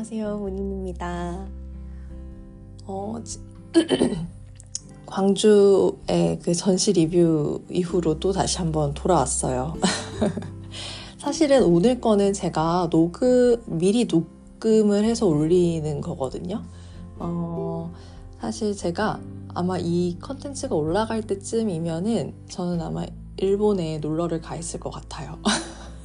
안녕하세요. 0.00 0.38
문인입니다. 0.38 1.46
어, 2.86 3.22
광주의 5.04 6.38
그 6.42 6.54
전시 6.54 6.94
리뷰 6.94 7.60
이후로 7.68 8.18
또 8.18 8.32
다시 8.32 8.56
한번 8.56 8.94
돌아왔어요. 8.94 9.74
사실은 11.20 11.64
오늘 11.64 12.00
거는 12.00 12.32
제가 12.32 12.88
녹음, 12.90 13.62
미리 13.66 14.06
녹음을 14.06 15.04
해서 15.04 15.26
올리는 15.26 16.00
거거든요. 16.00 16.62
어, 17.18 17.92
사실 18.40 18.74
제가 18.74 19.20
아마 19.52 19.76
이 19.76 20.16
컨텐츠가 20.18 20.74
올라갈 20.74 21.26
때쯤이면은 21.26 22.32
저는 22.48 22.80
아마 22.80 23.04
일본에 23.36 23.98
놀러를 23.98 24.40
가 24.40 24.56
있을 24.56 24.80
것 24.80 24.88
같아요. 24.88 25.36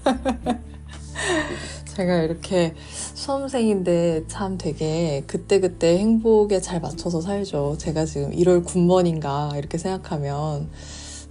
제가 1.95 2.23
이렇게 2.23 2.73
수험생인데 3.13 4.25
참 4.27 4.57
되게 4.57 5.23
그때그때 5.27 5.97
행복에 5.97 6.59
잘 6.59 6.81
맞춰서 6.81 7.21
살죠. 7.21 7.77
제가 7.77 8.05
지금 8.05 8.31
1월 8.31 8.65
군번인가 8.65 9.51
이렇게 9.55 9.77
생각하면 9.77 10.69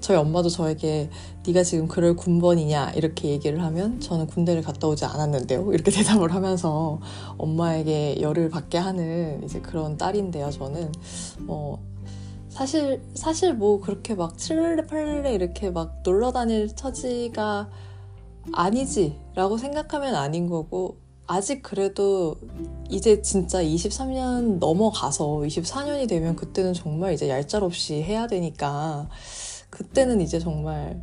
저희 0.00 0.16
엄마도 0.16 0.48
저에게 0.48 1.10
네가 1.46 1.62
지금 1.64 1.86
그럴 1.86 2.16
군번이냐 2.16 2.92
이렇게 2.92 3.28
얘기를 3.28 3.62
하면 3.62 4.00
저는 4.00 4.26
군대를 4.26 4.62
갔다 4.62 4.88
오지 4.88 5.04
않았는데요. 5.04 5.70
이렇게 5.72 5.90
대답을 5.92 6.32
하면서 6.34 6.98
엄마에게 7.36 8.20
열을 8.22 8.48
받게 8.48 8.78
하는 8.78 9.42
이제 9.44 9.60
그런 9.60 9.98
딸인데요. 9.98 10.50
저는 10.50 10.92
어 11.46 11.78
사실 12.48 13.02
사실 13.14 13.52
뭐 13.52 13.80
그렇게 13.80 14.14
막 14.14 14.38
칠레 14.38 14.86
팔레 14.86 15.34
이렇게 15.34 15.70
막 15.70 16.00
놀러 16.04 16.32
다닐 16.32 16.74
처지가 16.74 17.68
아니지 18.52 19.18
라고 19.34 19.56
생각하면 19.56 20.14
아닌 20.14 20.48
거고 20.48 20.98
아직 21.26 21.62
그래도 21.62 22.36
이제 22.90 23.22
진짜 23.22 23.62
23년 23.62 24.58
넘어가서 24.58 25.24
24년이 25.24 26.08
되면 26.08 26.36
그때는 26.36 26.74
정말 26.74 27.14
이제 27.14 27.28
얄짤없이 27.28 28.02
해야 28.02 28.26
되니까 28.26 29.08
그때는 29.70 30.20
이제 30.20 30.38
정말 30.38 31.02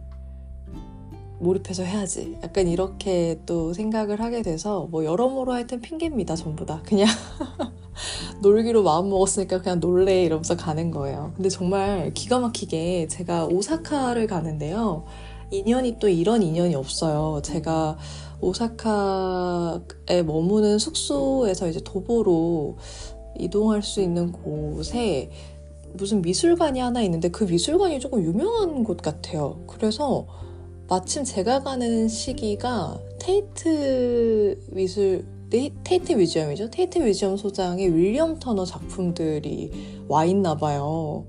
몰입해서 1.41 1.83
해야지. 1.83 2.37
약간 2.43 2.67
이렇게 2.67 3.41
또 3.45 3.73
생각을 3.73 4.21
하게 4.21 4.43
돼서 4.43 4.87
뭐 4.91 5.03
여러모로 5.03 5.51
하여튼 5.51 5.81
핑계입니다, 5.81 6.35
전부 6.35 6.65
다. 6.65 6.81
그냥 6.85 7.07
놀기로 8.41 8.83
마음 8.83 9.09
먹었으니까 9.09 9.61
그냥 9.61 9.79
놀래 9.79 10.23
이러면서 10.23 10.55
가는 10.55 10.91
거예요. 10.91 11.33
근데 11.35 11.49
정말 11.49 12.13
기가 12.13 12.39
막히게 12.39 13.07
제가 13.07 13.45
오사카를 13.45 14.27
가는데요. 14.27 15.05
인연이 15.51 15.97
또 15.99 16.07
이런 16.07 16.41
인연이 16.41 16.73
없어요. 16.75 17.41
제가 17.43 17.97
오사카에 18.39 20.23
머무는 20.25 20.79
숙소에서 20.79 21.67
이제 21.67 21.81
도보로 21.83 22.77
이동할 23.37 23.83
수 23.83 24.01
있는 24.01 24.31
곳에 24.31 25.29
무슨 25.93 26.21
미술관이 26.21 26.79
하나 26.79 27.01
있는데 27.01 27.29
그 27.29 27.43
미술관이 27.43 27.99
조금 27.99 28.23
유명한 28.23 28.83
곳 28.83 29.01
같아요. 29.01 29.59
그래서 29.67 30.25
마침 30.87 31.23
제가 31.23 31.63
가는 31.63 32.07
시기가 32.07 32.99
테이트 33.19 34.59
미술 34.71 35.25
테이트 35.83 36.13
뮤지엄이죠. 36.13 36.69
테이트 36.69 36.97
뮤지엄 36.99 37.35
소장에 37.35 37.85
윌리엄 37.85 38.39
터너 38.39 38.63
작품들이 38.63 39.71
와 40.07 40.23
있나 40.23 40.55
봐요. 40.55 41.25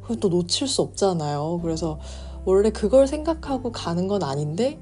그걸 0.00 0.20
또 0.20 0.30
놓칠 0.30 0.66
수 0.66 0.80
없잖아요. 0.80 1.60
그래서 1.62 1.98
원래 2.48 2.70
그걸 2.70 3.06
생각하고 3.06 3.72
가는 3.72 4.08
건 4.08 4.22
아닌데 4.22 4.78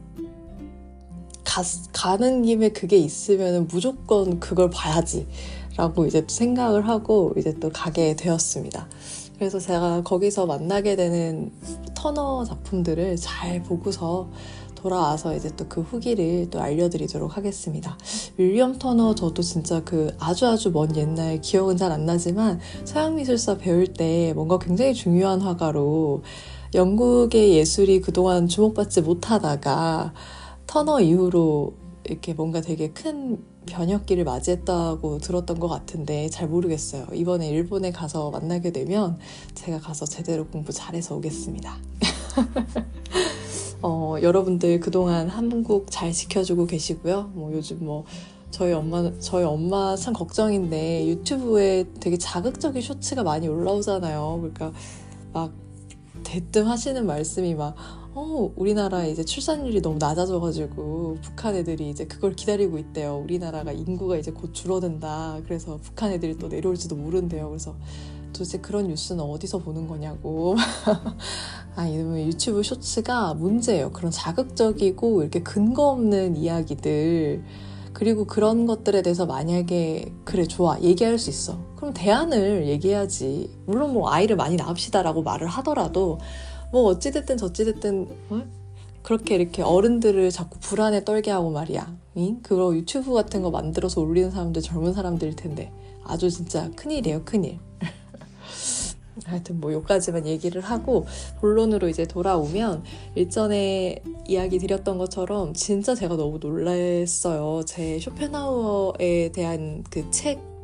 가, 1.42 1.62
가는 1.92 2.42
김에 2.42 2.68
그게 2.68 2.96
있으면 2.96 3.66
무조건 3.66 4.38
그걸 4.38 4.70
봐야지 4.70 5.26
라고 5.76 6.06
이제 6.06 6.24
생각을 6.28 6.86
하고 6.86 7.34
이제 7.36 7.52
또 7.58 7.70
가게 7.70 8.14
되었습니다. 8.14 8.86
그래서 9.36 9.58
제가 9.58 10.02
거기서 10.04 10.46
만나게 10.46 10.94
되는 10.94 11.50
터너 11.96 12.44
작품들을 12.44 13.16
잘 13.16 13.64
보고서 13.64 14.28
돌아와서 14.76 15.34
이제 15.34 15.50
또 15.56 15.66
그 15.68 15.80
후기를 15.80 16.48
또 16.50 16.60
알려드리도록 16.60 17.36
하겠습니다. 17.36 17.98
윌리엄 18.36 18.78
터너 18.78 19.16
저도 19.16 19.42
진짜 19.42 19.82
그 19.82 20.14
아주 20.20 20.46
아주 20.46 20.70
먼 20.70 20.94
옛날 20.96 21.40
기억은 21.40 21.76
잘 21.76 21.90
안 21.90 22.06
나지만 22.06 22.60
서양 22.84 23.16
미술사 23.16 23.58
배울 23.58 23.88
때 23.88 24.32
뭔가 24.36 24.60
굉장히 24.60 24.94
중요한 24.94 25.40
화가로 25.40 26.22
영국의 26.74 27.52
예술이 27.52 28.00
그동안 28.00 28.48
주목받지 28.48 29.02
못하다가 29.02 30.12
터너 30.66 31.00
이후로 31.00 31.74
이렇게 32.04 32.34
뭔가 32.34 32.60
되게 32.60 32.90
큰 32.90 33.42
변혁기를 33.66 34.24
맞이했다고 34.24 35.18
들었던 35.18 35.58
것 35.58 35.68
같은데 35.68 36.28
잘 36.28 36.48
모르겠어요. 36.48 37.06
이번에 37.12 37.48
일본에 37.48 37.90
가서 37.90 38.30
만나게 38.30 38.70
되면 38.70 39.18
제가 39.54 39.80
가서 39.80 40.06
제대로 40.06 40.46
공부 40.46 40.72
잘해서 40.72 41.16
오겠습니다. 41.16 41.76
어, 43.82 44.16
여러분들 44.22 44.80
그동안 44.80 45.28
한국 45.28 45.90
잘 45.90 46.12
지켜주고 46.12 46.66
계시고요. 46.66 47.32
뭐 47.34 47.52
요즘 47.52 47.84
뭐 47.84 48.04
저희 48.50 48.72
엄마 48.72 49.10
저희 49.18 49.44
엄마 49.44 49.96
참 49.96 50.14
걱정인데 50.14 51.08
유튜브에 51.08 51.84
되게 52.00 52.16
자극적인 52.16 52.80
쇼츠가 52.80 53.22
많이 53.22 53.48
올라오잖아요. 53.48 54.38
그러니까 54.40 54.72
막 55.32 55.52
대뜸 56.26 56.66
하시는 56.66 57.06
말씀이 57.06 57.54
막, 57.54 57.76
어, 58.12 58.52
우리나라 58.56 59.04
이제 59.06 59.24
출산율이 59.24 59.80
너무 59.80 59.98
낮아져가지고 59.98 61.18
북한 61.22 61.54
애들이 61.54 61.88
이제 61.88 62.04
그걸 62.06 62.34
기다리고 62.34 62.78
있대요. 62.78 63.18
우리나라가 63.18 63.70
인구가 63.70 64.16
이제 64.16 64.32
곧 64.32 64.52
줄어든다. 64.52 65.42
그래서 65.44 65.78
북한 65.80 66.10
애들이 66.10 66.36
또 66.36 66.48
내려올지도 66.48 66.96
모른대요. 66.96 67.48
그래서 67.48 67.76
도대체 68.32 68.58
그런 68.58 68.88
뉴스는 68.88 69.22
어디서 69.22 69.58
보는 69.58 69.86
거냐고. 69.86 70.56
아, 71.76 71.86
이러면 71.86 72.26
유튜브 72.26 72.62
쇼츠가 72.64 73.34
문제예요. 73.34 73.92
그런 73.92 74.10
자극적이고 74.10 75.22
이렇게 75.22 75.44
근거 75.44 75.90
없는 75.90 76.36
이야기들. 76.36 77.44
그리고 77.92 78.26
그런 78.26 78.66
것들에 78.66 79.02
대해서 79.02 79.26
만약에 79.26 80.12
그래 80.24 80.44
좋아 80.44 80.78
얘기할 80.80 81.18
수 81.18 81.30
있어 81.30 81.65
그럼 81.76 81.92
대안을 81.92 82.66
얘기해야지 82.66 83.50
물론 83.66 83.92
뭐 83.92 84.10
아이를 84.10 84.36
많이 84.36 84.56
낳읍시다라고 84.56 85.22
말을 85.22 85.46
하더라도 85.46 86.18
뭐 86.72 86.84
어찌됐든 86.84 87.36
저찌됐든 87.36 88.08
어? 88.30 88.42
그렇게 89.02 89.36
이렇게 89.36 89.62
어른들을 89.62 90.30
자꾸 90.30 90.58
불안에 90.58 91.04
떨게 91.04 91.30
하고 91.30 91.50
말이야 91.50 91.96
응? 92.16 92.40
그거 92.42 92.74
유튜브 92.74 93.12
같은 93.12 93.42
거 93.42 93.50
만들어서 93.50 94.00
올리는 94.00 94.30
사람들 94.30 94.62
젊은 94.62 94.92
사람들일 94.94 95.36
텐데 95.36 95.70
아주 96.02 96.30
진짜 96.30 96.70
큰일이에요 96.74 97.22
큰일 97.24 97.58
하여튼 99.24 99.60
뭐 99.60 99.72
여기까지만 99.72 100.26
얘기를 100.26 100.60
하고 100.60 101.06
본론으로 101.40 101.88
이제 101.88 102.06
돌아오면 102.06 102.84
일전에 103.14 104.02
이야기 104.26 104.58
드렸던 104.58 104.98
것처럼 104.98 105.54
진짜 105.54 105.94
제가 105.94 106.16
너무 106.16 106.38
놀랐어요. 106.38 107.62
제 107.64 107.98
쇼펜하우어에 107.98 109.32
대한 109.32 109.82
그 109.88 110.10
책 110.10 110.55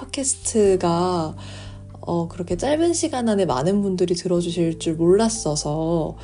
팟캐스트가 0.00 1.36
어, 2.00 2.28
그렇게 2.28 2.56
짧은 2.56 2.94
시간 2.94 3.28
안에 3.28 3.44
많은 3.44 3.82
분들이 3.82 4.14
들어주실 4.14 4.78
줄 4.78 4.94
몰랐어서 4.94 6.16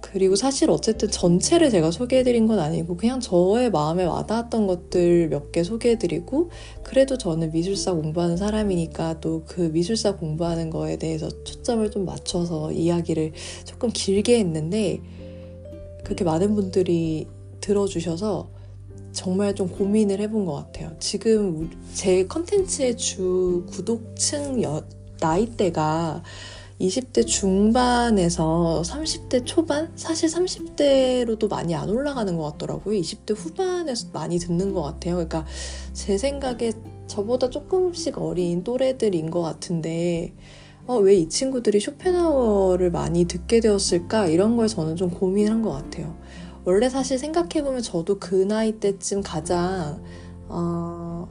그리고 0.00 0.36
사실 0.36 0.68
어쨌든 0.70 1.10
전체를 1.10 1.70
제가 1.70 1.90
소개해드린 1.90 2.46
건 2.46 2.58
아니고 2.58 2.96
그냥 2.96 3.20
저의 3.20 3.70
마음에 3.70 4.04
와닿았던 4.04 4.66
것들 4.66 5.28
몇 5.28 5.52
개 5.52 5.62
소개해드리고 5.62 6.50
그래도 6.82 7.16
저는 7.18 7.52
미술사 7.52 7.94
공부하는 7.94 8.36
사람이니까 8.36 9.20
또 9.20 9.44
그 9.46 9.60
미술사 9.72 10.16
공부하는 10.16 10.70
거에 10.70 10.96
대해서 10.96 11.28
초점을 11.44 11.90
좀 11.90 12.04
맞춰서 12.04 12.72
이야기를 12.72 13.32
조금 13.64 13.90
길게 13.90 14.38
했는데 14.38 15.00
그렇게 16.04 16.24
많은 16.24 16.54
분들이 16.54 17.26
들어주셔서 17.60 18.50
정말 19.12 19.54
좀 19.54 19.68
고민을 19.68 20.20
해본 20.20 20.44
것 20.46 20.54
같아요. 20.54 20.92
지금 20.98 21.70
제 21.94 22.26
컨텐츠의 22.26 22.96
주 22.96 23.66
구독층 23.70 24.62
여, 24.62 24.82
나이대가 25.20 26.22
20대 26.80 27.26
중반에서 27.26 28.82
30대 28.84 29.44
초반? 29.46 29.92
사실 29.94 30.28
30대로도 30.28 31.48
많이 31.48 31.74
안 31.74 31.88
올라가는 31.90 32.36
것 32.36 32.52
같더라고요. 32.52 32.98
20대 33.00 33.36
후반에서 33.36 34.08
많이 34.12 34.38
듣는 34.38 34.72
것 34.74 34.82
같아요. 34.82 35.14
그러니까 35.14 35.46
제 35.92 36.18
생각에 36.18 36.72
저보다 37.06 37.50
조금씩 37.50 38.18
어린 38.18 38.64
또래들인 38.64 39.30
것 39.30 39.42
같은데, 39.42 40.32
어, 40.86 40.96
왜 40.96 41.14
이 41.16 41.28
친구들이 41.28 41.78
쇼펜하워를 41.78 42.90
많이 42.90 43.26
듣게 43.26 43.60
되었을까? 43.60 44.26
이런 44.26 44.56
걸 44.56 44.66
저는 44.66 44.96
좀 44.96 45.10
고민한 45.10 45.62
것 45.62 45.70
같아요. 45.70 46.16
원래 46.64 46.88
사실 46.88 47.18
생각해보면 47.18 47.82
저도 47.82 48.18
그 48.18 48.34
나이 48.34 48.72
때쯤 48.72 49.22
가장, 49.22 50.02
어, 50.48 51.28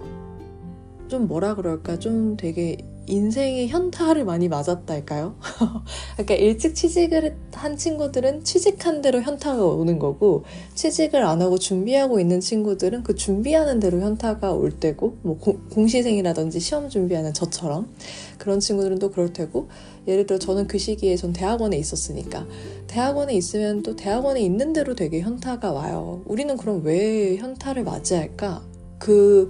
좀 1.07 1.27
뭐라 1.27 1.55
그럴까, 1.55 1.99
좀 1.99 2.35
되게 2.37 2.77
인생의 3.07 3.67
현타를 3.69 4.25
많이 4.25 4.47
맞았달까요? 4.47 5.35
그러니까 6.15 6.35
일찍 6.35 6.75
취직을 6.75 7.35
한 7.53 7.75
친구들은 7.75 8.43
취직한 8.43 9.01
대로 9.01 9.21
현타가 9.21 9.65
오는 9.65 9.99
거고 9.99 10.43
취직을 10.75 11.23
안 11.23 11.41
하고 11.41 11.57
준비하고 11.57 12.19
있는 12.19 12.39
친구들은 12.39 13.03
그 13.03 13.15
준비하는 13.15 13.79
대로 13.79 13.99
현타가 13.99 14.53
올 14.53 14.71
때고 14.71 15.17
뭐 15.23 15.37
고, 15.37 15.59
공시생이라든지 15.71 16.59
시험 16.59 16.89
준비하는 16.89 17.33
저처럼 17.33 17.89
그런 18.37 18.59
친구들은 18.59 18.99
또 18.99 19.11
그럴 19.11 19.33
테고 19.33 19.67
예를 20.07 20.25
들어 20.25 20.39
저는 20.39 20.67
그 20.67 20.77
시기에 20.77 21.15
전 21.15 21.31
대학원에 21.31 21.77
있었으니까 21.77 22.47
대학원에 22.87 23.33
있으면 23.35 23.83
또 23.83 23.95
대학원에 23.95 24.41
있는 24.41 24.73
대로 24.73 24.95
되게 24.95 25.21
현타가 25.21 25.71
와요. 25.71 26.21
우리는 26.25 26.57
그럼 26.57 26.81
왜 26.83 27.37
현타를 27.37 27.83
맞이할까? 27.83 28.63
그 28.99 29.49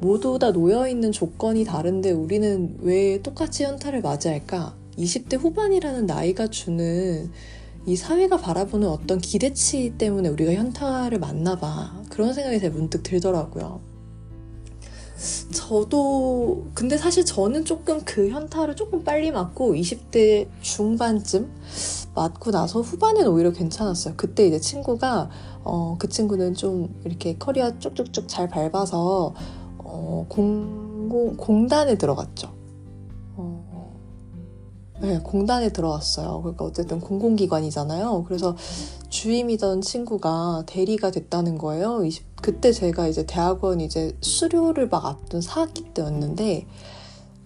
모두 0.00 0.38
다 0.38 0.50
놓여있는 0.50 1.12
조건이 1.12 1.64
다른데 1.64 2.10
우리는 2.10 2.76
왜 2.80 3.22
똑같이 3.22 3.64
현타를 3.64 4.00
맞이할까? 4.00 4.74
20대 4.98 5.38
후반이라는 5.38 6.06
나이가 6.06 6.48
주는 6.48 7.30
이 7.86 7.96
사회가 7.96 8.36
바라보는 8.36 8.88
어떤 8.88 9.18
기대치 9.18 9.94
때문에 9.98 10.28
우리가 10.28 10.52
현타를 10.52 11.18
맞나 11.18 11.56
봐. 11.56 12.02
그런 12.10 12.32
생각이 12.32 12.60
제 12.60 12.68
문득 12.68 13.02
들더라고요. 13.02 13.91
저도, 15.52 16.66
근데 16.74 16.96
사실 16.98 17.24
저는 17.24 17.64
조금 17.64 18.00
그 18.04 18.28
현타를 18.28 18.76
조금 18.76 19.04
빨리 19.04 19.30
맞고 19.30 19.74
20대 19.74 20.48
중반쯤 20.60 21.50
맞고 22.14 22.50
나서 22.50 22.80
후반엔 22.80 23.26
오히려 23.26 23.52
괜찮았어요. 23.52 24.14
그때 24.16 24.46
이제 24.46 24.58
친구가, 24.58 25.30
어, 25.64 25.96
그 25.98 26.08
친구는 26.08 26.54
좀 26.54 26.88
이렇게 27.04 27.36
커리어 27.38 27.78
쭉쭉쭉 27.78 28.28
잘 28.28 28.48
밟아서 28.48 29.34
어, 29.78 30.26
공공, 30.28 31.36
공단에 31.36 31.96
들어갔죠. 31.96 32.51
어, 35.02 35.06
네, 35.06 35.18
공단에 35.18 35.70
들어갔어요. 35.70 36.40
그러니까 36.42 36.64
어쨌든 36.64 37.00
공공기관이잖아요. 37.00 38.24
그래서 38.26 38.56
주임이던 39.08 39.80
친구가 39.80 40.62
대리가 40.66 41.10
됐다는 41.10 41.58
거예요. 41.58 42.04
20, 42.04 42.40
그때 42.40 42.72
제가 42.72 43.08
이제 43.08 43.26
대학원 43.26 43.80
이제 43.80 44.16
수료를 44.20 44.88
막 44.88 45.04
앞둔 45.04 45.40
4학기 45.40 45.92
때였는데, 45.92 46.66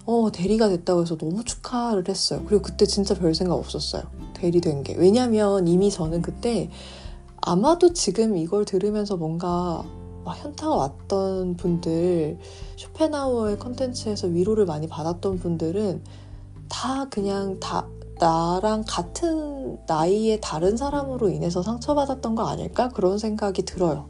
어, 0.04 0.30
대리가 0.30 0.68
됐다고 0.68 1.02
해서 1.02 1.16
너무 1.16 1.42
축하를 1.44 2.04
했어요. 2.08 2.42
그리고 2.46 2.62
그때 2.62 2.84
진짜 2.84 3.14
별 3.14 3.34
생각 3.34 3.54
없었어요. 3.54 4.02
대리 4.34 4.60
된 4.60 4.82
게. 4.82 4.94
왜냐면 4.94 5.66
이미 5.66 5.90
저는 5.90 6.22
그때 6.22 6.70
아마도 7.40 7.92
지금 7.92 8.36
이걸 8.36 8.64
들으면서 8.64 9.16
뭔가 9.16 9.82
막 10.24 10.44
현타가 10.44 10.74
왔던 10.74 11.56
분들, 11.56 12.38
쇼펜하우어의 12.76 13.58
컨텐츠에서 13.58 14.26
위로를 14.26 14.66
많이 14.66 14.88
받았던 14.88 15.38
분들은 15.38 16.02
다 16.68 17.08
그냥 17.10 17.58
다 17.60 17.86
나랑 18.18 18.84
같은 18.86 19.78
나이의 19.86 20.40
다른 20.40 20.76
사람으로 20.76 21.28
인해서 21.28 21.62
상처받았던 21.62 22.34
거 22.34 22.46
아닐까? 22.48 22.88
그런 22.88 23.18
생각이 23.18 23.62
들어요. 23.62 24.08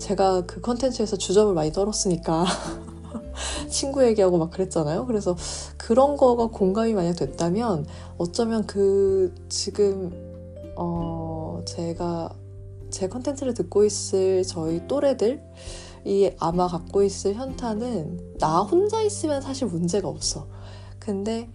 제가 0.00 0.42
그 0.46 0.60
컨텐츠에서 0.60 1.16
주접을 1.16 1.54
많이 1.54 1.72
떨었으니까 1.72 2.44
친구 3.70 4.04
얘기하고 4.04 4.38
막 4.38 4.50
그랬잖아요. 4.50 5.06
그래서 5.06 5.36
그런 5.76 6.16
거가 6.16 6.48
공감이 6.48 6.94
만약 6.94 7.14
됐다면 7.14 7.86
어쩌면 8.16 8.66
그 8.66 9.34
지금 9.48 10.10
어 10.76 11.62
제가 11.64 12.30
제 12.90 13.08
컨텐츠를 13.08 13.54
듣고 13.54 13.84
있을 13.84 14.42
저희 14.44 14.86
또래들 14.88 15.42
이 16.04 16.30
아마 16.38 16.66
갖고 16.66 17.02
있을 17.02 17.34
현타는 17.34 18.36
나 18.38 18.62
혼자 18.62 19.02
있으면 19.02 19.42
사실 19.42 19.66
문제가 19.66 20.08
없어. 20.08 20.46
근데 20.98 21.48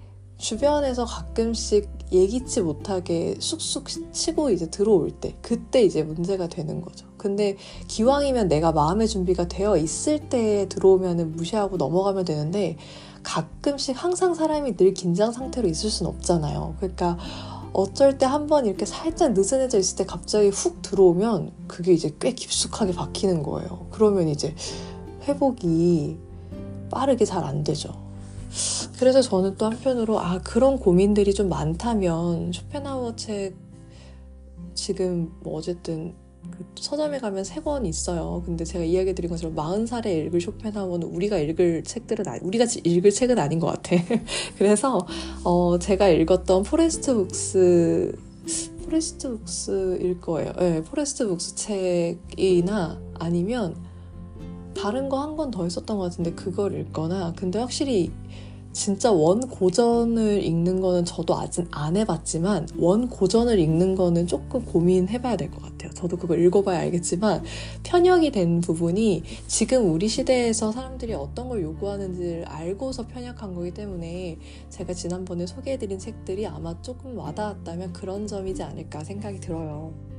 주변에서 0.44 1.06
가끔씩 1.06 1.90
예기치 2.12 2.62
못하게 2.62 3.38
쑥쑥 3.40 3.86
치고 4.12 4.50
이제 4.50 4.70
들어올 4.70 5.10
때, 5.10 5.38
그때 5.42 5.82
이제 5.82 6.04
문제가 6.04 6.48
되는 6.50 6.82
거죠. 6.82 7.08
근데 7.16 7.56
기왕이면 7.88 8.50
내가 8.50 8.74
마음의 8.74 9.08
준비가 9.08 9.48
되어 9.48 9.78
있을 9.78 10.28
때 10.28 10.68
들어오면 10.68 11.32
무시하고 11.32 11.78
넘어가면 11.78 12.26
되는데, 12.26 12.76
가끔씩 13.24 13.96
항상 14.04 14.34
사람이 14.34 14.76
늘 14.76 14.94
긴장 14.94 15.32
상태로 15.32 15.70
있을 15.70 15.90
순 15.90 16.08
없잖아요. 16.08 16.76
그러니까 16.78 17.18
어쩔 17.72 18.18
때 18.18 18.26
한 18.26 18.48
번 18.48 18.66
이렇게 18.66 18.86
살짝 18.86 19.32
느슨해져 19.32 19.80
있을 19.80 19.96
때 19.96 20.06
갑자기 20.06 20.50
훅 20.50 20.82
들어오면 20.82 21.54
그게 21.68 21.94
이제 21.94 22.14
꽤 22.20 22.34
깊숙하게 22.34 22.92
박히는 22.92 23.44
거예요. 23.44 23.88
그러면 23.92 24.28
이제 24.28 24.54
회복이 25.26 26.18
빠르게 26.92 27.24
잘 27.24 27.46
안 27.46 27.64
되죠. 27.64 28.03
그래서 29.00 29.22
저는 29.22 29.58
또 29.58 29.66
한편으로 29.68 30.20
아 30.20 30.40
그런 30.44 30.78
고민들이 30.80 31.34
좀 31.34 31.50
많다면 31.50 32.52
쇼펜하우어 32.54 33.16
책 33.16 33.56
지금 34.76 35.32
뭐 35.44 35.56
어쨌든 35.58 36.14
그 36.52 36.66
서점에 36.76 37.20
가면 37.20 37.44
세 37.46 37.62
권 37.62 37.86
있어요. 37.86 38.44
근데 38.46 38.66
제가 38.66 38.84
이야기 38.84 39.14
드린 39.16 39.30
것처럼 39.30 39.56
40살에 39.56 40.08
읽을 40.28 40.42
쇼펜하우어는 40.42 41.08
우리가 41.08 41.38
읽을 41.40 41.84
책들은 41.84 42.28
아니, 42.28 42.42
우리가 42.44 42.66
읽을 42.84 43.12
책은 43.12 43.40
아닌 43.40 43.60
것 43.60 43.68
같아. 43.68 43.96
그래서 44.58 45.08
어, 45.44 45.80
제가 45.80 46.10
읽었던 46.10 46.64
포레스트 46.64 47.14
북스 47.16 48.18
포레스트 48.86 49.30
북스일 49.30 50.20
거예요. 50.22 50.54
네, 50.60 50.84
포레스트 50.84 51.28
북스 51.28 51.56
책이나 51.56 53.00
아니면 53.20 53.76
다른 54.76 55.10
거 55.10 55.18
한 55.18 55.36
권 55.38 55.52
더 55.52 55.66
있었던 55.68 55.98
것 55.98 56.04
같은데 56.06 56.34
그걸 56.34 56.80
읽거나 56.80 57.34
근데 57.38 57.60
확실히 57.60 58.12
진짜 58.74 59.12
원 59.12 59.48
고전을 59.48 60.44
읽는 60.44 60.82
거는 60.82 61.06
저도 61.06 61.36
아직 61.36 61.68
안 61.72 61.96
해봤지만 61.96 62.68
원 62.78 63.08
고전을 63.10 63.60
읽는 63.60 63.96
거는 63.96 64.28
조금 64.28 64.66
고민해봐야 64.66 65.38
될 65.38 65.52
것 65.52 65.62
같아요. 65.62 65.92
저도 65.94 66.18
그걸 66.18 66.40
읽어봐야 66.44 66.80
알겠지만 66.80 67.44
편역이 67.84 68.32
된 68.32 68.62
부분이 68.62 69.24
지금 69.48 69.94
우리 69.94 70.08
시대에서 70.08 70.72
사람들이 70.72 71.14
어떤 71.14 71.50
걸 71.50 71.62
요구하는지를 71.62 72.46
알고서 72.46 73.08
편역한 73.08 73.54
거기 73.54 73.72
때문에 73.72 74.38
제가 74.70 74.94
지난번에 74.94 75.46
소개해드린 75.46 76.00
책들이 76.00 76.48
아마 76.48 76.82
조금 76.82 77.18
와닿았다면 77.18 77.94
그런 77.94 78.26
점이지 78.28 78.64
않을까 78.64 79.04
생각이 79.04 79.40
들어요. 79.40 80.13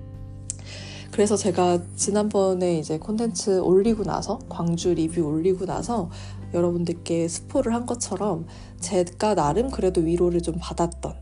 그래서 1.15 1.37
제가 1.37 1.81
지난번에 1.95 2.81
이제 2.81 2.99
콘텐츠 2.99 3.61
올리고 3.61 4.03
나서 4.03 4.41
광주 4.49 4.93
리뷰 4.93 5.21
올리고 5.21 5.65
나서 5.65 6.11
여러분들께 6.53 7.29
스포를 7.29 7.73
한 7.73 7.87
것처럼 7.87 8.49
제가 8.81 9.37
나름 9.37 9.71
그래도 9.71 10.01
위로를 10.01 10.43
좀 10.43 10.57
받았던 10.59 11.15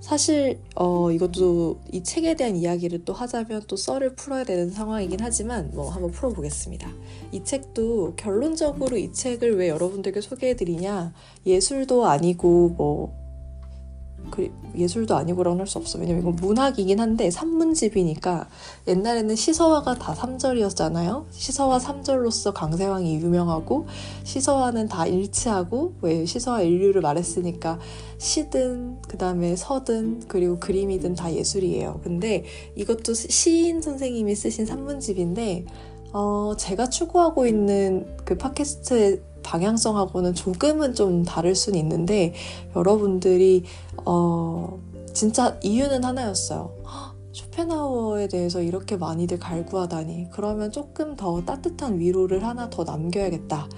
사실 0.00 0.60
어 0.76 1.10
이것도 1.10 1.80
이 1.90 2.04
책에 2.04 2.36
대한 2.36 2.54
이야기를 2.54 3.04
또 3.04 3.12
하자면 3.12 3.62
또 3.66 3.74
썰을 3.74 4.14
풀어야 4.14 4.44
되는 4.44 4.70
상황이긴 4.70 5.18
하지만 5.20 5.72
뭐 5.74 5.90
한번 5.90 6.12
풀어보겠습니다. 6.12 6.88
이 7.32 7.42
책도 7.42 8.14
결론적으로 8.14 8.96
이 8.96 9.12
책을 9.12 9.56
왜 9.58 9.70
여러분들께 9.70 10.20
소개해드리냐 10.20 11.12
예술도 11.44 12.06
아니고 12.06 12.74
뭐 12.76 13.25
그 14.30 14.50
예술도 14.76 15.14
아니고라고는 15.16 15.60
할 15.60 15.66
수 15.66 15.78
없어. 15.78 15.98
왜냐면 15.98 16.22
이건 16.22 16.36
문학이긴 16.36 17.00
한데 17.00 17.30
산문집이니까 17.30 18.48
옛날에는 18.86 19.34
시서화가 19.34 19.96
다 19.96 20.14
3절이었잖아요. 20.14 21.24
시서화 21.30 21.78
3절로서 21.78 22.52
강세왕이 22.52 23.16
유명하고 23.16 23.86
시서화는 24.24 24.88
다 24.88 25.06
일치하고 25.06 25.94
왜 26.02 26.24
시서화 26.24 26.62
인류를 26.62 27.00
말했으니까 27.00 27.78
시든 28.18 29.02
그다음에 29.02 29.56
서든 29.56 30.22
그리고 30.28 30.58
그림이든 30.58 31.14
다 31.14 31.32
예술이에요. 31.32 32.00
근데 32.04 32.44
이것도 32.76 33.14
시인 33.14 33.82
선생님이 33.82 34.34
쓰신 34.34 34.66
산문집인데 34.66 35.66
어, 36.12 36.54
제가 36.56 36.88
추구하고 36.88 37.46
있는 37.46 38.06
그 38.24 38.36
팟캐스트의 38.38 39.20
방향성하고는 39.42 40.34
조금은 40.34 40.94
좀 40.94 41.24
다를 41.24 41.54
수는 41.54 41.78
있는데 41.78 42.34
여러분들이 42.74 43.62
어 44.06 44.78
진짜 45.12 45.58
이유는 45.62 46.04
하나였어요. 46.04 46.70
쇼펜하우어에 47.32 48.28
대해서 48.28 48.62
이렇게 48.62 48.96
많이들 48.96 49.38
갈구하다니 49.38 50.28
그러면 50.30 50.72
조금 50.72 51.16
더 51.16 51.44
따뜻한 51.44 51.98
위로를 51.98 52.44
하나 52.44 52.70
더 52.70 52.84
남겨야겠다. 52.84 53.68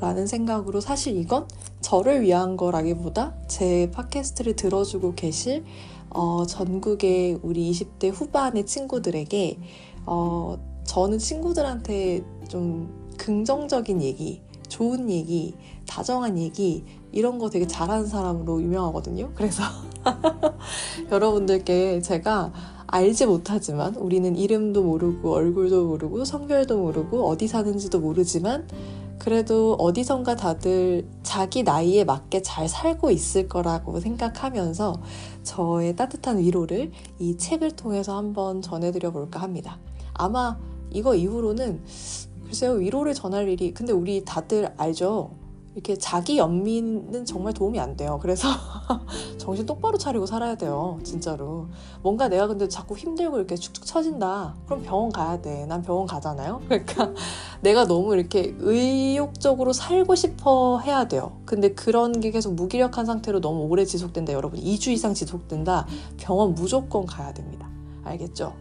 라는 0.00 0.28
생각으로 0.28 0.80
사실 0.80 1.16
이건 1.16 1.48
저를 1.80 2.22
위한 2.22 2.56
거라기보다 2.56 3.34
제 3.48 3.90
팟캐스트를 3.90 4.54
들어주고 4.54 5.14
계실 5.14 5.64
어, 6.10 6.46
전국의 6.46 7.40
우리 7.42 7.70
20대 7.72 8.12
후반의 8.12 8.64
친구들에게 8.64 9.58
어, 10.06 10.56
저는 10.84 11.18
친구들한테 11.18 12.22
좀 12.48 13.08
긍정적인 13.18 14.00
얘기, 14.02 14.40
좋은 14.68 15.10
얘기, 15.10 15.54
다정한 15.86 16.38
얘기 16.38 16.84
이런 17.12 17.38
거 17.38 17.50
되게 17.50 17.66
잘하는 17.66 18.06
사람으로 18.06 18.62
유명하거든요. 18.62 19.30
그래서 19.34 19.62
여러분들께 21.10 22.00
제가 22.02 22.52
알지 22.86 23.26
못하지만 23.26 23.94
우리는 23.96 24.34
이름도 24.36 24.82
모르고 24.82 25.32
얼굴도 25.32 25.86
모르고 25.86 26.24
성별도 26.24 26.78
모르고 26.78 27.28
어디 27.28 27.46
사는지도 27.46 28.00
모르지만 28.00 28.66
그래도 29.18 29.74
어디선가 29.74 30.36
다들 30.36 31.06
자기 31.22 31.64
나이에 31.64 32.04
맞게 32.04 32.42
잘 32.42 32.68
살고 32.68 33.10
있을 33.10 33.48
거라고 33.48 34.00
생각하면서 34.00 35.02
저의 35.42 35.96
따뜻한 35.96 36.38
위로를 36.38 36.92
이 37.18 37.36
책을 37.36 37.72
통해서 37.72 38.16
한번 38.16 38.62
전해드려 38.62 39.10
볼까 39.10 39.40
합니다. 39.40 39.78
아마 40.14 40.56
이거 40.90 41.14
이후로는 41.14 41.82
글쎄요, 42.44 42.72
위로를 42.72 43.12
전할 43.12 43.48
일이, 43.48 43.74
근데 43.74 43.92
우리 43.92 44.24
다들 44.24 44.72
알죠? 44.78 45.32
이렇게 45.78 45.96
자기 45.96 46.38
연민은 46.38 47.24
정말 47.24 47.52
도움이 47.52 47.78
안 47.78 47.96
돼요. 47.96 48.18
그래서 48.20 48.48
정신 49.38 49.64
똑바로 49.64 49.96
차리고 49.96 50.26
살아야 50.26 50.56
돼요. 50.56 50.98
진짜로. 51.04 51.68
뭔가 52.02 52.28
내가 52.28 52.48
근데 52.48 52.66
자꾸 52.66 52.96
힘들고 52.96 53.36
이렇게 53.38 53.54
축축 53.54 53.86
처진다. 53.86 54.56
그럼 54.66 54.82
병원 54.82 55.12
가야 55.12 55.40
돼. 55.40 55.66
난 55.66 55.82
병원 55.82 56.08
가잖아요. 56.08 56.62
그러니까 56.66 57.12
내가 57.60 57.86
너무 57.86 58.12
이렇게 58.16 58.56
의욕적으로 58.58 59.72
살고 59.72 60.16
싶어 60.16 60.80
해야 60.80 61.06
돼요. 61.06 61.38
근데 61.44 61.72
그런 61.72 62.18
게 62.18 62.32
계속 62.32 62.54
무기력한 62.54 63.06
상태로 63.06 63.40
너무 63.40 63.60
오래 63.68 63.84
지속된다. 63.84 64.32
여러분 64.32 64.58
2주 64.58 64.88
이상 64.88 65.14
지속된다. 65.14 65.86
병원 66.16 66.54
무조건 66.54 67.06
가야 67.06 67.32
됩니다. 67.32 67.70
알겠죠? 68.02 68.52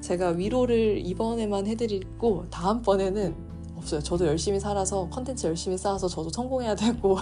제가 0.00 0.28
위로를 0.28 1.02
이번에만 1.04 1.66
해드리고 1.66 2.46
다음번에는 2.50 3.53
없어요. 3.84 4.00
저도 4.02 4.26
열심히 4.26 4.58
살아서 4.58 5.08
컨텐츠 5.10 5.46
열심히 5.46 5.76
쌓아서 5.78 6.08
저도 6.08 6.30
성공해야 6.30 6.74
되고 6.74 7.18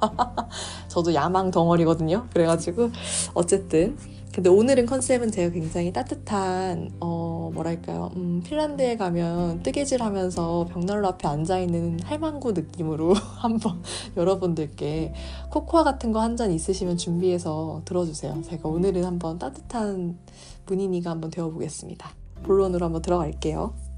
저도 0.88 1.14
야망 1.14 1.50
덩어리거든요. 1.50 2.26
그래가지고 2.32 2.90
어쨌든 3.34 3.96
근데 4.32 4.48
오늘은 4.48 4.86
컨셉은 4.86 5.32
제가 5.32 5.52
굉장히 5.52 5.92
따뜻한 5.92 6.90
어 7.00 7.50
뭐랄까요 7.52 8.10
음, 8.14 8.40
핀란드에 8.44 8.96
가면 8.96 9.62
뜨개질하면서 9.64 10.68
벽난로 10.72 11.08
앞에 11.08 11.26
앉아 11.26 11.58
있는 11.58 11.98
할망구 12.04 12.52
느낌으로 12.52 13.12
한번 13.42 13.82
여러분들께 14.16 15.14
코코아 15.50 15.82
같은 15.84 16.12
거 16.12 16.20
한 16.20 16.36
잔 16.36 16.52
있으시면 16.52 16.96
준비해서 16.96 17.82
들어주세요. 17.84 18.42
제가 18.42 18.68
오늘은 18.68 19.04
한번 19.04 19.38
따뜻한 19.38 20.18
문인이가 20.66 21.10
한번 21.10 21.30
되어보겠습니다. 21.30 22.08
본론으로 22.44 22.86
한번 22.86 23.02
들어갈게요. 23.02 23.89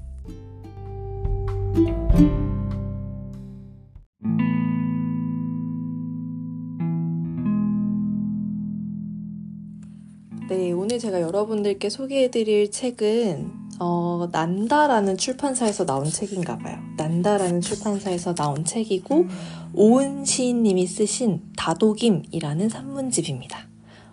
네, 10.49 10.71
오늘 10.71 10.99
제가 10.99 11.21
여러분들께 11.21 11.89
소개해드릴 11.89 12.69
책은 12.69 13.51
어, 13.79 14.29
난다라는 14.31 15.17
출판사에서 15.17 15.85
나온 15.87 16.05
책인가 16.05 16.59
봐요. 16.59 16.77
난다라는 16.97 17.61
출판사에서 17.61 18.35
나온 18.35 18.63
책이고 18.63 19.25
오은 19.73 20.25
시인님이 20.25 20.85
쓰신 20.85 21.41
다독임이라는 21.57 22.69
산문집입니다. 22.69 23.67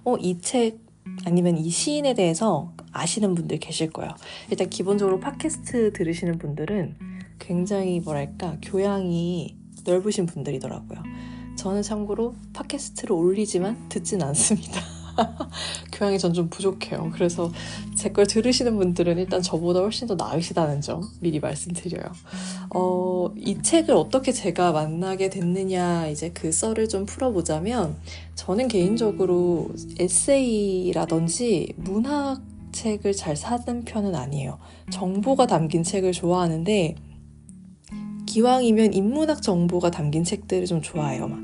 어, 0.04 0.16
이 0.16 0.40
책 0.40 0.78
아니면 1.26 1.58
이 1.58 1.68
시인에 1.68 2.14
대해서 2.14 2.72
아시는 2.92 3.34
분들 3.34 3.58
계실 3.58 3.90
거예요. 3.90 4.12
일단 4.50 4.70
기본적으로 4.70 5.20
팟캐스트 5.20 5.92
들으시는 5.92 6.38
분들은 6.38 7.19
굉장히 7.40 7.98
뭐랄까 8.00 8.56
교양이 8.62 9.56
넓으신 9.84 10.26
분들이더라고요. 10.26 11.02
저는 11.56 11.82
참고로 11.82 12.34
팟캐스트를 12.52 13.12
올리지만 13.14 13.88
듣진 13.88 14.22
않습니다. 14.22 14.80
교양이 15.92 16.18
전 16.18 16.32
좀 16.32 16.48
부족해요. 16.48 17.10
그래서 17.12 17.50
제 17.96 18.10
걸 18.12 18.26
들으시는 18.26 18.76
분들은 18.78 19.18
일단 19.18 19.42
저보다 19.42 19.80
훨씬 19.80 20.06
더 20.08 20.14
나으시다는 20.14 20.80
점 20.80 21.02
미리 21.20 21.40
말씀드려요. 21.40 22.04
어, 22.74 23.30
이 23.36 23.60
책을 23.60 23.94
어떻게 23.94 24.32
제가 24.32 24.72
만나게 24.72 25.28
됐느냐, 25.28 26.06
이제 26.08 26.30
그 26.30 26.50
썰을 26.52 26.88
좀 26.88 27.04
풀어보자면, 27.04 27.96
저는 28.36 28.68
개인적으로 28.68 29.68
에세이라든지 29.98 31.74
문학 31.76 32.40
책을 32.72 33.12
잘 33.12 33.36
사는 33.36 33.84
편은 33.84 34.14
아니에요. 34.14 34.58
정보가 34.90 35.46
담긴 35.46 35.82
책을 35.82 36.12
좋아하는데, 36.12 36.94
기왕이면 38.30 38.94
인문학 38.94 39.42
정보가 39.42 39.90
담긴 39.90 40.22
책들을 40.22 40.64
좀 40.66 40.80
좋아해요. 40.82 41.26
막, 41.26 41.40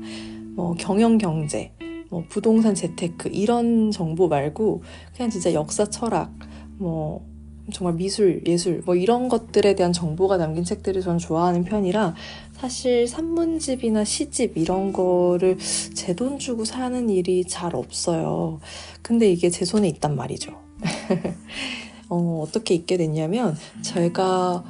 뭐, 0.55 0.73
경영 0.75 1.17
경제, 1.17 1.71
뭐, 2.09 2.23
부동산 2.29 2.75
재테크, 2.75 3.29
이런 3.33 3.91
정보 3.91 4.29
말고, 4.29 4.83
그냥 5.13 5.29
진짜 5.29 5.53
역사 5.53 5.85
철학, 5.85 6.31
뭐, 6.77 7.25
정말 7.73 7.95
미술, 7.95 8.41
예술, 8.47 8.81
뭐 8.85 8.95
이런 8.95 9.27
것들에 9.27 9.75
대한 9.75 9.91
정보가 9.91 10.37
담긴 10.37 10.63
책들을 10.63 11.01
저는 11.01 11.17
좋아하는 11.19 11.65
편이라 11.65 12.15
사실 12.53 13.05
산문집이나 13.09 14.05
시집 14.05 14.57
이런 14.57 14.93
거를 14.93 15.57
제 15.93 16.13
돈 16.13 16.39
주고 16.39 16.63
사는 16.63 17.09
일이 17.09 17.43
잘 17.43 17.75
없어요. 17.75 18.61
근데 19.01 19.29
이게 19.29 19.49
제 19.49 19.65
손에 19.65 19.85
있단 19.89 20.15
말이죠. 20.15 20.53
어, 22.09 22.41
어떻게 22.41 22.73
있게 22.73 22.95
됐냐면 22.95 23.57
제가 23.81 24.63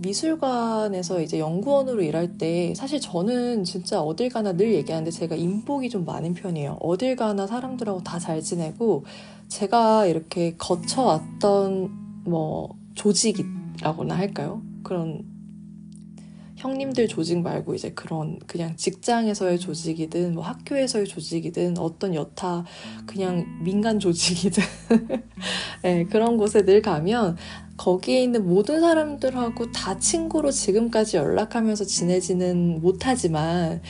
미술관에서 0.00 1.20
이제 1.20 1.38
연구원으로 1.38 2.02
일할 2.02 2.38
때 2.38 2.72
사실 2.74 3.00
저는 3.00 3.64
진짜 3.64 4.00
어딜 4.00 4.30
가나 4.30 4.52
늘 4.52 4.72
얘기하는데 4.74 5.10
제가 5.10 5.36
인복이 5.36 5.90
좀 5.90 6.04
많은 6.04 6.34
편이에요. 6.34 6.78
어딜 6.80 7.16
가나 7.16 7.46
사람들하고 7.46 8.02
다 8.02 8.18
잘 8.20 8.42
지내고 8.42 9.04
제가 9.48 10.06
이렇게 10.06 10.54
거쳐왔던 10.58 11.90
뭐 12.24 12.76
조직이라고나 12.94 14.14
할까요? 14.16 14.62
그런 14.82 15.24
형님들 16.56 17.08
조직 17.08 17.40
말고 17.40 17.74
이제 17.74 17.90
그런 17.92 18.38
그냥 18.46 18.76
직장에서의 18.76 19.58
조직이든 19.58 20.34
뭐 20.34 20.44
학교에서의 20.44 21.06
조직이든 21.06 21.78
어떤 21.78 22.14
여타 22.14 22.64
그냥 23.06 23.46
민간 23.64 23.98
조직이든 23.98 24.62
네, 25.82 26.04
그런 26.04 26.36
곳에 26.36 26.62
늘 26.66 26.82
가면 26.82 27.38
거기에 27.80 28.22
있는 28.22 28.46
모든 28.46 28.80
사람들하고 28.80 29.72
다 29.72 29.98
친구로 29.98 30.50
지금까지 30.50 31.16
연락하면서 31.16 31.84
지내지는 31.84 32.82
못하지만 32.82 33.80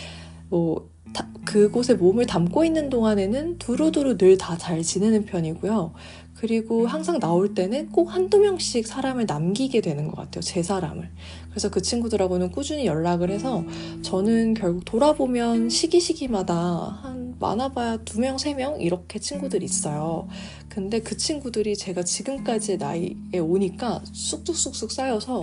뭐 0.48 0.88
다, 1.12 1.26
그곳에 1.44 1.94
몸을 1.94 2.26
담고 2.26 2.64
있는 2.64 2.88
동안에는 2.88 3.58
두루두루 3.58 4.16
늘 4.16 4.38
다 4.38 4.56
잘 4.56 4.82
지내는 4.82 5.24
편이고요. 5.24 5.92
그리고 6.34 6.86
항상 6.86 7.18
나올 7.18 7.52
때는 7.54 7.90
꼭 7.90 8.14
한두 8.14 8.38
명씩 8.38 8.86
사람을 8.86 9.26
남기게 9.26 9.80
되는 9.80 10.06
것 10.06 10.16
같아요. 10.16 10.40
제 10.42 10.62
사람을. 10.62 11.10
그래서 11.50 11.68
그 11.70 11.82
친구들하고는 11.82 12.50
꾸준히 12.50 12.86
연락을 12.86 13.30
해서 13.30 13.64
저는 14.02 14.54
결국 14.54 14.84
돌아보면 14.84 15.68
시기 15.68 16.00
시기마다 16.00 16.54
한 17.02 17.34
많아봐야 17.40 17.98
두 18.04 18.20
명, 18.20 18.38
세 18.38 18.54
명 18.54 18.80
이렇게 18.80 19.18
친구들이 19.18 19.64
있어요. 19.64 20.28
근데 20.68 21.00
그 21.00 21.16
친구들이 21.16 21.76
제가 21.76 22.02
지금까지의 22.04 22.78
나이에 22.78 23.38
오니까 23.40 24.02
쑥쑥쑥쑥 24.12 24.92
쌓여서 24.92 25.42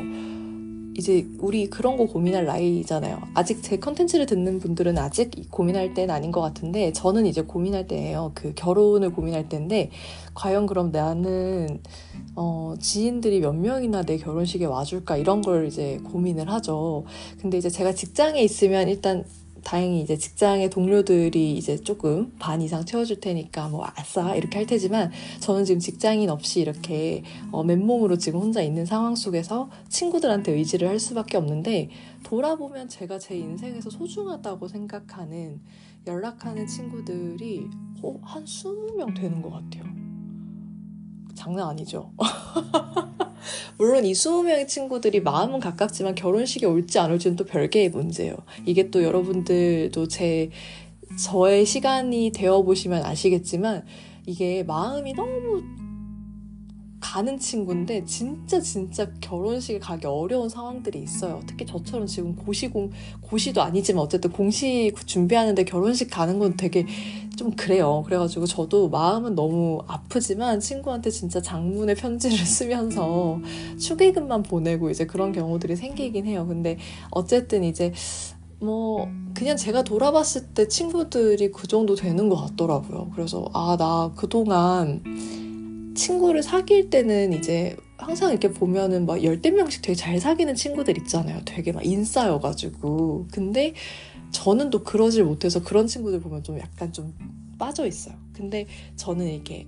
이제 0.98 1.27
우리 1.39 1.70
그런 1.70 1.96
거 1.96 2.06
고민할 2.08 2.46
나이잖아요. 2.46 3.22
아직 3.36 3.62
제 3.62 3.77
컨텐츠를 3.77 4.25
듣는 4.25 4.60
분들은 4.60 4.98
아직 4.98 5.32
고민할 5.51 5.94
때는 5.94 6.13
아닌 6.13 6.32
것 6.32 6.42
같은데 6.42 6.92
저는 6.92 7.27
이제 7.27 7.44
고민할 7.44 7.88
때예요. 7.88 8.32
그 8.34 8.54
결혼을 8.56 9.12
고민할 9.12 9.48
때인데 9.48 9.92
과연 10.34 10.66
그럼 10.66 10.92
나는 10.92 11.82
어, 12.36 12.74
지인들이 12.80 13.42
몇 13.42 13.54
명이나 13.54 14.04
내 14.04 14.18
결혼식에 14.18 14.66
와줄까 14.66 15.18
이런 15.18 15.44
걸 15.44 15.68
이제 15.68 16.00
고민을 16.12 16.50
하죠. 16.50 17.06
근데 17.39 17.60
이제 17.60 17.70
제가 17.70 17.94
직장에 17.94 18.42
있으면 18.42 18.89
일단 18.89 19.24
다행히 19.68 20.00
이제 20.00 20.18
직장의 20.18 20.70
동료들이 20.70 21.58
이제 21.58 21.76
조금 21.76 22.32
반 22.40 22.62
이상 22.62 22.86
채워줄 22.86 23.20
테니까 23.20 23.68
뭐 23.68 23.86
아싸 23.98 24.34
이렇게 24.34 24.60
할 24.60 24.66
테지만 24.66 25.12
저는 25.42 25.66
지금 25.66 25.82
직장인 25.82 26.30
없이 26.30 26.62
이렇게 26.62 27.24
어, 27.52 27.66
맨몸으로 27.66 28.18
지금 28.18 28.40
혼자 28.40 28.62
있는 28.62 28.86
상황 28.86 29.18
속에서 29.18 29.70
친구들한테 29.90 30.54
의지를 30.54 30.88
할 30.88 31.00
수밖에 31.00 31.36
없는데 31.36 31.90
돌아보면 32.24 32.88
제가 32.88 33.20
제 33.20 33.38
인생에서 33.38 33.90
소중하다고 33.90 34.70
생각하는 34.70 35.60
연락하는 36.08 36.66
친구들이 36.66 37.68
어, 38.02 38.18
한 38.24 38.46
20명 38.46 39.20
되는 39.20 39.42
것 39.42 39.52
같아요. 39.52 40.07
장난 41.38 41.70
아니죠? 41.70 42.12
물론 43.77 44.03
이 44.06 44.12
20명의 44.12 44.67
친구들이 44.67 45.22
마음은 45.22 45.60
가깝지만 45.60 46.15
결혼식에 46.15 46.65
올지 46.65 46.98
안 46.98 47.12
올지는 47.12 47.38
또 47.38 47.46
별개의 47.46 47.89
문제예요. 47.89 48.36
이게 48.65 48.89
또 48.89 49.03
여러분들도 49.03 50.08
제, 50.08 50.50
저의 51.24 51.65
시간이 51.65 52.32
되어 52.34 52.63
보시면 52.63 53.06
아시겠지만 53.06 53.86
이게 54.25 54.63
마음이 54.63 55.13
너무 55.13 55.62
가는 57.00 57.38
친구인데 57.38 58.06
진짜 58.06 58.60
진짜 58.60 59.08
결혼식에 59.22 59.80
가기 59.80 60.08
어려운 60.08 60.50
상황들이 60.50 61.01
있어요. 61.01 61.42
특히 61.46 61.66
저처럼 61.66 62.08
지금 62.08 62.36
고시공 62.36 62.92
고시도 63.22 63.62
아니지만 63.62 64.04
어쨌든 64.04 64.32
공시 64.32 64.92
준비하는데 65.06 65.63
결혼식 65.66 66.10
가는 66.10 66.39
건 66.39 66.58
되게 66.58 66.86
좀 67.36 67.51
그래요. 67.51 68.04
그래가지고 68.06 68.48
저도 68.48 68.89
마음은 68.89 69.36
너무 69.36 69.84
아프지만 69.88 70.60
친구한테 70.60 71.12
진짜 71.12 71.39
장문의 71.39 71.96
편지를 71.96 72.38
쓰면서 72.46 73.39
축의금만 73.80 74.44
보내고 74.44 74.89
이제 74.89 75.06
그런 75.06 75.32
경우들이 75.32 75.75
생기긴 75.75 76.25
해요. 76.25 76.46
근데 76.48 76.77
어쨌든 77.12 77.63
이제 77.63 77.94
뭐 78.60 79.08
그냥 79.36 79.56
제가 79.56 79.84
돌아봤을 79.84 80.48
때 80.56 80.68
친구들이 80.68 81.51
그 81.51 81.68
정도 81.68 81.94
되는 81.96 82.27
것 82.27 82.38
같더라고요. 82.38 83.12
그래서 83.13 83.48
아 83.54 83.75
나 83.77 84.12
그동안 84.16 85.04
친구를 85.98 86.42
사귈 86.42 86.89
때는 86.89 87.34
이제 87.34 87.75
항상 87.98 88.32
이렇게 88.32 88.51
보면은 88.51 89.06
막 89.06 89.22
열댓 89.24 89.51
명씩 89.51 89.82
되게 89.82 89.96
잘 89.96 90.20
사귀는 90.20 90.56
친구들 90.56 90.98
있잖아요. 91.00 91.42
되게 91.44 91.74
막 91.74 91.86
인싸여가지고. 91.86 93.27
근데 93.32 93.74
저는 94.32 94.70
또 94.70 94.84
그러질 94.84 95.25
못해서 95.25 95.62
그런 95.62 95.88
친구들 95.88 96.22
보면 96.22 96.44
좀 96.44 96.60
약간 96.60 96.94
좀 96.94 97.13
빠져 97.58 97.86
있어요. 97.86 98.16
근데 98.34 98.68
저는 98.96 99.27
이게 99.27 99.68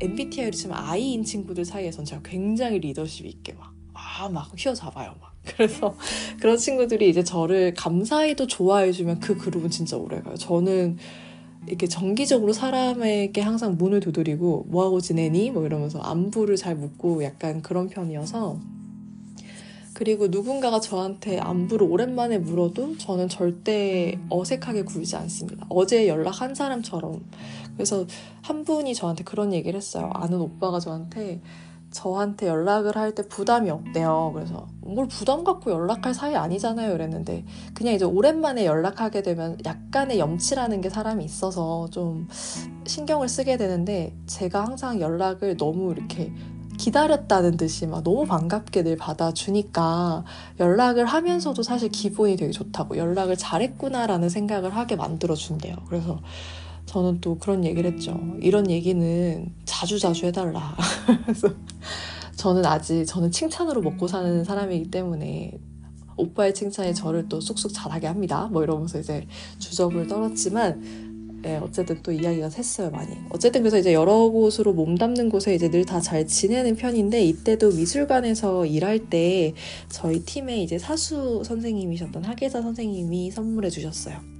MBTI로 0.00 0.50
치면 0.50 0.76
I인 0.76 1.22
친구들 1.22 1.64
사이에선 1.64 2.04
제가 2.04 2.22
굉장히 2.24 2.78
리더십 2.80 3.26
있게 3.26 3.52
막, 3.52 3.72
아, 3.94 4.28
막 4.28 4.50
휘어잡아요. 4.56 5.14
막. 5.20 5.36
그래서 5.56 5.96
그런 6.40 6.56
친구들이 6.56 7.08
이제 7.08 7.22
저를 7.22 7.72
감사히도 7.74 8.48
좋아해주면 8.48 9.20
그 9.20 9.36
그룹은 9.36 9.70
진짜 9.70 9.96
오래 9.96 10.20
가요. 10.20 10.34
저는 10.34 10.98
이렇게 11.66 11.86
정기적으로 11.86 12.52
사람에게 12.52 13.40
항상 13.40 13.76
문을 13.76 14.00
두드리고 14.00 14.66
뭐하고 14.68 15.00
지내니? 15.00 15.50
뭐 15.50 15.66
이러면서 15.66 15.98
안부를 16.00 16.56
잘 16.56 16.76
묻고 16.76 17.24
약간 17.24 17.62
그런 17.62 17.88
편이어서 17.88 18.58
그리고 19.92 20.28
누군가가 20.28 20.78
저한테 20.78 21.38
안부를 21.38 21.86
오랜만에 21.90 22.36
물어도 22.36 22.98
저는 22.98 23.30
절대 23.30 24.18
어색하게 24.28 24.82
굴지 24.82 25.16
않습니다. 25.16 25.64
어제 25.70 26.06
연락한 26.06 26.54
사람처럼. 26.54 27.24
그래서 27.74 28.06
한 28.42 28.64
분이 28.64 28.94
저한테 28.94 29.24
그런 29.24 29.54
얘기를 29.54 29.76
했어요. 29.76 30.10
아는 30.12 30.38
오빠가 30.38 30.80
저한테 30.80 31.40
저한테 31.90 32.48
연락을 32.48 32.96
할 32.96 33.14
때 33.14 33.22
부담이 33.26 33.70
없대요. 33.70 34.32
그래서 34.34 34.66
뭘 34.80 35.08
부담 35.08 35.44
갖고 35.44 35.70
연락할 35.70 36.14
사이 36.14 36.34
아니잖아요. 36.36 36.94
이랬는데 36.94 37.44
그냥 37.74 37.94
이제 37.94 38.04
오랜만에 38.04 38.66
연락하게 38.66 39.22
되면 39.22 39.56
약간의 39.64 40.18
염치라는 40.18 40.80
게 40.80 40.90
사람이 40.90 41.24
있어서 41.24 41.88
좀 41.90 42.28
신경을 42.86 43.28
쓰게 43.28 43.56
되는데 43.56 44.14
제가 44.26 44.64
항상 44.64 45.00
연락을 45.00 45.56
너무 45.56 45.92
이렇게 45.92 46.32
기다렸다는 46.78 47.56
듯이 47.56 47.86
막 47.86 48.04
너무 48.04 48.26
반갑게 48.26 48.82
늘 48.82 48.96
받아주니까 48.96 50.24
연락을 50.60 51.06
하면서도 51.06 51.62
사실 51.62 51.88
기분이 51.88 52.36
되게 52.36 52.52
좋다고 52.52 52.98
연락을 52.98 53.36
잘했구나라는 53.36 54.28
생각을 54.28 54.76
하게 54.76 54.96
만들어준대요. 54.96 55.76
그래서 55.88 56.20
저는 56.86 57.20
또 57.20 57.36
그런 57.38 57.64
얘기를 57.64 57.92
했죠. 57.92 58.18
이런 58.40 58.70
얘기는 58.70 59.52
자주 59.64 59.98
자주 59.98 60.26
해달라. 60.26 60.76
그래서 61.26 61.48
저는 62.36 62.64
아직 62.64 63.04
저는 63.04 63.30
칭찬으로 63.30 63.80
먹고 63.82 64.06
사는 64.06 64.44
사람이기 64.44 64.90
때문에 64.90 65.58
오빠의 66.16 66.54
칭찬이 66.54 66.94
저를 66.94 67.28
또 67.28 67.40
쑥쑥 67.40 67.72
잘하게 67.74 68.06
합니다. 68.06 68.48
뭐 68.50 68.62
이러면서 68.62 68.98
이제 68.98 69.26
주접을 69.58 70.06
떨었지만 70.06 71.06
네, 71.42 71.58
어쨌든 71.58 72.02
또 72.02 72.10
이야기가 72.10 72.48
샜어요 72.48 72.90
많이. 72.90 73.10
어쨌든 73.30 73.60
그래서 73.62 73.78
이제 73.78 73.92
여러 73.92 74.28
곳으로 74.30 74.72
몸담는 74.72 75.28
곳에 75.28 75.54
이제 75.54 75.68
늘 75.70 75.84
다 75.84 76.00
잘 76.00 76.26
지내는 76.26 76.76
편인데 76.76 77.22
이때도 77.24 77.70
미술관에서 77.72 78.66
일할 78.66 79.10
때 79.10 79.52
저희 79.88 80.20
팀에 80.24 80.62
이제 80.62 80.78
사수 80.78 81.42
선생님이셨던 81.44 82.24
하계자 82.24 82.62
선생님이 82.62 83.30
선물해 83.30 83.70
주셨어요. 83.70 84.35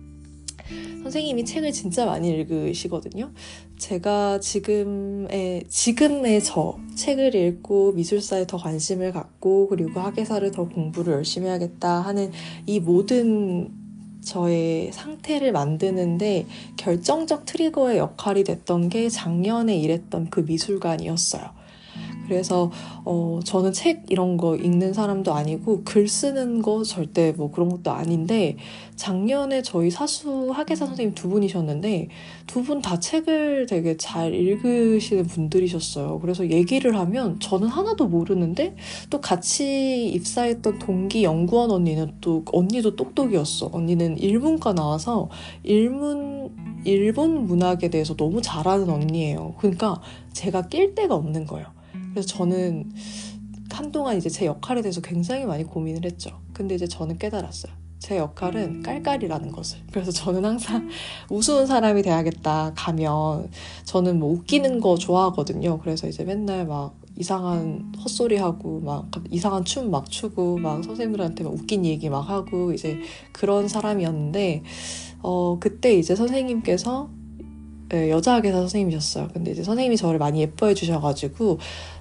선생님이 1.02 1.44
책을 1.44 1.72
진짜 1.72 2.06
많이 2.06 2.28
읽으시거든요. 2.30 3.30
제가 3.78 4.40
지금의, 4.40 5.64
지금의 5.68 6.42
저, 6.42 6.78
책을 6.94 7.34
읽고 7.34 7.92
미술사에 7.92 8.46
더 8.46 8.56
관심을 8.56 9.12
갖고, 9.12 9.68
그리고 9.68 10.00
학예사를 10.00 10.50
더 10.50 10.68
공부를 10.68 11.14
열심히 11.14 11.48
해야겠다 11.48 12.00
하는 12.00 12.32
이 12.66 12.80
모든 12.80 13.70
저의 14.26 14.90
상태를 14.92 15.52
만드는데 15.52 16.46
결정적 16.76 17.46
트리거의 17.46 17.98
역할이 17.98 18.42
됐던 18.42 18.88
게 18.88 19.08
작년에 19.08 19.76
일했던 19.78 20.30
그 20.30 20.40
미술관이었어요. 20.40 21.55
그래서 22.28 22.70
어, 23.04 23.40
저는 23.44 23.72
책 23.72 24.04
이런 24.08 24.36
거 24.36 24.56
읽는 24.56 24.92
사람도 24.92 25.32
아니고 25.32 25.82
글 25.84 26.08
쓰는 26.08 26.62
거 26.62 26.82
절대 26.82 27.32
뭐 27.32 27.50
그런 27.50 27.68
것도 27.68 27.90
아닌데 27.90 28.56
작년에 28.96 29.62
저희 29.62 29.90
사수 29.90 30.50
학예사 30.52 30.86
선생님 30.86 31.14
두 31.14 31.28
분이셨는데 31.28 32.08
두 32.46 32.62
분 32.62 32.80
다 32.82 32.98
책을 32.98 33.66
되게 33.66 33.96
잘 33.96 34.34
읽으시는 34.34 35.24
분들이셨어요. 35.26 36.18
그래서 36.20 36.48
얘기를 36.50 36.96
하면 36.98 37.38
저는 37.40 37.68
하나도 37.68 38.08
모르는데 38.08 38.74
또 39.10 39.20
같이 39.20 40.08
입사했던 40.08 40.78
동기 40.78 41.24
연구원 41.24 41.70
언니는 41.70 42.14
또 42.20 42.44
언니도 42.52 42.96
똑똑이었어. 42.96 43.70
언니는 43.72 44.18
일본과 44.18 44.72
나와서 44.74 45.28
일문 45.62 46.50
일본 46.84 47.46
문학에 47.46 47.88
대해서 47.90 48.14
너무 48.16 48.40
잘하는 48.42 48.88
언니예요. 48.90 49.54
그러니까 49.58 50.00
제가 50.32 50.68
낄 50.68 50.94
데가 50.94 51.14
없는 51.14 51.46
거예요. 51.46 51.75
그래서 52.16 52.28
저는 52.28 52.90
한동안 53.70 54.16
이제 54.16 54.30
제 54.30 54.46
역할에 54.46 54.80
대해서 54.80 55.02
굉장히 55.02 55.44
많이 55.44 55.64
고민을 55.64 56.06
했죠. 56.06 56.30
근데 56.54 56.74
이제 56.74 56.86
저는 56.86 57.18
깨달았어요. 57.18 57.70
제 57.98 58.16
역할은 58.16 58.82
깔깔이라는 58.82 59.52
것을. 59.52 59.80
그래서 59.92 60.10
저는 60.10 60.42
항상 60.42 60.88
우스운 61.28 61.66
사람이 61.66 62.00
돼야겠다 62.00 62.72
가면 62.74 63.50
저는 63.84 64.18
뭐 64.18 64.32
웃기는 64.32 64.80
거 64.80 64.96
좋아하거든요. 64.96 65.78
그래서 65.80 66.08
이제 66.08 66.24
맨날 66.24 66.66
막 66.66 66.94
이상한 67.18 67.92
헛소리 68.02 68.38
하고 68.38 68.80
막 68.80 69.10
이상한 69.30 69.66
춤 69.66 69.90
막 69.90 70.10
추고 70.10 70.56
막 70.56 70.82
선생님들한테 70.84 71.44
막 71.44 71.52
웃긴 71.52 71.84
얘기 71.84 72.08
막 72.08 72.20
하고 72.20 72.72
이제 72.72 73.00
그런 73.32 73.68
사람이었는데 73.68 74.62
어 75.22 75.58
그때 75.60 75.92
이제 75.92 76.16
선생님께서 76.16 77.10
네, 77.88 78.10
여자 78.10 78.34
학예사 78.34 78.58
선생님이셨어요. 78.58 79.28
근데 79.32 79.52
이제 79.52 79.62
선생님이 79.62 79.96
저를 79.96 80.18
많이 80.18 80.40
예뻐해 80.40 80.74
주셔가지고 80.74 81.58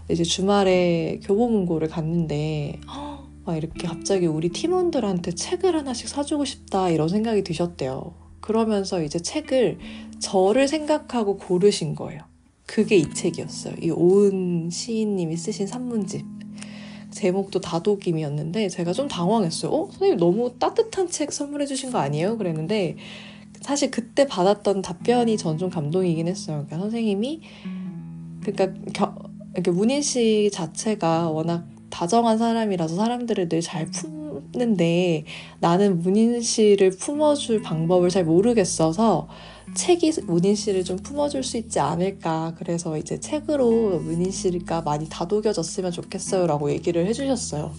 이제 0.10 0.24
주말에 0.24 1.20
교보문고를 1.24 1.88
갔는데 1.88 2.80
막 3.46 3.58
이렇게 3.58 3.88
갑자기 3.88 4.26
우리 4.28 4.50
팀원들한테 4.50 5.32
책을 5.34 5.76
하나씩 5.76 6.08
사주고 6.08 6.46
싶다 6.46 6.90
이런 6.90 7.08
생각이 7.10 7.44
드셨대요. 7.44 8.14
그러면서 8.42 9.02
이제 9.04 9.20
책을 9.20 9.80
저를 10.20 10.68
생각하고 10.68 11.38
고르신 11.38 11.96
거예요. 11.96 12.22
그게 12.66 12.96
이 12.98 13.14
책이었어요. 13.14 13.76
이 13.82 13.90
오은 13.92 14.70
시인님이 14.72 15.38
쓰신 15.38 15.68
산문집. 15.68 16.26
제목도 17.12 17.62
다독임이었는데 17.62 18.68
제가 18.70 18.92
좀 18.94 19.08
당황했어요. 19.08 19.72
어? 19.72 19.88
선생님 19.92 20.18
너무 20.18 20.54
따뜻한 20.60 21.08
책 21.10 21.32
선물해 21.32 21.66
주신 21.66 21.92
거 21.92 22.00
아니에요? 22.00 22.38
그랬는데 22.38 22.98
사실 23.62 23.90
그때 23.90 24.28
받았던 24.28 24.82
답변이 24.82 25.38
전 25.38 25.58
좀 25.58 25.70
감동이긴 25.70 26.28
했어요. 26.28 26.66
그러니까 26.66 26.78
선생님이 26.80 27.42
그러니까 28.42 28.74
겨, 28.94 29.16
이렇게 29.56 29.72
문인 29.72 30.02
씨 30.02 30.50
자체가 30.54 31.30
워낙 31.30 31.66
다정한 31.90 32.38
사람이라서 32.38 32.96
사람들을 32.96 33.50
늘 33.50 33.62
잘 33.62 33.86
품는데 33.88 35.24
나는 35.60 36.02
문인 36.02 36.42
씨를 36.42 36.92
품어줄 36.92 37.62
방법을 37.62 38.10
잘 38.10 38.26
모르겠어서 38.26 39.28
책이 39.74 40.12
문인 40.26 40.56
씨를 40.56 40.84
좀 40.84 40.98
품어줄 40.98 41.44
수 41.44 41.58
있지 41.58 41.80
않을까. 41.80 42.54
그래서 42.58 42.98
이제 42.98 43.20
책으로 43.20 44.00
문인 44.00 44.30
씨가 44.30 44.82
많이 44.82 45.08
다독여졌으면 45.10 45.92
좋겠어요 45.92 46.48
라고 46.48 46.70
얘기를 46.72 47.06
해주셨어요. 47.08 47.72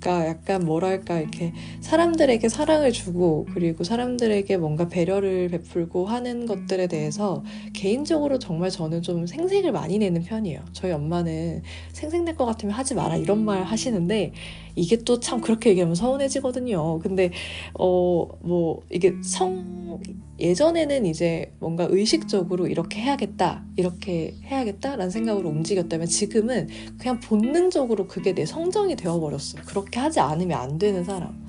그러니까 0.00 0.28
약간 0.28 0.64
뭐랄까 0.64 1.18
이렇게 1.18 1.52
사람들에게 1.80 2.48
사랑을 2.48 2.92
주고 2.92 3.46
그리고 3.52 3.84
사람들에게 3.84 4.56
뭔가 4.56 4.88
배려를 4.88 5.48
베풀고 5.48 6.06
하는 6.06 6.46
것들에 6.46 6.86
대해서 6.86 7.42
개인적으로 7.72 8.38
정말 8.38 8.70
저는 8.70 9.02
좀 9.02 9.26
생색을 9.26 9.72
많이 9.72 9.98
내는 9.98 10.22
편이에요. 10.22 10.60
저희 10.72 10.92
엄마는 10.92 11.62
생색낼 11.92 12.36
것 12.36 12.46
같으면 12.46 12.74
하지 12.74 12.94
마라 12.94 13.16
이런 13.16 13.44
말 13.44 13.64
하시는데 13.64 14.32
이게 14.78 14.96
또 15.04 15.18
참 15.20 15.40
그렇게 15.40 15.70
얘기하면 15.70 15.94
서운해지거든요. 15.94 17.00
근데 17.00 17.30
어 17.74 18.26
뭐 18.40 18.82
이게 18.90 19.14
성 19.22 20.00
예전에는 20.38 21.06
이제 21.06 21.52
뭔가 21.58 21.86
의식적으로 21.90 22.66
이렇게 22.68 23.00
해야겠다 23.00 23.64
이렇게 23.76 24.34
해야겠다라는 24.44 25.10
생각으로 25.10 25.48
움직였다면 25.48 26.06
지금은 26.06 26.68
그냥 26.98 27.18
본능적으로 27.20 28.06
그게 28.06 28.34
내 28.34 28.46
성정이 28.46 28.96
되어버렸어요. 28.96 29.62
그렇게 29.66 29.98
하지 30.00 30.20
않으면 30.20 30.58
안 30.58 30.78
되는 30.78 31.04
사람. 31.04 31.44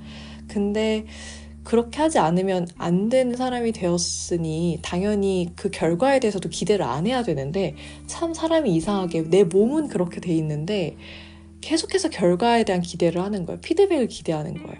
근데 0.48 1.06
그렇게 1.62 2.00
하지 2.00 2.18
않으면 2.18 2.66
안 2.78 3.08
되는 3.08 3.36
사람이 3.36 3.72
되었으니 3.72 4.78
당연히 4.82 5.50
그 5.56 5.70
결과에 5.70 6.18
대해서도 6.18 6.48
기대를 6.48 6.84
안 6.84 7.06
해야 7.06 7.22
되는데 7.22 7.76
참 8.06 8.34
사람이 8.34 8.74
이상하게 8.74 9.24
내 9.30 9.44
몸은 9.44 9.88
그렇게 9.88 10.20
돼 10.20 10.34
있는데 10.34 10.96
계속해서 11.60 12.08
결과에 12.08 12.64
대한 12.64 12.80
기대를 12.80 13.22
하는 13.22 13.46
거예요. 13.46 13.60
피드백을 13.60 14.08
기대하는 14.08 14.54
거예요. 14.54 14.78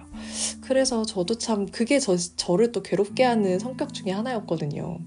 그래서 0.61 1.05
저도 1.05 1.37
참 1.37 1.67
그게 1.67 1.99
저, 1.99 2.17
저를 2.17 2.73
또 2.73 2.83
괴롭게 2.83 3.25
하는 3.25 3.59
성격 3.59 3.93
중에 3.93 4.13
하나였거든요. 4.13 4.99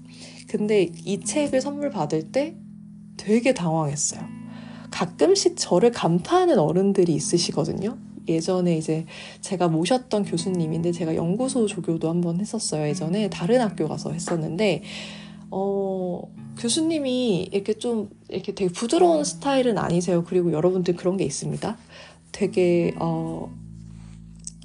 근데 0.48 0.90
이 1.04 1.20
책을 1.20 1.60
선물 1.60 1.90
받을 1.90 2.30
때 2.30 2.56
되게 3.16 3.54
당황했어요. 3.54 4.22
가끔씩 4.90 5.56
저를 5.56 5.90
간파하는 5.90 6.58
어른들이 6.58 7.14
있으시거든요. 7.14 7.98
예전에 8.28 8.76
이제 8.78 9.04
제가 9.40 9.68
모셨던 9.68 10.24
교수님인데 10.24 10.92
제가 10.92 11.14
연구소 11.14 11.66
조교도 11.66 12.08
한번 12.08 12.40
했었어요. 12.40 12.86
예전에 12.86 13.28
다른 13.28 13.60
학교 13.60 13.88
가서 13.88 14.12
했었는데 14.12 14.82
어, 15.56 16.20
교수님이 16.58 17.48
이렇게 17.52 17.74
좀 17.74 18.10
이렇게 18.28 18.52
되게 18.56 18.72
부드러운 18.72 19.22
스타일은 19.22 19.78
아니세요. 19.78 20.24
그리고 20.24 20.52
여러분들 20.52 20.96
그런 20.96 21.16
게 21.16 21.22
있습니다. 21.24 21.76
되게 22.32 22.92
어, 22.98 23.54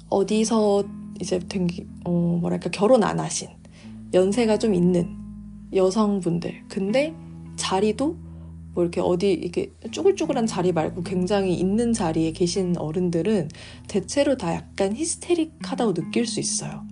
어디서 0.08 0.82
이제 1.20 1.38
되게 1.48 1.86
어, 2.04 2.10
뭐랄까 2.40 2.70
결혼 2.70 3.04
안 3.04 3.20
하신 3.20 3.50
연세가 4.12 4.58
좀 4.58 4.74
있는 4.74 5.16
여성분들. 5.72 6.64
근데 6.68 7.14
자리도 7.54 8.16
뭐 8.74 8.82
이렇게 8.82 9.00
어디 9.00 9.30
이렇게 9.30 9.70
쭈글쭈글한 9.92 10.46
자리 10.46 10.72
말고 10.72 11.04
굉장히 11.04 11.54
있는 11.54 11.92
자리에 11.92 12.32
계신 12.32 12.76
어른들은 12.76 13.48
대체로 13.86 14.36
다 14.36 14.52
약간 14.56 14.96
히스테릭하다고 14.96 15.94
느낄 15.94 16.26
수 16.26 16.40
있어요. 16.40 16.82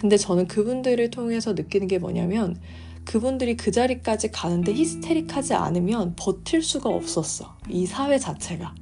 근데 0.00 0.16
저는 0.16 0.48
그분들을 0.48 1.10
통해서 1.10 1.52
느끼는 1.52 1.88
게 1.88 1.98
뭐냐면 1.98 2.56
그분들이 3.04 3.56
그 3.56 3.70
자리까지 3.70 4.30
가는데 4.30 4.72
히스테릭하지 4.72 5.54
않으면 5.54 6.14
버틸 6.16 6.62
수가 6.62 6.88
없었어. 6.88 7.56
이 7.68 7.86
사회 7.86 8.18
자체가. 8.18 8.74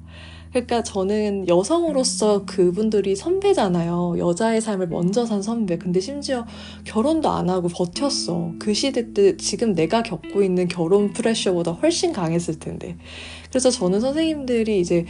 그러니까 0.50 0.82
저는 0.82 1.48
여성으로서 1.48 2.44
그분들이 2.44 3.16
선배잖아요. 3.16 4.16
여자의 4.18 4.60
삶을 4.60 4.88
먼저 4.88 5.24
산 5.24 5.40
선배. 5.40 5.78
근데 5.78 5.98
심지어 5.98 6.46
결혼도 6.84 7.30
안 7.30 7.48
하고 7.48 7.68
버텼어. 7.68 8.52
그 8.58 8.74
시대 8.74 9.14
때 9.14 9.36
지금 9.38 9.74
내가 9.74 10.02
겪고 10.02 10.42
있는 10.42 10.68
결혼 10.68 11.12
프레셔보다 11.14 11.72
훨씬 11.72 12.12
강했을 12.12 12.58
텐데. 12.58 12.98
그래서 13.48 13.70
저는 13.70 14.00
선생님들이 14.00 14.78
이제 14.78 15.06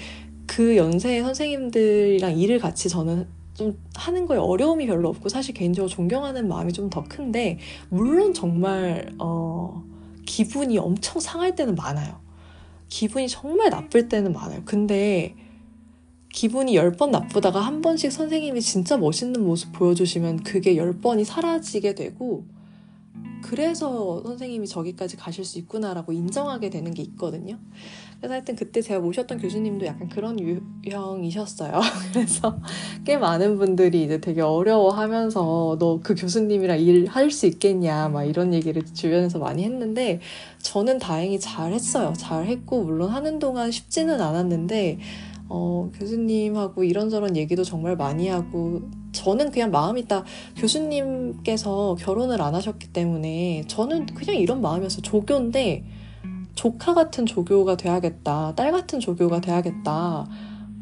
그 0.46 0.77
연세의 0.77 1.22
선생님들이랑 1.22 2.38
일을 2.38 2.61
같이 2.61 2.88
저는 2.88 3.27
좀 3.62 3.79
하는 3.94 4.27
거에 4.27 4.38
어려움이 4.38 4.87
별로 4.87 5.09
없고 5.11 5.29
사실 5.29 5.55
개인적으로 5.55 5.88
존경하는 5.88 6.48
마음이 6.48 6.72
좀 6.72 6.90
더 6.90 7.05
큰데 7.05 7.59
물론 7.90 8.35
정말 8.35 9.14
어 9.18 9.83
기분이 10.27 10.77
엄청 10.79 11.20
상할 11.20 11.55
때는 11.55 11.75
많아요. 11.77 12.20
기분이 12.88 13.29
정말 13.29 13.70
나쁠 13.70 14.09
때는 14.09 14.33
많아요. 14.33 14.62
근데 14.64 15.35
기분이 16.33 16.75
열 16.77 16.96
번 16.96 17.11
나쁘다가 17.12 17.61
한 17.61 17.81
번씩 17.83 18.11
선생님이 18.11 18.61
진짜 18.61 18.96
멋있는 18.96 19.44
모습 19.44 19.72
보여주시면 19.72 20.42
그게 20.42 20.77
열 20.77 20.98
번이 20.98 21.25
사라지게 21.25 21.94
되고 21.94 22.44
그래서 23.42 24.22
선생님이 24.22 24.66
저기까지 24.66 25.16
가실 25.16 25.44
수 25.44 25.59
있구나라고 25.61 26.12
인정하게 26.12 26.70
되는 26.70 26.92
게 26.94 27.03
있거든요. 27.03 27.59
그래서 28.22 28.35
하여튼 28.35 28.54
그때 28.54 28.80
제가 28.80 29.00
모셨던 29.00 29.38
교수님도 29.40 29.85
약간 29.85 30.08
그런 30.08 30.38
유형이셨어요. 30.38 31.80
그래서 32.14 32.56
꽤 33.04 33.16
많은 33.16 33.58
분들이 33.58 34.04
이제 34.04 34.20
되게 34.20 34.40
어려워하면서 34.42 35.76
너 35.80 36.02
그 36.02 36.14
교수님이랑 36.14 36.80
일할 36.80 37.30
수 37.30 37.46
있겠냐 37.46 38.08
막 38.08 38.24
이런 38.24 38.54
얘기를 38.54 38.82
주변에서 38.85 39.38
많이 39.38 39.64
했는데 39.64 40.20
저는 40.58 40.98
다행히 40.98 41.38
잘 41.40 41.72
했어요. 41.72 42.12
잘 42.16 42.46
했고 42.46 42.85
물론 42.85 43.11
하는 43.11 43.38
동안 43.38 43.70
쉽지는 43.70 44.20
않았는데 44.20 44.98
어, 45.48 45.90
교수님하고 45.98 46.85
이런저런 46.85 47.37
얘기도 47.37 47.64
정말 47.64 47.96
많이 47.96 48.28
하고 48.28 48.82
저는 49.12 49.50
그냥 49.50 49.70
마음이 49.70 50.06
딱 50.06 50.24
교수님께서 50.56 51.96
결혼을 51.98 52.40
안 52.40 52.54
하셨기 52.54 52.92
때문에 52.92 53.64
저는 53.66 54.06
그냥 54.06 54.37
이런 54.37 54.61
마음이었어요. 54.62 55.02
조교인데 55.02 55.85
조카 56.55 56.95
같은 56.95 57.27
조교가 57.27 57.77
돼야겠다. 57.77 58.55
딸 58.55 58.73
같은 58.73 59.01
조교가 59.01 59.41
돼야겠다. 59.41 60.29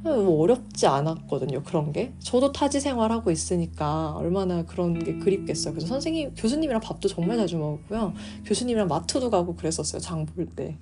뭐 0.03 0.41
어렵지 0.41 0.87
않았거든요. 0.87 1.63
그런 1.63 1.93
게. 1.93 2.15
저도 2.21 2.53
타지 2.53 2.81
생활하고 2.81 3.31
있으니까 3.31 4.13
얼마나 4.17 4.65
그런 4.65 4.99
게 4.99 5.19
그립겠어요. 5.19 5.75
그래서 5.75 5.89
선생님, 5.89 6.33
교수님이랑 6.37 6.81
밥도 6.81 7.07
정말 7.09 7.37
자주 7.37 7.59
먹었고요. 7.59 8.15
교수님이랑 8.47 8.89
마트도 8.89 9.29
가고 9.29 9.55
그랬었어요. 9.57 10.01
장 10.01 10.25
볼 10.25 10.47
때. 10.47 10.79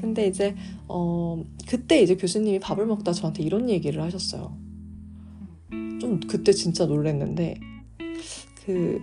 근데 0.00 0.28
이제, 0.28 0.54
어, 0.86 1.42
그때 1.66 2.00
이제 2.02 2.14
교수님이 2.16 2.60
밥을 2.60 2.86
먹다 2.86 3.12
저한테 3.12 3.42
이런 3.42 3.68
얘기를 3.68 4.00
하셨어요. 4.00 4.56
좀 6.00 6.20
그때 6.28 6.52
진짜 6.52 6.86
놀랬는데, 6.86 7.58
그, 8.64 9.00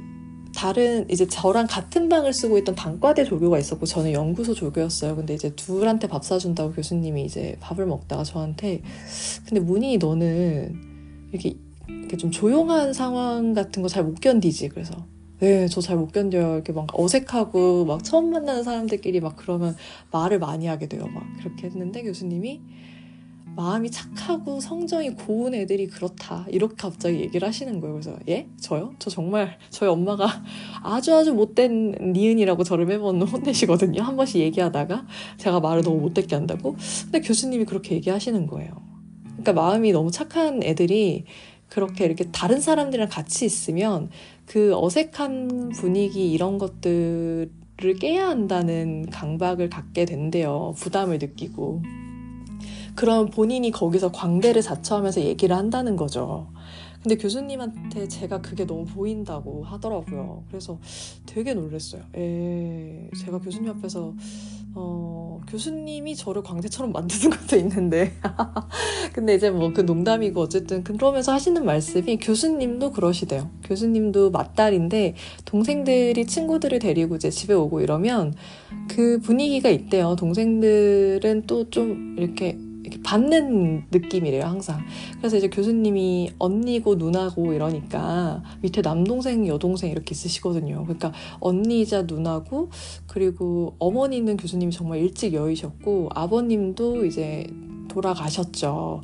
다른 0.60 1.10
이제 1.10 1.26
저랑 1.26 1.68
같은 1.68 2.10
방을 2.10 2.34
쓰고 2.34 2.58
있던 2.58 2.76
단과대 2.76 3.24
조교가 3.24 3.58
있었고 3.60 3.86
저는 3.86 4.12
연구소 4.12 4.54
조교였어요. 4.54 5.16
근데 5.16 5.34
이제 5.34 5.56
둘한테 5.56 6.08
밥 6.10 6.26
사준다고 6.26 6.74
교수님이 6.74 7.24
이제 7.24 7.56
밥을 7.62 7.86
먹다가 7.86 8.26
저한테 8.26 8.82
근데 9.48 9.62
문희 9.62 10.00
너는 10.00 10.76
이렇게, 11.32 11.56
이렇게 11.88 12.18
좀 12.18 12.30
조용한 12.30 12.92
상황 12.92 13.54
같은 13.54 13.82
거 13.82 13.88
잘 13.88 14.04
못 14.04 14.20
견디지. 14.20 14.68
그래서 14.70 14.94
네, 15.40 15.68
저 15.70 15.80
잘 15.80 15.96
못 15.96 16.12
견뎌요. 16.12 16.56
이렇게 16.56 16.74
막 16.74 16.88
어색하고 16.92 17.86
막 17.86 18.04
처음 18.04 18.30
만나는 18.32 18.64
사람들끼리 18.64 19.22
막 19.22 19.38
그러면 19.38 19.78
말을 20.12 20.40
많이 20.40 20.68
하게 20.68 20.88
돼요. 20.90 21.08
막 21.14 21.24
그렇게 21.40 21.68
했는데 21.68 22.04
교수님이 22.04 22.60
마음이 23.60 23.92
착하고 23.92 24.62
성정이 24.62 25.16
고운 25.16 25.54
애들이 25.54 25.88
그렇다. 25.88 26.46
이렇게 26.50 26.76
갑자기 26.78 27.20
얘기를 27.20 27.46
하시는 27.46 27.82
거예요. 27.82 27.96
그래서 27.96 28.18
예? 28.30 28.48
저요? 28.62 28.94
저 29.00 29.10
정말 29.10 29.58
저희 29.70 29.90
엄마가 29.90 30.30
아주 30.82 31.14
아주 31.14 31.34
못된 31.34 32.14
니은이라고 32.14 32.64
저를 32.64 32.86
매번 32.86 33.20
혼내시거든요. 33.22 34.02
한 34.02 34.16
번씩 34.16 34.40
얘기하다가 34.40 35.06
제가 35.36 35.60
말을 35.60 35.84
너무 35.84 36.00
못됐게 36.00 36.36
한다고. 36.36 36.78
근데 37.04 37.20
교수님이 37.20 37.66
그렇게 37.66 37.96
얘기하시는 37.96 38.48
거예요. 38.48 38.72
그러니까 39.26 39.52
마음이 39.52 39.92
너무 39.92 40.10
착한 40.10 40.64
애들이 40.64 41.26
그렇게 41.68 42.06
이렇게 42.06 42.32
다른 42.32 42.62
사람들이랑 42.62 43.10
같이 43.10 43.44
있으면 43.44 44.10
그 44.46 44.74
어색한 44.74 45.74
분위기 45.76 46.32
이런 46.32 46.60
것들을 46.60 47.50
깨야 48.00 48.26
한다는 48.30 49.10
강박을 49.10 49.70
갖게 49.70 50.06
된대요. 50.06 50.74
부담을 50.78 51.18
느끼고. 51.20 52.09
그럼 53.00 53.30
본인이 53.30 53.72
거기서 53.72 54.12
광대를 54.12 54.62
자처하면서 54.62 55.22
얘기를 55.22 55.56
한다는 55.56 55.96
거죠. 55.96 56.48
근데 57.02 57.16
교수님한테 57.16 58.10
제가 58.10 58.42
그게 58.42 58.66
너무 58.66 58.84
보인다고 58.84 59.64
하더라고요. 59.64 60.44
그래서 60.50 60.78
되게 61.26 61.54
놀랐어요. 61.54 62.02
에, 62.14 63.10
제가 63.24 63.40
교수님 63.40 63.70
앞에서 63.70 64.14
어, 64.76 65.40
교수님이 65.48 66.18
저를 66.18 66.44
광대처럼 66.44 66.92
만드는 66.92 67.30
것도 67.40 67.56
있는데. 67.56 68.12
근데 69.16 69.34
이제 69.36 69.50
뭐 69.50 69.72
그 69.74 69.80
농담이고 69.80 70.42
어쨌든 70.42 70.84
그러면서 70.84 71.32
하시는 71.32 71.64
말씀이 71.64 72.18
교수님도 72.18 72.92
그러시대요. 72.92 73.50
교수님도 73.64 74.32
맏딸인데 74.32 75.16
동생들이 75.46 76.26
친구들을 76.26 76.80
데리고 76.80 77.16
이제 77.16 77.30
집에 77.30 77.54
오고 77.54 77.80
이러면 77.80 78.34
그 78.90 79.22
분위기가 79.22 79.70
있대요. 79.70 80.18
동생들은 80.18 81.44
또 81.48 81.70
좀 81.70 82.18
이렇게 82.20 82.58
이렇게 82.90 83.02
받는 83.04 83.86
느낌이래요, 83.92 84.44
항상. 84.44 84.82
그래서 85.18 85.38
이제 85.38 85.48
교수님이 85.50 86.32
언니고 86.40 86.96
누나고 86.96 87.54
이러니까 87.54 88.44
밑에 88.62 88.82
남동생, 88.82 89.48
여동생 89.48 89.92
이렇게 89.92 90.12
있으시거든요. 90.12 90.84
그러니까 90.84 91.14
언니이자 91.40 92.04
누나고 92.04 92.70
그리고 93.08 93.76
어머니는 93.80 94.38
교수님이 94.38 94.72
정말 94.72 95.00
일찍 95.00 95.34
여의셨고 95.34 96.10
아버님도 96.14 97.06
이제 97.06 97.46
돌아가셨죠. 97.88 99.02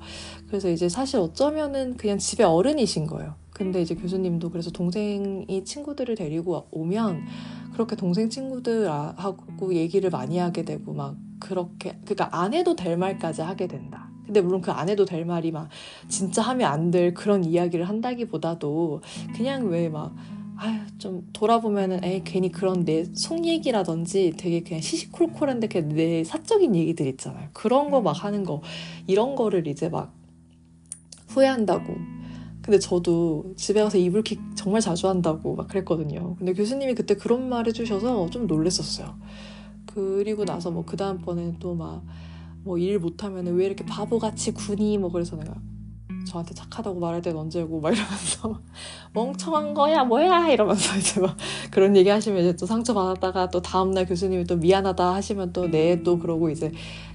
그래서 0.48 0.70
이제 0.70 0.90
사실 0.90 1.20
어쩌면은 1.20 1.98
그냥 1.98 2.18
집에 2.18 2.44
어른이신 2.44 3.08
거예요. 3.08 3.36
근데 3.52 3.82
이제 3.82 3.96
교수님도 3.96 4.50
그래서 4.50 4.70
동생이 4.70 5.64
친구들을 5.64 6.16
데리고 6.16 6.68
오면 6.72 7.22
그렇게 7.74 7.96
동생 7.96 8.30
친구들하고 8.30 9.74
얘기를 9.74 10.10
많이 10.10 10.38
하게 10.38 10.64
되고 10.64 10.94
막 10.94 11.16
그렇게 11.40 11.98
그러니까 12.06 12.30
안 12.32 12.54
해도 12.54 12.76
될 12.76 12.98
말까지 12.98 13.42
하게 13.42 13.68
된다. 13.68 14.10
근데 14.26 14.42
물론 14.42 14.62
그 14.62 14.72
안 14.72 14.90
해도 14.90 15.06
될 15.06 15.26
말이 15.26 15.52
막 15.52 15.70
진짜 16.08 16.42
하면 16.42 16.72
안 16.72 16.92
될 16.92 17.14
그런 17.14 17.44
이야기를 17.44 17.88
한다기보다도 17.88 19.02
그냥 19.36 19.68
왜 19.70 19.90
막 19.90 20.16
아유 20.58 20.80
좀 20.98 21.28
돌아보면은 21.34 22.04
에이 22.04 22.22
괜히 22.24 22.50
그런 22.52 22.86
내 22.86 23.04
속 23.14 23.46
얘기라든지 23.46 24.34
되게 24.38 24.62
그냥 24.64 24.82
시시콜콜한데 24.82 25.68
그냥 25.68 25.90
내 25.90 26.24
사적인 26.24 26.76
얘기들 26.76 27.08
있잖아요. 27.08 27.50
그런 27.54 27.92
거 27.92 28.02
막 28.02 28.24
하는 28.24 28.44
거 28.44 28.62
이런 29.08 29.36
거를 29.36 29.68
이제 29.68 29.90
막 29.90 30.14
후회한다고 31.28 31.96
근데 32.62 32.80
저도 32.80 33.54
집에 33.58 33.84
가서 33.84 33.98
이불킥 34.00 34.40
정말 34.56 34.82
자주 34.82 35.08
한다고 35.08 35.56
막 35.56 35.68
그랬거든요. 35.68 36.36
근데 36.38 36.54
교수님이 36.54 36.96
그때 36.96 37.16
그런 37.16 37.48
말 37.48 37.68
해주셔서 37.68 38.30
좀 38.32 38.48
놀랬었어요. 38.48 39.16
그리고 39.96 40.46
나서 40.46 40.72
뭐 40.72 40.84
그 40.86 40.98
다음번에는 40.98 41.60
또 41.60 41.76
막 41.76 42.04
뭐 42.66 42.78
일 42.80 43.00
못하면 43.00 43.46
왜 43.56 43.66
이렇게 43.68 43.86
바보같이 43.86 44.54
군이 44.54 44.98
뭐 44.98 45.12
그래서 45.12 45.36
내가 45.38 45.54
저한테 46.28 46.56
착하다고 46.56 47.00
말할 47.00 47.22
땐 47.22 47.36
언제고 47.38 47.80
막 47.82 47.94
이러면서 47.94 48.62
멍청한 49.14 49.74
거야 49.76 50.04
뭐야 50.04 50.50
이러면서 50.50 50.96
이제 50.98 51.22
막 51.22 51.38
그런 51.72 51.96
얘기 51.96 52.10
하시면 52.10 52.42
이제 52.42 52.56
또 52.56 52.66
상처 52.66 52.94
받았다가 52.96 53.50
또 53.52 53.62
다음날 53.62 54.08
교수님이 54.08 54.46
또 54.46 54.58
미안하다 54.58 55.14
하시면 55.16 55.54
또네또 55.54 56.20
그러고 56.20 56.50
이제 56.50 56.72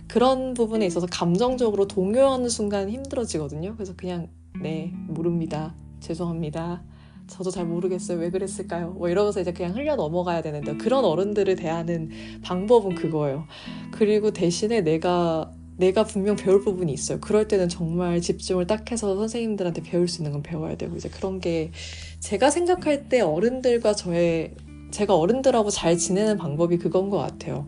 그런 0.09 0.55
부분에 0.55 0.87
있어서 0.87 1.07
감정적으로 1.11 1.87
동요하는 1.89 2.49
순간 2.49 2.89
힘들어지거든요. 2.91 3.75
그래서 3.75 3.95
그냥 3.97 4.29
네 4.63 4.93
모릅니다 5.09 5.75
죄송합니다. 6.01 6.83
저도 7.31 7.51
잘 7.51 7.65
모르겠어요. 7.65 8.19
왜 8.19 8.31
그랬을까요? 8.31 8.91
뭐 8.91 9.09
이러면서 9.09 9.41
이제 9.41 9.53
그냥 9.53 9.75
흘려 9.75 9.97
넘어가야 9.97 10.43
되는데 10.43 10.77
그런 10.77 11.05
어른들을 11.05 11.57
대하는 11.57 12.11
방법은 12.43 12.97
그거예요. 12.97 13.47
그리고 13.93 14.33
대신에 14.33 14.83
내가 14.83 15.53
내가 15.77 16.05
분명 16.05 16.37
배울 16.37 16.63
부분이 16.63 16.93
있어요. 16.93 17.21
그럴 17.21 17.49
때는 17.49 17.71
정말 17.71 18.21
집중을 18.21 18.67
딱 18.67 18.93
해서 18.93 19.17
선생님들한테 19.17 19.83
배울 19.83 20.09
수 20.09 20.21
있는 20.21 20.33
건 20.33 20.43
배워야 20.43 20.77
되고 20.77 20.95
이제 20.95 21.09
그런 21.09 21.41
게 21.41 21.71
제가 22.19 22.51
생각할 22.51 23.09
때 23.09 23.21
어른들과 23.21 23.95
저의 23.95 24.55
제가 24.91 25.17
어른들하고 25.17 25.71
잘 25.71 25.97
지내는 25.97 26.37
방법이 26.37 26.77
그건 26.77 27.09
것 27.09 27.17
같아요. 27.17 27.67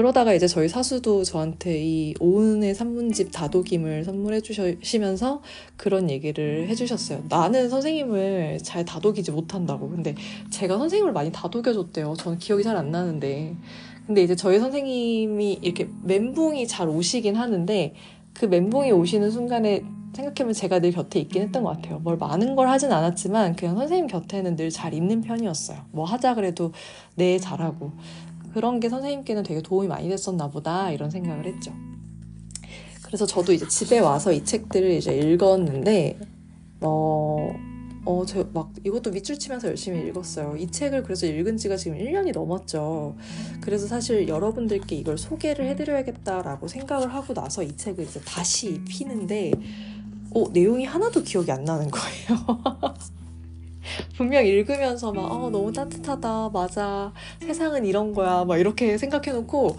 그러다가 0.00 0.32
이제 0.32 0.46
저희 0.48 0.66
사수도 0.66 1.24
저한테 1.24 1.78
이 1.84 2.14
오은의 2.20 2.74
산문집 2.74 3.32
다독임을 3.32 4.04
선물해 4.04 4.40
주시면서 4.40 5.42
그런 5.76 6.08
얘기를 6.08 6.66
해 6.70 6.74
주셨어요. 6.74 7.22
나는 7.28 7.68
선생님을 7.68 8.60
잘 8.62 8.86
다독이지 8.86 9.30
못한다고. 9.30 9.90
근데 9.90 10.14
제가 10.48 10.78
선생님을 10.78 11.12
많이 11.12 11.30
다독여 11.30 11.74
줬대요. 11.74 12.14
저는 12.16 12.38
기억이 12.38 12.62
잘 12.62 12.78
안 12.78 12.90
나는데. 12.90 13.54
근데 14.06 14.22
이제 14.22 14.34
저희 14.34 14.58
선생님이 14.58 15.58
이렇게 15.60 15.90
멘붕이 16.04 16.66
잘 16.66 16.88
오시긴 16.88 17.36
하는데 17.36 17.94
그 18.32 18.46
멘붕이 18.46 18.92
오시는 18.92 19.30
순간에 19.30 19.82
생각해보면 20.14 20.54
제가 20.54 20.80
늘 20.80 20.92
곁에 20.92 21.20
있긴 21.20 21.42
했던 21.42 21.62
것 21.62 21.76
같아요. 21.76 21.98
뭘 21.98 22.16
많은 22.16 22.56
걸 22.56 22.68
하진 22.68 22.90
않았지만 22.90 23.54
그냥 23.54 23.76
선생님 23.76 24.06
곁에는 24.06 24.56
늘 24.56 24.70
잘 24.70 24.94
있는 24.94 25.20
편이었어요. 25.20 25.78
뭐 25.92 26.06
하자 26.06 26.34
그래도 26.36 26.72
네 27.16 27.38
잘하고 27.38 27.92
그런 28.52 28.80
게 28.80 28.88
선생님께는 28.88 29.42
되게 29.42 29.62
도움이 29.62 29.88
많이 29.88 30.08
됐었나 30.08 30.48
보다 30.50 30.90
이런 30.90 31.10
생각을 31.10 31.46
했죠. 31.46 31.72
그래서 33.02 33.26
저도 33.26 33.52
이제 33.52 33.66
집에 33.66 33.98
와서 33.98 34.32
이 34.32 34.44
책들을 34.44 34.90
이제 34.92 35.16
읽었는데 35.16 36.18
어, 36.80 37.52
어, 38.04 38.24
저 38.26 38.44
막 38.52 38.72
이것도 38.84 39.10
밑줄 39.10 39.38
치면서 39.38 39.68
열심히 39.68 40.06
읽었어요. 40.08 40.56
이 40.56 40.66
책을 40.70 41.02
그래서 41.02 41.26
읽은 41.26 41.56
지가 41.56 41.76
지금 41.76 41.98
1년이 41.98 42.32
넘었죠. 42.32 43.16
그래서 43.60 43.86
사실 43.86 44.26
여러분들께 44.28 44.96
이걸 44.96 45.18
소개를 45.18 45.66
해드려야겠다라고 45.68 46.68
생각을 46.68 47.12
하고 47.14 47.34
나서 47.34 47.62
이 47.62 47.76
책을 47.76 48.04
이제 48.04 48.20
다시 48.24 48.80
피는데, 48.88 49.52
어, 50.34 50.44
내용이 50.52 50.84
하나도 50.84 51.22
기억이 51.22 51.50
안 51.52 51.64
나는 51.64 51.90
거예요. 51.90 52.94
분명 54.16 54.46
읽으면서 54.46 55.12
막, 55.12 55.30
어, 55.30 55.50
너무 55.50 55.72
따뜻하다. 55.72 56.50
맞아. 56.50 57.12
세상은 57.40 57.84
이런 57.84 58.12
거야. 58.12 58.44
막 58.44 58.58
이렇게 58.58 58.98
생각해놓고, 58.98 59.76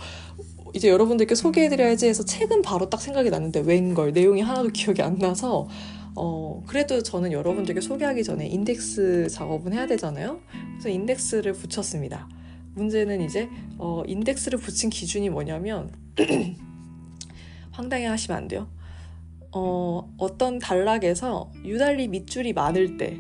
이제 0.73 0.89
여러분들께 0.89 1.35
소개해드려야지 1.35 2.07
해서 2.07 2.23
책은 2.23 2.61
바로 2.61 2.89
딱 2.89 3.01
생각이 3.01 3.29
났는데, 3.29 3.61
웬걸. 3.61 4.13
내용이 4.13 4.41
하나도 4.41 4.69
기억이 4.73 5.01
안 5.01 5.17
나서, 5.17 5.67
어, 6.15 6.61
그래도 6.67 7.01
저는 7.01 7.31
여러분들께 7.31 7.81
소개하기 7.81 8.23
전에 8.23 8.47
인덱스 8.47 9.27
작업은 9.29 9.73
해야 9.73 9.87
되잖아요. 9.87 10.39
그래서 10.73 10.89
인덱스를 10.89 11.53
붙였습니다. 11.53 12.27
문제는 12.73 13.21
이제, 13.21 13.49
어, 13.77 14.03
인덱스를 14.07 14.59
붙인 14.59 14.89
기준이 14.89 15.29
뭐냐면, 15.29 15.91
황당해 17.71 18.05
하시면 18.05 18.37
안 18.37 18.47
돼요. 18.47 18.67
어, 19.53 20.09
어떤 20.17 20.59
단락에서 20.59 21.51
유달리 21.65 22.07
밑줄이 22.07 22.53
많을 22.53 22.97
때, 22.97 23.17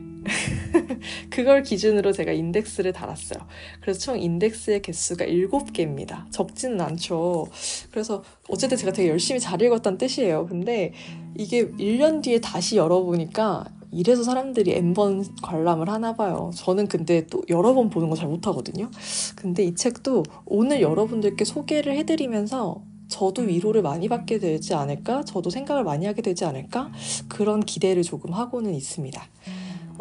그걸 1.29 1.63
기준으로 1.63 2.11
제가 2.11 2.31
인덱스를 2.31 2.93
달았어요. 2.93 3.39
그래서 3.81 3.99
총 3.99 4.19
인덱스의 4.19 4.81
개수가 4.81 5.25
7개입니다. 5.25 6.31
적지는 6.31 6.81
않죠. 6.81 7.47
그래서 7.91 8.23
어쨌든 8.49 8.77
제가 8.77 8.91
되게 8.91 9.09
열심히 9.09 9.39
잘 9.39 9.61
읽었다는 9.61 9.97
뜻이에요. 9.97 10.47
근데 10.47 10.93
이게 11.37 11.69
1년 11.69 12.21
뒤에 12.21 12.39
다시 12.39 12.77
열어보니까 12.77 13.65
이래서 13.91 14.23
사람들이 14.23 14.71
N번 14.71 15.25
관람을 15.41 15.89
하나 15.89 16.15
봐요. 16.15 16.51
저는 16.55 16.87
근데 16.87 17.27
또 17.27 17.43
여러 17.49 17.73
번 17.73 17.89
보는 17.89 18.09
거 18.09 18.15
잘 18.15 18.29
못하거든요. 18.29 18.89
근데 19.35 19.63
이 19.63 19.75
책도 19.75 20.23
오늘 20.45 20.81
여러분들께 20.81 21.43
소개를 21.43 21.97
해드리면서 21.97 22.81
저도 23.09 23.41
위로를 23.41 23.81
많이 23.81 24.07
받게 24.07 24.39
되지 24.39 24.73
않을까? 24.73 25.23
저도 25.25 25.49
생각을 25.49 25.83
많이 25.83 26.05
하게 26.05 26.21
되지 26.21 26.45
않을까? 26.45 26.91
그런 27.27 27.59
기대를 27.59 28.03
조금 28.03 28.31
하고는 28.33 28.73
있습니다. 28.73 29.21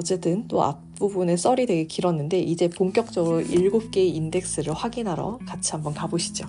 어쨌든 0.00 0.48
또 0.48 0.62
앞부분에 0.62 1.36
썰이 1.36 1.66
되게 1.66 1.84
길었는데 1.84 2.40
이제 2.40 2.70
본격적으로 2.70 3.42
7개의 3.42 4.14
인덱스를 4.14 4.72
확인하러 4.72 5.38
같이 5.46 5.72
한번 5.72 5.92
가보시죠. 5.92 6.46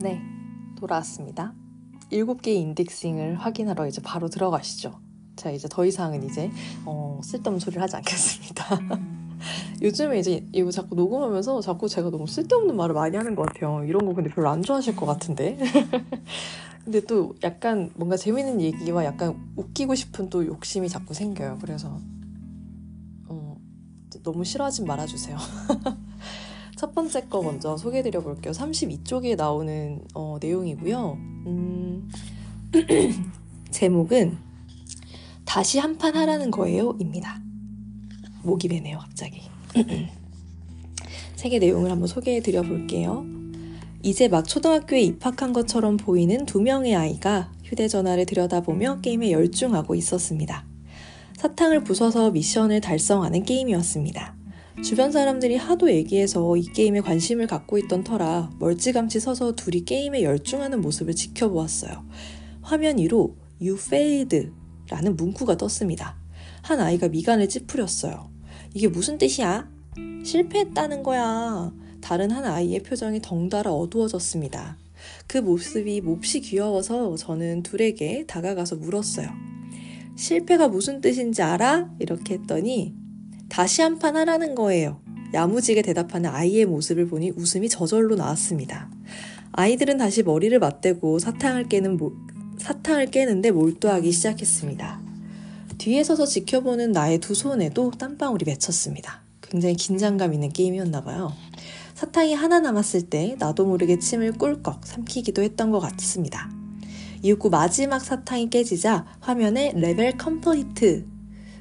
네, 0.00 0.20
돌아왔습니다. 0.76 1.54
7개의 2.12 2.56
인덱싱을 2.56 3.36
확인하러 3.36 3.86
이제 3.86 4.02
바로 4.02 4.28
들어가시죠. 4.28 5.00
자, 5.36 5.50
이제 5.50 5.66
더 5.70 5.86
이상은 5.86 6.22
이제 6.24 6.50
어, 6.84 7.20
쓸데없는 7.24 7.58
소리를 7.58 7.82
하지 7.82 7.96
않겠습니다. 7.96 8.64
요즘에 9.82 10.18
이제 10.18 10.46
이거 10.52 10.70
자꾸 10.70 10.94
녹음하면서 10.94 11.60
자꾸 11.60 11.88
제가 11.88 12.10
너무 12.10 12.26
쓸데없는 12.26 12.76
말을 12.76 12.94
많이 12.94 13.16
하는 13.16 13.34
것 13.34 13.46
같아요. 13.46 13.84
이런 13.84 14.06
거 14.06 14.14
근데 14.14 14.30
별로 14.30 14.48
안 14.48 14.62
좋아하실 14.62 14.96
것 14.96 15.06
같은데. 15.06 15.58
근데 16.84 17.00
또 17.00 17.34
약간 17.42 17.90
뭔가 17.94 18.16
재밌는 18.16 18.60
얘기와 18.60 19.04
약간 19.04 19.52
웃기고 19.56 19.94
싶은 19.94 20.28
또 20.28 20.46
욕심이 20.46 20.88
자꾸 20.88 21.14
생겨요. 21.14 21.58
그래서 21.62 21.98
어, 23.28 23.56
너무 24.22 24.44
싫어하지 24.44 24.84
말아주세요. 24.84 25.36
첫 26.76 26.94
번째 26.94 27.22
거 27.28 27.42
먼저 27.42 27.76
소개해드려 27.76 28.20
볼게요. 28.20 28.52
32쪽에 28.52 29.36
나오는 29.36 30.02
어, 30.14 30.36
내용이고요. 30.40 31.12
음, 31.46 32.10
제목은 33.70 34.36
다시 35.44 35.78
한 35.78 35.96
판 35.98 36.16
하라는 36.16 36.50
거예요. 36.50 36.96
입니다. 36.98 37.40
목이 38.44 38.68
베네요, 38.68 38.98
갑자기. 38.98 39.42
책의 41.36 41.58
내용을 41.58 41.90
한번 41.90 42.06
소개해 42.06 42.40
드려 42.40 42.62
볼게요. 42.62 43.24
이제 44.02 44.28
막 44.28 44.46
초등학교에 44.46 45.00
입학한 45.00 45.52
것처럼 45.52 45.96
보이는 45.96 46.44
두 46.44 46.60
명의 46.60 46.94
아이가 46.94 47.50
휴대전화를 47.64 48.26
들여다보며 48.26 49.00
게임에 49.00 49.30
열중하고 49.30 49.94
있었습니다. 49.94 50.66
사탕을 51.38 51.84
부숴서 51.84 52.32
미션을 52.32 52.80
달성하는 52.80 53.44
게임이었습니다. 53.44 54.36
주변 54.82 55.12
사람들이 55.12 55.56
하도 55.56 55.90
얘기해서 55.90 56.56
이 56.56 56.64
게임에 56.64 57.00
관심을 57.00 57.46
갖고 57.46 57.78
있던 57.78 58.04
터라 58.04 58.50
멀찌감치 58.58 59.20
서서 59.20 59.54
둘이 59.54 59.84
게임에 59.84 60.22
열중하는 60.22 60.80
모습을 60.80 61.14
지켜보았어요. 61.14 62.04
화면 62.60 62.98
위로 62.98 63.36
You 63.60 63.78
failed 63.78 64.50
라는 64.90 65.16
문구가 65.16 65.56
떴습니다. 65.56 66.16
한 66.62 66.80
아이가 66.80 67.08
미간을 67.08 67.48
찌푸렸어요. 67.48 68.33
이게 68.74 68.88
무슨 68.88 69.18
뜻이야? 69.18 69.68
실패했다는 70.24 71.02
거야. 71.04 71.72
다른 72.00 72.30
한 72.32 72.44
아이의 72.44 72.80
표정이 72.80 73.22
덩달아 73.22 73.72
어두워졌습니다. 73.72 74.76
그 75.26 75.38
모습이 75.38 76.00
몹시 76.00 76.40
귀여워서 76.40 77.16
저는 77.16 77.62
둘에게 77.62 78.24
다가가서 78.26 78.76
물었어요. 78.76 79.28
실패가 80.16 80.68
무슨 80.68 81.00
뜻인지 81.00 81.42
알아? 81.42 81.90
이렇게 82.00 82.34
했더니 82.34 82.94
다시 83.48 83.82
한 83.82 83.98
판 83.98 84.16
하라는 84.16 84.54
거예요. 84.54 85.00
야무지게 85.32 85.82
대답하는 85.82 86.30
아이의 86.30 86.66
모습을 86.66 87.06
보니 87.08 87.30
웃음이 87.36 87.68
저절로 87.68 88.16
나왔습니다. 88.16 88.90
아이들은 89.52 89.98
다시 89.98 90.22
머리를 90.22 90.56
맞대고 90.58 91.18
사탕을 91.20 91.68
깨는 91.68 91.96
모, 91.96 92.12
사탕을 92.58 93.06
깨는데 93.06 93.50
몰두하기 93.52 94.10
시작했습니다. 94.10 95.03
뒤에 95.84 96.02
서서 96.02 96.24
지켜보는 96.24 96.92
나의 96.92 97.18
두 97.18 97.34
손에도 97.34 97.90
땀방울이 97.90 98.46
맺혔습니다. 98.46 99.20
굉장히 99.42 99.74
긴장감 99.74 100.32
있는 100.32 100.48
게임이었나 100.48 101.04
봐요. 101.04 101.30
사탕이 101.92 102.32
하나 102.32 102.58
남았을 102.58 103.10
때 103.10 103.36
나도 103.38 103.66
모르게 103.66 103.98
침을 103.98 104.32
꿀꺽 104.32 104.86
삼키기도 104.86 105.42
했던 105.42 105.70
것 105.70 105.80
같습니다. 105.80 106.50
이윽고 107.20 107.50
마지막 107.50 107.98
사탕이 107.98 108.48
깨지자 108.48 109.04
화면에 109.20 109.74
level 109.76 110.16
complete 110.16 111.06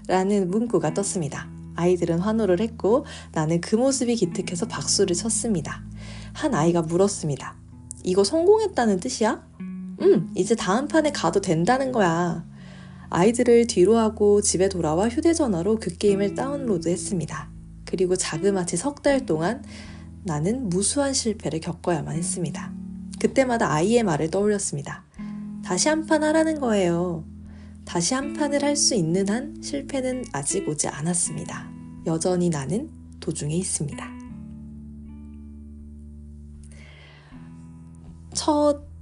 라는 0.07 0.49
문구가 0.49 0.93
떴습니다. 0.93 1.49
아이들은 1.75 2.19
환호를 2.19 2.61
했고 2.61 3.05
나는 3.33 3.59
그 3.59 3.75
모습이 3.75 4.15
기특해서 4.15 4.69
박수를 4.69 5.17
쳤습니다. 5.17 5.83
한 6.31 6.55
아이가 6.55 6.81
물었습니다. 6.81 7.57
이거 8.05 8.23
성공했다는 8.23 9.01
뜻이야? 9.01 9.45
응, 10.01 10.29
이제 10.33 10.55
다음 10.55 10.87
판에 10.87 11.11
가도 11.11 11.41
된다는 11.41 11.91
거야. 11.91 12.45
아이들을 13.13 13.67
뒤로 13.67 13.97
하고 13.97 14.41
집에 14.41 14.69
돌아와 14.69 15.07
휴대전화로 15.07 15.77
그 15.79 15.95
게임을 15.95 16.33
다운로드 16.33 16.89
했습니다. 16.89 17.47
그리고 17.85 18.15
자그마치 18.15 18.75
석 18.75 19.03
달 19.03 19.25
동안 19.27 19.63
나는 20.23 20.67
무수한 20.69 21.13
실패를 21.13 21.59
겪어야만 21.59 22.15
했습니다. 22.15 22.73
그때마다 23.19 23.71
아이의 23.71 24.01
말을 24.03 24.31
떠올렸습니다. 24.31 25.03
다시 25.63 25.89
한 25.89 26.07
판 26.07 26.23
하라는 26.23 26.59
거예요. 26.59 27.23
다시 27.85 28.15
한 28.15 28.33
판을 28.33 28.63
할 28.63 28.75
수 28.75 28.95
있는 28.95 29.29
한 29.29 29.61
실패는 29.61 30.25
아직 30.31 30.67
오지 30.67 30.87
않았습니다. 30.87 31.69
여전히 32.07 32.49
나는 32.49 32.89
도중에 33.19 33.55
있습니다. 33.55 34.09
첫 38.33 38.92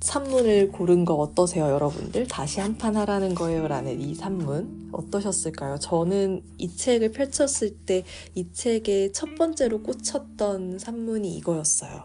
산문을 0.00 0.68
고른 0.70 1.04
거 1.04 1.14
어떠세요, 1.14 1.64
여러분들? 1.70 2.28
다시 2.28 2.60
한 2.60 2.78
판 2.78 2.96
하라는 2.96 3.34
거예요. 3.34 3.66
라는 3.66 4.00
이 4.00 4.14
산문. 4.14 4.90
어떠셨을까요? 4.92 5.78
저는 5.78 6.42
이 6.58 6.68
책을 6.74 7.10
펼쳤을 7.12 7.76
때 7.84 8.04
이 8.34 8.46
책의 8.52 9.12
첫 9.12 9.34
번째로 9.34 9.82
꽂혔던 9.82 10.78
산문이 10.78 11.36
이거였어요. 11.38 12.04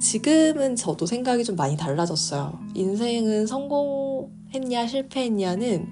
지금은 0.00 0.76
저도 0.76 1.06
생각이 1.06 1.42
좀 1.42 1.56
많이 1.56 1.76
달라졌어요. 1.76 2.60
인생은 2.74 3.48
성공했냐, 3.48 4.86
실패했냐는 4.86 5.88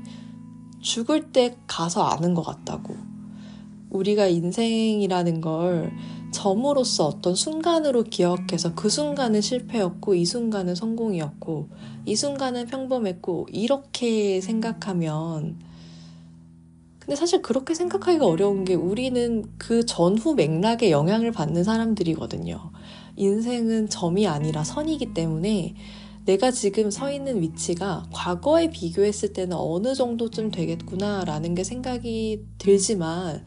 죽을 0.81 1.33
때 1.33 1.57
가서 1.67 2.05
아는 2.05 2.35
것 2.35 2.43
같다고. 2.43 2.95
우리가 3.91 4.27
인생이라는 4.29 5.41
걸 5.41 5.93
점으로서 6.33 7.07
어떤 7.07 7.35
순간으로 7.35 8.05
기억해서 8.05 8.75
그 8.75 8.89
순간은 8.89 9.41
실패였고 9.41 10.15
이 10.15 10.25
순간은 10.25 10.75
성공이었고 10.75 11.69
이 12.05 12.17
순간은 12.17 12.67
평범했고 12.67 13.49
이렇게 13.51 14.41
생각하면 14.41 15.59
근데 16.99 17.15
사실 17.15 17.41
그렇게 17.41 17.73
생각하기가 17.75 18.27
어려운 18.27 18.65
게 18.65 18.75
우리는 18.75 19.45
그 19.59 19.87
전후 19.87 20.35
맥락에 20.35 20.91
영향을 20.91 21.31
받는 21.31 21.63
사람들이거든요. 21.63 22.73
인생은 23.15 23.89
점이 23.89 24.27
아니라 24.27 24.65
선이기 24.65 25.15
때문에 25.15 25.77
내가 26.25 26.51
지금 26.51 26.91
서 26.91 27.13
있는 27.13 27.41
위치가 27.41 28.05
과거에 28.13 28.71
비교했을 28.71 29.33
때는 29.33 29.57
어느 29.57 29.95
정도쯤 29.95 30.51
되겠구나라는 30.51 31.55
게 31.55 31.63
생각이 31.63 32.43
들지만 32.59 33.45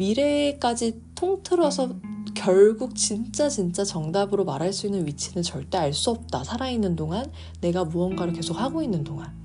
미래까지 0.00 1.02
통틀어서 1.14 1.90
결국 2.34 2.96
진짜 2.96 3.50
진짜 3.50 3.84
정답으로 3.84 4.44
말할 4.46 4.72
수 4.72 4.86
있는 4.86 5.06
위치는 5.06 5.42
절대 5.42 5.76
알 5.76 5.92
수 5.92 6.10
없다. 6.10 6.42
살아있는 6.42 6.96
동안 6.96 7.30
내가 7.60 7.84
무언가를 7.84 8.32
계속 8.32 8.58
하고 8.58 8.82
있는 8.82 9.04
동안. 9.04 9.38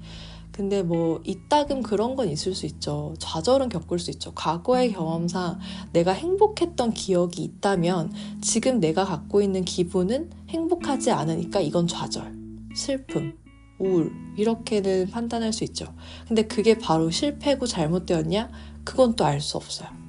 근데 0.53 0.81
뭐 0.81 1.21
이따금 1.25 1.83
그런 1.83 2.15
건 2.15 2.29
있을 2.29 2.55
수 2.55 2.65
있죠. 2.65 3.13
좌절은 3.19 3.67
겪을 3.67 3.99
수 3.99 4.09
있죠. 4.11 4.31
과거의 4.33 4.93
경험상 4.93 5.59
내가 5.91 6.13
행복했던 6.13 6.93
기억이 6.93 7.43
있다면 7.43 8.13
지금 8.41 8.79
내가 8.79 9.03
갖고 9.03 9.41
있는 9.41 9.65
기분은 9.65 10.29
행복하지 10.47 11.11
않으니까 11.11 11.59
이건 11.59 11.87
좌절, 11.87 12.33
슬픔, 12.73 13.37
우울 13.77 14.13
이렇게는 14.37 15.09
판단할 15.11 15.51
수 15.51 15.65
있죠. 15.65 15.93
근데 16.25 16.43
그게 16.43 16.77
바로 16.77 17.11
실패고 17.11 17.65
잘못되었냐? 17.67 18.49
그건 18.85 19.17
또 19.17 19.25
알 19.25 19.41
수 19.41 19.57
없어요. 19.57 20.04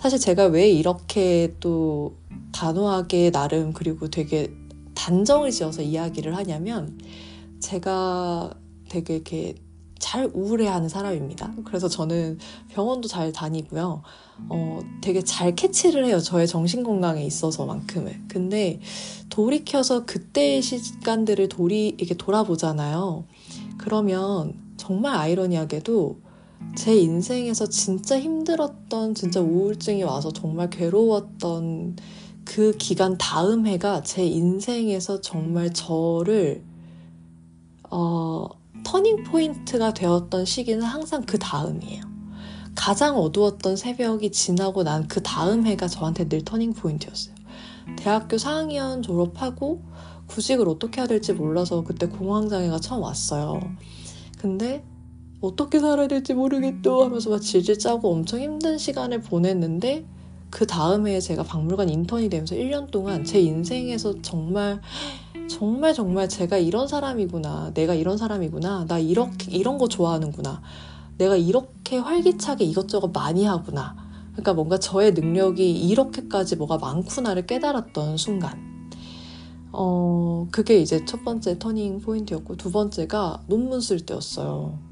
사실 0.00 0.18
제가 0.18 0.46
왜 0.46 0.70
이렇게 0.70 1.54
또 1.60 2.16
단호하게 2.52 3.30
나름 3.32 3.74
그리고 3.74 4.08
되게 4.08 4.50
단정을 4.94 5.50
지어서 5.50 5.82
이야기를 5.82 6.36
하냐면 6.36 6.98
제가 7.60 8.54
되게 8.88 9.16
이렇게 9.16 9.54
잘 9.98 10.30
우울해하는 10.32 10.88
사람입니다. 10.88 11.52
그래서 11.66 11.88
저는 11.88 12.38
병원도 12.70 13.08
잘 13.08 13.30
다니고요. 13.30 14.02
어, 14.48 14.80
되게 15.02 15.22
잘 15.22 15.54
캐치를 15.54 16.06
해요. 16.06 16.18
저의 16.18 16.48
정신 16.48 16.82
건강에 16.82 17.22
있어서만큼은. 17.22 18.28
근데 18.28 18.80
돌이켜서 19.28 20.06
그때의 20.06 20.62
시간들을 20.62 21.50
돌이 21.50 21.96
이렇게 21.98 22.14
돌아보잖아요. 22.14 23.24
그러면 23.76 24.54
정말 24.78 25.14
아이러니하게도 25.16 26.29
제 26.76 26.96
인생에서 26.96 27.66
진짜 27.66 28.18
힘들었던 28.18 29.14
진짜 29.14 29.40
우울증이 29.40 30.02
와서 30.02 30.32
정말 30.32 30.70
괴로웠던 30.70 31.96
그 32.44 32.72
기간 32.78 33.18
다음 33.18 33.66
해가 33.66 34.02
제 34.02 34.24
인생에서 34.24 35.20
정말 35.20 35.72
저를 35.72 36.64
어, 37.90 38.46
turning 38.84 39.24
point가 39.24 39.92
되었던 39.94 40.44
시기는 40.44 40.82
항상 40.82 41.22
그 41.22 41.38
다음이에요. 41.38 42.02
가장 42.74 43.18
어두웠던 43.18 43.76
새벽이 43.76 44.30
지나고 44.30 44.84
난 44.84 45.06
그 45.08 45.22
다음 45.22 45.66
해가 45.66 45.88
저한테 45.88 46.28
늘 46.28 46.42
터닝 46.44 46.72
포인트였어요. 46.72 47.34
대학교 47.96 48.36
4학년 48.36 49.02
졸업하고 49.02 49.82
구직을 50.28 50.68
어떻게 50.68 51.00
해야 51.00 51.08
될지 51.08 51.32
몰라서 51.32 51.82
그때 51.82 52.06
공황장애가 52.06 52.78
처음 52.78 53.02
왔어요. 53.02 53.60
근데 54.38 54.84
어떻게 55.40 55.80
살아야 55.80 56.06
될지 56.06 56.34
모르겠도 56.34 57.04
하면서 57.04 57.30
막 57.30 57.40
질질 57.40 57.78
짜고 57.78 58.12
엄청 58.12 58.40
힘든 58.40 58.76
시간을 58.76 59.22
보냈는데 59.22 60.04
그 60.50 60.66
다음에 60.66 61.20
제가 61.20 61.44
박물관 61.44 61.88
인턴이 61.88 62.28
되면서 62.28 62.56
1년 62.56 62.90
동안 62.90 63.24
제 63.24 63.40
인생에서 63.40 64.20
정말 64.20 64.80
정말 65.48 65.94
정말 65.94 66.28
제가 66.28 66.58
이런 66.58 66.88
사람이구나. 66.88 67.72
내가 67.74 67.94
이런 67.94 68.18
사람이구나. 68.18 68.86
나 68.86 68.98
이렇게 68.98 69.50
이런 69.52 69.78
거 69.78 69.88
좋아하는구나. 69.88 70.60
내가 71.18 71.36
이렇게 71.36 71.98
활기차게 71.98 72.64
이것저것 72.64 73.10
많이 73.12 73.44
하구나. 73.44 73.96
그러니까 74.32 74.54
뭔가 74.54 74.78
저의 74.78 75.12
능력이 75.12 75.88
이렇게까지 75.88 76.56
뭐가 76.56 76.78
많구나를 76.78 77.46
깨달았던 77.46 78.16
순간. 78.16 78.58
어, 79.72 80.48
그게 80.50 80.80
이제 80.80 81.04
첫 81.04 81.24
번째 81.24 81.58
터닝 81.58 82.00
포인트였고, 82.00 82.56
두 82.56 82.72
번째가 82.72 83.42
논문 83.46 83.80
쓸 83.80 84.00
때였어요. 84.00 84.89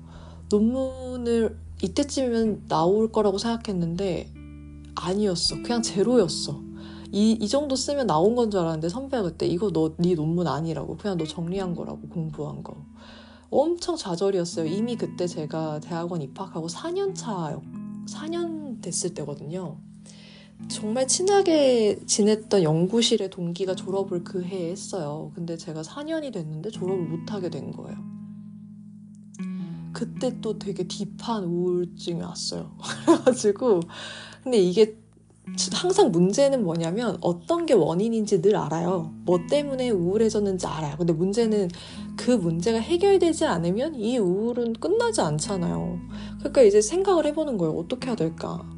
논문을 0.51 1.57
이때쯤이면 1.83 2.65
나올 2.69 3.11
거라고 3.13 3.39
생각했는데 3.39 4.33
아니었어. 4.95 5.63
그냥 5.63 5.83
제로였어. 5.83 6.61
이, 7.13 7.33
이 7.41 7.49
정도 7.49 7.75
쓰면 7.77 8.07
나온 8.07 8.35
건 8.35 8.51
줄 8.51 8.61
알았는데 8.61 8.89
선배가 8.89 9.23
그때 9.23 9.47
이거 9.47 9.71
너 9.71 9.95
네 9.99 10.15
논문 10.15 10.47
아니라고 10.47 10.97
그냥 10.97 11.17
너 11.17 11.25
정리한 11.25 11.75
거라고 11.75 12.01
공부한 12.09 12.63
거 12.63 12.77
엄청 13.51 13.97
좌절이었어요. 13.97 14.67
이미 14.67 14.97
그때 14.97 15.27
제가 15.27 15.81
대학원 15.81 16.21
입학하고 16.23 16.67
4년 16.67 17.15
차 17.15 17.59
4년 18.07 18.83
됐을 18.83 19.15
때거든요. 19.15 19.79
정말 20.69 21.07
친하게 21.07 22.01
지냈던 22.05 22.63
연구실의 22.63 23.31
동기가 23.31 23.75
졸업을 23.75 24.25
그 24.25 24.43
해에 24.43 24.71
했어요. 24.71 25.31
근데 25.35 25.57
제가 25.57 25.83
4년이 25.83 26.33
됐는데 26.33 26.71
졸업을 26.71 27.05
못하게 27.07 27.49
된 27.49 27.71
거예요. 27.73 27.97
그때 29.93 30.41
또 30.41 30.59
되게 30.59 30.87
딥한 30.87 31.45
우울증이 31.45 32.21
왔어요. 32.23 32.77
그래가지고 33.07 33.81
근데 34.43 34.59
이게 34.59 34.97
항상 35.73 36.11
문제는 36.11 36.63
뭐냐면 36.63 37.17
어떤 37.21 37.65
게 37.65 37.75
원인인지 37.75 38.43
늘 38.43 38.57
알아요. 38.57 39.13
뭐 39.25 39.41
때문에 39.49 39.91
우울해졌는지 39.91 40.67
알아요. 40.67 40.97
근데 40.99 41.13
문제는 41.13 41.69
그 42.17 42.33
문제가 42.33 42.79
해결되지 42.79 43.47
않으면 43.47 43.95
이 43.95 44.19
우울은 44.19 44.75
끝나지 44.75 45.21
않잖아요. 45.21 45.99
그러니까 46.39 46.63
이제 46.63 46.81
생각을 46.81 47.27
해보는 47.27 47.57
거예요. 47.57 47.75
어떻게 47.75 48.09
해야 48.09 48.17
될까? 48.17 48.69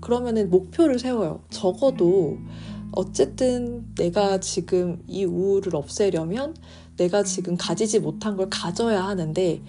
그러면은 0.00 0.50
목표를 0.50 0.98
세워요. 0.98 1.42
적어도 1.50 2.38
어쨌든 2.92 3.86
내가 3.96 4.38
지금 4.40 5.02
이 5.06 5.24
우울을 5.24 5.74
없애려면 5.74 6.54
내가 6.96 7.22
지금 7.22 7.56
가지지 7.56 8.00
못한 8.00 8.36
걸 8.36 8.48
가져야 8.50 9.04
하는데 9.04 9.62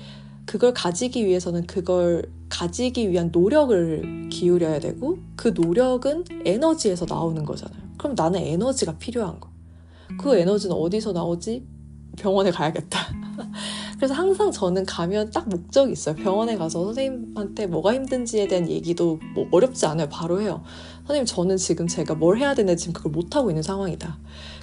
그걸 0.49 0.73
가지기 0.73 1.27
위해서는 1.27 1.67
그걸 1.67 2.23
가지기 2.49 3.11
위한 3.11 3.29
노력을 3.31 4.29
기울여야 4.31 4.79
되고 4.79 5.19
그 5.35 5.49
노력은 5.49 6.25
에너지에서 6.43 7.05
나오는 7.07 7.45
거잖아요. 7.45 7.79
그럼 7.99 8.15
나는 8.15 8.39
에너지가 8.41 8.97
필요한 8.97 9.39
거. 9.39 9.51
그 10.17 10.35
에너지는 10.35 10.75
어디서 10.75 11.11
나오지? 11.11 11.67
병원에 12.17 12.49
가야겠다. 12.49 12.99
그래서 13.97 14.15
항상 14.15 14.51
저는 14.51 14.87
가면 14.87 15.29
딱 15.29 15.47
목적이 15.47 15.91
있어요. 15.91 16.15
병원에 16.15 16.57
가서 16.57 16.83
선생님한테 16.83 17.67
뭐가 17.67 17.93
힘든지에 17.93 18.47
대한 18.47 18.67
얘기도 18.67 19.19
뭐 19.35 19.47
어렵지 19.51 19.85
않아요. 19.85 20.09
바로 20.09 20.41
해요. 20.41 20.63
선생님, 21.05 21.25
저는 21.25 21.57
지금 21.57 21.85
제가 21.87 22.15
뭘 22.15 22.39
해야 22.39 22.55
되는데 22.55 22.75
지금 22.75 22.93
그걸 22.93 23.11
못하고 23.11 23.51
있는 23.51 23.61
상황이다. 23.61 24.17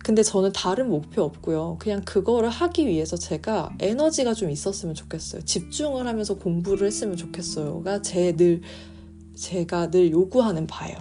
근데 0.06 0.22
저는 0.22 0.52
다른 0.52 0.88
목표 0.88 1.22
없고요. 1.22 1.78
그냥 1.80 2.00
그거를 2.04 2.48
하기 2.48 2.86
위해서 2.86 3.16
제가 3.16 3.74
에너지가 3.80 4.34
좀 4.34 4.50
있었으면 4.50 4.94
좋겠어요. 4.94 5.42
집중을 5.44 6.06
하면서 6.06 6.34
공부를 6.38 6.86
했으면 6.86 7.16
좋겠어요가 7.16 8.02
제 8.02 8.36
늘 8.36 8.60
제가 9.34 9.90
늘 9.90 10.12
요구하는 10.12 10.68
바예요. 10.68 10.96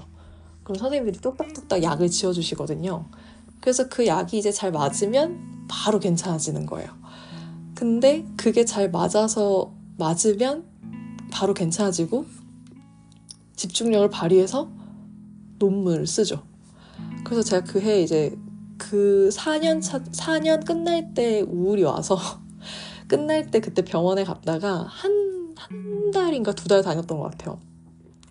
그럼 0.64 0.80
선생님들이 0.80 1.22
뚝딱뚝딱 1.22 1.84
약을 1.84 2.10
지어 2.10 2.34
주시거든요. 2.34 3.06
그래서 3.62 3.88
그 3.89 4.08
약이 4.08 4.39
이제 4.39 4.51
잘 4.51 4.72
맞으면 4.72 5.68
바로 5.68 5.99
괜찮아지는 5.99 6.66
거예요. 6.66 6.89
근데 7.76 8.26
그게 8.36 8.66
잘 8.66 8.89
맞아서 8.89 9.72
맞으면 9.99 10.66
바로 11.32 11.53
괜찮아지고 11.53 12.26
집중력을 13.56 14.10
발휘해서 14.10 14.68
논문을 15.60 16.08
쓰죠. 16.08 16.41
그래서 17.24 17.43
제가 17.43 17.64
그 17.66 17.80
해 17.80 18.01
이제 18.01 18.36
그 18.78 19.30
4년 19.32 19.82
차, 19.82 19.99
4년 20.03 20.65
끝날 20.65 21.13
때 21.13 21.41
우울이 21.41 21.84
와서 21.84 22.17
끝날 23.07 23.49
때 23.51 23.59
그때 23.59 23.84
병원에 23.84 24.23
갔다가 24.23 24.84
한, 24.89 25.53
한 25.57 26.11
달인가 26.11 26.53
두 26.53 26.67
달 26.67 26.82
다녔던 26.84 27.17
것 27.19 27.32
같아요. 27.32 27.59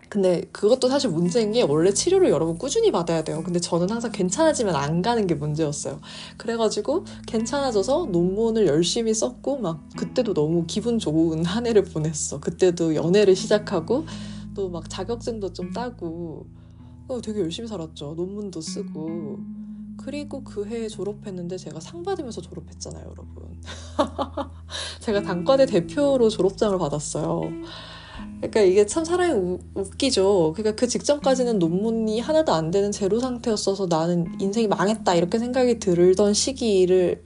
근데 0.09 0.43
그것도 0.53 0.87
사실 0.87 1.09
문제인 1.09 1.51
게 1.51 1.61
원래 1.63 1.91
치료를 1.91 2.29
여러분 2.29 2.57
꾸준히 2.57 2.91
받아야 2.91 3.23
돼요. 3.23 3.41
근데 3.43 3.59
저는 3.59 3.89
항상 3.89 4.11
괜찮아지면 4.11 4.75
안 4.75 5.01
가는 5.01 5.27
게 5.27 5.35
문제였어요. 5.35 5.99
그래가지고 6.37 7.03
괜찮아져서 7.27 8.07
논문을 8.11 8.67
열심히 8.67 9.13
썼고 9.13 9.57
막 9.57 9.81
그때도 9.97 10.33
너무 10.33 10.63
기분 10.67 10.99
좋은 10.99 11.43
한 11.43 11.67
해를 11.67 11.83
보냈어. 11.83 12.39
그때도 12.39 12.95
연애를 12.95 13.35
시작하고 13.35 14.05
또 14.55 14.69
막 14.69 14.89
자격증도 14.89 15.51
좀 15.53 15.71
따고 15.73 16.45
어, 17.09 17.19
되게 17.21 17.41
열심히 17.41 17.67
살았죠. 17.67 18.13
논문도 18.15 18.61
쓰고. 18.61 19.39
그리고 20.05 20.43
그 20.43 20.67
해에 20.67 20.87
졸업했는데 20.87 21.57
제가 21.57 21.79
상 21.79 22.03
받으면서 22.03 22.39
졸업했잖아요, 22.39 23.05
여러분. 23.05 23.59
제가 25.01 25.23
단과대 25.23 25.65
대표로 25.65 26.29
졸업장을 26.29 26.77
받았어요. 26.77 27.41
그러니까 28.37 28.61
이게 28.61 28.85
참 28.85 29.03
사람이 29.03 29.33
우, 29.33 29.59
웃기죠. 29.73 30.53
그러니까 30.55 30.75
그 30.75 30.87
직전까지는 30.87 31.57
논문이 31.57 32.19
하나도 32.19 32.53
안 32.53 32.69
되는 32.69 32.91
제로 32.91 33.19
상태였어서 33.19 33.87
나는 33.87 34.39
인생이 34.39 34.67
망했다 34.67 35.15
이렇게 35.15 35.39
생각이 35.39 35.79
들던 35.79 36.35
시기를 36.35 37.23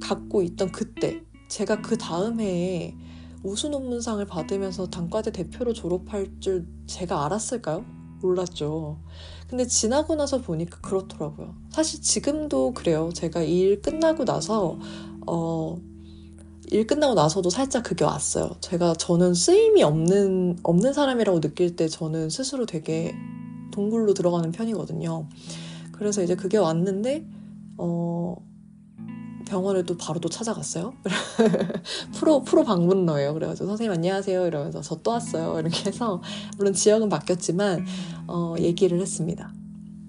갖고 0.00 0.40
있던 0.40 0.72
그때 0.72 1.20
제가 1.48 1.82
그 1.82 1.98
다음 1.98 2.40
해에 2.40 2.94
우수 3.42 3.68
논문상을 3.68 4.24
받으면서 4.24 4.86
단과대 4.86 5.30
대표로 5.30 5.74
졸업할 5.74 6.40
줄 6.40 6.66
제가 6.86 7.26
알았을까요? 7.26 7.84
몰랐죠. 8.22 8.98
근데 9.54 9.68
지나고 9.68 10.16
나서 10.16 10.38
보니까 10.38 10.80
그렇더라고요. 10.80 11.54
사실 11.70 12.00
지금도 12.02 12.74
그래요. 12.74 13.10
제가 13.14 13.42
일 13.42 13.80
끝나고 13.80 14.24
나서 14.24 14.80
어, 15.28 15.80
일 16.72 16.88
끝나고 16.88 17.14
나서도 17.14 17.50
살짝 17.50 17.84
그게 17.84 18.04
왔어요. 18.04 18.50
제가 18.60 18.94
저는 18.94 19.32
쓰임이 19.32 19.84
없는 19.84 20.58
없는 20.64 20.92
사람이라고 20.92 21.40
느낄 21.40 21.76
때 21.76 21.86
저는 21.86 22.30
스스로 22.30 22.66
되게 22.66 23.14
동굴로 23.70 24.12
들어가는 24.14 24.50
편이거든요. 24.50 25.28
그래서 25.92 26.24
이제 26.24 26.34
그게 26.34 26.58
왔는데 26.58 27.24
어 27.78 28.34
병원을 29.44 29.84
또 29.84 29.96
바로 29.96 30.20
또 30.20 30.28
찾아갔어요. 30.28 30.94
프로 32.14 32.42
프로 32.42 32.64
방문러예요. 32.64 33.34
그래가지고 33.34 33.68
선생님 33.68 33.92
안녕하세요 33.92 34.46
이러면서 34.46 34.80
저 34.80 34.94
또 35.02 35.10
왔어요 35.10 35.58
이렇게 35.60 35.90
해서 35.90 36.22
물론 36.56 36.72
지역은 36.72 37.08
바뀌었지만 37.08 37.84
어, 38.26 38.54
얘기를 38.58 39.00
했습니다. 39.00 39.52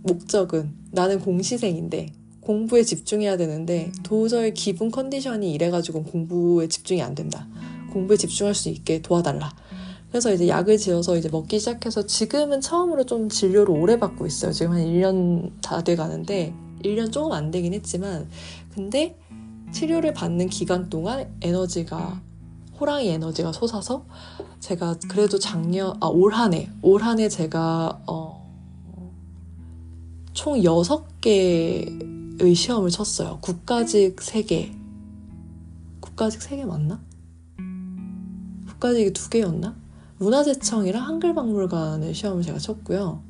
목적은 0.04 0.74
나는 0.92 1.20
공시생인데 1.20 2.14
공부에 2.42 2.84
집중해야 2.84 3.38
되는데 3.38 3.92
도저히 4.04 4.54
기분 4.54 4.92
컨디션이 4.92 5.52
이래가지고 5.54 6.04
공부에 6.04 6.68
집중이 6.68 7.02
안 7.02 7.16
된다. 7.16 7.48
공부에 7.92 8.16
집중할 8.18 8.54
수 8.54 8.70
있게 8.70 9.02
도와달라. 9.02 9.52
그래서 10.12 10.32
이제 10.32 10.48
약을 10.48 10.78
지어서 10.78 11.18
이제 11.18 11.28
먹기 11.30 11.60
시작해서 11.60 12.06
지금은 12.06 12.62
처음으로 12.62 13.06
좀 13.06 13.28
진료를 13.28 13.76
오래 13.76 14.00
받고 14.00 14.26
있어요. 14.28 14.52
지금 14.54 14.74
한 14.74 14.82
1년 14.86 15.52
다 15.62 15.82
돼 15.82 15.96
가는데 15.96 16.54
1년 16.84 17.12
조금 17.12 17.32
안 17.32 17.50
되긴 17.52 17.74
했지만 17.74 18.30
근데 18.74 19.18
치료를 19.76 20.13
받는 20.13 20.47
기간 20.47 20.89
동안 20.89 21.30
에너지가 21.41 22.21
호랑이 22.80 23.09
에너지가 23.09 23.51
솟아서 23.51 24.05
제가 24.61 24.95
그래도 25.09 25.38
작년 25.38 25.97
아 25.99 26.07
올 26.07 26.34
한해 26.34 26.69
올 26.82 27.03
한 27.03 27.19
해 27.19 27.28
제가 27.28 28.01
어, 28.07 28.45
총 30.32 30.61
6개의 30.61 32.55
시험을 32.55 32.89
쳤어요. 32.89 33.39
국가직 33.41 34.15
3개. 34.15 34.73
국가직 35.99 36.39
3개 36.39 36.63
맞나? 36.65 37.01
국가직이 38.67 39.11
2개였나? 39.11 39.76
문화재청이랑 40.19 41.05
한글박물관의 41.05 42.13
시험을 42.13 42.43
제가 42.43 42.59
쳤고요. 42.59 43.21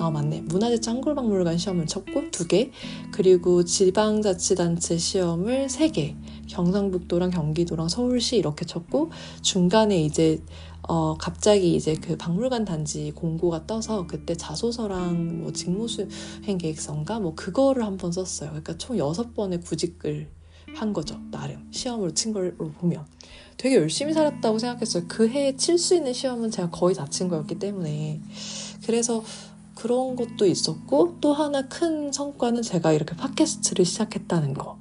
아 0.00 0.10
맞네 0.10 0.42
문화재청 0.42 0.96
한글박물관 0.96 1.58
시험을 1.58 1.86
쳤고 1.86 2.30
두 2.30 2.46
개 2.48 2.70
그리고 3.12 3.64
지방자치단체 3.64 4.96
시험을 4.98 5.68
세 5.68 5.88
개 5.90 6.16
경상북도랑 6.48 7.30
경기도랑 7.30 7.88
서울시 7.88 8.36
이렇게 8.36 8.64
쳤고 8.64 9.10
중간에 9.42 10.00
이제 10.02 10.40
어 10.88 11.16
갑자기 11.18 11.74
이제 11.74 11.94
그 11.94 12.16
박물관 12.16 12.64
단지 12.64 13.12
공고가 13.14 13.66
떠서 13.66 14.06
그때 14.06 14.34
자소서랑 14.34 15.42
뭐 15.42 15.52
직무수행 15.52 16.58
계획서인가 16.58 17.20
뭐 17.20 17.34
그거를 17.34 17.84
한 17.84 17.98
번 17.98 18.10
썼어요. 18.12 18.50
그러니까 18.50 18.78
총 18.78 18.96
여섯 18.98 19.34
번의 19.34 19.60
구직을 19.60 20.28
한 20.74 20.92
거죠 20.92 21.18
나름 21.30 21.66
시험으로 21.70 22.12
친 22.14 22.32
걸로 22.32 22.52
보면 22.56 23.04
되게 23.56 23.76
열심히 23.76 24.12
살았다고 24.12 24.58
생각했어요. 24.58 25.04
그 25.08 25.28
해에 25.28 25.56
칠 25.56 25.76
수 25.78 25.94
있는 25.96 26.12
시험은 26.12 26.50
제가 26.50 26.70
거의 26.70 26.94
다 26.94 27.06
친 27.06 27.28
거였기 27.28 27.58
때문에 27.58 28.20
그래서 28.86 29.22
그런 29.78 30.16
것도 30.16 30.44
있었고 30.44 31.18
또 31.20 31.32
하나 31.32 31.62
큰 31.68 32.10
성과는 32.10 32.62
제가 32.62 32.92
이렇게 32.92 33.14
팟캐스트를 33.14 33.84
시작했다는 33.84 34.54
거. 34.54 34.76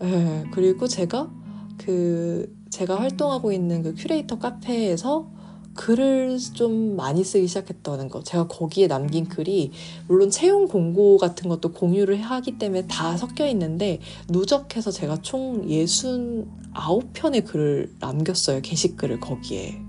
네, 0.00 0.44
그리고 0.50 0.88
제가 0.88 1.30
그 1.78 2.52
제가 2.68 2.98
활동하고 2.98 3.52
있는 3.52 3.82
그 3.82 3.94
큐레이터 3.94 4.40
카페에서 4.40 5.30
글을 5.74 6.36
좀 6.54 6.96
많이 6.96 7.22
쓰기 7.22 7.46
시작했다는 7.46 8.08
거. 8.08 8.24
제가 8.24 8.48
거기에 8.48 8.88
남긴 8.88 9.28
글이 9.28 9.70
물론 10.08 10.30
채용 10.30 10.66
공고 10.66 11.16
같은 11.16 11.48
것도 11.48 11.70
공유를 11.70 12.20
하기 12.20 12.58
때문에 12.58 12.88
다 12.88 13.16
섞여 13.16 13.46
있는데 13.46 14.00
누적해서 14.28 14.90
제가 14.90 15.22
총 15.22 15.64
69편의 15.68 17.44
글을 17.44 17.94
남겼어요. 18.00 18.62
게시글을 18.62 19.20
거기에. 19.20 19.80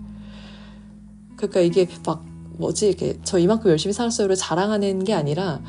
그러니까 1.35 1.61
이게 1.61 1.87
막 2.05 2.36
뭐지 2.57 2.87
이렇게 2.87 3.19
저 3.23 3.37
이만큼 3.39 3.71
열심히 3.71 3.93
살았어요를 3.93 4.35
자랑하는 4.35 5.03
게 5.03 5.13
아니라 5.13 5.61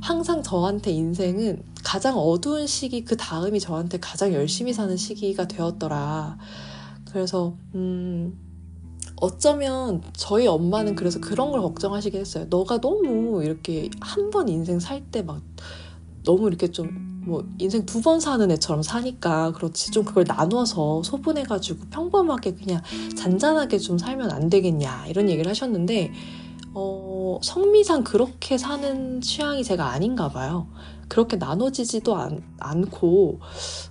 항상 0.00 0.42
저한테 0.42 0.90
인생은 0.92 1.62
가장 1.82 2.18
어두운 2.18 2.66
시기 2.66 3.04
그 3.04 3.16
다음이 3.16 3.60
저한테 3.60 3.98
가장 4.00 4.32
열심히 4.32 4.72
사는 4.72 4.96
시기가 4.96 5.48
되었더라. 5.48 6.38
그래서 7.10 7.56
음 7.74 8.38
어쩌면 9.16 10.02
저희 10.14 10.46
엄마는 10.46 10.94
그래서 10.96 11.20
그런 11.20 11.50
걸 11.52 11.60
걱정하시긴 11.62 12.20
했어요. 12.20 12.46
너가 12.50 12.80
너무 12.80 13.42
이렇게 13.44 13.88
한 14.00 14.30
번 14.30 14.48
인생 14.48 14.78
살 14.80 15.02
때 15.10 15.22
막 15.22 15.42
너무 16.24 16.48
이렇게 16.48 16.68
좀 16.68 17.13
뭐 17.26 17.44
인생 17.58 17.84
두 17.86 18.02
번 18.02 18.20
사는 18.20 18.50
애처럼 18.50 18.82
사니까 18.82 19.52
그렇지 19.52 19.90
좀 19.90 20.04
그걸 20.04 20.24
나눠서 20.26 21.02
소분해가지고 21.02 21.86
평범하게 21.90 22.54
그냥 22.54 22.82
잔잔하게 23.16 23.78
좀 23.78 23.96
살면 23.96 24.30
안 24.30 24.50
되겠냐 24.50 25.06
이런 25.06 25.30
얘기를 25.30 25.48
하셨는데 25.48 26.12
어, 26.74 27.38
성미상 27.42 28.04
그렇게 28.04 28.58
사는 28.58 29.20
취향이 29.20 29.62
제가 29.64 29.86
아닌가 29.90 30.28
봐요. 30.28 30.66
그렇게 31.08 31.36
나눠지지도 31.36 32.16
않, 32.16 32.42
않고 32.58 33.40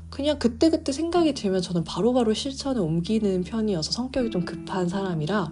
그냥 0.10 0.38
그때그때 0.38 0.92
생각이 0.92 1.34
들면 1.34 1.62
저는 1.62 1.84
바로바로 1.86 2.26
바로 2.26 2.34
실천에 2.34 2.80
옮기는 2.80 3.44
편이어서 3.44 3.92
성격이 3.92 4.30
좀 4.32 4.46
급한 4.46 4.90
사람이라 4.90 5.52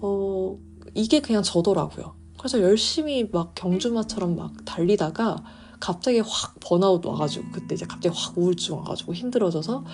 어, 0.00 0.58
이게 0.94 1.20
그냥 1.20 1.42
저더라고요. 1.42 2.14
그래서 2.38 2.60
열심히 2.60 3.28
막 3.32 3.54
경주마처럼 3.54 4.36
막 4.36 4.52
달리다가 4.64 5.36
갑자기 5.80 6.20
확 6.20 6.56
번아웃 6.60 7.04
와가지고 7.04 7.46
그때 7.52 7.74
이제 7.74 7.86
갑자기 7.86 8.14
확 8.16 8.36
우울증 8.38 8.76
와가지고 8.76 9.14
힘들어져서 9.14 9.84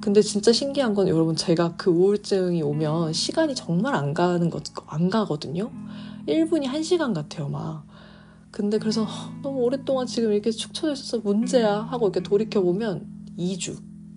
근데 0.00 0.22
진짜 0.22 0.52
신기한 0.52 0.94
건 0.94 1.08
여러분 1.08 1.36
제가 1.36 1.74
그 1.76 1.90
우울증이 1.90 2.62
오면 2.62 3.12
시간이 3.12 3.54
정말 3.54 3.94
안 3.94 4.14
가는 4.14 4.50
것 4.50 4.62
안 4.88 5.10
가거든요. 5.10 5.70
1분이 6.28 6.66
1시간 6.66 7.14
같아요, 7.14 7.48
막. 7.48 7.84
근데 8.50 8.78
그래서 8.78 9.06
너무 9.42 9.60
오랫동안 9.60 10.06
지금 10.06 10.32
이렇게 10.32 10.50
축 10.50 10.72
처져 10.72 10.92
있어서 10.92 11.18
문제야 11.18 11.80
하고 11.82 12.06
이렇게 12.06 12.20
돌이켜 12.22 12.62
보면 12.62 13.06
2주. 13.38 13.76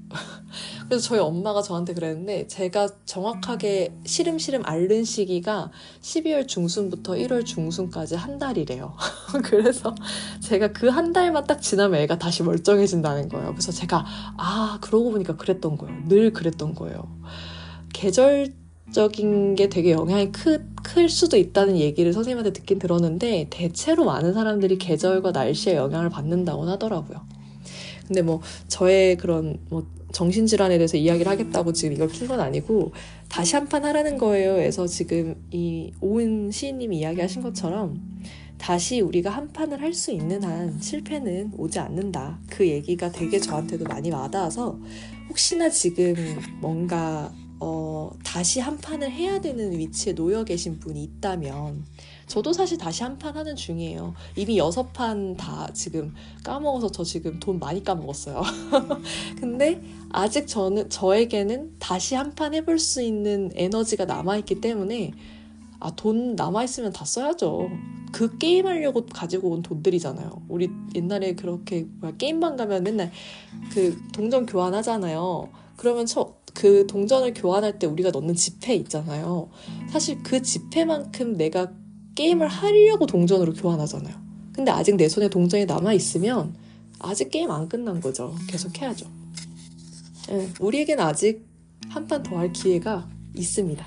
그래서 0.89 1.07
저희 1.07 1.19
엄마가 1.19 1.61
저한테 1.61 1.93
그랬는데 1.93 2.47
제가 2.47 2.89
정확하게 3.05 3.93
시름시름 4.05 4.63
앓는 4.65 5.03
시기가 5.05 5.71
12월 6.01 6.47
중순부터 6.47 7.13
1월 7.13 7.45
중순까지 7.45 8.15
한 8.15 8.37
달이래요. 8.39 8.95
그래서 9.45 9.95
제가 10.41 10.71
그 10.73 10.89
한 10.89 11.13
달만 11.13 11.45
딱 11.45 11.61
지나면 11.61 12.01
애가 12.01 12.17
다시 12.19 12.43
멀쩡해진다는 12.43 13.29
거예요. 13.29 13.51
그래서 13.51 13.71
제가 13.71 14.05
아 14.37 14.79
그러고 14.81 15.11
보니까 15.11 15.35
그랬던 15.37 15.77
거예요. 15.77 15.95
늘 16.07 16.33
그랬던 16.33 16.75
거예요. 16.75 17.07
계절 17.93 18.53
적인 18.91 19.55
게 19.55 19.69
되게 19.69 19.91
영향이 19.91 20.31
크, 20.31 20.65
클 20.83 21.09
수도 21.09 21.37
있다는 21.37 21.77
얘기를 21.77 22.11
선생님한테 22.11 22.53
듣긴 22.53 22.79
들었는데 22.79 23.47
대체로 23.51 24.03
많은 24.05 24.33
사람들이 24.33 24.77
계절과 24.79 25.31
날씨에 25.31 25.75
영향을 25.75 26.09
받는다고 26.09 26.67
하더라고요. 26.67 27.21
근데 28.09 28.21
뭐 28.23 28.41
저의 28.67 29.15
그런 29.15 29.59
뭐 29.69 29.85
정신질환에 30.11 30.77
대해서 30.77 30.97
이야기를 30.97 31.31
하겠다고 31.31 31.71
지금 31.73 31.93
이걸 31.93 32.09
킨 32.09 32.27
건 32.27 32.39
아니고 32.41 32.91
다시 33.29 33.55
한 33.55 33.67
판 33.69 33.85
하라는 33.85 34.17
거예요. 34.17 34.57
해서 34.57 34.87
지금 34.87 35.35
이 35.51 35.91
오은 36.01 36.49
시인님이 36.51 36.97
이야기하신 36.97 37.43
것처럼 37.43 38.01
다시 38.57 38.99
우리가 39.01 39.29
한 39.29 39.53
판을 39.53 39.79
할 39.81 39.93
수 39.93 40.11
있는 40.11 40.43
한 40.43 40.81
실패는 40.81 41.51
오지 41.55 41.77
않는다. 41.79 42.39
그 42.49 42.67
얘기가 42.67 43.11
되게 43.11 43.39
저한테도 43.39 43.85
많이 43.85 44.09
와닿아서 44.11 44.79
혹시나 45.29 45.69
지금 45.69 46.15
뭔가 46.59 47.31
어, 47.59 48.09
다시 48.23 48.59
한 48.59 48.77
판을 48.77 49.11
해야 49.11 49.39
되는 49.39 49.77
위치에 49.77 50.13
놓여 50.15 50.43
계신 50.43 50.79
분이 50.79 51.03
있다면 51.03 51.85
저도 52.29 52.53
사실 52.53 52.77
다시 52.77 53.03
한 53.03 53.17
판 53.17 53.35
하는 53.35 53.55
중이에요. 53.55 54.13
이미 54.37 54.57
여섯 54.57 54.93
판 54.93 55.35
다 55.35 55.67
지금 55.73 56.13
까먹어서 56.43 56.91
저 56.91 57.03
지금 57.03 57.39
돈 57.39 57.59
많이 57.59 57.83
까먹었어요. 57.83 58.41
근데 59.41 59.81
아직 60.11 60.47
저는 60.47 60.89
저에게는 60.89 61.75
다시 61.79 62.15
한 62.15 62.35
판 62.35 62.53
해볼 62.53 62.79
수 62.79 63.01
있는 63.01 63.51
에너지가 63.55 64.05
남아있기 64.05 64.61
때문에 64.61 65.11
아, 65.81 65.91
돈 65.95 66.35
남아있으면 66.35 66.93
다 66.93 67.03
써야죠. 67.05 67.69
그 68.11 68.37
게임 68.37 68.67
하려고 68.67 69.05
가지고 69.05 69.49
온 69.51 69.61
돈들이잖아요. 69.61 70.43
우리 70.49 70.69
옛날에 70.95 71.35
그렇게 71.35 71.85
뭐야, 71.99 72.15
게임방 72.17 72.57
가면 72.57 72.83
맨날 72.83 73.11
그 73.73 73.97
동전 74.13 74.45
교환하잖아요. 74.45 75.49
그러면 75.77 76.05
저, 76.05 76.35
그 76.53 76.85
동전을 76.87 77.33
교환할 77.33 77.79
때 77.79 77.87
우리가 77.87 78.11
넣는 78.11 78.35
지폐 78.35 78.75
있잖아요. 78.75 79.49
사실 79.89 80.21
그 80.23 80.41
지폐만큼 80.41 81.37
내가 81.37 81.71
게임을 82.19 82.49
하려고 82.49 83.05
동전으로 83.05 83.53
교환하잖아요. 83.53 84.13
근데 84.51 84.71
아직 84.71 84.97
내 84.97 85.07
손에 85.07 85.29
동전이 85.29 85.65
남아있으면 85.65 86.53
아직 86.99 87.29
게임 87.31 87.49
안 87.49 87.69
끝난 87.69 88.01
거죠. 88.01 88.35
계속 88.45 88.77
해야죠. 88.81 89.05
네, 90.27 90.49
우리에겐 90.59 90.99
아직 90.99 91.47
한 91.87 92.05
판 92.07 92.21
더 92.21 92.35
할 92.35 92.51
기회가 92.51 93.07
있습니다. 93.33 93.85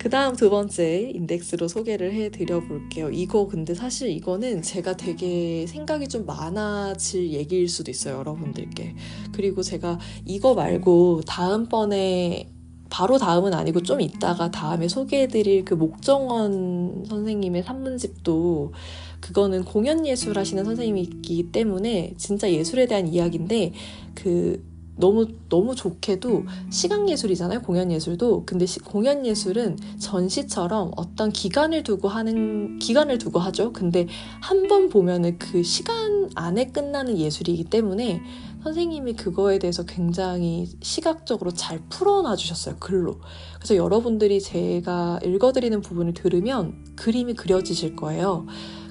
그 0.00 0.10
다음 0.10 0.34
두 0.34 0.50
번째 0.50 1.12
인덱스로 1.14 1.68
소개를 1.68 2.12
해드려 2.12 2.58
볼게요. 2.60 3.08
이거 3.10 3.46
근데 3.46 3.74
사실 3.74 4.10
이거는 4.10 4.62
제가 4.62 4.96
되게 4.96 5.64
생각이 5.68 6.08
좀 6.08 6.26
많아질 6.26 7.30
얘기일 7.32 7.68
수도 7.68 7.92
있어요, 7.92 8.16
여러분들께. 8.18 8.96
그리고 9.32 9.62
제가 9.62 10.00
이거 10.24 10.54
말고 10.54 11.22
다음번에 11.26 12.50
바로 12.88 13.18
다음은 13.18 13.54
아니고 13.54 13.82
좀 13.82 14.00
있다가 14.00 14.50
다음에 14.50 14.88
소개해드릴 14.88 15.64
그 15.64 15.74
목정원 15.74 17.04
선생님의 17.08 17.62
산문집도 17.62 18.72
그거는 19.20 19.64
공연 19.64 20.06
예술 20.06 20.38
하시는 20.38 20.64
선생님이기 20.64 21.50
때문에 21.52 22.14
진짜 22.16 22.50
예술에 22.50 22.86
대한 22.86 23.08
이야기인데 23.08 23.72
그 24.14 24.62
너무 24.98 25.26
너무 25.48 25.74
좋게도 25.74 26.44
시각 26.70 27.08
예술이잖아요 27.08 27.62
공연 27.62 27.90
예술도. 27.92 28.44
근데 28.46 28.66
시, 28.66 28.80
공연 28.80 29.26
예술은 29.26 29.76
전시처럼 29.98 30.92
어떤 30.96 31.30
기간을 31.30 31.82
두고 31.82 32.08
하는 32.08 32.78
기간을 32.78 33.18
두고 33.18 33.38
하죠. 33.38 33.72
근데 33.72 34.06
한 34.40 34.66
번 34.68 34.88
보면은 34.88 35.38
그 35.38 35.62
시간 35.62 36.28
안에 36.34 36.66
끝나는 36.72 37.18
예술이기 37.18 37.64
때문에 37.64 38.20
선생님이 38.64 39.12
그거에 39.12 39.58
대해서 39.60 39.84
굉장히 39.84 40.66
시각적으로 40.82 41.52
잘 41.52 41.80
풀어놔 41.88 42.34
주셨어요 42.36 42.76
글로. 42.80 43.20
그래서 43.56 43.76
여러분들이 43.76 44.40
제가 44.40 45.20
읽어드리는 45.24 45.80
부분을 45.82 46.14
들으면 46.14 46.84
그림이 46.96 47.34
그려지실 47.34 47.94
거예요. 47.94 48.46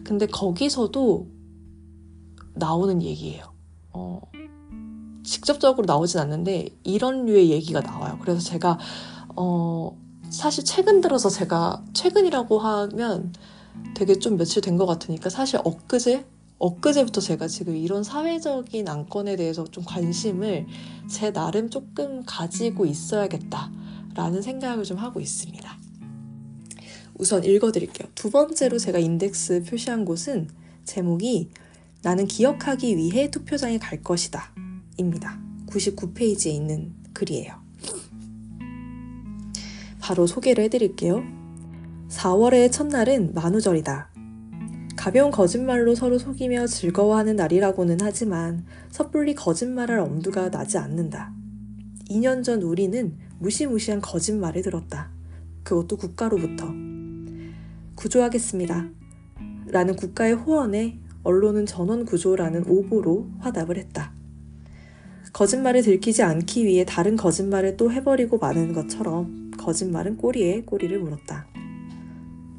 근데 0.05 0.27
거기서도 0.27 1.27
나오는 2.53 3.01
얘기예요. 3.01 3.43
어. 3.91 4.21
직접적으로 5.25 5.85
나오진 5.85 6.19
않는데 6.19 6.69
이런 6.83 7.25
류의 7.25 7.49
얘기가 7.51 7.81
나와요. 7.81 8.17
그래서 8.21 8.39
제가 8.39 8.77
어 9.35 9.97
사실 10.29 10.63
최근 10.63 11.01
들어서 11.01 11.29
제가 11.29 11.83
최근이라고 11.93 12.59
하면 12.59 13.33
되게 13.95 14.17
좀 14.19 14.37
며칠 14.37 14.61
된 14.61 14.77
것 14.77 14.85
같으니까 14.85 15.29
사실 15.29 15.59
엊그제 15.63 16.25
엊그제부터 16.57 17.19
제가 17.21 17.47
지금 17.47 17.75
이런 17.75 18.03
사회적인 18.03 18.87
안건에 18.87 19.35
대해서 19.35 19.65
좀 19.65 19.83
관심을 19.83 20.67
제 21.09 21.33
나름 21.33 21.69
조금 21.69 22.23
가지고 22.25 22.85
있어야겠다라는 22.85 24.41
생각을 24.41 24.83
좀 24.85 24.97
하고 24.97 25.19
있습니다. 25.19 25.77
우선 27.17 27.43
읽어드릴게요. 27.43 28.07
두 28.15 28.29
번째로 28.29 28.77
제가 28.77 28.99
인덱스 28.99 29.63
표시한 29.69 30.05
곳은 30.05 30.49
제목이 30.85 31.49
나는 32.01 32.27
기억하기 32.27 32.95
위해 32.95 33.29
투표장에 33.31 33.77
갈 33.79 34.01
것이다. 34.01 34.54
입니다. 34.97 35.39
99페이지에 35.67 36.51
있는 36.51 36.93
글이에요. 37.13 37.53
바로 39.99 40.27
소개를 40.27 40.63
해드릴게요. 40.65 41.23
4월의 42.09 42.71
첫날은 42.71 43.33
만우절이다. 43.33 44.09
가벼운 44.95 45.29
거짓말로 45.29 45.93
서로 45.93 46.17
속이며 46.17 46.67
즐거워하는 46.67 47.35
날이라고는 47.35 47.97
하지만 48.01 48.65
섣불리 48.89 49.35
거짓말할 49.35 49.99
엄두가 49.99 50.49
나지 50.49 50.77
않는다. 50.77 51.33
2년 52.09 52.43
전 52.43 52.61
우리는 52.61 53.17
무시무시한 53.39 54.01
거짓말을 54.01 54.61
들었다. 54.61 55.11
그것도 55.63 55.97
국가로부터. 55.97 56.71
구조하겠습니다. 57.95 58.89
라는 59.67 59.95
국가의 59.95 60.33
호언에 60.33 60.99
언론은 61.23 61.65
전원 61.65 62.05
구조라는 62.05 62.65
오보로 62.67 63.29
화답을 63.39 63.77
했다. 63.77 64.14
거짓말을 65.35 65.81
들키지 65.81 66.23
않기 66.23 66.65
위해 66.65 66.85
다른 66.85 67.17
거짓말을 67.17 67.75
또 67.75 67.91
해버리고 67.91 68.37
마는 68.37 68.71
것처럼 68.71 69.51
거짓말은 69.57 70.15
꼬리에 70.15 70.61
꼬리를 70.61 70.97
물었다. 70.97 71.45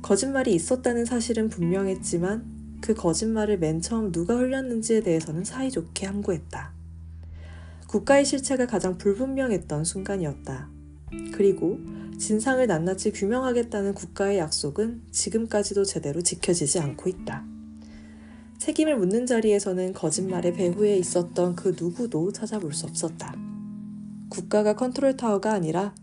거짓말이 0.03 0.55
있었다는 0.55 1.07
사실은 1.07 1.49
분명했지만 1.49 2.45
그 2.83 2.93
거짓말을 2.93 3.57
맨 3.57 3.81
처음 3.81 4.13
누가 4.13 4.37
흘렸는지에 4.37 5.01
대해서는 5.01 5.43
사이좋게 5.45 6.05
함구했다. 6.05 6.75
국가의 7.87 8.27
실체가 8.27 8.67
가장 8.67 8.99
불분명했던 8.99 9.85
순간이었다. 9.85 10.69
그리고 11.33 11.79
진상을 12.19 12.67
낱낱이 12.67 13.13
규명하겠다는 13.13 13.95
국가의 13.95 14.37
약속은 14.37 15.01
지금까지도 15.13 15.87
제대로 15.87 16.21
지켜지지 16.21 16.79
않고 16.81 17.09
있다. 17.09 17.56
책임을 18.59 18.97
묻는 18.97 19.27
자리에서는 19.27 19.93
거짓말의 19.93 20.55
배후에 20.55 20.97
있었던 20.97 21.57
그 21.57 21.77
누구도 21.79 22.33
찾아볼 22.33 22.73
수 22.73 22.87
없었다. 22.87 23.35
국가가 24.29 24.75
컨트롤 24.75 25.17
타워가 25.17 25.53
아니라 25.53 25.95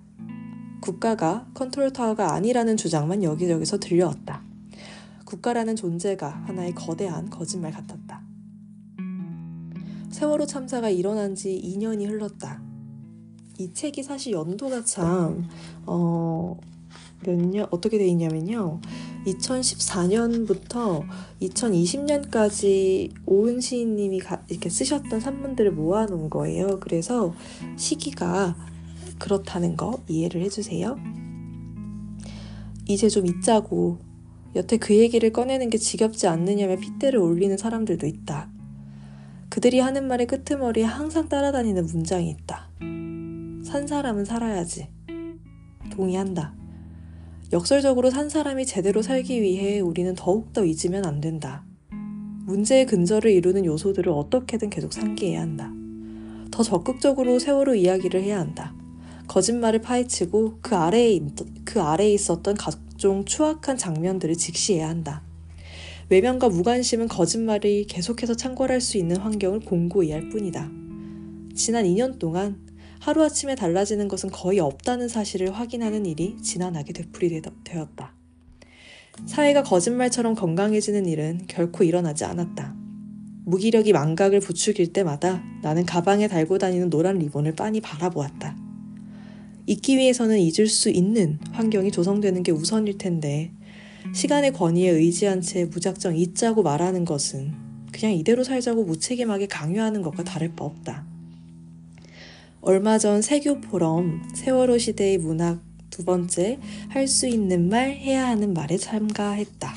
국가가 0.82 1.48
컨트롤 1.54 1.92
타워가 1.92 2.34
아니라는 2.34 2.78
주장만 2.78 3.24
여기저기서 3.24 3.80
들려왔다. 3.80 4.44
국가라는 5.26 5.76
존재가 5.76 6.30
하나의 6.46 6.76
거대한 6.76 7.30
거짓말 7.30 7.72
같았다. 7.72 8.22
세월호 10.12 10.46
참사가 10.46 10.90
일어난 10.90 11.36
지 11.36 11.60
2년이 11.64 12.08
흘렀다. 12.08 12.62
이 13.58 13.74
책이 13.74 14.04
사실 14.04 14.34
연도가 14.34 14.84
참, 14.84 15.48
어, 15.86 16.60
몇 17.26 17.36
년, 17.36 17.68
어떻게 17.72 17.98
돼 17.98 18.06
있냐면요. 18.08 18.80
2014년부터 19.26 21.06
2020년까지 21.42 23.12
오은 23.26 23.62
시인님이 23.62 24.22
이렇게 24.50 24.70
쓰셨던 24.70 25.20
산문들을 25.20 25.72
모아놓은 25.72 26.30
거예요. 26.30 26.80
그래서 26.80 27.34
시기가 27.78 28.56
그렇다는 29.20 29.78
거 29.78 30.02
이해를 30.08 30.42
해주세요. 30.42 30.98
이제 32.88 33.08
좀 33.10 33.26
잊자고 33.26 34.00
여태 34.56 34.78
그 34.78 34.96
얘기를 34.96 35.32
꺼내는 35.32 35.70
게 35.70 35.78
지겹지 35.78 36.28
않느냐며 36.28 36.78
핏대를 36.78 37.20
올리는 37.20 37.58
사람들도 37.58 38.06
있다. 38.06 38.50
그들이 39.50 39.80
하는 39.80 40.08
말의 40.08 40.28
끄트머리에 40.28 40.84
항상 40.84 41.30
따라다니는 41.30 41.86
문장이 41.86 42.30
있다. 42.30 42.70
산 43.64 43.88
사람은 43.88 44.26
살아야지. 44.26 44.90
동의한다. 45.92 46.63
역설적으로 47.54 48.10
산 48.10 48.30
사람이 48.30 48.66
제대로 48.66 49.04
살기 49.04 49.40
위해 49.44 49.80
우리는 49.80 50.16
더욱더 50.16 50.66
잊으면 50.66 51.06
안 51.06 51.22
된다. 51.22 51.64
문제의 52.48 52.88
근절을 52.88 53.30
이루는 53.30 53.64
요소들을 53.66 54.12
어떻게든 54.12 54.72
계속 54.72 54.92
상기해야 54.92 55.40
한다. 55.40 55.72
더 56.50 56.64
적극적으로 56.64 57.38
세월호 57.38 57.76
이야기를 57.76 58.24
해야 58.24 58.40
한다. 58.40 58.74
거짓말을 59.28 59.82
파헤치고 59.82 60.62
그 60.62 60.76
아래에, 60.76 61.22
그 61.64 61.80
아래에 61.80 62.12
있었던 62.16 62.56
각종 62.56 63.24
추악한 63.24 63.78
장면들을 63.78 64.36
직시해야 64.36 64.90
한다. 64.90 65.22
외면과 66.10 66.50
무관심은 66.50 67.08
거짓말이 67.08 67.86
계속해서 67.86 68.34
창궐할 68.34 68.82
수 68.82 68.98
있는 68.98 69.18
환경을 69.18 69.60
공고히 69.60 70.12
할 70.12 70.28
뿐이다. 70.30 70.72
지난 71.54 71.86
2년 71.86 72.18
동안 72.18 72.58
하루아침에 73.04 73.56
달라지는 73.56 74.08
것은 74.08 74.30
거의 74.30 74.62
없다는 74.62 75.10
사실을 75.10 75.52
확인하는 75.52 76.06
일이 76.06 76.38
지난하게 76.42 76.94
되풀이 76.94 77.42
되었다. 77.66 78.14
사회가 79.26 79.64
거짓말처럼 79.64 80.36
건강해지는 80.36 81.06
일은 81.06 81.42
결코 81.50 81.84
일어나지 81.84 82.24
않았다. 82.24 82.74
무기력이 83.44 83.92
망각을 83.92 84.40
부추길 84.40 84.94
때마다 84.94 85.44
나는 85.62 85.86
가방에 85.86 86.30
달고 86.30 86.60
다니는 86.60 86.90
노란 86.90 87.20
리본을 87.20 87.56
빤히 87.56 87.82
바라보았다. 87.82 88.56
잊기 89.68 89.98
위해서는 89.98 90.40
잊을 90.40 90.68
수 90.68 90.90
있는 90.90 91.40
환경이 91.52 91.92
조성되는 91.92 92.42
게 92.44 92.54
우선일 92.54 92.98
텐데 92.98 93.52
시간의 94.16 94.54
권위에 94.54 94.88
의지한 94.88 95.42
채 95.42 95.66
무작정 95.66 96.16
잊자고 96.16 96.64
말하는 96.64 97.04
것은 97.04 97.52
그냥 97.92 98.14
이대로 98.14 98.46
살자고 98.46 98.86
무책임하게 98.86 99.48
강요하는 99.48 100.02
것과 100.04 100.24
다를 100.24 100.56
바 100.56 100.64
없다. 100.64 101.13
얼마 102.66 102.98
전 102.98 103.22
세교 103.22 103.60
포럼 103.60 104.24
세월호 104.34 104.78
시대의 104.78 105.18
문학 105.18 105.62
두 105.90 106.06
번째 106.06 106.62
할 106.88 107.10
수 107.10 107.28
있는 107.28 107.68
말 107.68 107.90
해야 107.90 108.26
하는 108.30 108.54
말에 108.54 108.78
참가했다. 108.78 109.74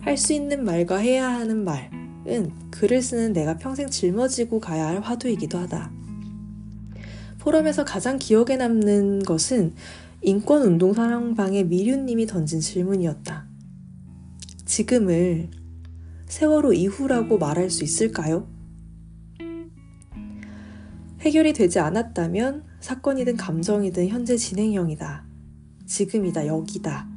할 0.00 0.18
수 0.18 0.34
있는 0.34 0.66
말과 0.66 0.98
해야 0.98 1.32
하는 1.32 1.64
말은 1.64 2.52
글을 2.70 3.00
쓰는 3.00 3.32
내가 3.32 3.56
평생 3.56 3.88
짊어지고 3.88 4.60
가야 4.60 4.86
할 4.86 5.00
화두이기도 5.00 5.56
하다. 5.56 5.90
포럼에서 7.38 7.86
가장 7.86 8.18
기억에 8.18 8.56
남는 8.58 9.22
것은 9.22 9.72
인권운동 10.20 10.92
사랑방의 10.92 11.64
미륜님이 11.64 12.26
던진 12.26 12.60
질문이었다. 12.60 13.46
지금을 14.66 15.48
세월호 16.26 16.74
이후라고 16.74 17.38
말할 17.38 17.70
수 17.70 17.82
있을까요? 17.82 18.57
해결이 21.20 21.52
되지 21.52 21.80
않았다면 21.80 22.62
사건이든 22.80 23.36
감정이든 23.36 24.08
현재 24.08 24.36
진행형이다. 24.36 25.24
지금이다, 25.86 26.46
여기다. 26.46 27.08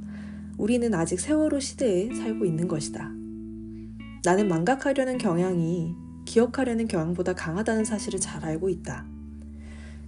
우리는 0.57 0.91
아직 0.95 1.19
세월호 1.19 1.59
시대에 1.59 2.13
살고 2.13 2.45
있는 2.45 2.67
것이다. 2.67 3.11
나는 4.23 4.47
망각하려는 4.47 5.17
경향이 5.19 5.95
기억하려는 6.25 6.87
경향보다 6.87 7.33
강하다는 7.33 7.85
사실을 7.85 8.19
잘 8.19 8.43
알고 8.43 8.69
있다. 8.69 9.05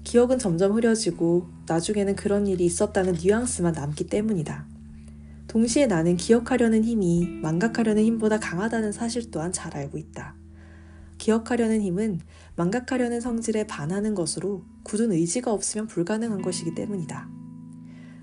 기억은 0.04 0.40
점점 0.40 0.74
흐려지고 0.74 1.48
나중에는 1.68 2.16
그런 2.16 2.48
일이 2.48 2.66
있었다는 2.66 3.14
뉘앙스만 3.22 3.74
남기 3.74 4.08
때문이다. 4.08 4.66
동시에 5.48 5.86
나는 5.86 6.18
기억하려는 6.18 6.84
힘이 6.84 7.28
망각하려는 7.42 8.04
힘보다 8.04 8.40
강하다는 8.40 8.92
사실 8.92 9.30
또한 9.30 9.52
잘 9.52 9.76
알고 9.78 10.00
있다. 10.00 10.36
기억하려는 11.18 11.82
힘은 11.82 12.20
망각하려는 12.56 13.20
성질에 13.20 13.66
반하는 13.66 14.14
것으로 14.14 14.64
굳은 14.84 15.12
의지가 15.12 15.52
없으면 15.52 15.88
불가능한 15.88 16.42
것이기 16.42 16.76
때문이다. 16.76 17.30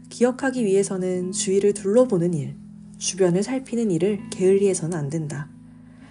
기억하기 0.08 0.64
위해서는 0.64 1.32
주위를 1.32 1.74
둘러보는 1.74 2.34
일, 2.34 2.56
주변을 2.98 3.42
살피는 3.42 3.90
일을 3.90 4.20
게을리해서는 4.30 4.96
안 4.96 5.08
된다. 5.08 5.48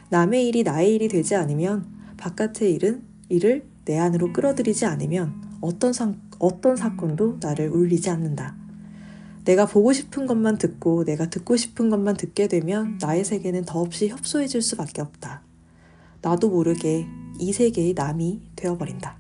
남의 0.10 0.48
일이 0.48 0.64
나의 0.64 0.96
일이 0.96 1.08
되지 1.08 1.36
않으면 1.36 1.86
바깥의 2.18 2.74
일은 2.74 3.04
일을 3.30 3.66
내 3.86 3.98
안으로 3.98 4.34
끌어들이지 4.34 4.86
않으면 4.86 5.34
어떤, 5.62 5.94
사, 5.94 6.14
어떤 6.40 6.76
사건도 6.76 7.38
나를 7.42 7.70
울리지 7.70 8.10
않는다. 8.10 8.58
내가 9.46 9.66
보고 9.66 9.94
싶은 9.94 10.26
것만 10.26 10.58
듣고 10.58 11.06
내가 11.06 11.30
듣고 11.30 11.56
싶은 11.56 11.90
것만 11.90 12.18
듣게 12.18 12.48
되면 12.48 12.98
나의 13.02 13.24
세계는 13.24 13.66
더없이 13.66 14.10
협소해질 14.10 14.62
수밖에 14.62 15.02
없다. 15.02 15.49
나도 16.22 16.50
모르게 16.50 17.08
이 17.40 17.54
세계의 17.54 17.94
남이 17.94 18.42
되어버린다. 18.56 19.18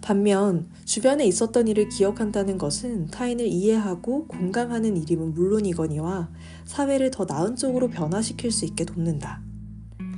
반면 0.00 0.68
주변에 0.84 1.24
있었던 1.26 1.68
일을 1.68 1.88
기억한다는 1.88 2.58
것은 2.58 3.06
타인을 3.06 3.46
이해하고 3.46 4.26
공감하는 4.26 4.96
일임은 4.96 5.32
물론이거니와 5.32 6.28
사회를 6.64 7.12
더 7.12 7.24
나은 7.24 7.56
쪽으로 7.56 7.88
변화시킬 7.88 8.50
수 8.50 8.64
있게 8.64 8.84
돕는다. 8.84 9.40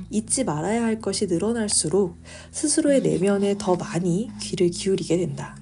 잊지 0.09 0.43
말아야 0.43 0.83
할 0.83 0.99
것이 0.99 1.27
늘어날수록 1.27 2.17
스스로의 2.51 3.01
내면에 3.01 3.55
더 3.59 3.75
많이 3.75 4.31
귀를 4.41 4.69
기울이게 4.69 5.17
된다. 5.17 5.55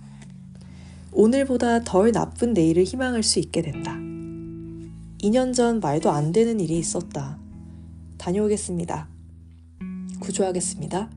오늘보다 1.11 1.83
덜 1.83 2.11
나쁜 2.11 2.53
내일을 2.53 2.83
희망할 2.83 3.23
수 3.23 3.39
있게 3.39 3.61
된다. 3.61 3.93
2년 5.21 5.53
전 5.53 5.79
말도 5.79 6.11
안 6.11 6.31
되는 6.31 6.59
일이 6.59 6.77
있었다. 6.77 7.37
다녀오겠습니다. 8.17 9.12
구조하겠습니다. 10.23 11.11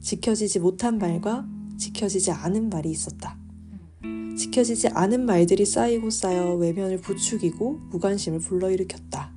지켜지지 0.00 0.60
못한 0.60 0.98
말과 0.98 1.46
지켜지지 1.76 2.30
않은 2.30 2.70
말이 2.70 2.90
있었다. 2.90 3.36
지켜지지 4.36 4.88
않은 4.88 5.26
말들이 5.26 5.64
쌓이고 5.64 6.10
쌓여 6.10 6.54
외면을 6.54 7.00
부추기고 7.00 7.80
무관심을 7.90 8.38
불러일으켰다. 8.38 9.32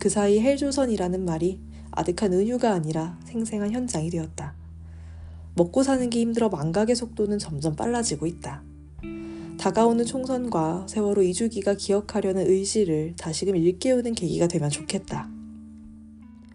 그 0.00 0.08
사이 0.08 0.40
헬조선이라는 0.40 1.24
말이 1.24 1.60
아득한 1.92 2.32
은유가 2.32 2.72
아니라 2.72 3.18
생생한 3.24 3.70
현장이 3.70 4.10
되었다. 4.10 4.54
먹고 5.54 5.82
사는 5.82 6.10
게 6.10 6.20
힘들어 6.20 6.48
망각의 6.48 6.96
속도는 6.96 7.38
점점 7.38 7.76
빨라지고 7.76 8.26
있다. 8.26 8.62
다가오는 9.58 10.04
총선과 10.04 10.86
세월호 10.88 11.22
이주기가 11.22 11.74
기억하려는 11.74 12.48
의지를 12.48 13.14
다시금 13.16 13.56
일깨우는 13.56 14.14
계기가 14.14 14.46
되면 14.46 14.70
좋겠다. 14.70 15.37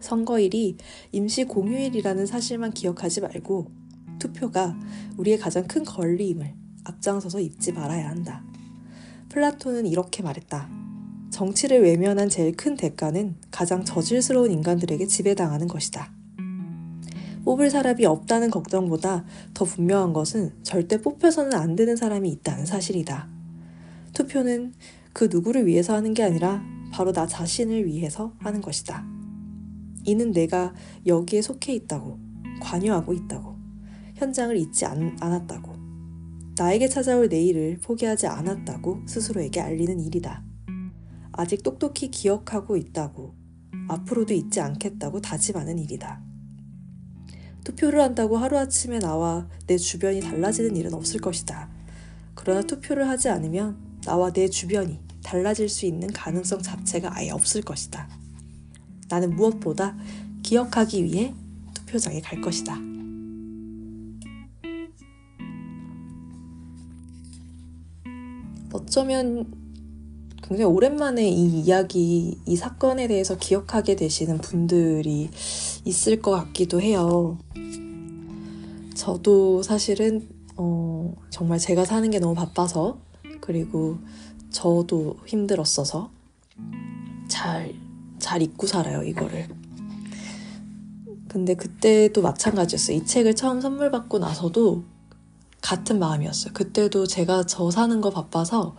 선거일이 0.04 0.76
임시 1.12 1.44
공휴일이라는 1.44 2.26
사실만 2.26 2.72
기억하지 2.72 3.22
말고 3.22 3.70
투표가 4.18 4.78
우리의 5.16 5.38
가장 5.38 5.66
큰 5.66 5.82
권리임을 5.82 6.52
앞장서서 6.84 7.40
잊지 7.40 7.72
말아야 7.72 8.10
한다. 8.10 8.44
플라톤은 9.30 9.86
이렇게 9.86 10.22
말했다. 10.22 10.68
정치를 11.30 11.82
외면한 11.82 12.28
제일 12.28 12.54
큰 12.54 12.76
대가는 12.76 13.36
가장 13.50 13.82
저질스러운 13.82 14.52
인간들에게 14.52 15.06
지배당하는 15.06 15.68
것이다. 15.68 16.12
뽑을 17.46 17.70
사람이 17.70 18.04
없다는 18.04 18.50
걱정보다 18.50 19.24
더 19.54 19.64
분명한 19.64 20.12
것은 20.12 20.52
절대 20.62 21.00
뽑혀서는 21.00 21.54
안 21.54 21.76
되는 21.76 21.96
사람이 21.96 22.28
있다는 22.28 22.66
사실이다. 22.66 23.28
투표는 24.12 24.74
그 25.14 25.28
누구를 25.30 25.66
위해서 25.66 25.94
하는 25.94 26.12
게 26.12 26.22
아니라 26.22 26.62
바로 26.92 27.12
나 27.12 27.26
자신을 27.26 27.86
위해서 27.86 28.34
하는 28.38 28.60
것이다. 28.60 29.13
이는 30.04 30.32
내가 30.32 30.74
여기에 31.06 31.42
속해 31.42 31.74
있다고, 31.74 32.18
관여하고 32.60 33.12
있다고, 33.12 33.56
현장을 34.16 34.56
잊지 34.56 34.86
않, 34.86 35.16
않았다고, 35.20 35.72
나에게 36.56 36.88
찾아올 36.88 37.28
내일을 37.28 37.78
포기하지 37.82 38.28
않았다고 38.28 39.02
스스로에게 39.06 39.60
알리는 39.60 39.98
일이다. 39.98 40.44
아직 41.32 41.62
똑똑히 41.62 42.10
기억하고 42.10 42.76
있다고, 42.76 43.34
앞으로도 43.88 44.34
잊지 44.34 44.60
않겠다고 44.60 45.20
다짐하는 45.20 45.78
일이다. 45.78 46.22
투표를 47.64 48.00
한다고 48.00 48.36
하루아침에 48.36 48.98
나와 48.98 49.48
내 49.66 49.76
주변이 49.78 50.20
달라지는 50.20 50.76
일은 50.76 50.94
없을 50.94 51.20
것이다. 51.20 51.70
그러나 52.34 52.62
투표를 52.62 53.08
하지 53.08 53.30
않으면 53.30 53.76
나와 54.02 54.30
내 54.30 54.48
주변이 54.48 55.00
달라질 55.22 55.68
수 55.68 55.86
있는 55.86 56.12
가능성 56.12 56.60
자체가 56.60 57.16
아예 57.16 57.30
없을 57.30 57.62
것이다. 57.62 58.08
나는 59.08 59.36
무엇보다 59.36 59.96
기억하기 60.42 61.04
위해 61.04 61.34
투표장에 61.74 62.20
갈 62.20 62.40
것이다. 62.40 62.78
어쩌면 68.72 69.46
굉장히 70.42 70.64
오랜만에 70.64 71.26
이 71.28 71.60
이야기, 71.60 72.38
이 72.44 72.56
사건에 72.56 73.06
대해서 73.08 73.38
기억하게 73.38 73.96
되시는 73.96 74.38
분들이 74.38 75.30
있을 75.84 76.20
것 76.20 76.32
같기도 76.32 76.80
해요. 76.82 77.38
저도 78.94 79.62
사실은, 79.62 80.28
어, 80.56 81.14
정말 81.30 81.58
제가 81.58 81.84
사는 81.84 82.10
게 82.10 82.18
너무 82.18 82.34
바빠서, 82.34 82.98
그리고 83.40 83.98
저도 84.50 85.16
힘들었어서, 85.26 86.10
잘, 87.28 87.74
잘 88.24 88.40
잊고 88.40 88.66
살아요, 88.66 89.02
이거를. 89.02 89.48
근데 91.28 91.54
그때도 91.54 92.22
마찬가지였어요. 92.22 92.96
이 92.96 93.04
책을 93.04 93.36
처음 93.36 93.60
선물 93.60 93.90
받고 93.90 94.18
나서도 94.18 94.84
같은 95.60 95.98
마음이었어요. 95.98 96.54
그때도 96.54 97.06
제가 97.06 97.44
저 97.44 97.70
사는 97.70 98.00
거 98.00 98.08
바빠서 98.08 98.76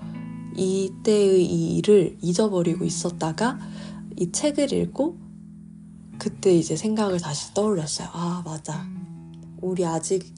이때의 0.56 1.46
이 1.46 1.78
일을 1.78 2.18
잊어버리고 2.22 2.86
있었다가 2.86 3.60
이 4.18 4.32
책을 4.32 4.74
읽고 4.74 5.18
그때 6.18 6.56
이제 6.56 6.76
생각을 6.76 7.20
다시 7.20 7.54
떠올렸어요. 7.54 8.08
아, 8.14 8.41
맞아. 8.46 8.88
우리 9.62 9.86
아직 9.86 10.34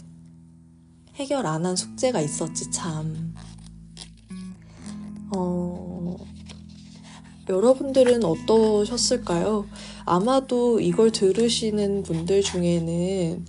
해결 1.16 1.45
안 1.45 1.66
한 1.66 1.76
숙제가 1.78 2.20
있었지, 2.20 2.70
참. 2.72 3.34
어, 5.36 5.76
여러분들은 7.50 8.24
어떠셨을까요? 8.24 9.66
아마도 10.06 10.80
이걸 10.80 11.12
들으시는 11.12 12.04
분들 12.04 12.41
중에는, 12.41 13.45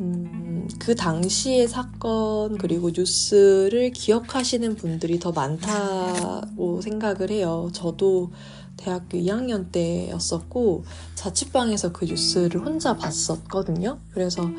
음, 0.00 0.68
그 0.78 0.94
당시의 0.94 1.68
사건 1.68 2.58
그리고 2.58 2.90
뉴스를 2.90 3.92
기억하시는 3.92 4.76
분들이 4.76 5.18
더 5.18 5.32
많다고 5.32 6.80
생각을 6.82 7.30
해요. 7.30 7.70
저도 7.72 8.30
대학교 8.76 9.16
2학년 9.16 9.72
때였었고 9.72 10.84
자취방에서 11.14 11.92
그 11.92 12.04
뉴스를 12.04 12.64
혼자 12.64 12.96
봤었거든요. 12.96 13.98
그래서 14.12 14.50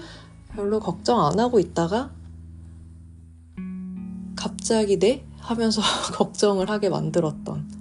별로 0.56 0.80
걱정 0.80 1.24
안 1.24 1.40
하고 1.40 1.60
있다가 1.60 2.12
갑자기 4.36 4.98
네? 4.98 5.24
하면서 5.38 5.82
걱정을 6.16 6.70
하게 6.70 6.90
만들었던 6.90 7.77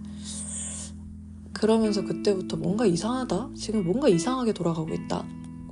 그러면서 1.57 2.05
그때부터 2.05 2.59
뭔가 2.59 2.85
이상하다? 2.85 3.51
지금 3.57 3.85
뭔가 3.85 4.09
이상하게 4.09 4.53
돌아가고 4.53 4.93
있다. 4.93 5.25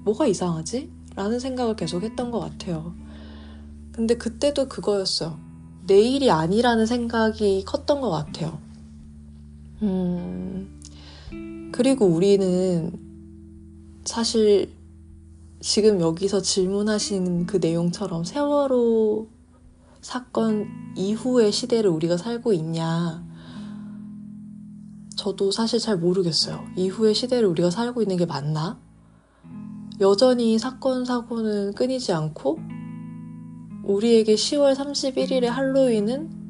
뭐가 0.03 0.27
이상하지? 0.27 0.91
라는 1.15 1.39
생각을 1.39 1.77
계속 1.77 2.03
했던 2.03 2.31
것 2.31 2.41
같아요. 2.41 2.95
근데 3.93 4.17
그때도 4.17 4.69
그거였어요. 4.69 5.39
내일이 5.87 6.31
아니라는 6.31 6.87
생각이 6.87 7.65
컸던 7.67 8.01
것 8.01 8.11
같아요. 8.11 8.59
음, 9.83 10.81
그리고 11.71 12.07
우리는 12.07 12.91
사실 14.05 14.73
지금 15.61 16.01
여기서 16.01 16.41
질문하신 16.41 17.45
그 17.47 17.59
내용처럼 17.59 18.25
세월호 18.25 19.29
사건 20.01 20.67
이후의 20.97 21.53
시대를 21.53 21.91
우리가 21.91 22.17
살고 22.17 22.55
있냐. 22.55 23.34
저도 25.25 25.51
사실 25.53 25.79
잘 25.79 25.97
모르겠어요. 25.97 26.63
이후의 26.77 27.15
시대를 27.15 27.49
우리가 27.49 27.71
살고 27.71 28.03
있는 28.03 28.19
게 28.19 28.27
맞나? 28.27 28.79
여전히 29.99 30.59
사건, 30.59 31.07
사고는 31.07 31.73
끊이지 31.73 32.13
않고, 32.13 32.59
우리에게 33.85 34.35
10월 34.35 34.75
31일의 34.75 35.47
할로윈은 35.47 36.45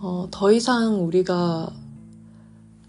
어, 0.00 0.26
더 0.32 0.50
이상 0.50 1.06
우리가 1.06 1.72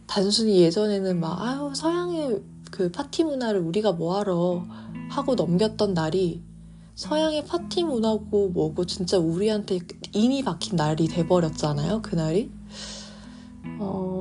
단순히 0.08 0.62
예전에는 0.62 1.20
막, 1.20 1.40
아유, 1.40 1.72
서양의 1.76 2.42
그 2.72 2.90
파티 2.90 3.26
문화를 3.26 3.60
우리가 3.60 3.92
뭐하러 3.92 4.66
하고 5.12 5.36
넘겼던 5.36 5.94
날이 5.94 6.42
서양의 6.96 7.46
파티 7.46 7.84
문화고 7.84 8.50
뭐고 8.50 8.88
진짜 8.88 9.20
우리한테 9.20 9.82
인이 10.14 10.44
박힌 10.44 10.76
날이 10.78 11.08
돼버렸잖아요, 11.08 12.02
그날이. 12.02 12.50
어, 13.80 14.15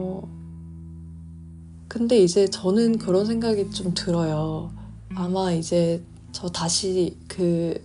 근데 1.95 2.19
이제 2.19 2.49
저는 2.49 2.99
그런 2.99 3.25
생각이 3.25 3.71
좀 3.71 3.95
들어요. 3.95 4.73
아마 5.15 5.53
이제 5.53 6.03
저 6.33 6.49
다시 6.49 7.17
그 7.29 7.81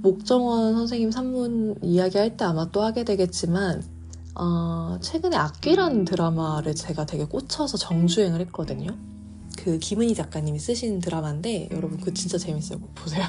목정원 0.00 0.74
선생님 0.74 1.10
산문 1.10 1.78
이야기할 1.82 2.36
때 2.36 2.44
아마 2.44 2.70
또 2.70 2.84
하게 2.84 3.02
되겠지만 3.02 3.82
어, 4.36 4.96
최근에 5.00 5.36
악귀라는 5.36 6.04
드라마를 6.04 6.76
제가 6.76 7.04
되게 7.04 7.24
꽂혀서 7.24 7.78
정주행을 7.78 8.40
했거든요. 8.42 8.96
그 9.58 9.80
김은희 9.80 10.14
작가님이 10.14 10.60
쓰신 10.60 11.00
드라마인데 11.00 11.70
여러분 11.72 11.98
그거 11.98 12.12
진짜 12.14 12.38
재밌어요. 12.38 12.78
꼭 12.78 12.94
보세요. 12.94 13.24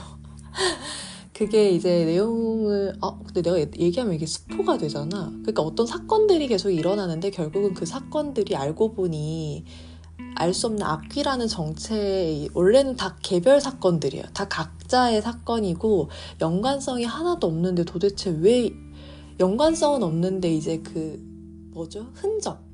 그게 1.36 1.69
이제 1.69 2.05
내용을 2.05 2.95
아 3.01 3.19
근데 3.25 3.41
내가 3.41 3.59
얘기하면 3.59 4.13
이게 4.13 4.25
스포가 4.25 4.77
되잖아. 4.77 5.31
그러니까 5.41 5.63
어떤 5.63 5.86
사건들이 5.86 6.47
계속 6.47 6.69
일어나는데 6.71 7.29
결국은 7.31 7.73
그 7.73 7.86
사건들이 7.86 8.55
알고 8.55 8.93
보니 8.93 9.65
알 10.38 10.53
수 10.53 10.67
없는 10.67 10.83
악귀라는 10.83 11.47
정체 11.47 12.47
원래는 12.53 12.95
다 12.95 13.17
개별 13.21 13.59
사건들이에요. 13.59 14.23
다 14.33 14.47
각자의 14.47 15.21
사건이고 15.21 16.09
연관성이 16.39 17.03
하나도 17.03 17.47
없는데 17.47 17.83
도대체 17.83 18.29
왜 18.39 18.71
연관성은 19.38 20.03
없는데 20.03 20.53
이제 20.53 20.81
그 20.83 21.21
뭐죠 21.73 22.07
흔적 22.13 22.64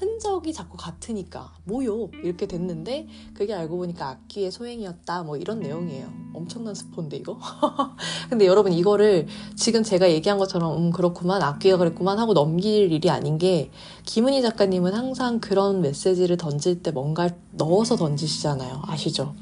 흔적이 0.00 0.54
자꾸 0.54 0.78
같으니까 0.78 1.52
뭐요? 1.64 2.08
이렇게 2.24 2.48
됐는데 2.48 3.06
그게 3.34 3.52
알고 3.52 3.76
보니까 3.76 4.08
악기의 4.08 4.50
소행이었다 4.50 5.24
뭐 5.24 5.36
이런 5.36 5.60
내용이에요. 5.60 6.08
엄청난 6.32 6.74
스포인데 6.74 7.18
이거? 7.18 7.38
근데 8.30 8.46
여러분 8.46 8.72
이거를 8.72 9.26
지금 9.56 9.82
제가 9.82 10.10
얘기한 10.10 10.38
것처럼 10.38 10.74
음 10.78 10.90
그렇구만 10.90 11.42
악기가 11.42 11.76
그랬구만 11.76 12.18
하고 12.18 12.32
넘길 12.32 12.90
일이 12.90 13.10
아닌 13.10 13.36
게 13.36 13.70
김은희 14.06 14.40
작가님은 14.40 14.94
항상 14.94 15.38
그런 15.38 15.82
메시지를 15.82 16.38
던질 16.38 16.82
때 16.82 16.92
뭔가 16.92 17.28
넣어서 17.52 17.96
던지시잖아요. 17.96 18.80
아시죠? 18.86 19.34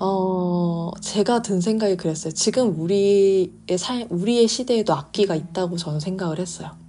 어, 0.00 0.90
제가 1.00 1.42
든 1.42 1.60
생각이 1.60 1.96
그랬어요. 1.96 2.34
지금 2.34 2.76
우리의 2.80 3.50
삶, 3.78 4.08
우리의 4.10 4.48
시대에도 4.48 4.94
악기가 4.94 5.36
있다고 5.36 5.76
저는 5.76 6.00
생각을 6.00 6.40
했어요. 6.40 6.83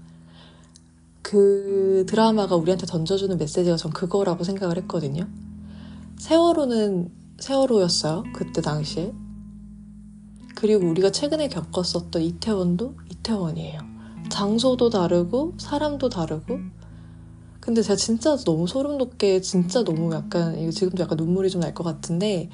그 1.25 2.05
드라마가 2.07 2.55
우리한테 2.55 2.85
던져주는 2.85 3.35
메시지가 3.35 3.77
전 3.77 3.91
그거라고 3.91 4.43
생각을 4.43 4.77
했거든요. 4.77 5.27
세월호는 6.19 7.11
세월호였어요. 7.39 8.25
그때 8.35 8.61
당시에. 8.61 9.11
그리고 10.55 10.87
우리가 10.87 11.11
최근에 11.11 11.47
겪었었던 11.49 12.21
이태원도 12.21 12.93
이태원이에요. 13.11 13.79
장소도 14.29 14.91
다르고 14.91 15.55
사람도 15.57 16.09
다르고 16.09 16.59
근데 17.59 17.81
제가 17.81 17.95
진짜 17.95 18.37
너무 18.37 18.67
소름 18.67 18.99
돋게 18.99 19.41
진짜 19.41 19.83
너무 19.83 20.13
약간 20.13 20.59
이거 20.59 20.69
지금도 20.69 21.01
약간 21.01 21.17
눈물이 21.17 21.49
좀 21.49 21.61
날 21.61 21.73
것 21.73 21.83
같은데 21.83 22.49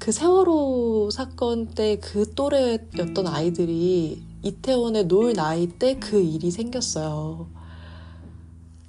그 0.00 0.10
세월호 0.10 1.10
사건 1.12 1.68
때 1.68 2.00
그 2.00 2.34
또래였던 2.34 3.28
아이들이 3.28 4.24
이태원에 4.42 5.04
놀 5.04 5.34
나이 5.34 5.68
때 5.68 6.00
그 6.00 6.20
일이 6.20 6.50
생겼어요. 6.50 7.57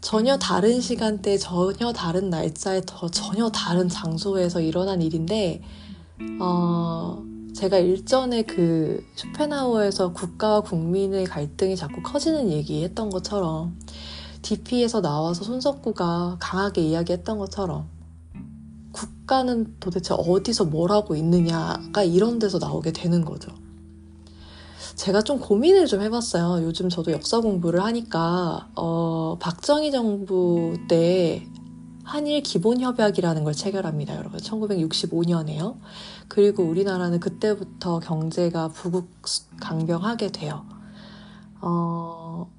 전혀 0.02 0.38
다른 0.38 0.80
시간대, 0.80 1.38
전혀 1.38 1.92
다른 1.92 2.30
날짜에 2.30 2.82
더 2.86 3.10
전혀 3.10 3.50
다른 3.50 3.90
장소에서 3.90 4.62
일어난 4.62 5.02
일인데, 5.02 5.62
어, 6.40 7.22
제가 7.54 7.80
일전에 7.80 8.44
그 8.44 9.04
쇼펜하우어에서 9.16 10.14
국가와 10.14 10.62
국민의 10.62 11.26
갈등이 11.26 11.76
자꾸 11.76 12.02
커지는 12.02 12.50
얘기 12.50 12.84
했던 12.84 13.10
것처럼, 13.10 13.78
DP에서 14.42 15.02
나와서 15.02 15.44
손석구가 15.44 16.38
강하게 16.40 16.82
이야기했던 16.82 17.38
것처럼, 17.38 17.90
국가는 18.94 19.76
도대체 19.82 20.16
어디서 20.18 20.66
뭘 20.66 20.92
하고 20.92 21.16
있느냐가 21.16 22.04
이런 22.04 22.40
데서 22.40 22.58
나오게 22.58 22.94
되는 22.94 23.26
거죠. 23.26 23.52
제가 25.00 25.22
좀 25.22 25.40
고민을 25.40 25.86
좀 25.86 26.02
해봤어요. 26.02 26.66
요즘 26.66 26.90
저도 26.90 27.14
역사 27.14 27.40
공부를 27.40 27.82
하니까 27.86 28.68
어, 28.76 29.38
박정희 29.40 29.92
정부 29.94 30.78
때 30.90 31.48
한일 32.04 32.44
기본협약이라는 32.44 33.46
걸 33.46 33.54
체결합니다, 33.54 34.18
여러분. 34.18 34.42
1965년에요. 34.42 35.78
그리고 36.28 36.64
우리나라는 36.64 37.22
그때부터 37.22 38.02
경제가 38.02 38.68
부국 38.70 39.08
강병하게 39.62 40.34
돼요. 40.34 40.66
어, 41.62 42.52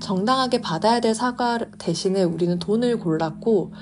정당하게 0.00 0.62
받아야 0.62 1.00
될 1.00 1.14
사과 1.14 1.58
대신에 1.76 2.22
우리는 2.22 2.58
돈을 2.58 3.00
골랐고, 3.00 3.74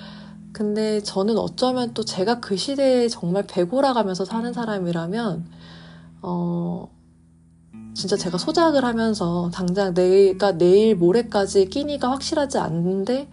근데 0.53 1.01
저는 1.01 1.39
어쩌면 1.39 1.95
또 1.95 2.05
제가 2.05 2.41
그 2.41 2.57
시대에 2.57 3.09
정말 3.09 3.47
배고라가면서 3.47 4.25
사는 4.25 4.53
사람이라면, 4.53 5.47
어, 6.23 6.89
진짜 7.95 8.17
제가 8.17 8.39
소작을 8.39 8.85
하면서 8.85 9.51
당장 9.53 9.95
내가 9.95 10.59
내일 10.59 10.97
모레까지 10.97 11.67
끼니가 11.67 12.11
확실하지 12.11 12.59
않는데 12.59 13.29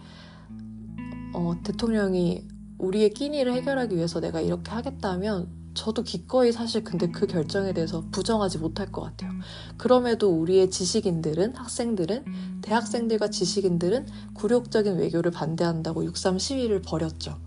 어, 1.34 1.56
대통령이 1.64 2.46
우리의 2.78 3.10
끼니를 3.10 3.52
해결하기 3.54 3.96
위해서 3.96 4.20
내가 4.20 4.40
이렇게 4.40 4.70
하겠다면 4.70 5.62
저도 5.74 6.02
기꺼이 6.02 6.52
사실 6.52 6.84
근데 6.84 7.10
그 7.10 7.26
결정에 7.26 7.72
대해서 7.72 8.04
부정하지 8.12 8.58
못할 8.58 8.92
것 8.92 9.00
같아요. 9.00 9.30
그럼에도 9.78 10.28
우리의 10.28 10.70
지식인들은 10.70 11.56
학생들은 11.56 12.24
대학생들과 12.62 13.30
지식인들은 13.30 14.06
굴욕적인 14.34 14.96
외교를 14.96 15.30
반대한다고 15.30 16.04
6.3 16.04 16.38
시위를 16.38 16.82
벌였죠. 16.82 17.38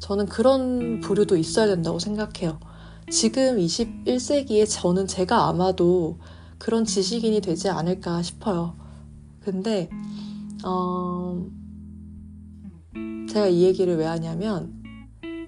저는 0.00 0.26
그런 0.26 1.00
부류도 1.00 1.36
있어야 1.36 1.66
된다고 1.66 1.98
생각해요. 1.98 2.58
지금 3.10 3.58
21세기에 3.58 4.66
저는 4.68 5.06
제가 5.06 5.46
아마도 5.48 6.18
그런 6.58 6.84
지식인이 6.84 7.40
되지 7.40 7.68
않을까 7.68 8.22
싶어요. 8.22 8.74
근데 9.40 9.88
어, 10.64 11.46
제가 13.28 13.46
이 13.46 13.62
얘기를 13.62 13.96
왜 13.96 14.04
하냐면 14.06 14.78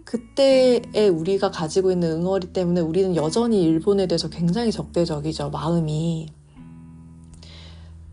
그때에 0.05 1.09
우리가 1.09 1.51
가지고 1.51 1.93
있는 1.93 2.21
응어리 2.21 2.53
때문에 2.53 2.81
우리는 2.81 3.15
여전히 3.17 3.63
일본에 3.63 4.07
대해서 4.07 4.29
굉장히 4.29 4.73
적대적이죠 4.73 5.51
마음이. 5.51 6.29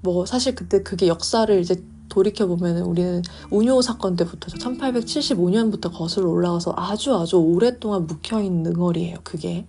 뭐 0.01 0.25
사실 0.25 0.53
그때 0.53 0.83
그게 0.83 1.07
역사를 1.07 1.59
이제 1.59 1.83
돌이켜 2.09 2.47
보면 2.47 2.77
우리는 2.77 3.21
운요 3.51 3.81
사건 3.81 4.15
때부터 4.15 4.47
1875년부터 4.53 5.91
거슬러 5.93 6.29
올라가서 6.29 6.73
아주 6.77 7.15
아주 7.15 7.37
오랫동안 7.37 8.07
묵혀 8.07 8.41
있는 8.41 8.75
응어리예요 8.75 9.17
그게 9.23 9.67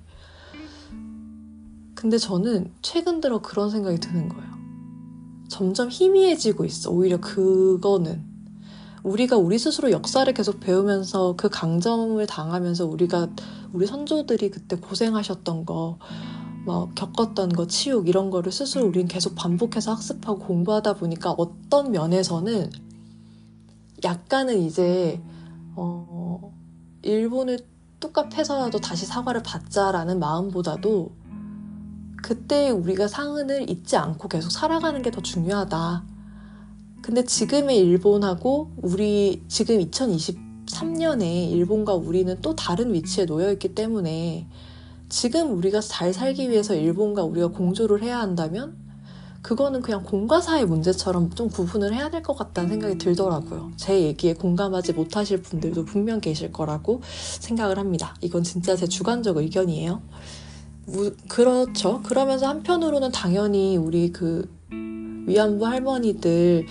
근데 1.99 2.17
저는 2.17 2.71
최근 2.81 3.21
들어 3.21 3.43
그런 3.43 3.71
생각이 3.71 3.99
드는 3.99 4.29
거예요. 4.29 4.49
점점 5.49 5.89
희미해지고 5.91 6.65
있어. 6.65 6.93
오히려 6.93 7.21
그거는. 7.21 8.25
우리가 9.03 9.37
우리 9.37 9.59
스스로 9.59 9.91
역사를 9.91 10.33
계속 10.33 10.61
배우면서 10.61 11.35
그 11.37 11.49
강점을 11.49 12.25
당하면서 12.25 12.87
우리가 12.87 13.31
우리 13.73 13.89
선조들이 13.89 14.53
그때 14.53 14.77
고생하셨던 14.77 15.67
거, 15.67 15.99
뭐 16.65 16.89
겪었던 16.95 17.49
거, 17.49 17.67
치욕 17.67 18.07
이런 18.07 18.31
거를 18.31 18.53
스스로 18.53 18.87
우리는 18.87 19.09
계속 19.09 19.35
반복해서 19.35 19.91
학습하고 19.91 20.39
공부하다 20.39 20.95
보니까 20.95 21.33
어떤 21.33 21.91
면에서는 21.91 22.71
약간은 24.05 24.63
이제 24.63 25.21
어 25.75 26.55
일본을 27.03 27.59
똑같아서라도 27.99 28.79
다시 28.79 29.05
사과를 29.05 29.43
받자라는 29.43 30.21
마음보다도 30.21 31.18
그때 32.23 32.71
우리가 32.71 33.09
상흔을 33.09 33.71
잊지 33.71 33.97
않고 33.97 34.29
계속 34.29 34.51
살아가는 34.51 35.01
게 35.03 35.11
더 35.11 35.21
중요하다. 35.23 36.05
근데 37.03 37.25
지금의 37.25 37.79
일본하고 37.79 38.73
우리 38.77 39.43
지금 39.49 39.79
2023년에 39.79 41.51
일본과 41.51 41.95
우리는 41.95 42.37
또 42.43 42.55
다른 42.55 42.93
위치에 42.93 43.25
놓여 43.27 43.51
있기 43.53 43.75
때문에 43.75 44.47
지금 45.09 45.57
우리가 45.57 45.81
잘 45.81 46.13
살기 46.13 46.51
위해서 46.51 46.75
일본과 46.75 47.23
우리가 47.25 47.49
공조를 47.49 48.03
해야 48.03 48.19
한다면 48.21 48.77
그거는 49.41 49.81
그냥 49.81 50.03
공과 50.03 50.41
사의 50.43 50.67
문제처럼 50.67 51.31
좀 51.31 51.49
구분을 51.49 51.95
해야 51.95 52.11
될 52.11 52.23
것 52.23 52.37
같다는 52.37 52.69
생각이 52.71 52.99
들더라고요. 52.99 53.73
제 53.77 54.03
얘기에 54.03 54.35
공감하지 54.35 54.93
못하실 54.93 55.41
분들도 55.43 55.85
분명 55.87 56.21
계실 56.21 56.53
거라고 56.53 57.01
생각을 57.41 57.79
합니다. 57.79 58.15
이건 58.21 58.43
진짜 58.43 58.77
제 58.77 58.87
주관적 58.87 59.39
의견이에요. 59.39 60.03
무, 60.89 61.15
그렇죠. 61.29 62.03
그러면서 62.03 62.49
한편으로는 62.49 63.13
당연히 63.13 63.77
우리 63.77 64.11
그 64.11 64.51
위안부 65.27 65.67
할머니들 65.67 66.67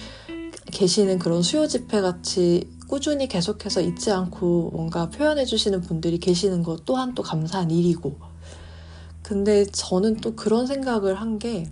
계시는 0.71 1.19
그런 1.19 1.43
수요 1.43 1.67
집회 1.67 2.01
같이 2.01 2.69
꾸준히 2.87 3.27
계속해서 3.27 3.81
잊지 3.81 4.11
않고 4.11 4.71
뭔가 4.73 5.09
표현해 5.09 5.45
주시는 5.45 5.81
분들이 5.81 6.19
계시는 6.19 6.63
것 6.63 6.83
또한 6.85 7.13
또 7.13 7.21
감사한 7.23 7.69
일이고. 7.71 8.15
근데 9.21 9.65
저는 9.65 10.17
또 10.17 10.35
그런 10.35 10.67
생각을 10.67 11.15
한 11.21 11.37
게 11.37 11.69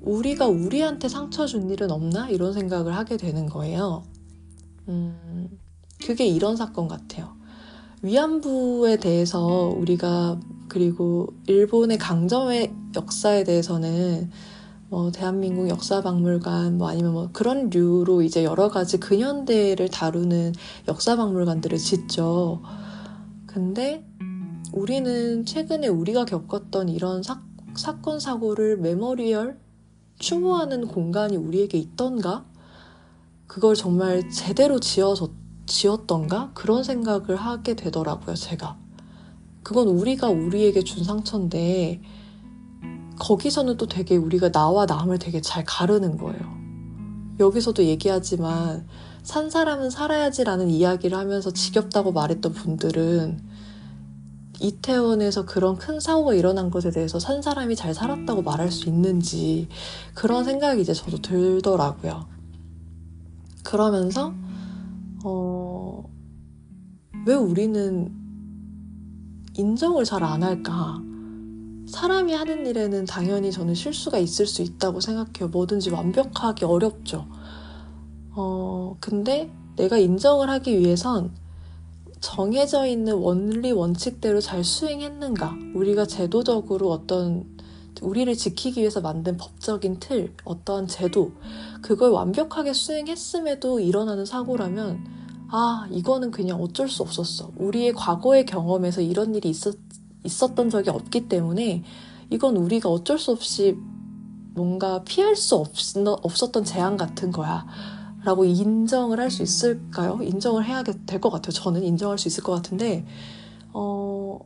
우리가 0.00 0.46
우리한테 0.46 1.08
상처 1.08 1.46
준 1.46 1.68
일은 1.70 1.90
없나? 1.90 2.30
이런 2.30 2.54
생각을 2.54 2.96
하게 2.96 3.18
되는 3.18 3.46
거예요. 3.46 4.04
음, 4.88 5.58
그게 6.02 6.26
이런 6.26 6.56
사건 6.56 6.88
같아요. 6.88 7.37
위안부에 8.02 8.96
대해서 8.98 9.74
우리가 9.76 10.38
그리고 10.68 11.28
일본의 11.46 11.98
강점의 11.98 12.72
역사에 12.94 13.44
대해서는 13.44 14.30
뭐 14.88 15.10
대한민국 15.10 15.68
역사박물관 15.68 16.78
뭐 16.78 16.88
아니면 16.88 17.12
뭐 17.12 17.28
그런 17.32 17.70
류로 17.70 18.22
이제 18.22 18.44
여러 18.44 18.70
가지 18.70 18.98
근현대를 18.98 19.88
다루는 19.88 20.52
역사박물관들을 20.86 21.76
짓죠. 21.76 22.62
근데 23.46 24.04
우리는 24.72 25.44
최근에 25.44 25.88
우리가 25.88 26.24
겪었던 26.24 26.88
이런 26.88 27.22
사, 27.22 27.42
사건 27.74 28.20
사고를 28.20 28.78
memorial 28.78 29.58
추모하는 30.18 30.86
공간이 30.86 31.36
우리에게 31.36 31.78
있던가? 31.78 32.44
그걸 33.46 33.74
정말 33.74 34.28
제대로 34.30 34.78
지어서 34.78 35.30
지었던가? 35.68 36.50
그런 36.54 36.82
생각을 36.82 37.36
하게 37.36 37.74
되더라고요, 37.74 38.34
제가. 38.34 38.76
그건 39.62 39.88
우리가 39.88 40.28
우리에게 40.28 40.82
준 40.82 41.04
상처인데, 41.04 42.00
거기서는 43.18 43.76
또 43.76 43.86
되게 43.86 44.16
우리가 44.16 44.50
나와 44.50 44.86
남을 44.86 45.18
되게 45.18 45.40
잘 45.40 45.64
가르는 45.64 46.16
거예요. 46.16 46.40
여기서도 47.38 47.84
얘기하지만, 47.84 48.86
산 49.22 49.50
사람은 49.50 49.90
살아야지라는 49.90 50.70
이야기를 50.70 51.16
하면서 51.16 51.50
지겹다고 51.50 52.12
말했던 52.12 52.52
분들은 52.54 53.40
이태원에서 54.60 55.44
그런 55.44 55.76
큰 55.76 56.00
사고가 56.00 56.34
일어난 56.34 56.70
것에 56.70 56.90
대해서 56.90 57.18
산 57.18 57.42
사람이 57.42 57.76
잘 57.76 57.94
살았다고 57.94 58.42
말할 58.42 58.72
수 58.72 58.88
있는지 58.88 59.68
그런 60.14 60.44
생각이 60.44 60.80
이제 60.80 60.94
저도 60.94 61.20
들더라고요. 61.20 62.26
그러면서 63.62 64.32
어, 65.28 66.04
왜 67.26 67.34
우리는 67.34 68.10
인정을 69.56 70.04
잘 70.04 70.22
안 70.22 70.42
할까? 70.42 71.02
사람이 71.88 72.32
하는 72.34 72.66
일에는 72.66 73.04
당연히 73.06 73.50
저는 73.50 73.74
실수가 73.74 74.18
있을 74.18 74.46
수 74.46 74.62
있다고 74.62 75.00
생각해요. 75.00 75.48
뭐든지 75.50 75.90
완벽하기 75.90 76.64
어렵죠. 76.64 77.26
어, 78.30 78.96
근데 79.00 79.50
내가 79.76 79.98
인정을 79.98 80.48
하기 80.50 80.78
위해선 80.78 81.34
정해져 82.20 82.86
있는 82.86 83.14
원리 83.14 83.72
원칙대로 83.72 84.40
잘 84.40 84.64
수행했는가? 84.64 85.56
우리가 85.74 86.06
제도적으로 86.06 86.90
어떤 86.90 87.46
우리를 88.02 88.32
지키기 88.34 88.80
위해서 88.80 89.00
만든 89.00 89.36
법적인 89.36 89.98
틀, 89.98 90.34
어떠한 90.44 90.86
제도, 90.88 91.32
그걸 91.82 92.10
완벽하게 92.10 92.72
수행했음에도 92.72 93.80
일어나는 93.80 94.24
사고라면, 94.24 95.17
아, 95.50 95.86
이거는 95.90 96.30
그냥 96.30 96.60
어쩔 96.60 96.88
수 96.88 97.02
없었어. 97.02 97.52
우리의 97.56 97.94
과거의 97.94 98.44
경험에서 98.44 99.00
이런 99.00 99.34
일이 99.34 99.48
있었, 99.48 99.76
있었던 100.24 100.68
적이 100.70 100.90
없기 100.90 101.28
때문에, 101.28 101.84
이건 102.30 102.56
우리가 102.56 102.88
어쩔 102.90 103.18
수 103.18 103.30
없이 103.30 103.76
뭔가 104.54 105.02
피할 105.04 105.36
수 105.36 105.54
없, 105.56 105.68
없었던 106.22 106.64
재앙 106.64 106.96
같은 106.96 107.32
거야. 107.32 107.66
라고 108.24 108.44
인정을 108.44 109.20
할 109.20 109.30
수 109.30 109.42
있을까요? 109.42 110.18
인정을 110.22 110.64
해야 110.66 110.82
될 110.82 111.20
것 111.20 111.30
같아요. 111.30 111.52
저는 111.52 111.82
인정할 111.84 112.18
수 112.18 112.28
있을 112.28 112.42
것 112.42 112.52
같은데, 112.52 113.06
어, 113.72 114.40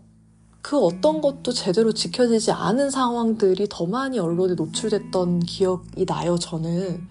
그 0.61 0.79
어떤 0.79 1.21
것도 1.21 1.53
제대로 1.53 1.93
지켜지지 1.93 2.53
않은 2.53 2.91
상황들이 2.91 3.67
더 3.69 3.87
많이 3.87 4.19
언론에 4.21 4.55
노출됐던 4.55 5.41
기억이 5.41 6.07
나요, 6.07 6.39
저는. 6.39 7.09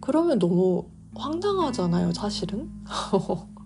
그러면 0.00 0.38
너무 0.38 0.86
황당하잖아요, 1.16 2.12
사실은. 2.12 2.70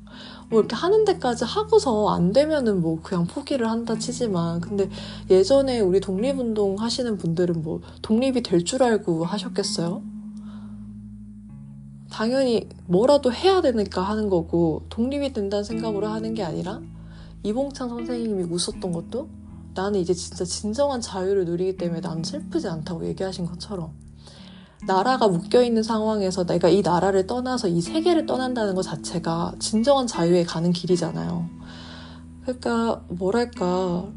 뭐 0.51 0.59
이렇게 0.59 0.75
하는 0.75 1.05
데까지 1.05 1.45
하고서 1.45 2.09
안 2.09 2.33
되면은 2.33 2.81
뭐 2.81 3.01
그냥 3.03 3.27
포기를 3.27 3.71
한다 3.71 3.97
치지만 3.99 4.61
근데 4.61 4.91
예전에 5.31 5.79
우리 5.81 6.01
독립운동 6.01 6.77
하시는 6.81 7.17
분들은 7.19 7.63
뭐 7.63 7.81
독립이 8.03 8.43
될 8.43 8.65
줄 8.65 8.83
알고 8.83 9.25
하셨겠어요? 9.25 10.03
당연히 12.11 12.69
뭐라도 12.87 13.33
해야 13.33 13.61
되니까 13.63 14.03
하는 14.03 14.29
거고 14.29 14.83
독립이 14.89 15.33
된다는 15.33 15.63
생각으로 15.65 16.09
하는 16.09 16.35
게 16.35 16.43
아니라 16.43 16.81
이봉창 17.45 17.89
선생님이 17.89 18.43
웃었던 18.45 18.93
것도 18.93 19.29
나는 19.75 20.01
이제 20.01 20.13
진짜 20.13 20.45
진정한 20.45 21.01
자유를 21.01 21.45
누리기 21.45 21.77
때문에 21.77 22.01
난 22.01 22.25
슬프지 22.25 22.67
않다고 22.69 23.07
얘기하신 23.07 23.47
것처럼 23.47 23.93
나라가 24.87 25.29
묶여있는 25.29 25.83
상황에서 25.83 26.47
내가 26.47 26.69
이 26.69 26.83
나라를 26.83 27.27
떠나서 27.27 27.69
이 27.69 27.81
세계를 27.81 28.27
떠난다는 28.27 28.75
것 28.75 28.83
자체가 28.83 29.55
진정한 29.59 30.07
자유에 30.07 30.45
가는 30.45 30.73
길이잖아요. 30.73 31.49
그러니까 32.43 33.05
뭐랄까 33.09 34.09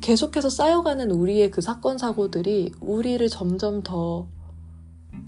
계속해서 0.00 0.50
쌓여가는 0.50 1.10
우리의 1.10 1.50
그 1.50 1.60
사건 1.60 1.98
사고들이 1.98 2.72
우리를 2.80 3.28
점점 3.28 3.82
더 3.82 4.26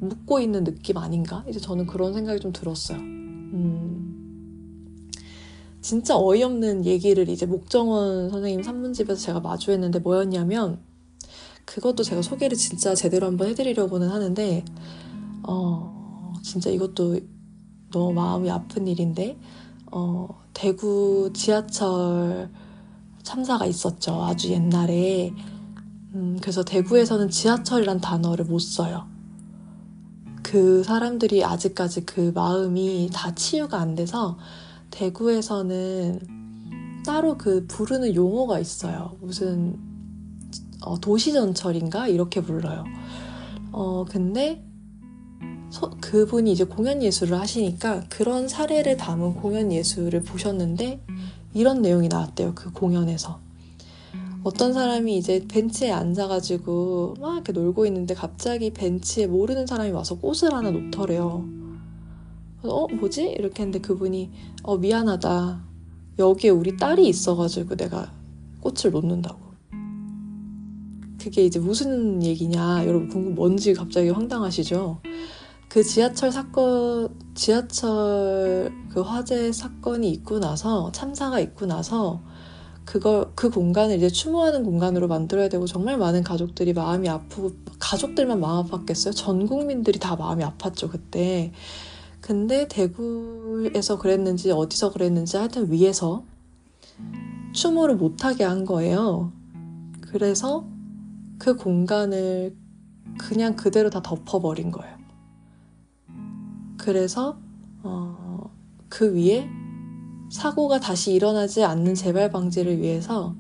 묻고 0.00 0.40
있는 0.40 0.64
느낌 0.64 0.96
아닌가? 0.96 1.44
이제 1.48 1.60
저는 1.60 1.86
그런 1.86 2.14
생각이 2.14 2.40
좀 2.40 2.52
들었어요. 2.52 2.98
음, 2.98 5.10
진짜 5.80 6.16
어이없는 6.16 6.86
얘기를 6.86 7.28
이제 7.28 7.46
목정원 7.46 8.30
선생님 8.30 8.62
산문집에서 8.62 9.20
제가 9.20 9.40
마주했는데 9.40 10.00
뭐였냐면 10.00 10.78
그것도 11.64 12.02
제가 12.02 12.22
소개를 12.22 12.56
진짜 12.56 12.94
제대로 12.94 13.26
한번 13.26 13.48
해드리려고는 13.48 14.08
하는데 14.08 14.64
어, 15.42 16.32
진짜 16.42 16.70
이것도 16.70 17.20
너무 17.90 18.12
마음이 18.12 18.50
아픈 18.50 18.86
일인데 18.86 19.38
어, 19.92 20.28
대구 20.52 21.30
지하철 21.34 22.50
참사가 23.22 23.66
있었죠. 23.66 24.22
아주 24.22 24.50
옛날에. 24.50 25.32
음, 26.14 26.38
그래서 26.40 26.62
대구에서는 26.62 27.30
지하철이란 27.30 28.00
단어를 28.00 28.44
못 28.44 28.60
써요. 28.60 29.06
그 30.42 30.84
사람들이 30.84 31.44
아직까지 31.44 32.04
그 32.04 32.32
마음이 32.34 33.10
다 33.12 33.34
치유가 33.34 33.80
안 33.80 33.94
돼서 33.94 34.38
대구에서는 34.90 37.02
따로 37.04 37.36
그 37.36 37.66
부르는 37.66 38.14
용어가 38.14 38.58
있어요. 38.58 39.16
무슨 39.20 39.78
어, 40.84 40.98
도시전철인가 41.00 42.08
이렇게 42.08 42.40
불러요. 42.40 42.84
어 43.72 44.04
근데 44.08 44.64
서, 45.70 45.90
그분이 46.00 46.52
이제 46.52 46.64
공연 46.64 47.02
예술을 47.02 47.38
하시니까 47.40 48.04
그런 48.08 48.46
사례를 48.46 48.96
담은 48.96 49.34
공연 49.34 49.72
예술을 49.72 50.22
보셨는데 50.22 51.00
이런 51.52 51.82
내용이 51.82 52.08
나왔대요. 52.08 52.54
그 52.54 52.72
공연에서 52.72 53.40
어떤 54.44 54.74
사람이 54.74 55.16
이제 55.16 55.46
벤치에 55.48 55.90
앉아가지고 55.90 57.14
막 57.18 57.34
이렇게 57.34 57.52
놀고 57.52 57.86
있는데 57.86 58.14
갑자기 58.14 58.70
벤치에 58.70 59.26
모르는 59.26 59.66
사람이 59.66 59.90
와서 59.90 60.18
꽃을 60.18 60.52
하나 60.52 60.70
놓더래요. 60.70 61.48
어, 62.62 62.86
뭐지? 62.88 63.22
이렇게 63.38 63.62
했는데 63.62 63.80
그분이, 63.80 64.30
어, 64.62 64.76
미안하다. 64.76 65.64
여기에 66.18 66.50
우리 66.50 66.76
딸이 66.76 67.08
있어가지고 67.08 67.76
내가 67.76 68.12
꽃을 68.60 68.92
놓는다고. 68.92 69.43
그게 71.24 71.42
이제 71.46 71.58
무슨 71.58 72.22
얘기냐. 72.22 72.86
여러분 72.86 73.08
궁금, 73.08 73.34
뭔지 73.34 73.72
갑자기 73.72 74.10
황당하시죠? 74.10 75.00
그 75.70 75.82
지하철 75.82 76.30
사건, 76.30 77.08
지하철 77.34 78.70
그 78.90 79.00
화재 79.00 79.50
사건이 79.50 80.10
있고 80.10 80.38
나서, 80.38 80.92
참사가 80.92 81.40
있고 81.40 81.64
나서, 81.64 82.20
그걸, 82.84 83.30
그 83.34 83.48
공간을 83.48 83.96
이제 83.96 84.10
추모하는 84.10 84.64
공간으로 84.64 85.08
만들어야 85.08 85.48
되고, 85.48 85.64
정말 85.64 85.96
많은 85.96 86.22
가족들이 86.22 86.74
마음이 86.74 87.08
아프고, 87.08 87.52
가족들만 87.78 88.38
마음 88.38 88.66
아팠겠어요? 88.66 89.16
전 89.16 89.46
국민들이 89.46 89.98
다 89.98 90.16
마음이 90.16 90.44
아팠죠, 90.44 90.90
그때. 90.90 91.52
근데 92.20 92.68
대구에서 92.68 93.96
그랬는지, 93.96 94.50
어디서 94.50 94.92
그랬는지, 94.92 95.38
하여튼 95.38 95.72
위에서 95.72 96.22
추모를 97.54 97.96
못하게 97.96 98.44
한 98.44 98.66
거예요. 98.66 99.32
그래서 100.02 100.66
그 101.38 101.56
공간을 101.56 102.56
그냥 103.18 103.56
그대로 103.56 103.90
다 103.90 104.02
덮어버린 104.02 104.70
거예요. 104.70 104.96
그래서 106.76 107.38
어, 107.82 108.50
그 108.88 109.14
위에 109.14 109.48
사고가 110.30 110.80
다시 110.80 111.12
일어나지 111.12 111.64
않는 111.64 111.94
재발 111.94 112.30
방지를 112.30 112.80
위해서 112.80 113.36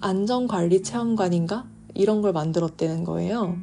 안전관리 0.00 0.82
체험관인가 0.82 1.68
이런 1.94 2.22
걸 2.22 2.32
만들었다는 2.32 3.04
거예요. 3.04 3.56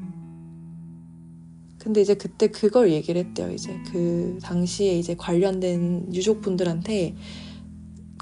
근데 1.78 2.02
이제 2.02 2.14
그때 2.14 2.48
그걸 2.50 2.92
얘기를 2.92 3.24
했대요. 3.26 3.52
이제 3.52 3.76
그 3.92 4.38
당시에 4.42 4.98
이제 4.98 5.16
관련된 5.16 6.14
유족분들한테 6.14 7.16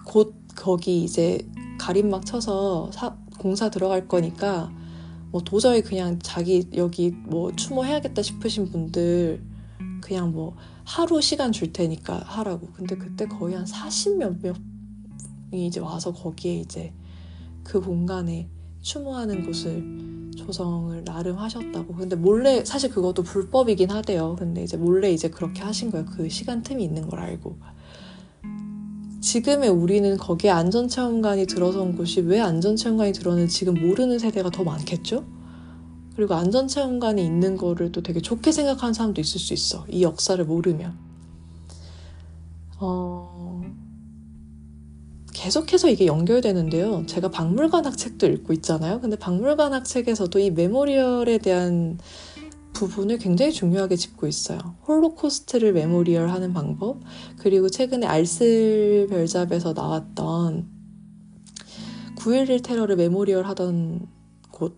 곧 0.05 0.33
거기 0.55 1.03
이제 1.03 1.45
가림막 1.77 2.25
쳐서 2.25 2.89
사, 2.91 3.17
공사 3.37 3.69
들어갈 3.69 4.07
거니까 4.07 4.71
뭐 5.31 5.41
도저히 5.41 5.81
그냥 5.81 6.19
자기 6.21 6.67
여기 6.75 7.11
뭐 7.11 7.55
추모해야겠다 7.55 8.21
싶으신 8.21 8.71
분들 8.71 9.41
그냥 10.01 10.31
뭐 10.31 10.55
하루 10.83 11.21
시간 11.21 11.51
줄 11.51 11.71
테니까 11.71 12.17
하라고. 12.25 12.67
근데 12.73 12.97
그때 12.97 13.27
거의 13.27 13.55
한 13.55 13.65
40몇 13.65 14.41
명이 14.41 15.67
이제 15.67 15.79
와서 15.79 16.11
거기에 16.11 16.55
이제 16.55 16.93
그 17.63 17.79
공간에 17.79 18.49
추모하는 18.81 19.45
곳을 19.45 20.31
조성을 20.35 21.03
나름 21.03 21.37
하셨다고. 21.37 21.93
근데 21.93 22.15
몰래 22.15 22.63
사실 22.65 22.89
그것도 22.89 23.23
불법이긴 23.23 23.91
하대요. 23.91 24.35
근데 24.39 24.63
이제 24.63 24.77
몰래 24.77 25.11
이제 25.11 25.29
그렇게 25.29 25.61
하신 25.61 25.91
거예요. 25.91 26.05
그 26.05 26.29
시간 26.29 26.63
틈이 26.63 26.83
있는 26.83 27.07
걸 27.07 27.19
알고. 27.19 27.59
지금의 29.21 29.69
우리는 29.69 30.17
거기에 30.17 30.51
안전체험관이 30.51 31.45
들어선 31.45 31.95
곳이 31.95 32.21
왜 32.21 32.39
안전체험관이 32.39 33.13
들어는지 33.13 33.53
지금 33.53 33.73
모르는 33.75 34.19
세대가 34.19 34.49
더 34.49 34.63
많겠죠? 34.63 35.25
그리고 36.15 36.33
안전체험관이 36.35 37.23
있는 37.25 37.57
거를 37.57 37.91
또 37.91 38.01
되게 38.01 38.19
좋게 38.21 38.51
생각하는 38.51 38.93
사람도 38.93 39.21
있을 39.21 39.39
수 39.39 39.53
있어. 39.53 39.85
이 39.89 40.03
역사를 40.03 40.43
모르면. 40.43 40.97
어... 42.79 43.61
계속해서 45.33 45.89
이게 45.89 46.05
연결되는데요. 46.05 47.05
제가 47.05 47.31
박물관학 47.31 47.97
책도 47.97 48.27
읽고 48.27 48.51
있잖아요. 48.53 48.99
근데 48.99 49.15
박물관학 49.15 49.85
책에서도 49.85 50.37
이 50.39 50.51
메모리얼에 50.51 51.37
대한 51.37 51.97
부분을 52.73 53.17
굉장히 53.17 53.51
중요하게 53.51 53.95
짚고 53.95 54.27
있어요. 54.27 54.59
홀로코스트를 54.87 55.73
memorial 55.73 56.29
하는 56.29 56.53
방법, 56.53 57.01
그리고 57.37 57.69
최근에 57.69 58.05
알쓸 58.07 59.07
별잡에서 59.09 59.73
나왔던 59.73 60.67
9.11 62.17 62.63
테러를 62.63 62.95
memorial 62.95 63.45
하던 63.45 64.07
곳, 64.51 64.77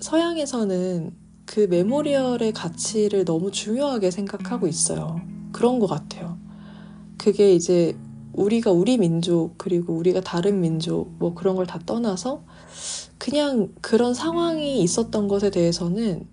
서양에서는 0.00 1.14
그 1.46 1.60
memorial의 1.68 2.52
가치를 2.52 3.24
너무 3.24 3.50
중요하게 3.50 4.10
생각하고 4.10 4.66
있어요. 4.66 5.20
그런 5.52 5.78
것 5.78 5.86
같아요. 5.86 6.38
그게 7.18 7.54
이제 7.54 7.96
우리가 8.32 8.72
우리 8.72 8.98
민족, 8.98 9.58
그리고 9.58 9.94
우리가 9.94 10.20
다른 10.22 10.60
민족, 10.60 11.10
뭐 11.18 11.34
그런 11.34 11.54
걸 11.56 11.66
다 11.66 11.78
떠나서 11.84 12.44
그냥 13.18 13.72
그런 13.80 14.14
상황이 14.14 14.82
있었던 14.82 15.28
것에 15.28 15.50
대해서는 15.50 16.26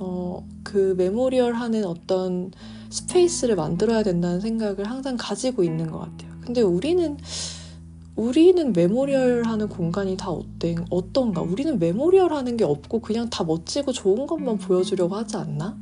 어, 0.00 0.46
그 0.62 0.94
memorial 0.96 1.54
하는 1.54 1.84
어떤 1.84 2.50
space를 2.90 3.56
만들어야 3.56 4.02
된다는 4.02 4.40
생각을 4.40 4.84
항상 4.90 5.16
가지고 5.18 5.64
있는 5.64 5.90
것 5.90 5.98
같아요. 6.00 6.32
근데 6.40 6.60
우리는 6.60 7.16
우리는 8.14 8.72
memorial 8.72 9.44
하는 9.44 9.68
공간이 9.68 10.16
다 10.16 10.30
어때, 10.30 10.74
어떤가? 10.88 11.42
우리는 11.42 11.78
memorial 11.78 12.32
하는 12.32 12.56
게 12.56 12.64
없고 12.64 13.00
그냥 13.00 13.28
다 13.28 13.44
멋지고 13.44 13.92
좋은 13.92 14.26
것만 14.26 14.56
보여주려고 14.56 15.16
하지 15.16 15.36
않나? 15.36 15.76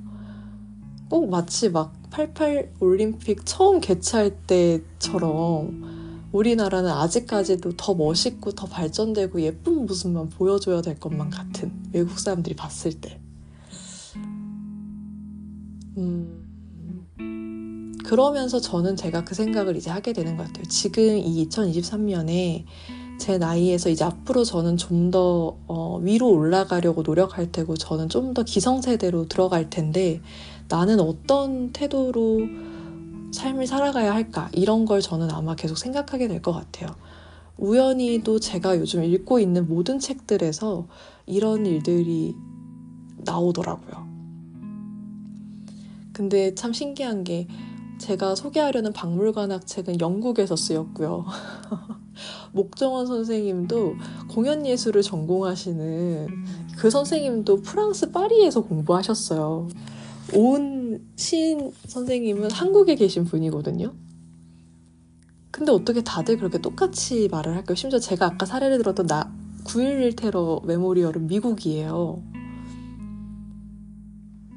꼭 1.09 1.29
마치 1.31 1.71
막 1.71 1.93
88 2.11 2.73
올림픽 2.81 3.47
처음 3.47 3.79
개최할 3.81 4.37
때처럼 4.49 6.29
우리나라는 6.33 6.91
아직까지도 6.91 7.77
더 7.77 7.95
멋있고 7.95 8.51
더 8.53 8.67
발전되고 8.67 9.41
예쁜 9.43 9.87
모습만 9.87 10.31
보여줘야 10.31 10.83
될 10.83 10.99
것만 10.99 11.31
같은 11.31 11.71
외국 11.93 12.19
사람들이 12.19 12.57
봤을 12.57 12.95
때. 13.01 13.21
음, 15.97 17.95
그러면서 18.05 18.61
저는 18.61 18.97
제가 18.97 19.25
그 19.25 19.35
생각을 19.35 19.77
이제 19.77 19.91
하게 19.91 20.13
되는 20.13 20.37
것 20.37 20.47
같아요. 20.47 20.65
지금 20.69 21.03
이 21.19 21.47
2023년에 21.49 22.65
제 23.19 23.39
나이에서 23.39 23.91
이제 23.91 24.05
앞으로 24.05 24.45
저는 24.45 24.77
좀더 24.77 25.57
어, 25.69 25.99
위로 26.03 26.31
올라가려고 26.31 27.03
노력할 27.03 27.53
테고 27.53 27.77
저는 27.77 28.09
좀 28.09 28.35
더 28.35 28.43
기성세대로 28.43 29.29
들어갈 29.29 29.71
텐데 29.71 30.21
나는 30.69 30.99
어떤 31.01 31.73
태도로 31.73 32.41
삶을 33.33 33.67
살아가야 33.67 34.13
할까 34.15 34.49
이런 34.53 34.85
걸 34.85 35.01
저는 35.01 35.31
아마 35.31 35.55
계속 35.55 35.79
생각하게 35.79 36.29
될 36.29 36.43
것 36.43 36.53
같아요. 36.53 36.89
우연히도 37.59 38.41
제가 38.41 38.79
요즘 38.79 39.05
읽고 39.05 39.39
있는 39.39 39.69
모든 39.69 39.99
책들에서 40.01 40.89
이런 41.27 41.67
일들이 41.67 42.35
나오더라고요. 43.19 44.04
근데 46.15 46.55
참 46.55 46.73
신기한 46.73 47.25
게 47.25 47.47
제가 47.99 48.35
소개하려는 48.37 48.93
박물관학 48.93 49.67
책은 49.67 50.01
영국에서 50.01 50.57
쓰였고요. 50.57 51.27
목정원 52.53 53.07
선생님도 53.07 53.97
공연 54.29 54.65
예술을 54.65 55.03
전공하시는 55.03 56.29
그 56.79 56.89
선생님도 56.89 57.63
프랑스 57.63 58.11
파리에서 58.11 58.63
공부하셨어요. 58.63 59.69
온 60.35 61.05
시인 61.17 61.73
선생님은 61.87 62.53
한국에 62.53 62.95
계신 62.95 63.25
분이거든요. 63.25 63.93
근데 65.51 65.73
어떻게 65.73 66.03
다들 66.03 66.37
그렇게 66.37 66.59
똑같이 66.59 67.29
말을 67.31 67.55
할까요? 67.55 67.75
심지어 67.75 67.99
제가 67.99 68.27
아까 68.27 68.47
사례를 68.47 68.79
들었던 68.79 69.07
나, 69.07 69.33
9.11 69.65 70.17
테러 70.17 70.61
메모리얼은 70.65 71.27
미국이에요. 71.27 72.23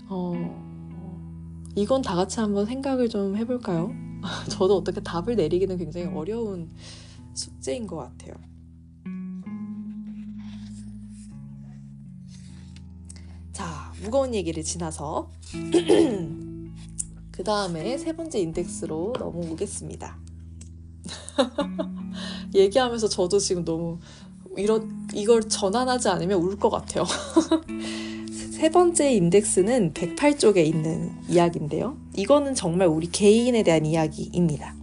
어, 0.09 0.66
이건 1.77 2.01
다 2.01 2.15
같이 2.15 2.39
한번 2.39 2.65
생각을 2.65 3.07
좀 3.07 3.37
해볼까요? 3.37 3.91
저도 4.49 4.77
어떻게 4.77 4.99
답을 4.99 5.35
내리기는 5.35 5.77
굉장히 5.77 6.07
어려운 6.07 6.71
숙제인 7.35 7.85
것 7.85 7.97
같아요. 7.97 8.33
자, 13.53 13.93
무거운 14.01 14.33
얘기를 14.33 14.63
지나서 14.63 15.29
그 17.31 17.43
다음에 17.43 17.95
세 17.99 18.15
번째 18.15 18.39
인덱스로 18.39 19.13
넘어오겠습니다. 19.19 20.17
얘기하면서 22.55 23.07
저도 23.07 23.37
지금 23.37 23.63
너무 23.63 23.99
이런 24.57 25.07
이걸 25.13 25.43
전환하지 25.47 26.09
않으면 26.09 26.41
울 26.41 26.57
것 26.57 26.71
같아요. 26.71 27.03
세 28.57 28.71
번째 28.71 29.13
인덱스는 29.13 29.93
108쪽에 29.93 30.65
있는 30.65 31.11
이야기인데요. 31.29 31.95
이거는 32.15 32.55
정말 32.55 32.87
우리 32.87 33.05
개인에 33.05 33.61
대한 33.61 33.85
이야기입니다. 33.85 34.75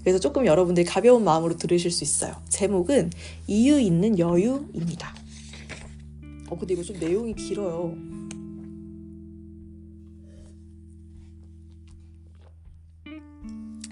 그래서 0.00 0.18
조금 0.18 0.44
여러분들이 0.44 0.84
가벼운 0.84 1.22
마음으로 1.22 1.56
들으실 1.56 1.92
수 1.92 2.02
있어요. 2.02 2.34
제목은 2.48 3.12
이유 3.46 3.78
있는 3.78 4.18
여유입니다. 4.18 5.14
어, 6.50 6.58
근데 6.58 6.74
이거 6.74 6.82
좀 6.82 6.98
내용이 6.98 7.32
길어요. 7.36 7.96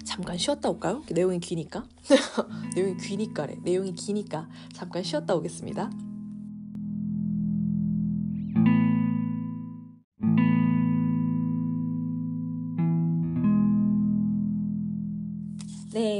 잠깐 0.03 0.37
쉬었다 0.37 0.69
올까요? 0.69 1.03
내용이 1.09 1.39
기니까. 1.39 1.87
내용이 2.75 2.97
기니까래. 2.97 3.59
내용이 3.63 3.95
기니까 3.95 4.49
잠깐 4.73 5.03
쉬었다 5.03 5.33
오겠습니다. 5.35 5.89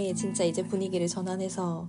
네, 0.06 0.14
진짜 0.14 0.44
이제 0.44 0.62
분위기를 0.62 1.08
전환해서 1.08 1.88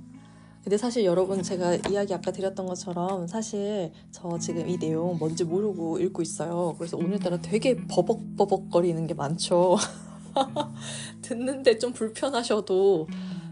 근데 0.65 0.79
사실 0.79 1.05
여러분 1.05 1.43
제가 1.43 1.77
이야기 1.91 2.15
아까 2.15 2.33
드렸던 2.33 2.67
것처럼 2.67 3.27
사실 3.27 3.93
저 4.11 4.39
지금 4.39 4.67
이 4.67 4.79
내용 4.79 5.19
뭔지 5.19 5.45
모르고 5.45 5.99
읽고 5.99 6.23
있어요. 6.23 6.75
그래서 6.79 6.97
오늘따라 6.97 7.37
되게 7.43 7.77
버벅버벅거리는 7.87 9.07
게 9.07 9.13
많죠. 9.13 9.77
듣는데 11.21 11.79
좀 11.79 11.93
불편하셔도 11.93 13.07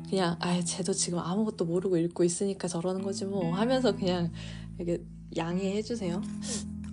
그냥 0.09 0.37
아 0.41 0.59
쟤도 0.59 0.95
지금 0.95 1.19
아무것도 1.19 1.67
모르고 1.67 1.99
읽고 1.99 2.25
있으니까 2.25 2.67
저러는 2.67 3.03
거지 3.03 3.27
뭐 3.27 3.55
하면서 3.55 3.95
그냥 3.95 4.33
이게 4.81 5.05
양해해 5.37 5.83
주세요. 5.83 6.23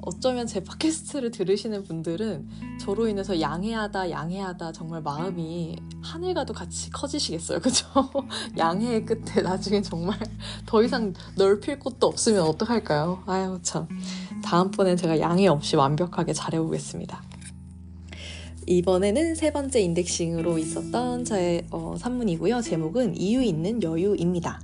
어쩌면 0.03 0.47
제 0.47 0.63
팟캐스트를 0.63 1.31
들으시는 1.31 1.83
분들은 1.83 2.49
저로 2.79 3.07
인해서 3.07 3.39
양해하다 3.39 4.09
양해하다 4.09 4.71
정말 4.71 5.01
마음이 5.01 5.77
하늘과도 6.01 6.53
같이 6.53 6.89
커지시겠어요. 6.89 7.59
그죠? 7.61 7.85
양해의 8.57 9.05
끝에 9.05 9.41
나중에 9.43 9.81
정말 9.81 10.17
더 10.65 10.83
이상 10.83 11.13
넓힐 11.35 11.77
곳도 11.77 12.07
없으면 12.07 12.41
어떡할까요? 12.41 13.23
아유 13.27 13.59
참. 13.61 13.87
다음번엔 14.43 14.97
제가 14.97 15.19
양해 15.19 15.47
없이 15.47 15.75
완벽하게 15.75 16.33
잘해보겠습니다. 16.33 17.21
이번에는 18.67 19.35
세 19.35 19.51
번째 19.51 19.81
인덱싱으로 19.81 20.57
있었던 20.57 21.25
저의 21.25 21.67
어, 21.71 21.95
산문이고요. 21.97 22.61
제목은 22.61 23.17
이유 23.17 23.41
있는 23.43 23.83
여유입니다. 23.83 24.61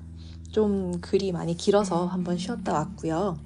좀 0.51 0.99
글이 1.01 1.31
많이 1.31 1.55
길어서 1.55 2.07
한번 2.07 2.37
쉬었다 2.37 2.73
왔고요 2.73 3.37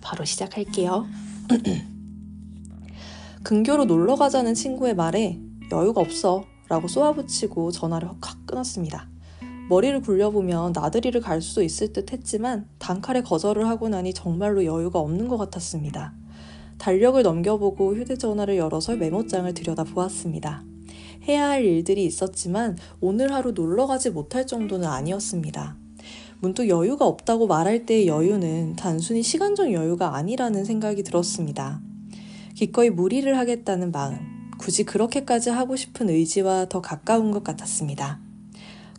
바로 0.00 0.24
시작할게요. 0.24 1.06
근교로 3.42 3.86
놀러 3.86 4.16
가자는 4.16 4.54
친구의 4.54 4.94
말에 4.94 5.40
여유가 5.72 6.00
없어 6.00 6.44
라고 6.68 6.88
쏘아붙이고 6.88 7.70
전화를 7.72 8.08
확 8.20 8.46
끊었습니다. 8.46 9.08
머리를 9.68 10.00
굴려보면 10.02 10.72
나들이를 10.72 11.20
갈 11.20 11.40
수도 11.40 11.62
있을 11.62 11.92
듯 11.92 12.12
했지만 12.12 12.68
단칼에 12.78 13.22
거절을 13.22 13.68
하고 13.68 13.88
나니 13.88 14.12
정말로 14.12 14.64
여유가 14.64 14.98
없는 14.98 15.28
것 15.28 15.36
같았습니다. 15.36 16.12
달력을 16.78 17.22
넘겨보고 17.22 17.94
휴대전화를 17.94 18.56
열어서 18.56 18.96
메모장을 18.96 19.52
들여다보았습니다. 19.54 20.64
해야 21.28 21.48
할 21.50 21.64
일들이 21.64 22.04
있었지만 22.04 22.78
오늘 23.00 23.32
하루 23.32 23.52
놀러 23.52 23.86
가지 23.86 24.10
못할 24.10 24.46
정도는 24.46 24.88
아니었습니다. 24.88 25.76
문득 26.40 26.68
여유가 26.68 27.06
없다고 27.06 27.46
말할 27.46 27.84
때의 27.84 28.08
여유는 28.08 28.76
단순히 28.76 29.22
시간적 29.22 29.72
여유가 29.72 30.16
아니라는 30.16 30.64
생각이 30.64 31.02
들었습니다. 31.02 31.82
기꺼이 32.54 32.88
무리를 32.88 33.36
하겠다는 33.36 33.92
마음, 33.92 34.16
굳이 34.58 34.84
그렇게까지 34.84 35.50
하고 35.50 35.76
싶은 35.76 36.08
의지와 36.08 36.66
더 36.70 36.80
가까운 36.80 37.30
것 37.30 37.44
같았습니다. 37.44 38.20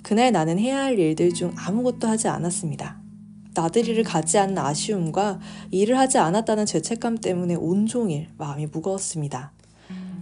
그날 0.03 0.31
나는 0.31 0.59
해야 0.59 0.83
할 0.83 0.99
일들 0.99 1.33
중 1.33 1.53
아무것도 1.57 2.07
하지 2.07 2.27
않았습니다. 2.27 2.99
나들이를 3.53 4.03
가지 4.03 4.37
않는 4.37 4.57
아쉬움과 4.59 5.39
일을 5.71 5.97
하지 5.97 6.19
않았다는 6.19 6.65
죄책감 6.65 7.17
때문에 7.17 7.55
온종일 7.55 8.27
마음이 8.37 8.67
무거웠습니다. 8.67 9.51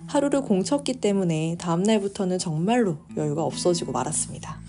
하루를 0.07 0.41
공쳤기 0.41 0.93
때문에 0.93 1.57
다음날부터는 1.59 2.39
정말로 2.39 2.97
여유가 3.15 3.43
없어지고 3.43 3.91
말았습니다. 3.91 4.68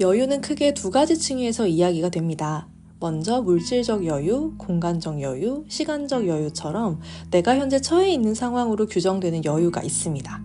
여유는 0.00 0.40
크게 0.40 0.72
두 0.72 0.90
가지 0.90 1.18
층위에서 1.18 1.66
이야기가 1.66 2.08
됩니다. 2.08 2.66
먼저 3.00 3.42
물질적 3.42 4.06
여유, 4.06 4.54
공간적 4.56 5.20
여유, 5.20 5.66
시간적 5.68 6.26
여유처럼 6.26 7.00
내가 7.30 7.58
현재 7.58 7.82
처해 7.82 8.10
있는 8.10 8.34
상황으로 8.34 8.86
규정되는 8.86 9.44
여유가 9.44 9.82
있습니다. 9.82 10.42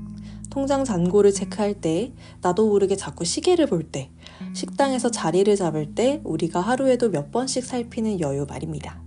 통장 0.49 0.83
잔고를 0.83 1.31
체크할 1.31 1.75
때, 1.75 2.11
나도 2.41 2.67
모르게 2.67 2.97
자꾸 2.97 3.23
시계를 3.23 3.67
볼 3.67 3.83
때, 3.83 4.09
식당에서 4.53 5.09
자리를 5.09 5.55
잡을 5.55 5.95
때 5.95 6.19
우리가 6.25 6.59
하루에도 6.59 7.09
몇 7.09 7.31
번씩 7.31 7.63
살피는 7.63 8.19
여유 8.19 8.45
말입니다. 8.45 9.01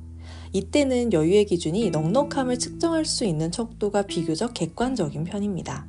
이때는 0.55 1.13
여유의 1.13 1.45
기준이 1.45 1.91
넉넉함을 1.91 2.59
측정할 2.59 3.05
수 3.05 3.27
있는 3.27 3.53
척도가 3.53 4.03
비교적 4.03 4.55
객관적인 4.55 5.25
편입니다. 5.25 5.87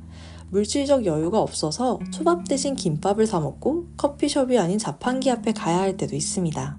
물질적 0.50 1.06
여유가 1.06 1.40
없어서 1.40 2.00
초밥 2.12 2.48
대신 2.48 2.74
김밥을 2.74 3.26
사 3.26 3.38
먹고 3.38 3.86
커피숍이 3.96 4.58
아닌 4.58 4.78
자판기 4.78 5.30
앞에 5.30 5.52
가야 5.52 5.78
할 5.78 5.96
때도 5.96 6.16
있습니다. 6.16 6.76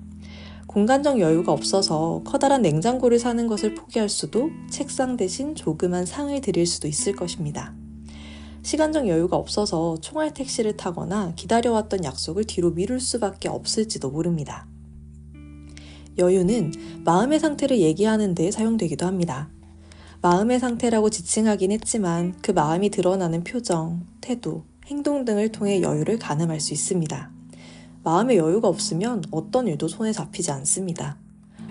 공간적 0.68 1.20
여유가 1.20 1.52
없어서 1.52 2.22
커다란 2.26 2.62
냉장고를 2.62 3.18
사는 3.20 3.48
것을 3.48 3.76
포기할 3.76 4.10
수도 4.10 4.50
책상 4.70 5.18
대신 5.18 5.56
조그만 5.56 6.06
상을 6.06 6.40
드릴 6.42 6.66
수도 6.66 6.88
있을 6.88 7.14
것입니다. 7.16 7.74
시간적 8.64 9.08
여유가 9.08 9.38
없어서 9.38 9.98
총알 10.02 10.34
택시를 10.34 10.78
타거나 10.78 11.34
기다려왔던 11.36 12.04
약속을 12.04 12.44
뒤로 12.44 12.72
미룰 12.72 13.00
수밖에 13.00 13.50
없을지도 13.50 14.12
모릅니다. 14.12 14.68
여유는 16.18 16.74
마음의 17.06 17.40
상태를 17.40 17.80
얘기하는 17.80 18.36
데 18.36 18.52
사용되기도 18.52 19.06
합니다. 19.06 19.50
마음의 20.24 20.60
상태라고 20.60 21.10
지칭하긴 21.10 21.72
했지만 21.72 22.36
그 22.44 22.52
마음이 22.52 22.92
드러나는 22.92 23.44
표정, 23.44 24.06
태도, 24.22 24.66
행동 24.86 25.26
등을 25.26 25.52
통해 25.52 25.82
여유를 25.82 26.20
가늠할 26.20 26.60
수 26.60 26.74
있습니다. 26.74 27.32
마음의 28.04 28.38
여유가 28.38 28.68
없으면 28.68 29.24
어떤 29.32 29.68
일도 29.68 29.88
손에 29.88 30.12
잡히지 30.12 30.52
않습니다. 30.52 31.18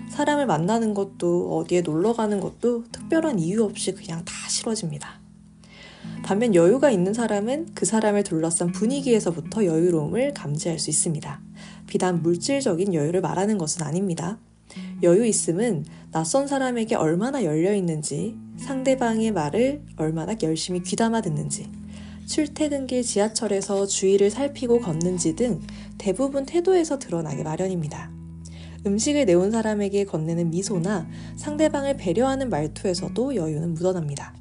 사람을 0.09 0.47
만나는 0.47 0.93
것도 0.93 1.59
어디에 1.59 1.79
놀러 1.79 2.11
가는 2.11 2.41
것도 2.41 2.83
특별한 2.91 3.39
이유 3.39 3.63
없이 3.63 3.93
그냥 3.93 4.25
다 4.25 4.33
싫어집니다. 4.49 5.21
반면 6.23 6.53
여유가 6.53 6.91
있는 6.91 7.13
사람은 7.13 7.69
그 7.73 7.85
사람을 7.85 8.23
둘러싼 8.23 8.73
분위기에서부터 8.73 9.63
여유로움을 9.63 10.33
감지할 10.33 10.77
수 10.77 10.89
있습니다. 10.89 11.39
비단 11.87 12.21
물질적인 12.21 12.93
여유를 12.93 13.21
말하는 13.21 13.57
것은 13.57 13.83
아닙니다. 13.83 14.39
여유 15.03 15.25
있음은 15.25 15.85
낯선 16.11 16.47
사람에게 16.47 16.95
얼마나 16.95 17.43
열려 17.43 17.73
있는지, 17.73 18.37
상대방의 18.61 19.31
말을 19.31 19.81
얼마나 19.97 20.35
열심히 20.41 20.81
귀담아 20.81 21.21
듣는지, 21.21 21.69
출퇴근길 22.27 23.03
지하철에서 23.03 23.85
주위를 23.87 24.29
살피고 24.29 24.79
걷는지 24.79 25.35
등 25.35 25.59
대부분 25.97 26.45
태도에서 26.45 26.99
드러나게 26.99 27.43
마련입니다. 27.43 28.11
음식을 28.85 29.25
내온 29.25 29.51
사람에게 29.51 30.05
건네는 30.05 30.49
미소나 30.49 31.07
상대방을 31.35 31.97
배려하는 31.97 32.49
말투에서도 32.49 33.35
여유는 33.35 33.73
묻어납니다. 33.73 34.33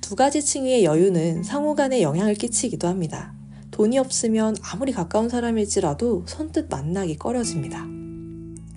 두 0.00 0.16
가지 0.16 0.42
층위의 0.42 0.84
여유는 0.84 1.44
상호 1.44 1.74
간에 1.74 2.02
영향을 2.02 2.34
끼치기도 2.34 2.86
합니다. 2.86 3.34
돈이 3.70 3.98
없으면 3.98 4.56
아무리 4.62 4.92
가까운 4.92 5.28
사람일지라도 5.28 6.24
선뜻 6.26 6.68
만나기 6.70 7.16
꺼려집니다. 7.16 8.03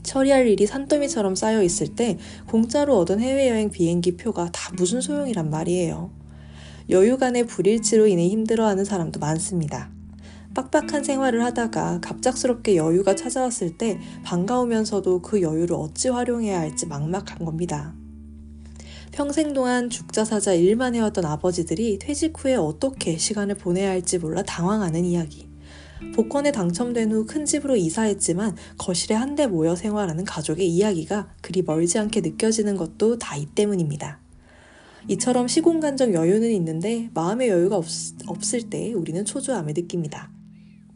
처리할 0.08 0.47
일이 0.47 0.66
산더미처럼 0.66 1.36
쌓여 1.36 1.62
있을 1.62 1.89
때 1.89 2.18
공짜로 2.47 2.97
얻은 2.97 3.20
해외여행 3.20 3.70
비행기 3.70 4.16
표가 4.16 4.49
다 4.51 4.72
무슨 4.78 5.01
소용이란 5.01 5.49
말이에요. 5.49 6.10
여유 6.89 7.18
간의 7.18 7.45
불일치로 7.45 8.08
인해 8.08 8.30
힘들어하는 8.30 8.86
사람도 8.86 9.20
많습니다. 9.20 9.91
빡빡한 10.55 11.03
생활을 11.03 11.43
하다가 11.43 11.99
갑작스럽게 12.01 12.78
여유가 12.78 13.16
찾아왔을 13.16 13.78
때 13.78 13.99
반가우면서도 14.24 15.22
그 15.22 15.41
여유를 15.41 15.76
어찌 15.76 16.08
활용해야 16.08 16.58
할지 16.58 16.88
막막한 16.88 17.45
겁니다. 17.45 17.93
평생 19.12 19.53
동안 19.53 19.89
죽자사자 19.89 20.53
일만 20.53 20.95
해왔던 20.95 21.26
아버지들이 21.26 21.99
퇴직 21.99 22.34
후에 22.38 22.55
어떻게 22.55 23.17
시간을 23.17 23.55
보내야 23.55 23.89
할지 23.89 24.17
몰라 24.20 24.42
당황하는 24.43 25.04
이야기. 25.04 25.47
복권에 26.15 26.51
당첨된 26.51 27.11
후 27.11 27.25
큰 27.25 27.45
집으로 27.45 27.75
이사했지만 27.75 28.55
거실에 28.78 29.15
한데 29.15 29.47
모여 29.47 29.75
생활하는 29.75 30.24
가족의 30.25 30.67
이야기가 30.67 31.33
그리 31.41 31.61
멀지 31.61 31.99
않게 31.99 32.21
느껴지는 32.21 32.78
것도 32.78 33.17
다 33.17 33.36
이 33.37 33.45
때문입니다. 33.45 34.19
이처럼 35.09 35.47
시공간적 35.47 36.13
여유는 36.13 36.51
있는데 36.51 37.09
마음의 37.13 37.49
여유가 37.49 37.78
없, 37.78 37.86
없을 38.28 38.69
때 38.69 38.93
우리는 38.93 39.24
초조함을 39.24 39.74
느낍니다. 39.74 40.32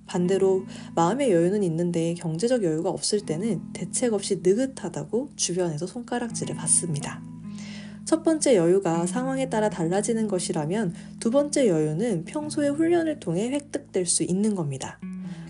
반대로 0.05 0.65
마음의 0.95 1.31
여유는 1.31 1.63
있는데 1.63 2.13
경제적 2.15 2.63
여유가 2.63 2.89
없을 2.89 3.21
때는 3.21 3.61
대책 3.73 4.13
없이 4.13 4.41
느긋하다고 4.43 5.29
주변에서 5.37 5.87
손가락질을 5.87 6.55
받습니다. 6.55 7.30
첫 8.11 8.23
번째 8.23 8.57
여유가 8.57 9.05
상황에 9.05 9.49
따라 9.49 9.69
달라지는 9.69 10.27
것이라면 10.27 10.93
두 11.21 11.31
번째 11.31 11.69
여유는 11.69 12.25
평소의 12.25 12.71
훈련을 12.71 13.21
통해 13.21 13.49
획득될 13.51 14.05
수 14.05 14.23
있는 14.23 14.53
겁니다. 14.53 14.99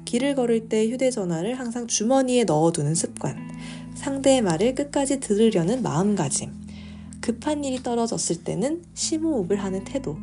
길을 0.06 0.36
걸을 0.36 0.70
때 0.70 0.88
휴대전화를 0.88 1.58
항상 1.58 1.88
주머니에 1.88 2.44
넣어두는 2.44 2.94
습관, 2.94 3.36
상대의 3.96 4.44
말을 4.44 4.76
끝까지 4.76 5.20
들으려는 5.20 5.82
마음가짐, 5.82 6.52
급한 7.20 7.64
일이 7.64 7.82
떨어졌을 7.82 8.44
때는 8.44 8.84
심호흡을 8.94 9.58
하는 9.58 9.84
태도, 9.84 10.20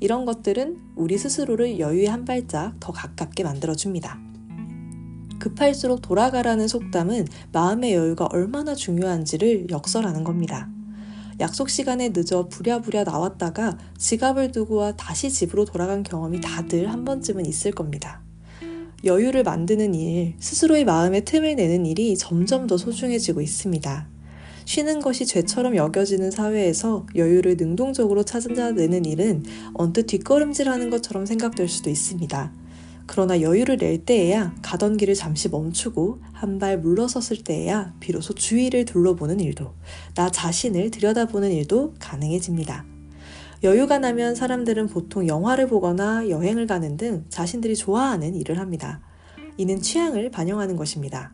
이런 0.00 0.24
것들은 0.24 0.78
우리 0.96 1.18
스스로를 1.18 1.78
여유의 1.78 2.06
한 2.06 2.24
발짝 2.24 2.80
더 2.80 2.92
가깝게 2.92 3.44
만들어줍니다. 3.44 4.18
급할수록 5.38 6.00
돌아가라는 6.00 6.66
속담은 6.66 7.26
마음의 7.52 7.92
여유가 7.92 8.24
얼마나 8.24 8.74
중요한지를 8.74 9.66
역설하는 9.68 10.24
겁니다. 10.24 10.70
약속 11.40 11.70
시간에 11.70 12.10
늦어 12.14 12.48
부랴부랴 12.48 13.04
나왔다가 13.04 13.78
지갑을 13.96 14.52
두고 14.52 14.96
다시 14.96 15.30
집으로 15.30 15.64
돌아간 15.64 16.02
경험이 16.02 16.40
다들 16.40 16.90
한 16.90 17.04
번쯤은 17.04 17.46
있을 17.46 17.70
겁니다. 17.70 18.22
여유를 19.04 19.44
만드는 19.44 19.94
일, 19.94 20.34
스스로의 20.40 20.84
마음에 20.84 21.20
틈을 21.20 21.54
내는 21.54 21.86
일이 21.86 22.16
점점 22.16 22.66
더 22.66 22.76
소중해지고 22.76 23.40
있습니다. 23.40 24.08
쉬는 24.64 25.00
것이 25.00 25.24
죄처럼 25.24 25.76
여겨지는 25.76 26.30
사회에서 26.30 27.06
여유를 27.14 27.56
능동적으로 27.56 28.24
찾아내는 28.24 29.04
일은 29.04 29.44
언뜻 29.74 30.06
뒷걸음질하는 30.06 30.90
것처럼 30.90 31.24
생각될 31.24 31.68
수도 31.68 31.88
있습니다. 31.88 32.52
그러나 33.08 33.40
여유를 33.40 33.78
낼 33.78 34.04
때에야 34.04 34.54
가던 34.62 34.98
길을 34.98 35.14
잠시 35.14 35.48
멈추고 35.48 36.20
한 36.32 36.58
발 36.58 36.78
물러섰을 36.78 37.44
때에야 37.44 37.94
비로소 38.00 38.34
주위를 38.34 38.84
둘러보는 38.84 39.40
일도 39.40 39.74
나 40.14 40.30
자신을 40.30 40.90
들여다보는 40.90 41.52
일도 41.52 41.94
가능해집니다. 41.98 42.84
여유가 43.62 43.98
나면 43.98 44.34
사람들은 44.34 44.88
보통 44.88 45.26
영화를 45.26 45.68
보거나 45.68 46.28
여행을 46.28 46.66
가는 46.66 46.96
등 46.96 47.24
자신들이 47.28 47.76
좋아하는 47.76 48.34
일을 48.34 48.58
합니다. 48.58 49.00
이는 49.56 49.80
취향을 49.80 50.30
반영하는 50.30 50.76
것입니다. 50.76 51.32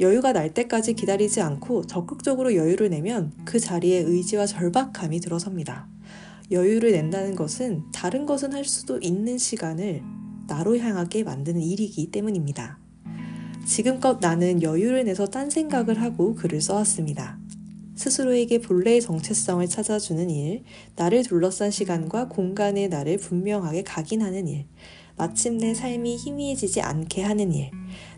여유가 0.00 0.32
날 0.32 0.54
때까지 0.54 0.94
기다리지 0.94 1.42
않고 1.42 1.86
적극적으로 1.86 2.54
여유를 2.54 2.90
내면 2.90 3.32
그 3.44 3.60
자리에 3.60 3.98
의지와 3.98 4.46
절박함이 4.46 5.20
들어섭니다. 5.20 5.86
여유를 6.50 6.92
낸다는 6.92 7.36
것은 7.36 7.84
다른 7.92 8.24
것은 8.24 8.52
할 8.52 8.64
수도 8.64 8.98
있는 9.00 9.36
시간을 9.36 10.02
나로 10.50 10.76
향하게 10.76 11.22
만드는 11.22 11.62
일이기 11.62 12.10
때문입니다. 12.10 12.78
지금껏 13.64 14.18
나는 14.20 14.62
여유를 14.62 15.04
내서 15.04 15.26
딴 15.26 15.48
생각을 15.48 16.02
하고 16.02 16.34
글을 16.34 16.60
써왔습니다. 16.60 17.38
스스로에게 17.94 18.60
본래의 18.60 19.00
정체성을 19.00 19.66
찾아주는 19.68 20.28
일, 20.28 20.64
나를 20.96 21.22
둘러싼 21.22 21.70
시간과 21.70 22.28
공간의 22.28 22.88
나를 22.88 23.18
분명하게 23.18 23.84
각인하는 23.84 24.48
일, 24.48 24.66
마침내 25.16 25.72
삶이 25.72 26.16
희미해지지 26.16 26.80
않게 26.80 27.22
하는 27.22 27.52
일. 27.52 27.70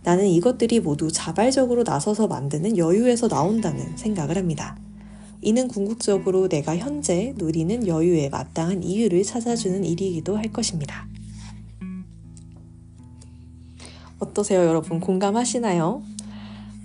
나는 0.02 0.26
이것들이 0.28 0.80
모두 0.80 1.10
자발적으로 1.12 1.82
나서서 1.82 2.28
만드는 2.28 2.78
여유에서 2.78 3.28
나온다는 3.28 3.96
생각을 3.96 4.36
합니다. 4.36 4.78
이는 5.42 5.68
궁극적으로 5.68 6.48
내가 6.48 6.76
현재 6.76 7.34
누리는 7.36 7.86
여유에 7.88 8.28
마땅한 8.28 8.84
이유를 8.84 9.24
찾아주는 9.24 9.84
일이기도 9.84 10.36
할 10.36 10.52
것입니다. 10.52 11.08
어떠세요, 14.22 14.60
여러분? 14.60 15.00
공감하시나요? 15.00 16.00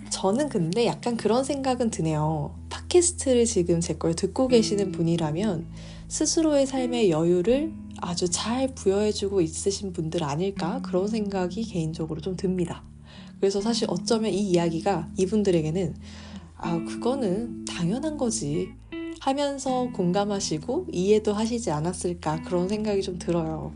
저는 0.09 0.49
근데 0.49 0.87
약간 0.87 1.15
그런 1.15 1.43
생각은 1.43 1.91
드네요. 1.91 2.55
팟캐스트를 2.69 3.45
지금 3.45 3.79
제 3.79 3.93
걸 3.93 4.15
듣고 4.15 4.47
계시는 4.47 4.91
분이라면 4.91 5.67
스스로의 6.07 6.65
삶의 6.65 7.11
여유를 7.11 7.71
아주 8.01 8.27
잘 8.27 8.73
부여해주고 8.73 9.41
있으신 9.41 9.93
분들 9.93 10.23
아닐까? 10.23 10.81
그런 10.83 11.07
생각이 11.07 11.61
개인적으로 11.63 12.21
좀 12.21 12.35
듭니다. 12.35 12.81
그래서 13.39 13.61
사실 13.61 13.85
어쩌면 13.87 14.33
이 14.33 14.39
이야기가 14.49 15.09
이분들에게는 15.17 15.95
아, 16.57 16.83
그거는 16.85 17.65
당연한 17.65 18.17
거지. 18.17 18.69
하면서 19.19 19.89
공감하시고 19.93 20.87
이해도 20.91 21.33
하시지 21.33 21.69
않았을까 21.69 22.41
그런 22.43 22.67
생각이 22.67 23.01
좀 23.03 23.19
들어요. 23.19 23.73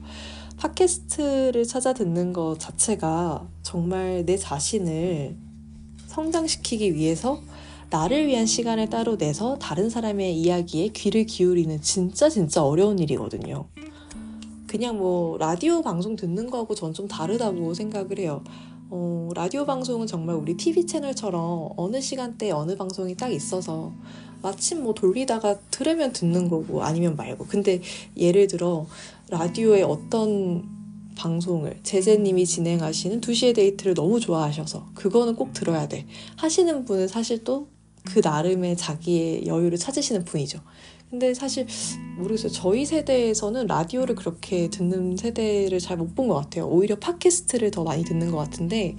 팟캐스트를 0.61 1.65
찾아 1.65 1.91
듣는 1.91 2.33
것 2.33 2.59
자체가 2.59 3.47
정말 3.63 4.23
내 4.27 4.37
자신을 4.37 5.35
성장시키기 6.05 6.93
위해서 6.93 7.41
나를 7.89 8.27
위한 8.27 8.45
시간을 8.45 8.89
따로 8.91 9.17
내서 9.17 9.57
다른 9.57 9.89
사람의 9.89 10.37
이야기에 10.37 10.89
귀를 10.89 11.25
기울이는 11.25 11.81
진짜 11.81 12.29
진짜 12.29 12.63
어려운 12.63 12.99
일이거든요. 12.99 13.65
그냥 14.67 14.99
뭐 14.99 15.37
라디오 15.39 15.81
방송 15.81 16.15
듣는 16.15 16.51
거하고 16.51 16.75
전 16.75 16.93
좀 16.93 17.07
다르다고 17.07 17.73
생각을 17.73 18.19
해요. 18.19 18.43
어, 18.91 19.29
라디오 19.33 19.65
방송은 19.65 20.05
정말 20.05 20.35
우리 20.35 20.55
TV 20.57 20.85
채널처럼 20.85 21.71
어느 21.75 21.99
시간대 21.99 22.51
어느 22.51 22.75
방송이 22.77 23.15
딱 23.15 23.29
있어서 23.33 23.91
마침 24.41 24.83
뭐 24.83 24.93
돌리다가 24.93 25.57
들으면 25.71 26.13
듣는 26.13 26.49
거고 26.49 26.83
아니면 26.83 27.15
말고. 27.15 27.45
근데 27.47 27.81
예를 28.17 28.47
들어 28.47 28.85
라디오의 29.31 29.83
어떤 29.83 30.69
방송을 31.15 31.79
제재님이 31.83 32.45
진행하시는 32.45 33.21
2시의 33.21 33.55
데이트를 33.55 33.93
너무 33.93 34.19
좋아하셔서 34.19 34.89
그거는 34.93 35.35
꼭 35.35 35.53
들어야 35.53 35.87
돼 35.87 36.05
하시는 36.37 36.85
분은 36.85 37.07
사실 37.07 37.43
또 37.43 37.67
그 38.03 38.19
나름의 38.23 38.77
자기의 38.77 39.45
여유를 39.45 39.77
찾으시는 39.77 40.25
분이죠. 40.25 40.59
근데 41.09 41.33
사실 41.33 41.67
모르겠어요. 42.17 42.51
저희 42.51 42.85
세대에서는 42.85 43.67
라디오를 43.67 44.15
그렇게 44.15 44.69
듣는 44.69 45.17
세대를 45.17 45.79
잘 45.79 45.97
못 45.97 46.15
본 46.15 46.27
것 46.27 46.35
같아요. 46.35 46.67
오히려 46.67 46.95
팟캐스트를 46.97 47.69
더 47.71 47.83
많이 47.83 48.03
듣는 48.03 48.31
것 48.31 48.37
같은데 48.37 48.95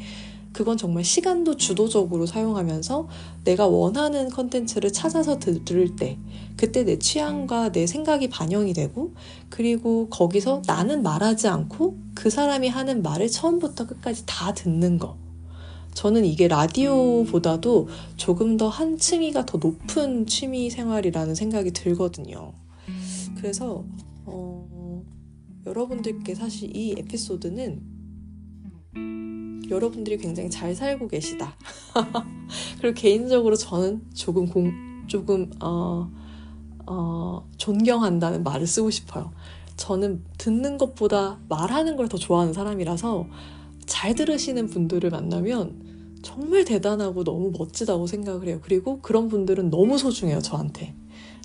그건 0.53 0.77
정말 0.77 1.03
시간도 1.05 1.57
주도적으로 1.57 2.27
사용하면서 2.27 3.09
내가 3.45 3.66
원하는 3.66 4.29
컨텐츠를 4.29 4.93
찾아서 4.93 5.39
들을 5.39 5.97
때 5.97 6.19
그때 6.57 6.85
내 6.85 6.99
취향과 6.99 7.73
내 7.73 7.87
생각이 7.87 8.29
반영이 8.29 8.74
되고 8.74 9.12
그리고 9.49 10.09
거기서 10.09 10.62
나는 10.66 11.03
말하지 11.03 11.49
않고 11.49 11.97
그 12.15 12.31
사람이 12.31 12.69
하는 12.69 13.03
말을 13.03 13.29
처음부터 13.29 13.87
끝까지 13.87 14.24
다 14.27 14.53
듣는 14.53 14.99
거. 14.99 15.16
저는 15.95 16.24
이게 16.24 16.49
라디오보다도 16.49 17.89
조금 18.16 18.57
더 18.57 18.69
한 18.69 18.97
층위가 18.97 19.45
더 19.45 19.59
높은 19.59 20.27
취미 20.27 20.70
생활이라는 20.70 21.35
생각이 21.35 21.73
들거든요. 21.73 22.55
그래서 23.37 23.85
어, 24.24 25.03
여러분들께 25.66 26.35
사실 26.35 26.74
이 26.74 26.95
에피소드는 26.99 27.83
여러분들이 29.71 30.19
굉장히 30.19 30.51
잘 30.51 30.75
살고 30.75 31.09
계시다. 31.09 31.57
그리고 32.81 32.95
개인적으로 32.95 33.57
저는 33.57 34.03
조금 34.15 34.47
공, 34.49 34.73
조금, 35.07 35.51
어, 35.61 36.11
어, 36.87 37.49
존경한다는 37.57 38.43
말을 38.43 38.67
쓰고 38.67 38.91
싶어요. 38.91 39.33
저는 39.77 40.23
듣는 40.39 40.79
것보다 40.79 41.39
말하는 41.49 41.97
걸 41.97 42.09
더 42.09 42.19
좋아하는 42.19 42.53
사람이라서 42.53 43.27
잘 43.87 44.15
들으시는 44.15 44.69
분들을 44.69 45.09
만나면 45.11 46.19
정말 46.23 46.65
대단하고 46.65 47.25
너무 47.25 47.53
멋지다고 47.57 48.07
생각을 48.07 48.47
해요. 48.49 48.61
그리고 48.63 49.01
그런 49.01 49.29
분들은 49.29 49.71
너무 49.71 49.99
소중해요, 49.99 50.41
저한테. 50.41 50.95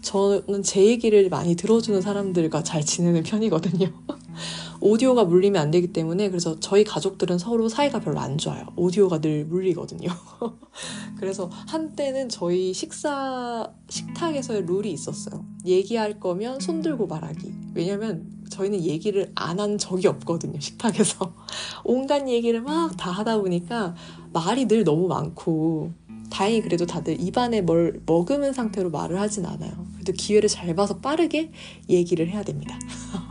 저는 0.01 0.61
제 0.63 0.85
얘기를 0.85 1.27
많이 1.29 1.55
들어주는 1.55 1.99
사람들과 2.01 2.63
잘 2.63 2.85
지내는 2.85 3.23
편이거든요. 3.23 3.87
오디오가 4.79 5.23
물리면 5.25 5.61
안 5.61 5.71
되기 5.71 5.91
때문에 5.91 6.29
그래서 6.29 6.59
저희 6.59 6.83
가족들은 6.83 7.37
서로 7.39 7.67
사이가 7.69 7.99
별로 7.99 8.19
안 8.19 8.37
좋아요. 8.37 8.65
오디오가 8.75 9.19
늘 9.19 9.45
물리거든요. 9.45 10.09
그래서 11.19 11.49
한때는 11.67 12.29
저희 12.29 12.73
식사 12.73 13.71
식탁에서의 13.89 14.65
룰이 14.65 14.91
있었어요. 14.91 15.43
얘기할 15.65 16.19
거면 16.19 16.59
손 16.59 16.81
들고 16.81 17.07
말하기. 17.07 17.53
왜냐면 17.73 18.31
저희는 18.49 18.81
얘기를 18.83 19.31
안 19.35 19.59
한 19.59 19.77
적이 19.79 20.07
없거든요. 20.07 20.59
식탁에서 20.59 21.33
온갖 21.83 22.27
얘기를 22.29 22.61
막 22.61 22.91
다 22.97 23.11
하다 23.11 23.39
보니까 23.39 23.95
말이 24.33 24.67
늘 24.67 24.83
너무 24.83 25.07
많고 25.07 25.91
다행히 26.29 26.61
그래도 26.61 26.85
다들 26.85 27.19
입안에 27.19 27.61
뭘 27.61 28.01
머금은 28.05 28.53
상태로 28.53 28.91
말을 28.91 29.19
하진 29.19 29.45
않아요. 29.45 29.71
그래도 29.93 30.13
기회를 30.13 30.47
잘 30.49 30.75
봐서 30.75 30.97
빠르게 30.97 31.51
얘기를 31.89 32.29
해야 32.29 32.43
됩니다. 32.43 32.77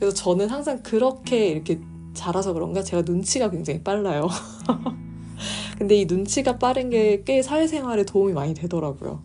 그래서 0.00 0.16
저는 0.16 0.48
항상 0.48 0.82
그렇게 0.82 1.48
이렇게 1.48 1.78
자라서 2.14 2.54
그런가 2.54 2.82
제가 2.82 3.02
눈치가 3.02 3.50
굉장히 3.50 3.82
빨라요. 3.82 4.28
근데 5.78 5.94
이 5.96 6.06
눈치가 6.06 6.58
빠른 6.58 6.90
게 6.90 7.22
꽤 7.24 7.42
사회생활에 7.42 8.04
도움이 8.04 8.32
많이 8.32 8.54
되더라고요. 8.54 9.22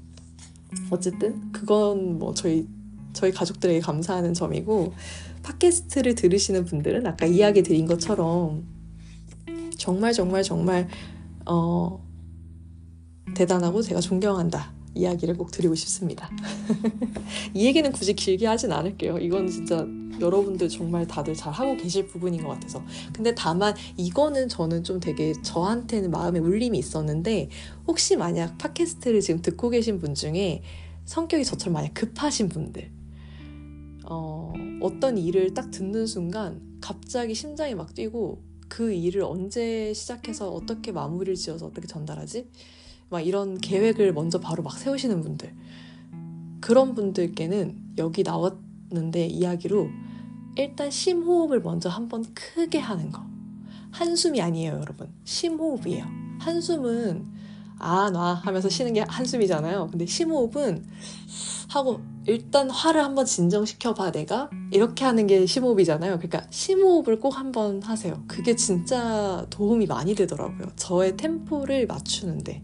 어쨌든 0.89 1.52
그건 1.53 2.19
뭐 2.19 2.34
저희 2.34 2.68
저희 3.14 3.31
가족들에게 3.31 3.80
감사하는 3.80 4.34
점이고 4.34 4.93
팟캐스트를 5.43 6.15
들으시는 6.15 6.65
분들은 6.65 7.07
아까 7.07 7.26
이야기 7.26 7.64
드린 7.64 7.85
것처럼 7.85 8.65
정말 9.77 10.11
정말 10.11 10.43
정말 10.43 10.89
어 11.45 12.03
대단하고 13.34 13.81
제가 13.81 14.02
존경한다 14.02 14.74
이야기를 14.96 15.38
꼭 15.38 15.52
드리고 15.52 15.76
싶습니다. 15.76 16.30
이 17.54 17.66
얘기는 17.66 17.90
굳이 17.92 18.14
길게 18.14 18.48
하진 18.48 18.72
않을게요. 18.72 19.20
이건 19.20 19.48
진짜 19.48 19.86
여러분들 20.20 20.70
정말 20.70 21.06
다들 21.06 21.36
잘 21.36 21.52
하고 21.52 21.76
계실 21.76 22.08
부분인 22.08 22.44
것 22.44 22.50
같아서. 22.50 22.84
근데 23.14 23.36
다만 23.36 23.76
이거는 23.98 24.50
저는 24.50 24.84
좀 24.84 25.00
되게 25.00 25.34
저한테는 25.42 26.10
마음에 26.12 26.40
울림이 26.40 26.78
있었는데 26.78 27.50
혹시 27.88 28.16
만약 28.16 28.58
팟캐스트를 28.58 29.22
지금 29.22 29.42
듣고 29.42 29.70
계신 29.70 30.00
분 30.00 30.16
중에 30.16 30.64
성격이 31.06 31.44
저처럼 31.46 31.74
만약 31.74 31.94
급하신 31.94 32.50
분들 32.50 32.92
어, 34.08 34.54
어떤 34.82 35.18
일을 35.18 35.54
딱 35.54 35.72
듣는 35.72 36.08
순간 36.08 36.62
갑자기 36.82 37.34
심장이 37.34 37.76
막 37.76 37.94
뛰고 37.94 38.42
그 38.68 38.92
일을 38.92 39.24
언제 39.24 39.94
시작해서 39.94 40.52
어떻게 40.52 40.92
마무리를 40.92 41.36
지어서 41.36 41.68
어떻게 41.68 41.88
전달하지? 41.88 42.50
막 43.10 43.22
이런 43.22 43.57
계획을 43.57 44.14
먼저 44.14 44.40
바로 44.40 44.64
막 44.64 44.77
세우시는 44.77 45.22
분들. 45.22 45.53
그런 46.61 46.95
분들께는 46.95 47.94
여기 47.98 48.23
나왔는데 48.23 49.27
이야기로 49.27 49.88
일단 50.57 50.90
심호흡을 50.90 51.61
먼저 51.61 51.90
한번 51.90 52.26
크게 52.34 52.80
하는 52.80 53.11
거. 53.11 53.23
한숨이 53.91 54.41
아니에요, 54.41 54.73
여러분. 54.73 55.10
심호흡이에요. 55.23 56.06
한숨은 56.40 57.26
아, 57.77 58.10
놔 58.10 58.34
하면서 58.34 58.69
쉬는 58.69 58.94
게 58.94 59.02
한숨이잖아요. 59.07 59.90
근데 59.91 60.06
심호흡은 60.06 60.86
하고 61.69 61.99
일단 62.26 62.69
화를 62.69 63.03
한번 63.03 63.26
진정시켜 63.26 63.94
봐 63.94 64.11
내가 64.11 64.49
이렇게 64.72 65.03
하는 65.03 65.27
게 65.27 65.45
심호흡이잖아요. 65.45 66.18
그러니까 66.18 66.48
심호흡을 66.49 67.19
꼭 67.19 67.38
한번 67.38 67.84
하세요. 67.84 68.23
그게 68.27 68.56
진짜 68.56 69.45
도움이 69.49 69.86
많이 69.88 70.15
되더라고요. 70.15 70.69
저의 70.76 71.18
템포를 71.18 71.86
맞추는데 71.86 72.64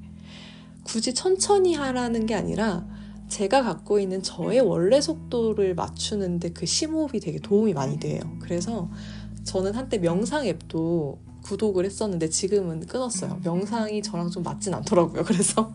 굳이 0.83 1.13
천천히 1.13 1.73
하라는 1.75 2.25
게 2.25 2.35
아니라 2.35 2.85
제가 3.27 3.63
갖고 3.63 3.99
있는 3.99 4.21
저의 4.21 4.59
원래 4.59 4.99
속도를 4.99 5.73
맞추는데 5.73 6.51
그 6.51 6.65
심호흡이 6.65 7.19
되게 7.21 7.39
도움이 7.39 7.73
많이 7.73 7.97
돼요. 7.97 8.19
그래서 8.39 8.89
저는 9.43 9.73
한때 9.73 9.97
명상 9.97 10.45
앱도 10.45 11.19
구독을 11.43 11.85
했었는데 11.85 12.29
지금은 12.29 12.85
끊었어요. 12.85 13.39
명상이 13.43 14.01
저랑 14.01 14.29
좀 14.29 14.43
맞진 14.43 14.73
않더라고요. 14.73 15.23
그래서 15.23 15.73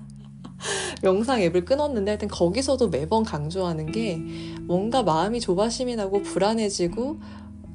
명상 1.03 1.41
앱을 1.43 1.65
끊었는데 1.65 2.11
하여튼 2.11 2.29
거기서도 2.29 2.89
매번 2.89 3.25
강조하는 3.25 3.91
게 3.91 4.17
뭔가 4.63 5.03
마음이 5.03 5.41
조바심이 5.41 5.97
나고 5.97 6.23
불안해지고 6.23 7.21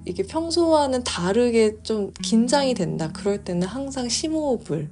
이게 0.05 0.23
평소와는 0.23 1.03
다르게 1.03 1.81
좀 1.83 2.11
긴장이 2.23 2.73
된다. 2.73 3.11
그럴 3.11 3.43
때는 3.43 3.67
항상 3.67 4.09
심호흡을 4.09 4.89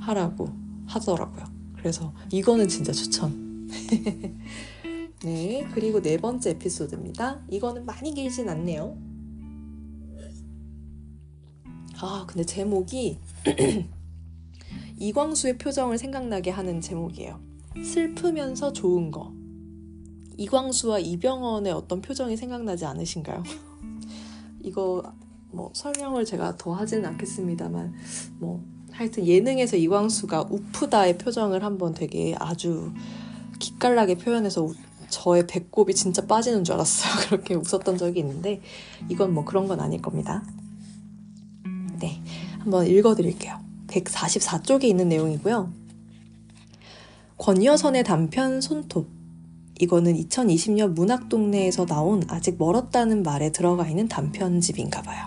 하라고 0.00 0.59
하더라고요. 0.90 1.44
그래서 1.76 2.12
이거는 2.30 2.68
진짜 2.68 2.92
추천. 2.92 3.68
네, 5.22 5.68
그리고 5.72 6.00
네 6.00 6.16
번째 6.16 6.50
에피소드입니다. 6.50 7.42
이거는 7.48 7.84
많이 7.86 8.12
길진 8.12 8.48
않네요. 8.48 8.96
아, 12.02 12.24
근데 12.26 12.44
제목이 12.44 13.18
이광수의 14.98 15.58
표정을 15.58 15.98
생각나게 15.98 16.50
하는 16.50 16.80
제목이에요. 16.80 17.40
슬프면서 17.82 18.72
좋은 18.72 19.10
거. 19.10 19.32
이광수와 20.38 20.98
이병헌의 21.00 21.72
어떤 21.72 22.00
표정이 22.00 22.36
생각나지 22.36 22.86
않으신가요? 22.86 23.42
이거 24.64 25.02
뭐 25.50 25.70
설명을 25.74 26.24
제가 26.24 26.56
더 26.56 26.72
하지는 26.72 27.04
않겠습니다만 27.06 27.94
뭐 28.38 28.64
하여튼 28.92 29.26
예능에서 29.26 29.76
이광수가 29.76 30.48
우프다의 30.50 31.18
표정을 31.18 31.64
한번 31.64 31.94
되게 31.94 32.34
아주 32.38 32.92
기깔나게 33.58 34.16
표현해서 34.16 34.72
저의 35.08 35.46
배꼽이 35.46 35.94
진짜 35.94 36.24
빠지는 36.26 36.64
줄 36.64 36.74
알았어요. 36.74 37.12
그렇게 37.28 37.54
웃었던 37.54 37.98
적이 37.98 38.20
있는데 38.20 38.60
이건 39.08 39.34
뭐 39.34 39.44
그런 39.44 39.68
건 39.68 39.80
아닐 39.80 40.00
겁니다. 40.00 40.42
네, 41.98 42.22
한번 42.58 42.86
읽어드릴게요. 42.86 43.58
144쪽에 43.88 44.84
있는 44.84 45.08
내용이고요. 45.08 45.72
권여선의 47.36 48.04
단편 48.04 48.60
손톱. 48.60 49.08
이거는 49.80 50.14
2020년 50.14 50.92
문학동네에서 50.92 51.86
나온 51.86 52.22
아직 52.28 52.56
멀었다는 52.58 53.22
말에 53.22 53.50
들어가 53.50 53.88
있는 53.88 54.08
단편집인가 54.08 55.02
봐요. 55.02 55.24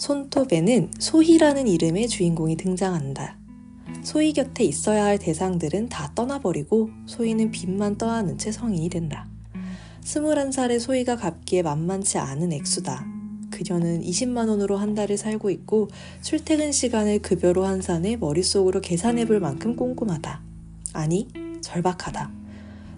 손톱에는 0.00 0.92
소희라는 0.98 1.68
이름의 1.68 2.08
주인공이 2.08 2.56
등장한다. 2.56 3.36
소희 4.02 4.32
곁에 4.32 4.64
있어야 4.64 5.04
할 5.04 5.18
대상들은 5.18 5.90
다 5.90 6.10
떠나버리고 6.14 6.88
소희는 7.04 7.50
빚만 7.50 7.98
떠안은 7.98 8.38
채 8.38 8.50
성인이 8.50 8.88
된다. 8.88 9.28
21살의 10.02 10.80
소희가 10.80 11.16
갚기에 11.16 11.60
만만치 11.62 12.16
않은 12.16 12.50
액수다. 12.50 13.06
그녀는 13.50 14.00
20만 14.00 14.48
원으로 14.48 14.78
한 14.78 14.94
달을 14.94 15.18
살고 15.18 15.50
있고 15.50 15.88
출퇴근 16.22 16.72
시간을 16.72 17.18
급여로 17.18 17.66
환산해 17.66 18.16
머릿속으로 18.16 18.80
계산해 18.80 19.26
볼 19.26 19.38
만큼 19.38 19.76
꼼꼼하다. 19.76 20.40
아니, 20.94 21.28
절박하다. 21.60 22.32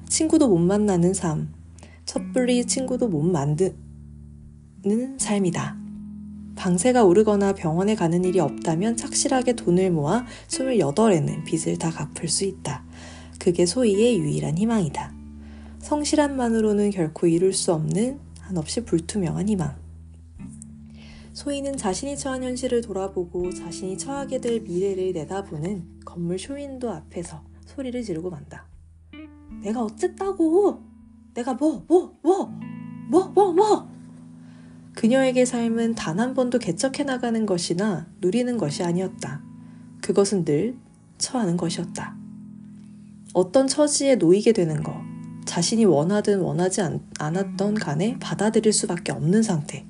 친구도 0.09 0.47
못 0.47 0.59
만나는 0.59 1.15
삶. 1.15 1.53
섣불리 2.07 2.65
친구도 2.65 3.09
못 3.09 3.23
만드는 3.23 3.75
삶이다. 5.19 5.82
방세가 6.57 7.05
오르거나 7.05 7.55
병원에 7.55 7.95
가는 7.95 8.25
일이 8.25 8.39
없다면 8.41 8.97
착실하게 8.97 9.55
돈을 9.55 9.91
모아 9.91 10.25
28에는 10.49 11.45
빚을 11.45 11.79
다 11.79 11.91
갚을 11.91 12.29
수 12.29 12.45
있다. 12.45 12.85
그게 13.39 13.67
소희의 13.67 14.19
유일한 14.19 14.59
희망이다. 14.59 15.13
성실함만으로는 15.81 16.91
결코 16.91 17.27
이룰 17.27 17.53
수 17.53 17.73
없는 17.73 18.21
한없이 18.41 18.85
불투명한 18.85 19.49
희망. 19.49 19.77
소희는 21.33 21.77
자신이 21.77 22.17
처한 22.17 22.43
현실을 22.43 22.83
돌아보고 22.83 23.53
자신이 23.53 23.97
처하게 23.97 24.41
될 24.41 24.61
미래를 24.61 25.13
내다보는 25.13 26.01
건물 26.05 26.39
쇼윈도 26.39 26.91
앞에서 26.91 27.43
소리를 27.65 28.03
지르고 28.03 28.31
만다. 28.31 28.67
내가 29.63 29.83
어쨌다고! 29.83 30.83
내가 31.35 31.55
뭐, 31.55 31.85
뭐, 31.89 32.19
뭐, 32.23 32.53
뭐, 33.09 33.29
뭐, 33.29 33.53
뭐! 33.53 33.89
그녀에게 34.95 35.45
삶은 35.45 35.95
단 35.95 36.19
한 36.21 36.35
번도 36.35 36.59
개척해 36.59 37.05
나가는 37.05 37.47
것이나 37.47 38.07
누리는 38.21 38.57
것이 38.59 38.83
아니었다. 38.83 39.43
그것은 40.03 40.45
늘 40.45 40.77
처하는 41.19 41.57
것이었다. 41.57 42.17
어떤 43.33 43.67
처지에 43.67 44.17
놓이게 44.17 44.53
되는 44.53 44.83
것, 44.83 44.95
자신이 45.47 45.85
원하든 45.87 46.41
원하지 46.41 46.83
않, 46.83 47.01
않았던 47.19 47.75
간에 47.75 48.19
받아들일 48.21 48.73
수밖에 48.73 49.13
없는 49.13 49.43
상태. 49.43 49.87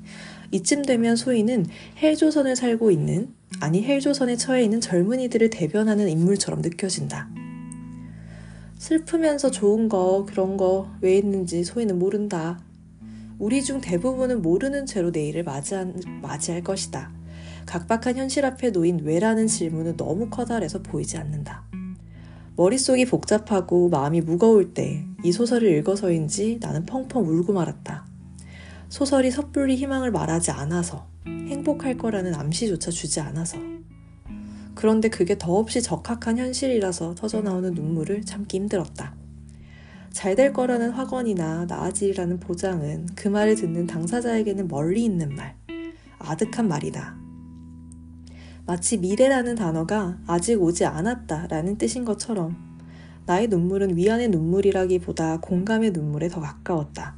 이쯤 0.53 0.83
되면 0.83 1.17
소희는 1.17 1.67
헬조선을 2.01 2.55
살고 2.57 2.91
있는, 2.91 3.35
아니 3.61 3.83
헬조선에 3.83 4.37
처해 4.37 4.63
있는 4.63 4.81
젊은이들을 4.81 5.51
대변하는 5.51 6.09
인물처럼 6.09 6.61
느껴진다. 6.63 7.29
슬프면서 8.79 9.51
좋은 9.51 9.89
거, 9.89 10.27
그런 10.29 10.57
거 10.57 10.89
왜 11.01 11.17
있는지 11.19 11.65
소희는 11.65 11.99
모른다. 11.99 12.61
우리 13.43 13.63
중 13.63 13.81
대부분은 13.81 14.41
모르는 14.41 14.87
채로 14.87 15.11
내일을 15.11 15.43
맞이한, 15.43 16.21
맞이할 16.23 16.63
것이다. 16.63 17.11
각박한 17.67 18.17
현실 18.17 18.45
앞에 18.45 18.71
놓인 18.71 19.01
왜라는 19.01 19.47
질문은 19.47 19.97
너무 19.97 20.29
커다래서 20.31 20.81
보이지 20.83 21.17
않는다. 21.19 21.65
머릿속이 22.57 23.07
복잡하고 23.07 23.89
마음이 23.89 24.21
무거울 24.21 24.75
때 24.75 25.13
이 25.25 25.31
소설을 25.31 25.71
읽어서인지 25.79 26.59
나는 26.61 26.85
펑펑 26.85 27.25
울고 27.25 27.53
말았다. 27.53 28.05
소설이 28.89 29.31
섣불리 29.31 29.77
희망을 29.77 30.11
말하지 30.11 30.51
않아서 30.51 31.07
행복할 31.27 31.97
거라는 31.97 32.35
암시조차 32.35 32.91
주지 32.91 33.21
않아서 33.21 33.57
그런데 34.75 35.09
그게 35.09 35.39
더없이 35.39 35.81
적합한 35.81 36.39
현실이라서 36.39 37.15
터져나오는 37.15 37.73
눈물을 37.73 38.25
참기 38.25 38.57
힘들었다. 38.57 39.15
잘 40.13 40.37
될 40.37 40.53
거라는 40.53 40.91
확언이나 40.91 41.65
나아지리라는 41.67 42.39
보장은 42.39 43.07
그 43.15 43.29
말을 43.29 43.55
듣는 43.55 43.87
당사자에게는 43.87 44.69
멀리 44.69 45.05
있는 45.05 45.35
말, 45.35 45.57
아득한 46.19 46.69
말이다. 46.69 47.17
마치 48.65 48.99
미래라는 48.99 49.57
단어가 49.57 50.19
아직 50.27 50.63
오지 50.63 50.85
않았다 50.85 51.49
라는 51.49 51.77
뜻인 51.79 52.05
것처럼 52.05 52.57
나의 53.27 53.49
눈물은 53.49 53.97
위안의 53.97 54.29
눈물이라기보다 54.29 55.41
공감의 55.41 55.91
눈물에 55.91 56.29
더 56.29 56.41
가까웠다. 56.41 57.17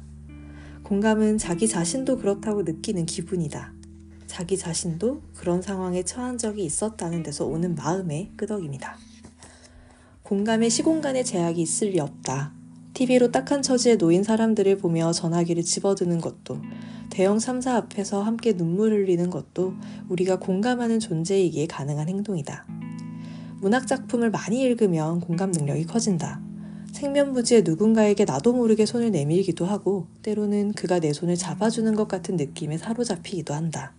공감은 0.83 1.37
자기 1.37 1.67
자신도 1.67 2.17
그렇다고 2.17 2.63
느끼는 2.63 3.05
기분이다. 3.05 3.73
자기 4.27 4.57
자신도 4.57 5.21
그런 5.35 5.61
상황에 5.61 6.03
처한 6.03 6.37
적이 6.37 6.65
있었다는 6.65 7.23
데서 7.23 7.45
오는 7.45 7.75
마음의 7.75 8.31
끄덕임이다. 8.35 8.97
공감에 10.23 10.69
시공간의 10.69 11.23
제약이 11.25 11.61
있을 11.61 11.91
리 11.91 11.99
없다. 11.99 12.64
TV로 12.95 13.29
딱한 13.29 13.61
처지에 13.61 13.97
놓인 13.97 14.23
사람들을 14.23 14.77
보며 14.77 15.11
전화기를 15.11 15.63
집어드는 15.63 16.21
것도, 16.21 16.61
대형 17.09 17.37
3사 17.37 17.75
앞에서 17.75 18.23
함께 18.23 18.53
눈물 18.53 18.93
흘리는 18.93 19.29
것도 19.29 19.73
우리가 20.07 20.39
공감하는 20.39 21.01
존재이기에 21.01 21.67
가능한 21.67 22.07
행동이다. 22.07 22.65
문학 23.59 23.85
작품을 23.85 24.31
많이 24.31 24.61
읽으면 24.61 25.19
공감 25.19 25.51
능력이 25.51 25.85
커진다. 25.87 26.41
생면부지에 26.93 27.63
누군가에게 27.65 28.23
나도 28.23 28.53
모르게 28.53 28.85
손을 28.85 29.11
내밀기도 29.11 29.65
하고 29.65 30.07
때로는 30.21 30.71
그가 30.71 30.99
내 30.99 31.11
손을 31.11 31.35
잡아주는 31.35 31.93
것 31.95 32.07
같은 32.07 32.37
느낌에 32.37 32.77
사로잡히기도 32.77 33.53
한다. 33.53 33.93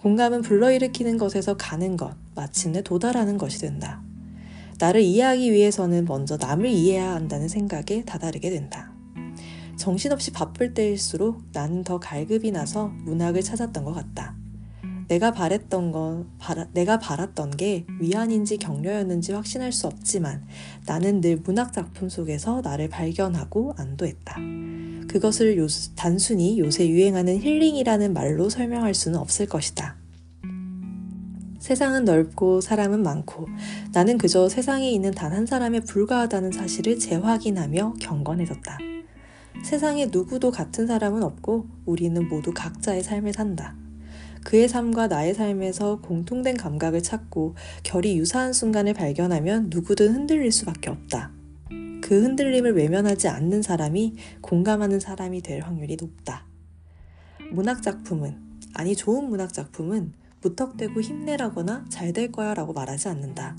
공감은 0.00 0.40
불러일으키는 0.40 1.18
것에서 1.18 1.58
가는 1.58 1.98
것, 1.98 2.14
마침내 2.34 2.80
도달하는 2.80 3.36
것이 3.36 3.58
된다. 3.58 4.02
나를 4.78 5.00
이해하기 5.02 5.52
위해서는 5.52 6.04
먼저 6.04 6.36
남을 6.36 6.68
이해해야 6.68 7.14
한다는 7.14 7.48
생각에 7.48 8.04
다다르게 8.04 8.50
된다. 8.50 8.92
정신없이 9.76 10.32
바쁠 10.32 10.74
때일수록 10.74 11.42
나는 11.52 11.84
더 11.84 11.98
갈급이 11.98 12.50
나서 12.50 12.88
문학을 13.04 13.42
찾았던 13.42 13.84
것 13.84 13.92
같다. 13.92 14.34
내가 15.08 15.30
바랬던 15.30 15.92
건, 15.92 16.28
바라, 16.38 16.66
내가 16.72 16.98
바랐던 16.98 17.52
게 17.52 17.86
위안인지 18.00 18.56
격려였는지 18.56 19.32
확신할 19.32 19.70
수 19.70 19.86
없지만 19.86 20.44
나는 20.86 21.20
늘 21.20 21.36
문학 21.36 21.72
작품 21.72 22.08
속에서 22.08 22.60
나를 22.60 22.88
발견하고 22.88 23.74
안도했다. 23.76 24.36
그것을 25.08 25.58
요, 25.58 25.66
단순히 25.94 26.58
요새 26.58 26.88
유행하는 26.88 27.38
힐링이라는 27.40 28.12
말로 28.12 28.48
설명할 28.48 28.94
수는 28.94 29.18
없을 29.18 29.46
것이다. 29.46 29.96
세상은 31.66 32.04
넓고 32.04 32.60
사람은 32.60 33.02
많고 33.02 33.48
나는 33.92 34.18
그저 34.18 34.48
세상에 34.48 34.88
있는 34.88 35.10
단 35.10 35.32
한 35.32 35.46
사람에 35.46 35.80
불과하다는 35.80 36.52
사실을 36.52 37.00
재확인하며 37.00 37.94
경건해졌다. 38.00 38.78
세상에 39.64 40.06
누구도 40.06 40.52
같은 40.52 40.86
사람은 40.86 41.24
없고 41.24 41.66
우리는 41.84 42.28
모두 42.28 42.52
각자의 42.54 43.02
삶을 43.02 43.32
산다. 43.32 43.74
그의 44.44 44.68
삶과 44.68 45.08
나의 45.08 45.34
삶에서 45.34 46.00
공통된 46.02 46.56
감각을 46.56 47.02
찾고 47.02 47.56
결이 47.82 48.16
유사한 48.16 48.52
순간을 48.52 48.94
발견하면 48.94 49.66
누구든 49.68 50.14
흔들릴 50.14 50.52
수밖에 50.52 50.90
없다. 50.90 51.32
그 52.00 52.22
흔들림을 52.22 52.76
외면하지 52.76 53.26
않는 53.26 53.62
사람이 53.62 54.14
공감하는 54.40 55.00
사람이 55.00 55.42
될 55.42 55.62
확률이 55.62 55.96
높다. 56.00 56.46
문학 57.50 57.82
작품은, 57.82 58.36
아니 58.74 58.94
좋은 58.94 59.28
문학 59.28 59.52
작품은 59.52 60.12
무턱대고 60.46 61.00
힘내라거나 61.00 61.86
잘 61.88 62.12
될 62.12 62.30
거야 62.30 62.54
라고 62.54 62.72
말하지 62.72 63.08
않는다. 63.08 63.56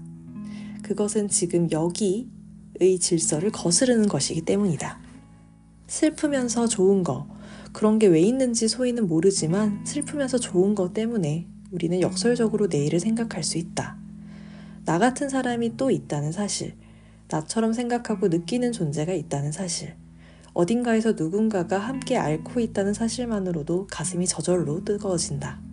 그것은 0.84 1.28
지금 1.28 1.70
여기의 1.70 3.00
질서를 3.00 3.52
거스르는 3.52 4.08
것이기 4.08 4.42
때문이다. 4.42 5.00
슬프면서 5.88 6.68
좋은 6.68 7.04
거, 7.04 7.28
그런 7.74 8.00
게 8.00 8.08
왜 8.08 8.22
있는지 8.22 8.68
소위는 8.70 9.08
모르지만 9.08 9.86
슬프면서 9.86 10.38
좋은 10.38 10.76
것 10.76 10.94
때문에 10.94 11.46
우리는 11.72 12.00
역설적으로 12.02 12.68
내일을 12.68 13.02
생각할 13.02 13.44
수 13.44 13.58
있다. 13.58 13.98
나 14.86 14.98
같은 14.98 15.28
사람이 15.28 15.76
또 15.76 15.92
있다는 15.92 16.32
사실, 16.32 16.76
나처럼 17.28 17.74
생각하고 17.74 18.30
느끼는 18.30 18.72
존재가 18.72 19.12
있다는 19.12 19.52
사실, 19.52 19.96
어딘가에서 20.54 21.12
누군가가 21.12 21.78
함께 21.78 22.16
앓고 22.18 22.62
있다는 22.62 22.94
사실만으로도 22.94 23.88
가슴이 23.92 24.26
저절로 24.26 24.84
뜨거워진다. 24.86 25.67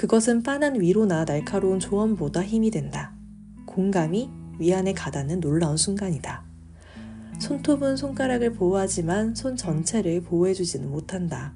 그것은 0.00 0.42
빤한 0.42 0.80
위로나 0.80 1.26
날카로운 1.26 1.78
조언보다 1.78 2.42
힘이 2.42 2.70
된다. 2.70 3.12
공감이 3.66 4.30
위안에 4.58 4.94
가닿는 4.94 5.40
놀라운 5.40 5.76
순간이다. 5.76 6.42
손톱은 7.38 7.98
손가락을 7.98 8.54
보호하지만 8.54 9.34
손 9.34 9.56
전체를 9.56 10.22
보호해주지는 10.22 10.90
못한다. 10.90 11.52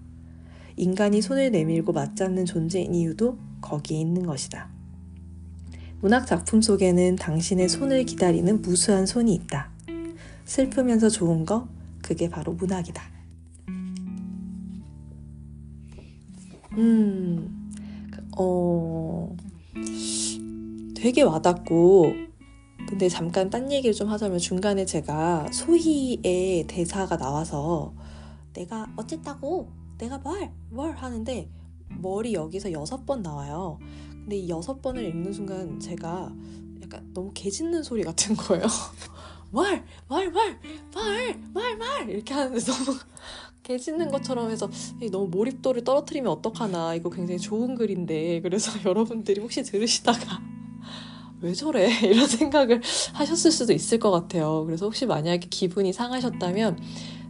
인간이 0.77 1.23
손을 1.23 1.53
내밀고 1.53 1.93
맞잡는 1.93 2.45
존재인 2.45 2.95
이유도 2.95 3.39
거기에 3.63 3.99
있는 3.99 4.27
것이다. 4.27 4.69
문학 6.03 6.27
작품 6.27 6.61
속에는 6.61 7.17
당신의 7.17 7.71
손을 7.71 8.05
기다리는 8.05 8.61
무수한 8.61 9.07
손이 9.07 9.35
있다. 9.37 9.71
슬프면서 10.45 11.09
좋은 11.09 11.47
거, 11.47 11.67
그게 12.03 12.29
바로 12.29 12.53
문학이다. 12.53 13.03
음, 16.73 17.64
어, 18.37 19.37
되게 20.95 21.23
와닿고, 21.23 22.13
근데 22.89 23.09
잠깐 23.09 23.51
딴 23.51 23.73
얘기를 23.73 23.95
좀 23.95 24.09
하자면 24.09 24.39
중간에 24.39 24.85
제가 24.85 25.49
소희의 25.53 26.67
대사가 26.67 27.17
나와서 27.17 27.95
내가 28.53 28.93
어쨌다고? 28.97 29.71
내가 29.99 30.19
뭘, 30.19 30.51
뭘? 30.71 30.93
하는데 30.93 31.49
머리 31.89 32.35
여기서 32.35 32.73
여섯 32.73 33.07
번 33.07 33.23
나와요. 33.23 33.79
근데 34.11 34.37
이 34.37 34.49
여섯 34.49 34.81
번을 34.81 35.05
읽는 35.05 35.33
순간 35.33 35.79
제가 35.81 36.33
약간 36.83 37.11
너무 37.13 37.31
개 37.35 37.51
짖는 37.51 37.83
소리 37.83 38.03
같은 38.03 38.35
거예요. 38.37 38.67
말, 39.51 39.85
말, 40.09 40.31
말, 40.33 40.59
말, 40.95 41.41
말, 41.53 41.77
말 41.77 42.11
이렇게 42.11 42.35
하는데 42.35 42.59
너무 42.59 42.99
개 43.65 43.79
짖는 43.79 44.11
것처럼 44.11 44.51
해서 44.51 44.71
너무 45.11 45.27
몰입도를 45.29 45.85
떨어뜨리면 45.85 46.31
어떡하나 46.31 46.95
이거 46.95 47.09
굉장히 47.11 47.41
좋은 47.41 47.75
글인데 47.75 48.41
그래서 48.43 48.71
여러분들이 48.89 49.41
혹시 49.41 49.63
들으시다가 49.63 50.41
왜 51.41 51.55
저래? 51.55 51.89
이런 52.07 52.29
생각을 52.29 52.83
하셨을 53.15 53.51
수도 53.51 53.73
있을 53.73 53.99
것 53.99 54.11
같아요. 54.11 54.65
그래서 54.67 54.85
혹시 54.87 55.05
만약에 55.07 55.49
기분이 55.51 55.93
상하셨다면, 55.93 56.79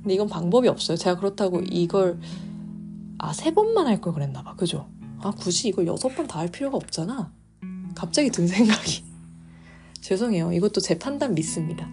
근데 0.02 0.15
이건 0.15 0.28
방법이 0.28 0.69
없어요. 0.69 0.97
제가 0.97 1.19
그렇다고 1.19 1.62
이걸, 1.65 2.20
아, 3.19 3.32
세 3.32 3.52
번만 3.52 3.86
할 3.89 4.01
걸 4.01 4.12
그랬나 4.12 4.43
봐. 4.44 4.55
그죠? 4.56 4.89
아, 5.20 5.31
굳이 5.32 5.69
이걸 5.69 5.86
여섯 5.89 6.09
번 6.15 6.27
다 6.28 6.39
할 6.40 6.48
필요가 6.48 6.77
없잖아. 6.77 7.32
갑자기 7.97 8.31
든 8.31 8.47
생각이. 8.47 9.05
죄송해요. 10.01 10.52
이것도 10.52 10.81
제 10.81 10.98
판단 10.98 11.35
믿습니다. 11.35 11.89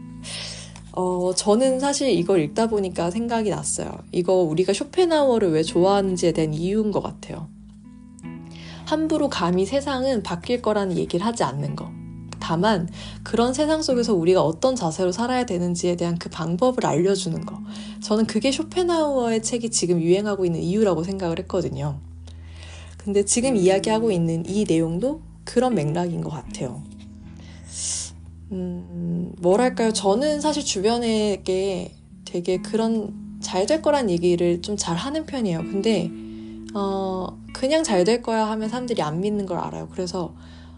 어, 0.93 1.33
저는 1.35 1.79
사실 1.79 2.09
이걸 2.09 2.41
읽다 2.41 2.67
보니까 2.67 3.11
생각이 3.11 3.49
났어요. 3.49 3.91
이거 4.11 4.33
우리가 4.33 4.73
쇼펜하워를 4.73 5.51
왜 5.51 5.63
좋아하는지에 5.63 6.33
대한 6.33 6.53
이유인 6.53 6.91
것 6.91 7.01
같아요. 7.01 7.47
함부로 8.85 9.29
감히 9.29 9.65
세상은 9.65 10.21
바뀔 10.21 10.61
거라는 10.61 10.97
얘기를 10.97 11.25
하지 11.25 11.43
않는 11.43 11.77
거. 11.77 11.89
다만 12.41 12.89
그런 13.23 13.53
세상 13.53 13.81
속에서 13.81 14.13
우리가 14.13 14.41
어떤 14.41 14.75
자세로 14.75 15.13
살아야 15.13 15.45
되는지에 15.45 15.95
대한 15.95 16.17
그 16.17 16.27
방법을 16.27 16.85
알려주는 16.85 17.45
거. 17.45 17.57
저는 18.01 18.25
그게 18.25 18.51
쇼펜하우어의 18.51 19.43
책이 19.43 19.69
지금 19.69 20.01
유행하고 20.01 20.45
있는 20.45 20.59
이유라고 20.61 21.03
생각을 21.03 21.39
했거든요. 21.39 21.99
근데 22.97 23.23
지금 23.23 23.55
이야기하고 23.55 24.11
있는 24.11 24.43
이 24.45 24.65
내용도 24.67 25.21
그런 25.45 25.75
맥락인 25.75 26.21
것 26.21 26.29
같아요. 26.29 26.83
음, 28.51 29.33
뭐랄까요. 29.39 29.93
저는 29.93 30.41
사실 30.41 30.63
주변에게 30.63 31.95
되게 32.25 32.57
그런 32.61 33.13
잘 33.41 33.65
될 33.65 33.81
거란 33.81 34.09
얘기를 34.09 34.61
좀 34.61 34.77
잘 34.77 34.95
하는 34.97 35.25
편이에요. 35.25 35.59
근데, 35.59 36.11
어, 36.73 37.27
그냥 37.53 37.83
잘 37.83 38.03
될 38.03 38.21
거야 38.21 38.47
하면 38.51 38.69
사람들이 38.69 39.01
안 39.01 39.21
믿는 39.21 39.45
걸 39.45 39.57
알아요. 39.57 39.87
그래서, 39.91 40.35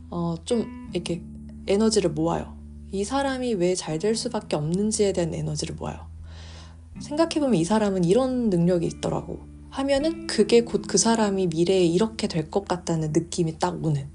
어, 0.10 0.36
좀 0.46 0.66
이렇게 0.94 1.22
에너지를 1.68 2.12
모아요. 2.12 2.58
이 2.92 3.04
사람이 3.04 3.56
왜 3.56 3.76
잘 3.76 4.00
될 4.00 4.16
수밖에 4.16 4.56
없는지에 4.56 5.14
대한 5.14 5.34
에너지를 5.34 5.76
모아요. 5.76 6.00
생각해보면 7.02 7.56
이 7.56 7.64
사람은 7.66 8.04
이런 8.04 8.50
능력이 8.50 8.86
있더라고. 8.88 9.40
하면은 9.72 10.28
그게 10.28 10.62
곧 10.62 10.84
그 10.88 10.98
사람이 11.00 11.48
미래에 11.48 11.86
이렇게 11.86 12.28
될 12.28 12.50
것 12.52 12.68
같다는 12.68 13.12
느낌이 13.14 13.58
딱 13.60 13.84
오는. 13.84 14.08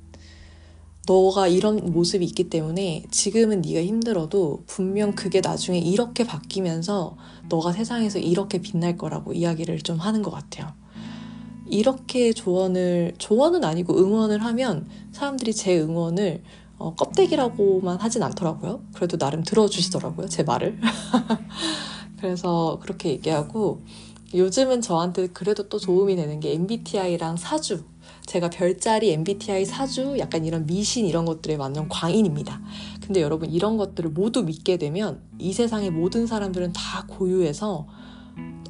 너가 1.08 1.48
이런 1.48 1.90
모습이 1.90 2.22
있기 2.26 2.50
때문에 2.50 3.04
지금은 3.10 3.62
네가 3.62 3.82
힘들어도 3.82 4.64
분명 4.66 5.12
그게 5.14 5.40
나중에 5.40 5.78
이렇게 5.78 6.24
바뀌면서 6.24 7.16
너가 7.48 7.72
세상에서 7.72 8.18
이렇게 8.18 8.58
빛날 8.60 8.98
거라고 8.98 9.32
이야기를 9.32 9.80
좀 9.80 9.96
하는 9.96 10.22
것 10.22 10.30
같아요. 10.30 10.74
이렇게 11.66 12.34
조언을, 12.34 13.14
조언은 13.16 13.64
아니고 13.64 13.98
응원을 13.98 14.44
하면 14.44 14.86
사람들이 15.12 15.54
제 15.54 15.80
응원을 15.80 16.42
어, 16.76 16.94
껍데기라고만 16.94 17.98
하진 17.98 18.22
않더라고요. 18.22 18.82
그래도 18.92 19.16
나름 19.16 19.42
들어주시더라고요, 19.42 20.28
제 20.28 20.42
말을. 20.42 20.78
그래서 22.20 22.78
그렇게 22.82 23.08
얘기하고 23.10 23.80
요즘은 24.34 24.82
저한테 24.82 25.28
그래도 25.28 25.68
또 25.70 25.78
도움이 25.78 26.16
되는 26.16 26.38
게 26.38 26.52
MBTI랑 26.52 27.38
사주. 27.38 27.84
제가 28.28 28.50
별자리, 28.50 29.10
MBTI, 29.12 29.64
사주, 29.64 30.16
약간 30.18 30.44
이런 30.44 30.66
미신 30.66 31.06
이런 31.06 31.24
것들에 31.24 31.54
완전 31.54 31.88
광인입니다. 31.88 32.60
근데 33.00 33.22
여러분 33.22 33.50
이런 33.50 33.78
것들을 33.78 34.10
모두 34.10 34.44
믿게 34.44 34.76
되면 34.76 35.22
이 35.38 35.54
세상의 35.54 35.90
모든 35.90 36.26
사람들은 36.26 36.74
다 36.74 37.06
고유해서 37.08 37.86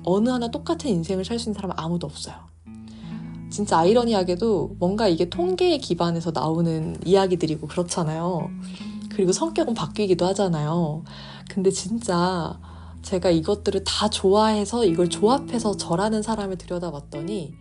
어느 0.05 0.29
하나 0.29 0.49
똑같은 0.49 0.89
인생을 0.89 1.25
살 1.25 1.41
수 1.41 1.49
있는 1.49 1.55
사람은 1.55 1.75
아무도 1.77 2.07
없어요. 2.07 2.37
진짜 3.51 3.79
아이러니하게도 3.79 4.77
뭔가 4.79 5.09
이게 5.09 5.29
통계에 5.29 5.79
기반해서 5.79 6.31
나오는 6.31 6.97
이야기들이고 7.05 7.67
그렇잖아요. 7.67 8.49
그리고 9.11 9.33
성격은 9.33 9.75
바뀌기도 9.75 10.25
하잖아요. 10.27 11.03
근데 11.51 11.73
진짜 11.73 12.61
제가 13.03 13.31
이것들을 13.31 13.83
다 13.83 14.09
좋아해서 14.09 14.85
이걸 14.85 15.11
조합해서 15.11 15.77
저라는 15.77 16.23
사람을 16.23 16.59
들여다봤더니 16.59 17.55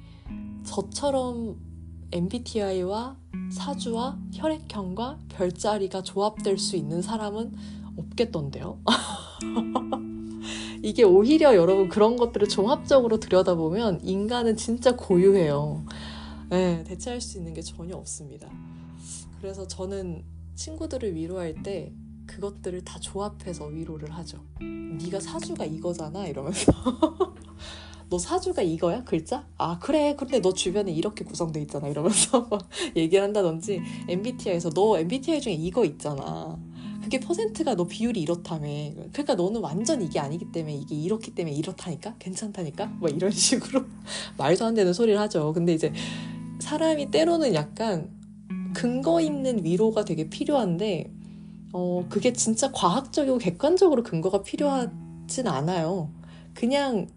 저처럼 0.64 1.67
MBTI와 2.12 3.18
사주와 3.52 4.18
혈액형과 4.34 5.20
별자리가 5.30 6.04
조합될 6.04 6.58
수 6.58 6.76
있는 6.76 7.02
사람은 7.02 7.54
없겠던데요. 7.98 8.80
이게 10.84 11.04
오히려 11.04 11.56
여러분 11.56 11.90
그런 11.90 12.16
것들을 12.16 12.48
종합적으로 12.48 13.20
들여다보면 13.20 14.02
인간은 14.04 14.56
진짜 14.56 14.96
고유해요. 14.96 15.84
네, 16.50 16.84
대체할 16.84 17.20
수 17.20 17.38
있는 17.38 17.54
게 17.54 17.62
전혀 17.62 17.96
없습니다. 17.96 18.50
그래서 19.42 19.68
저는 19.68 20.24
친구들을 20.56 21.16
위로할 21.16 21.62
때 21.64 21.94
그것들을 22.26 22.84
다 22.84 23.00
조합해서 23.00 23.66
위로를 23.66 24.12
하죠. 24.12 24.40
네가 24.60 25.20
사주가 25.20 25.66
이거잖아 25.66 26.28
이러면서 26.28 26.72
너 28.10 28.18
사주가 28.18 28.62
이거야? 28.62 29.04
글자? 29.04 29.46
아 29.58 29.80
그래. 29.80 30.16
근데 30.18 30.40
너 30.40 30.54
주변에 30.54 30.92
이렇게 30.92 31.26
구성돼 31.26 31.62
있잖아. 31.62 31.88
이러면서 31.88 32.48
얘기를 32.96 33.24
한다든지. 33.24 33.82
MBTI에서 34.08 34.70
너 34.70 34.98
MBTI 35.00 35.42
중에 35.42 35.54
이거 35.54 35.84
있잖아. 35.84 36.58
그게 37.04 37.20
퍼센트가 37.20 37.76
너 37.76 37.86
비율이 37.86 38.22
이렇다며. 38.22 38.68
그러니까 39.12 39.36
너는 39.36 39.62
완전 39.62 40.02
이게 40.02 40.20
아니기 40.20 40.52
때문에 40.52 40.76
이게 40.76 40.96
이렇기 40.96 41.32
때문에 41.36 41.56
이렇다니까? 41.56 42.16
괜찮다니까? 42.20 42.86
뭐 43.00 43.10
이런 43.10 43.32
식으로 43.32 43.84
말도 44.38 44.66
안 44.66 44.74
되는 44.74 44.94
소리를 44.94 45.20
하죠. 45.20 45.52
근데 45.54 45.74
이제 45.74 45.92
사람이 46.60 47.12
때로는 47.12 47.54
약간 47.54 48.10
근거 48.74 49.20
있는 49.22 49.64
위로가 49.66 50.06
되게 50.06 50.30
필요한데 50.30 51.12
어 51.74 52.06
그게 52.10 52.32
진짜 52.32 52.72
과학적이고 52.72 53.38
객관적으로 53.38 54.04
근거가 54.04 54.44
필요하진 54.44 55.48
않아요. 55.48 56.10
그냥 56.54 57.08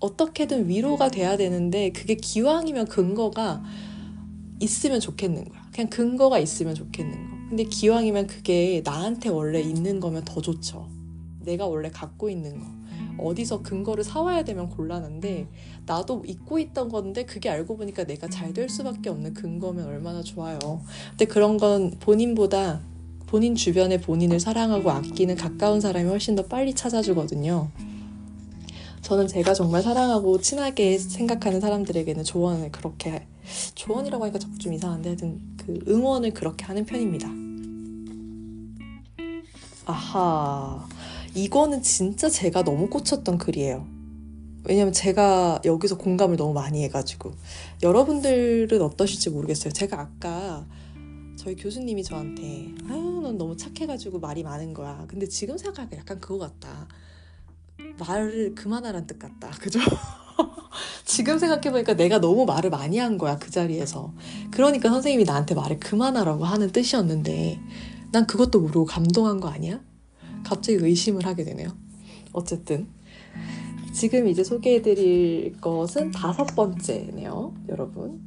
어떻게든 0.00 0.68
위로가 0.68 1.10
돼야 1.10 1.36
되는데 1.36 1.90
그게 1.90 2.14
기왕이면 2.14 2.86
근거가 2.86 3.62
있으면 4.60 5.00
좋겠는 5.00 5.44
거야. 5.48 5.60
그냥 5.72 5.88
근거가 5.90 6.38
있으면 6.38 6.74
좋겠는 6.74 7.12
거. 7.12 7.36
근데 7.50 7.64
기왕이면 7.64 8.26
그게 8.26 8.82
나한테 8.84 9.28
원래 9.28 9.60
있는 9.60 10.00
거면 10.00 10.24
더 10.24 10.40
좋죠. 10.40 10.88
내가 11.40 11.66
원래 11.66 11.90
갖고 11.90 12.28
있는 12.30 12.58
거. 12.60 12.66
어디서 13.18 13.62
근거를 13.62 14.02
사와야 14.02 14.44
되면 14.44 14.70
곤란한데 14.70 15.46
나도 15.84 16.22
잊고 16.26 16.58
있던 16.58 16.88
건데 16.88 17.24
그게 17.26 17.50
알고 17.50 17.76
보니까 17.76 18.04
내가 18.04 18.28
잘 18.28 18.54
될 18.54 18.68
수밖에 18.68 19.10
없는 19.10 19.34
근거면 19.34 19.86
얼마나 19.86 20.22
좋아요. 20.22 20.58
근데 21.10 21.26
그런 21.26 21.56
건 21.58 21.90
본인보다 22.00 22.80
본인 23.26 23.54
주변에 23.54 24.00
본인을 24.00 24.40
사랑하고 24.40 24.90
아끼는 24.90 25.36
가까운 25.36 25.80
사람이 25.80 26.08
훨씬 26.08 26.34
더 26.34 26.46
빨리 26.46 26.74
찾아주거든요. 26.74 27.68
저는 29.02 29.26
제가 29.26 29.54
정말 29.54 29.82
사랑하고 29.82 30.40
친하게 30.40 30.98
생각하는 30.98 31.60
사람들에게는 31.60 32.24
조언을 32.24 32.70
그렇게 32.70 33.26
조언이라고 33.74 34.24
하니까 34.24 34.38
좀 34.58 34.72
이상한데 34.72 35.08
하여튼 35.08 35.40
그 35.56 35.78
응원을 35.88 36.32
그렇게 36.32 36.64
하는 36.64 36.84
편입니다. 36.84 37.28
아하 39.86 40.86
이거는 41.34 41.82
진짜 41.82 42.28
제가 42.28 42.62
너무 42.62 42.88
꽂혔던 42.88 43.38
글이에요. 43.38 43.86
왜냐면 44.64 44.92
제가 44.92 45.60
여기서 45.64 45.96
공감을 45.96 46.36
너무 46.36 46.52
많이 46.52 46.82
해가지고 46.84 47.32
여러분들은 47.82 48.82
어떠실지 48.82 49.30
모르겠어요. 49.30 49.72
제가 49.72 49.98
아까 50.00 50.66
저희 51.36 51.56
교수님이 51.56 52.04
저한테 52.04 52.74
아유 52.90 53.20
넌 53.22 53.38
너무 53.38 53.56
착해가지고 53.56 54.20
말이 54.20 54.42
많은 54.42 54.74
거야. 54.74 55.06
근데 55.08 55.26
지금 55.26 55.56
생각하니까 55.56 55.96
약간 55.96 56.20
그거 56.20 56.38
같다. 56.38 56.86
말을 57.98 58.54
그만하란 58.54 59.06
뜻 59.06 59.18
같다. 59.18 59.50
그죠? 59.60 59.78
지금 61.04 61.38
생각해보니까 61.38 61.94
내가 61.94 62.20
너무 62.20 62.46
말을 62.46 62.70
많이 62.70 62.98
한 62.98 63.18
거야, 63.18 63.36
그 63.38 63.50
자리에서. 63.50 64.14
그러니까 64.50 64.88
선생님이 64.88 65.24
나한테 65.24 65.54
말을 65.54 65.80
그만하라고 65.80 66.44
하는 66.44 66.70
뜻이었는데, 66.70 67.60
난 68.12 68.26
그것도 68.26 68.60
모르고 68.60 68.86
감동한 68.86 69.40
거 69.40 69.48
아니야? 69.48 69.80
갑자기 70.44 70.78
의심을 70.80 71.26
하게 71.26 71.44
되네요. 71.44 71.68
어쨌든. 72.32 72.88
지금 73.92 74.28
이제 74.28 74.44
소개해드릴 74.44 75.60
것은 75.60 76.12
다섯 76.12 76.44
번째네요, 76.54 77.54
여러분. 77.68 78.20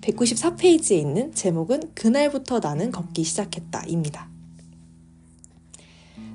194페이지에 0.00 0.98
있는 0.98 1.32
제목은 1.32 1.94
그날부터 1.94 2.60
나는 2.60 2.90
걷기 2.90 3.24
시작했다 3.24 3.84
입니다. 3.86 4.28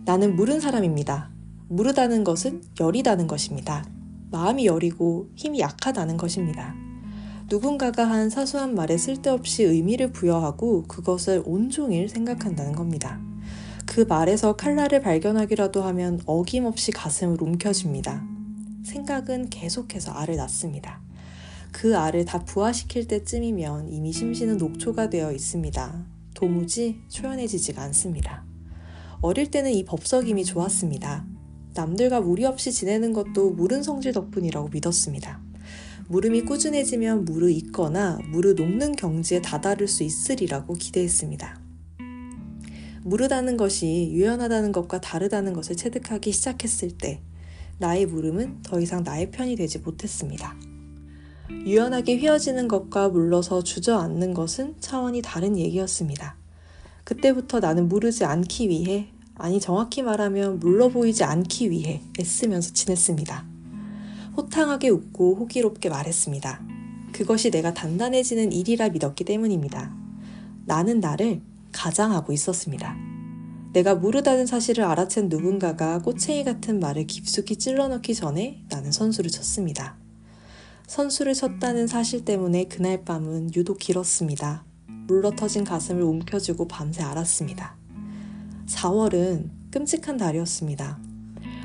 나는 0.05 0.35
물은 0.35 0.59
사람입니다. 0.59 1.32
무르다는 1.73 2.23
것은 2.23 2.61
여리다는 2.79 3.25
것입니다. 3.25 3.83
마음이 4.29 4.67
여리고 4.67 5.29
힘이 5.35 5.59
약하다는 5.59 6.17
것입니다. 6.17 6.75
누군가가 7.49 8.07
한 8.07 8.29
사소한 8.29 8.75
말에 8.75 8.95
쓸데없이 8.95 9.63
의미를 9.63 10.11
부여하고 10.11 10.83
그것을 10.83 11.41
온종일 11.43 12.09
생각한다는 12.09 12.73
겁니다. 12.73 13.19
그 13.87 14.01
말에서 14.01 14.55
칼날을 14.55 15.01
발견하기라도 15.01 15.81
하면 15.81 16.21
어김없이 16.27 16.91
가슴을 16.91 17.41
움켜쥡니다. 17.41 18.23
생각은 18.83 19.49
계속해서 19.49 20.11
알을 20.11 20.35
낳습니다. 20.35 21.01
그 21.71 21.97
알을 21.97 22.25
다 22.25 22.45
부화시킬 22.45 23.07
때쯤이면 23.07 23.89
이미 23.89 24.11
심신은 24.11 24.57
녹초가 24.57 25.09
되어 25.09 25.31
있습니다. 25.31 26.05
도무지 26.35 27.01
초연해지지가 27.09 27.81
않습니다. 27.81 28.45
어릴 29.21 29.49
때는 29.49 29.71
이 29.71 29.83
법석임이 29.85 30.45
좋았습니다. 30.45 31.32
남들과 31.73 32.21
무리 32.21 32.45
없이 32.45 32.71
지내는 32.71 33.13
것도 33.13 33.51
물은 33.51 33.83
성질 33.83 34.11
덕분이라고 34.11 34.69
믿었습니다. 34.69 35.41
물음이 36.07 36.41
꾸준해지면 36.41 37.25
물을 37.25 37.49
익거나 37.49 38.19
물을 38.31 38.55
녹는 38.55 38.95
경지에 38.95 39.41
다다를 39.41 39.87
수 39.87 40.03
있으리라고 40.03 40.73
기대했습니다. 40.73 41.61
무르다는 43.03 43.57
것이 43.57 44.09
유연하다는 44.11 44.71
것과 44.71 45.01
다르다는 45.01 45.53
것을 45.53 45.75
체득하기 45.75 46.31
시작했을 46.31 46.91
때 46.97 47.21
나의 47.79 48.05
물음은 48.05 48.61
더 48.63 48.79
이상 48.79 49.03
나의 49.03 49.31
편이 49.31 49.55
되지 49.55 49.79
못했습니다. 49.79 50.55
유연하게 51.65 52.17
휘어지는 52.17 52.67
것과 52.67 53.09
물러서 53.09 53.63
주저앉는 53.63 54.33
것은 54.33 54.75
차원이 54.79 55.21
다른 55.21 55.57
얘기였습니다. 55.57 56.37
그때부터 57.03 57.59
나는 57.59 57.89
무르지 57.89 58.23
않기 58.23 58.69
위해 58.69 59.12
아니 59.35 59.59
정확히 59.59 60.01
말하면 60.01 60.59
물러 60.59 60.89
보이지 60.89 61.23
않기 61.23 61.71
위해 61.71 62.01
애쓰면서 62.19 62.73
지냈습니다. 62.73 63.45
호탕하게 64.37 64.89
웃고 64.89 65.35
호기롭게 65.35 65.89
말했습니다. 65.89 66.61
그것이 67.11 67.51
내가 67.51 67.73
단단해지는 67.73 68.51
일이라 68.51 68.89
믿었기 68.89 69.23
때문입니다. 69.23 69.93
나는 70.65 70.99
나를 70.99 71.41
가장하고 71.71 72.33
있었습니다. 72.33 72.95
내가 73.73 73.95
무르다는 73.95 74.45
사실을 74.45 74.83
알아챈 74.85 75.29
누군가가 75.29 75.99
꼬챙이 75.99 76.43
같은 76.43 76.79
말을 76.79 77.07
깊숙이 77.07 77.57
찔러넣기 77.57 78.13
전에 78.13 78.63
나는 78.69 78.91
선수를 78.91 79.31
쳤습니다. 79.31 79.97
선수를 80.85 81.33
쳤다는 81.33 81.87
사실 81.87 82.23
때문에 82.23 82.65
그날 82.65 83.03
밤은 83.03 83.55
유독 83.55 83.79
길었습니다. 83.79 84.63
물러 85.07 85.31
터진 85.31 85.63
가슴을 85.63 86.03
움켜쥐고 86.03 86.67
밤새 86.67 87.01
알았습니다. 87.01 87.82
4월은 88.67 89.49
끔찍한 89.71 90.17
달이었습니다. 90.17 90.99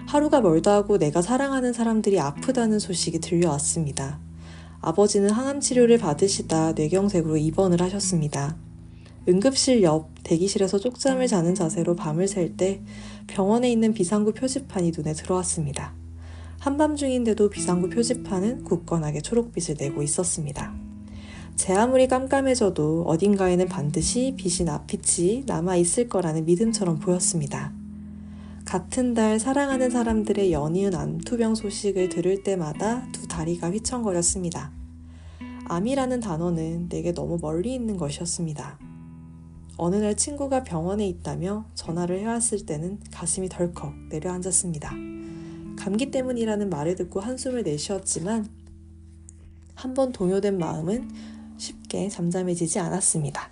하루가 0.06 0.40
멀다 0.40 0.74
하고 0.74 0.98
내가 0.98 1.20
사랑하는 1.20 1.72
사람들이 1.72 2.18
아프다는 2.18 2.78
소식이 2.78 3.20
들려왔습니다. 3.20 4.18
아버지는 4.80 5.30
항암 5.30 5.60
치료를 5.60 5.98
받으시다 5.98 6.72
뇌경색으로 6.72 7.36
입원을 7.36 7.82
하셨습니다. 7.82 8.56
응급실 9.28 9.82
옆 9.82 10.08
대기실에서 10.22 10.78
쪽잠을 10.78 11.26
자는 11.26 11.54
자세로 11.54 11.96
밤을 11.96 12.28
샐 12.28 12.56
때 12.56 12.80
병원에 13.26 13.70
있는 13.70 13.92
비상구 13.92 14.32
표지판이 14.32 14.92
눈에 14.96 15.12
들어왔습니다. 15.12 15.92
한밤중인데도 16.60 17.50
비상구 17.50 17.90
표지판은 17.90 18.64
굳건하게 18.64 19.20
초록빛을 19.20 19.76
내고 19.78 20.02
있었습니다. 20.02 20.87
제 21.58 21.74
아무리 21.74 22.06
깜깜해져도 22.06 23.02
어딘가에는 23.08 23.66
반드시 23.66 24.32
빛이 24.38 24.64
나, 24.64 24.84
빛이 24.86 25.42
남아 25.44 25.74
있을 25.74 26.08
거라는 26.08 26.44
믿음처럼 26.44 27.00
보였습니다. 27.00 27.72
같은 28.64 29.12
달 29.12 29.40
사랑하는 29.40 29.90
사람들의 29.90 30.52
연이은 30.52 30.94
암투병 30.94 31.56
소식을 31.56 32.10
들을 32.10 32.44
때마다 32.44 33.04
두 33.10 33.26
다리가 33.26 33.72
휘청거렸습니다. 33.72 34.70
암이라는 35.64 36.20
단어는 36.20 36.88
내게 36.88 37.12
너무 37.12 37.38
멀리 37.42 37.74
있는 37.74 37.96
것이었습니다. 37.96 38.78
어느 39.78 39.96
날 39.96 40.16
친구가 40.16 40.62
병원에 40.62 41.08
있다며 41.08 41.64
전화를 41.74 42.20
해왔을 42.20 42.66
때는 42.66 43.00
가슴이 43.10 43.48
덜컥 43.48 43.94
내려앉았습니다. 44.10 44.92
감기 45.76 46.12
때문이라는 46.12 46.70
말을 46.70 46.94
듣고 46.94 47.18
한숨을 47.18 47.64
내쉬었지만 47.64 48.46
한번 49.74 50.12
동요된 50.12 50.56
마음은 50.56 51.37
쉽게 51.58 52.08
잠잠해지지 52.08 52.78
않았습니다. 52.78 53.50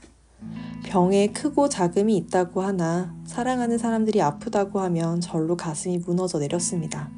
병에 0.84 1.28
크고 1.28 1.68
자금이 1.68 2.16
있다고 2.16 2.62
하나 2.62 3.14
사랑하는 3.26 3.76
사람들이 3.76 4.22
아프다고 4.22 4.80
하면 4.80 5.20
절로 5.20 5.56
가슴이 5.56 5.98
무너져 5.98 6.38
내렸습니다. 6.38 7.10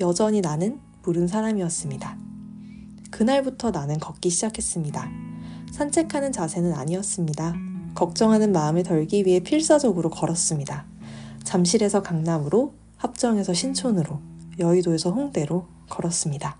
여전히 0.00 0.40
나는 0.40 0.80
부른 1.02 1.28
사람이었습니다. 1.28 2.16
그날부터 3.10 3.70
나는 3.70 3.98
걷기 3.98 4.30
시작했습니다. 4.30 5.10
산책하는 5.72 6.32
자세는 6.32 6.72
아니었습니다. 6.72 7.54
걱정하는 7.94 8.52
마음을 8.52 8.82
덜기 8.82 9.24
위해 9.26 9.40
필사적으로 9.40 10.08
걸었습니다. 10.10 10.86
잠실에서 11.44 12.02
강남으로, 12.02 12.72
합정에서 12.96 13.52
신촌으로, 13.52 14.20
여의도에서 14.58 15.10
홍대로 15.10 15.66
걸었습니다. 15.88 16.56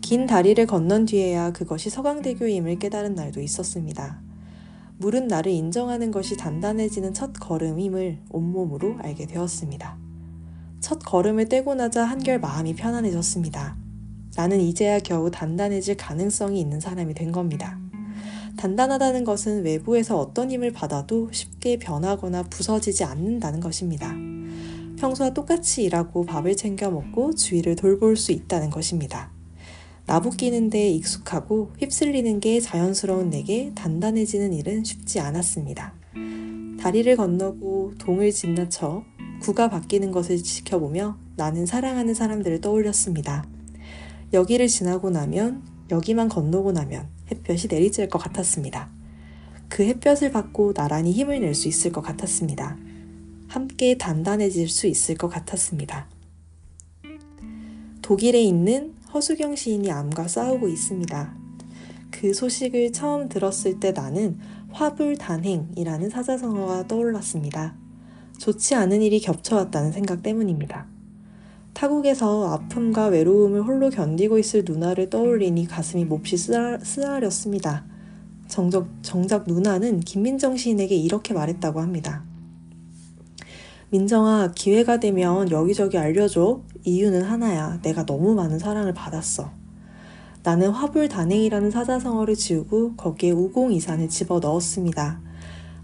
긴 0.00 0.26
다리를 0.26 0.64
건넌 0.66 1.06
뒤에야 1.06 1.52
그것이 1.52 1.90
서강대교임을 1.90 2.78
깨달은 2.78 3.14
날도 3.14 3.40
있었습니다. 3.40 4.20
물은 4.98 5.28
나를 5.28 5.52
인정하는 5.52 6.10
것이 6.10 6.36
단단해지는 6.36 7.12
첫 7.12 7.32
걸음임을 7.34 8.18
온몸으로 8.30 8.96
알게 9.00 9.26
되었습니다. 9.26 9.98
첫 10.80 11.00
걸음을 11.00 11.48
떼고 11.48 11.74
나자 11.74 12.04
한결 12.04 12.40
마음이 12.40 12.74
편안해졌습니다. 12.76 13.76
나는 14.36 14.60
이제야 14.60 14.98
겨우 15.00 15.30
단단해질 15.30 15.96
가능성이 15.96 16.60
있는 16.60 16.80
사람이 16.80 17.14
된 17.14 17.32
겁니다. 17.32 17.78
단단하다는 18.56 19.24
것은 19.24 19.64
외부에서 19.64 20.18
어떤 20.18 20.50
힘을 20.50 20.72
받아도 20.72 21.28
쉽게 21.30 21.78
변하거나 21.78 22.44
부서지지 22.44 23.04
않는다는 23.04 23.60
것입니다. 23.60 24.14
평소와 24.98 25.30
똑같이 25.34 25.84
일하고 25.84 26.24
밥을 26.24 26.56
챙겨 26.56 26.90
먹고 26.90 27.34
주위를 27.34 27.76
돌볼 27.76 28.16
수 28.16 28.32
있다는 28.32 28.70
것입니다. 28.70 29.35
나부끼는 30.06 30.70
데 30.70 30.88
익숙하고 30.90 31.72
휩쓸리는 31.78 32.38
게 32.38 32.60
자연스러운 32.60 33.28
내게 33.30 33.72
단단해지는 33.74 34.52
일은 34.52 34.84
쉽지 34.84 35.18
않았습니다. 35.18 35.94
다리를 36.80 37.16
건너고 37.16 37.94
동을 37.98 38.30
지나쳐 38.30 39.04
구가 39.40 39.68
바뀌는 39.68 40.12
것을 40.12 40.42
지켜보며 40.42 41.18
나는 41.36 41.66
사랑하는 41.66 42.14
사람들을 42.14 42.60
떠올렸습니다. 42.60 43.46
여기를 44.32 44.68
지나고 44.68 45.10
나면 45.10 45.62
여기만 45.90 46.28
건너고 46.28 46.70
나면 46.72 47.08
햇볕이 47.30 47.66
내리쬐을 47.66 48.08
것 48.08 48.18
같았습니다. 48.18 48.90
그 49.68 49.82
햇볕을 49.82 50.30
받고 50.30 50.72
나란히 50.72 51.12
힘을 51.12 51.40
낼 51.40 51.54
수 51.54 51.66
있을 51.66 51.90
것 51.90 52.00
같았습니다. 52.02 52.78
함께 53.48 53.98
단단해질 53.98 54.68
수 54.68 54.86
있을 54.86 55.16
것 55.16 55.28
같았습니다. 55.28 56.08
독일에 58.02 58.40
있는 58.40 58.94
허수경 59.14 59.56
시인이 59.56 59.90
암과 59.90 60.28
싸우고 60.28 60.68
있습니다. 60.68 61.34
그 62.10 62.34
소식을 62.34 62.92
처음 62.92 63.28
들었을 63.28 63.80
때 63.80 63.92
나는 63.92 64.38
화불단행이라는 64.70 66.10
사자성어가 66.10 66.86
떠올랐습니다. 66.86 67.76
좋지 68.38 68.74
않은 68.74 69.02
일이 69.02 69.20
겹쳐왔다는 69.20 69.92
생각 69.92 70.22
때문입니다. 70.22 70.86
타국에서 71.72 72.52
아픔과 72.52 73.06
외로움을 73.06 73.62
홀로 73.62 73.90
견디고 73.90 74.38
있을 74.38 74.64
누나를 74.66 75.10
떠올리니 75.10 75.66
가슴이 75.66 76.04
몹시 76.04 76.36
쓰라, 76.36 76.78
쓰라렸습니다. 76.78 77.86
정작, 78.48 78.88
정작 79.02 79.44
누나는 79.46 80.00
김민정 80.00 80.56
시인에게 80.56 80.94
이렇게 80.94 81.34
말했다고 81.34 81.80
합니다. 81.80 82.25
민정아, 83.90 84.52
기회가 84.54 84.98
되면 84.98 85.50
여기저기 85.50 85.96
알려줘. 85.96 86.60
이유는 86.84 87.22
하나야. 87.22 87.80
내가 87.82 88.04
너무 88.04 88.34
많은 88.34 88.58
사랑을 88.58 88.92
받았어. 88.92 89.50
나는 90.42 90.70
화불 90.70 91.08
단행이라는 91.08 91.70
사자성어를 91.70 92.34
지우고 92.34 92.94
거기에 92.96 93.30
우공이산을 93.32 94.08
집어 94.08 94.38
넣었습니다. 94.40 95.20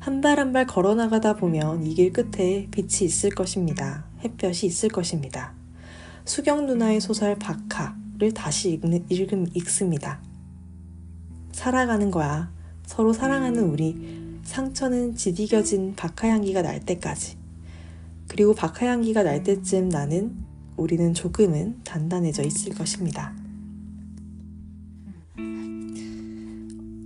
한 0.00 0.20
발 0.20 0.38
한 0.38 0.52
발 0.52 0.66
걸어나가다 0.66 1.34
보면 1.36 1.86
이 1.86 1.94
길 1.94 2.12
끝에 2.12 2.66
빛이 2.72 3.04
있을 3.04 3.30
것입니다. 3.30 4.04
햇볕이 4.24 4.66
있을 4.66 4.88
것입니다. 4.88 5.52
수경 6.24 6.66
누나의 6.66 7.00
소설 7.00 7.36
박하를 7.36 8.32
다시 8.34 8.72
읽는, 8.72 9.04
읽음, 9.10 9.46
읽습니다. 9.54 10.20
살아가는 11.52 12.10
거야. 12.10 12.50
서로 12.86 13.12
사랑하는 13.12 13.62
우리. 13.64 14.20
상처는 14.42 15.14
지디겨진 15.14 15.94
박하 15.96 16.28
향기가 16.28 16.62
날 16.62 16.80
때까지. 16.80 17.41
그리고 18.32 18.54
박하향기가 18.54 19.24
날 19.24 19.42
때쯤 19.42 19.90
나는 19.90 20.34
우리는 20.78 21.12
조금은 21.12 21.84
단단해져 21.84 22.42
있을 22.44 22.72
것입니다. 22.72 23.36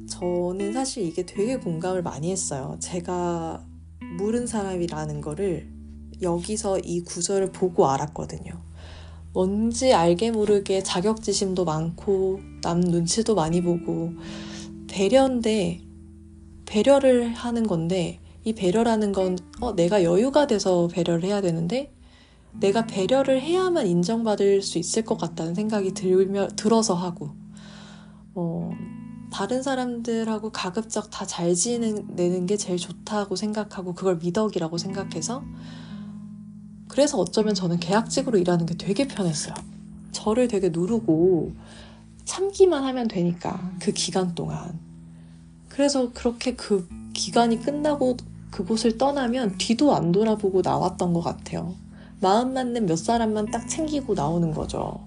저는 0.08 0.72
사실 0.72 1.02
이게 1.02 1.26
되게 1.26 1.56
공감을 1.56 2.04
많이 2.04 2.30
했어요. 2.30 2.76
제가 2.78 3.60
물은 4.18 4.46
사람이라는 4.46 5.20
거를 5.20 5.68
여기서 6.22 6.78
이 6.78 7.02
구절을 7.02 7.50
보고 7.50 7.88
알았거든요. 7.88 8.52
뭔지 9.32 9.92
알게 9.92 10.30
모르게 10.30 10.84
자격지심도 10.84 11.64
많고 11.64 12.38
남 12.62 12.78
눈치도 12.78 13.34
많이 13.34 13.62
보고 13.62 14.12
배려인데 14.86 15.80
배려를 16.66 17.34
하는 17.34 17.66
건데 17.66 18.20
이 18.46 18.54
배려라는 18.54 19.10
건 19.10 19.36
어, 19.60 19.74
내가 19.74 20.04
여유가 20.04 20.46
돼서 20.46 20.86
배려를 20.86 21.24
해야 21.24 21.40
되는데 21.40 21.92
내가 22.52 22.86
배려를 22.86 23.42
해야만 23.42 23.88
인정받을 23.88 24.62
수 24.62 24.78
있을 24.78 25.04
것 25.04 25.18
같다는 25.18 25.56
생각이 25.56 25.94
들며, 25.94 26.46
들어서 26.54 26.94
하고 26.94 27.30
어, 28.36 28.70
다른 29.32 29.64
사람들하고 29.64 30.52
가급적 30.52 31.10
다 31.10 31.26
잘 31.26 31.56
지내는 31.56 32.46
게 32.46 32.56
제일 32.56 32.78
좋다고 32.78 33.34
생각하고 33.34 33.94
그걸 33.94 34.18
미덕이라고 34.18 34.78
생각해서 34.78 35.42
그래서 36.86 37.18
어쩌면 37.18 37.52
저는 37.52 37.80
계약직으로 37.80 38.38
일하는 38.38 38.64
게 38.64 38.76
되게 38.76 39.08
편했어요. 39.08 39.54
저를 40.12 40.46
되게 40.46 40.68
누르고 40.68 41.50
참기만 42.24 42.84
하면 42.84 43.08
되니까 43.08 43.72
그 43.80 43.90
기간 43.90 44.36
동안 44.36 44.78
그래서 45.68 46.12
그렇게 46.12 46.54
그 46.54 46.88
기간이 47.12 47.60
끝나고 47.60 48.16
그곳을 48.56 48.96
떠나면 48.96 49.56
뒤도 49.58 49.94
안 49.94 50.12
돌아보고 50.12 50.62
나왔던 50.62 51.12
것 51.12 51.20
같아요. 51.20 51.74
마음 52.22 52.54
맞는 52.54 52.86
몇 52.86 52.96
사람만 52.96 53.50
딱 53.50 53.68
챙기고 53.68 54.14
나오는 54.14 54.50
거죠. 54.54 55.00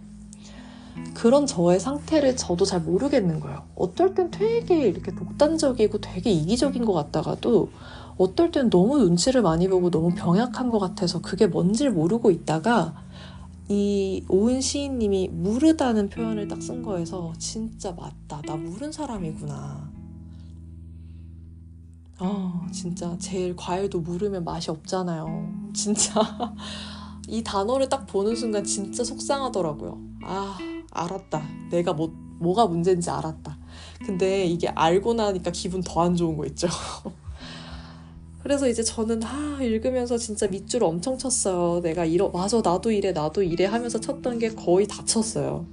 그런 1.15 1.47
저의 1.47 1.79
상태를 1.79 2.35
저도 2.35 2.63
잘 2.65 2.81
모르겠는 2.81 3.39
거예요. 3.39 3.63
어떨 3.75 4.13
땐 4.13 4.29
되게 4.29 4.87
이렇게 4.87 5.15
독단적이고 5.15 5.99
되게 5.99 6.29
이기적인 6.29 6.85
것 6.85 6.93
같다가도 6.93 7.69
어떨 8.19 8.51
땐 8.51 8.69
너무 8.69 8.99
눈치를 8.99 9.41
많이 9.41 9.67
보고 9.67 9.89
너무 9.89 10.13
병약한 10.13 10.69
것 10.69 10.77
같아서 10.77 11.19
그게 11.19 11.47
뭔지를 11.47 11.91
모르고 11.91 12.29
있다가 12.29 12.93
이 13.67 14.23
오은 14.29 14.61
시인님이 14.61 15.29
무르다는 15.29 16.09
표현을 16.09 16.47
딱 16.47 16.59
쓴 16.59 16.83
거에서 16.83 17.33
진짜 17.39 17.93
맞다. 17.93 18.43
나 18.45 18.55
무른 18.55 18.91
사람이구나. 18.91 19.88
아, 22.19 22.67
진짜 22.71 23.15
제일 23.19 23.55
과일도 23.55 24.01
물으면 24.01 24.43
맛이 24.43 24.69
없잖아요. 24.71 25.69
진짜 25.73 26.21
이 27.27 27.43
단어를 27.43 27.87
딱 27.87 28.05
보는 28.07 28.35
순간 28.35 28.63
진짜 28.63 29.03
속상하더라고요. 29.03 29.97
아, 30.23 30.57
알았다. 30.91 31.41
내가 31.71 31.93
뭐, 31.93 32.11
뭐가 32.39 32.67
문제인지 32.67 33.09
알았다. 33.09 33.57
근데 34.05 34.45
이게 34.45 34.67
알고 34.69 35.13
나니까 35.13 35.51
기분 35.51 35.81
더 35.81 36.01
안 36.01 36.15
좋은 36.15 36.35
거 36.35 36.45
있죠. 36.47 36.67
그래서 38.43 38.67
이제 38.67 38.81
저는 38.83 39.21
아 39.23 39.59
읽으면서 39.61 40.17
진짜 40.17 40.47
밑줄 40.47 40.83
엄청 40.83 41.17
쳤어요. 41.17 41.81
내가 41.81 42.05
이러 42.05 42.29
맞아 42.29 42.61
나도 42.63 42.91
이래 42.91 43.11
나도 43.11 43.43
이래 43.43 43.65
하면서 43.65 43.99
쳤던 43.99 44.39
게 44.39 44.49
거의 44.49 44.87
다 44.87 45.03
쳤어요. 45.05 45.65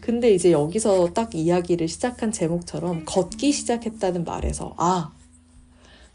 근데 0.00 0.32
이제 0.34 0.52
여기서 0.52 1.12
딱 1.14 1.34
이야기를 1.34 1.88
시작한 1.88 2.30
제목처럼 2.32 3.04
걷기 3.06 3.52
시작했다는 3.52 4.24
말에서 4.24 4.74
아 4.76 5.12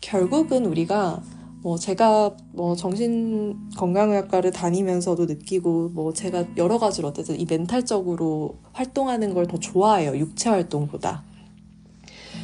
결국은 0.02 0.66
우리가 0.66 1.22
뭐 1.62 1.78
제가 1.78 2.36
뭐 2.54 2.76
정신 2.76 3.58
건강의학과를 3.76 4.52
다니면서도 4.52 5.26
느끼고 5.26 5.90
뭐 5.90 6.14
제가 6.14 6.46
여러 6.56 6.78
가지로 6.78 7.10
어쨌든 7.10 7.40
이 7.40 7.46
멘탈적으로 7.46 8.56
활동하는 8.74 9.34
걸 9.34 9.48
더 9.48 9.58
좋아해요. 9.58 10.16
육체 10.18 10.50
활동보다. 10.50 11.24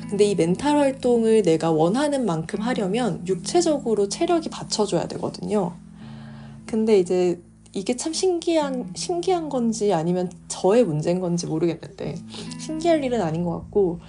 근데 0.10 0.26
이 0.26 0.36
멘탈 0.36 0.78
활동을 0.78 1.42
내가 1.44 1.72
원하는 1.72 2.26
만큼 2.26 2.60
하려면 2.60 3.26
육체적으로 3.28 4.10
체력이 4.10 4.50
받쳐줘야 4.50 5.08
되거든요. 5.08 5.74
근데 6.66 7.00
이제 7.00 7.42
이게 7.76 7.96
참 7.96 8.14
신기한, 8.14 8.92
신기한 8.96 9.50
건지 9.50 9.94
아니면 9.94 10.32
저의 10.48 10.84
문제인 10.84 11.20
건지 11.20 11.48
모르겠는데, 11.48 12.16
신기할 12.60 13.04
일은 13.04 13.22
아닌 13.22 13.44
것 13.44 13.52
같고, 13.62 14.00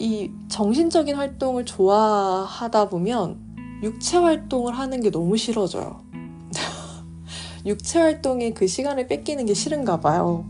이 0.00 0.30
정신적인 0.48 1.14
활동을 1.14 1.66
좋아하다 1.66 2.88
보면 2.88 3.38
육체 3.82 4.16
활동을 4.16 4.78
하는 4.78 5.02
게 5.02 5.10
너무 5.10 5.36
싫어져요. 5.36 6.02
육체 7.66 7.98
활동에 7.98 8.52
그 8.54 8.66
시간을 8.66 9.08
뺏기는 9.08 9.44
게 9.44 9.52
싫은가 9.52 10.00
봐요. 10.00 10.46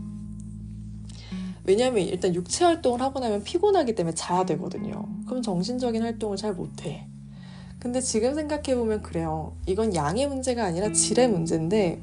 왜냐면 1.65 2.03
일단 2.03 2.33
육체 2.33 2.63
활동을 2.63 3.01
하고 3.01 3.19
나면 3.19 3.43
피곤하기 3.43 3.93
때문에 3.93 4.15
자야 4.15 4.45
되거든요. 4.45 5.05
그럼 5.27 5.41
정신적인 5.41 6.01
활동을 6.01 6.37
잘 6.37 6.53
못해. 6.53 7.05
근데 7.77 7.99
지금 7.99 8.33
생각해보면 8.35 9.01
그래요. 9.01 9.57
이건 9.65 9.93
양의 9.93 10.29
문제가 10.29 10.63
아니라 10.63 10.93
질의 10.93 11.27
문제인데 11.27 12.01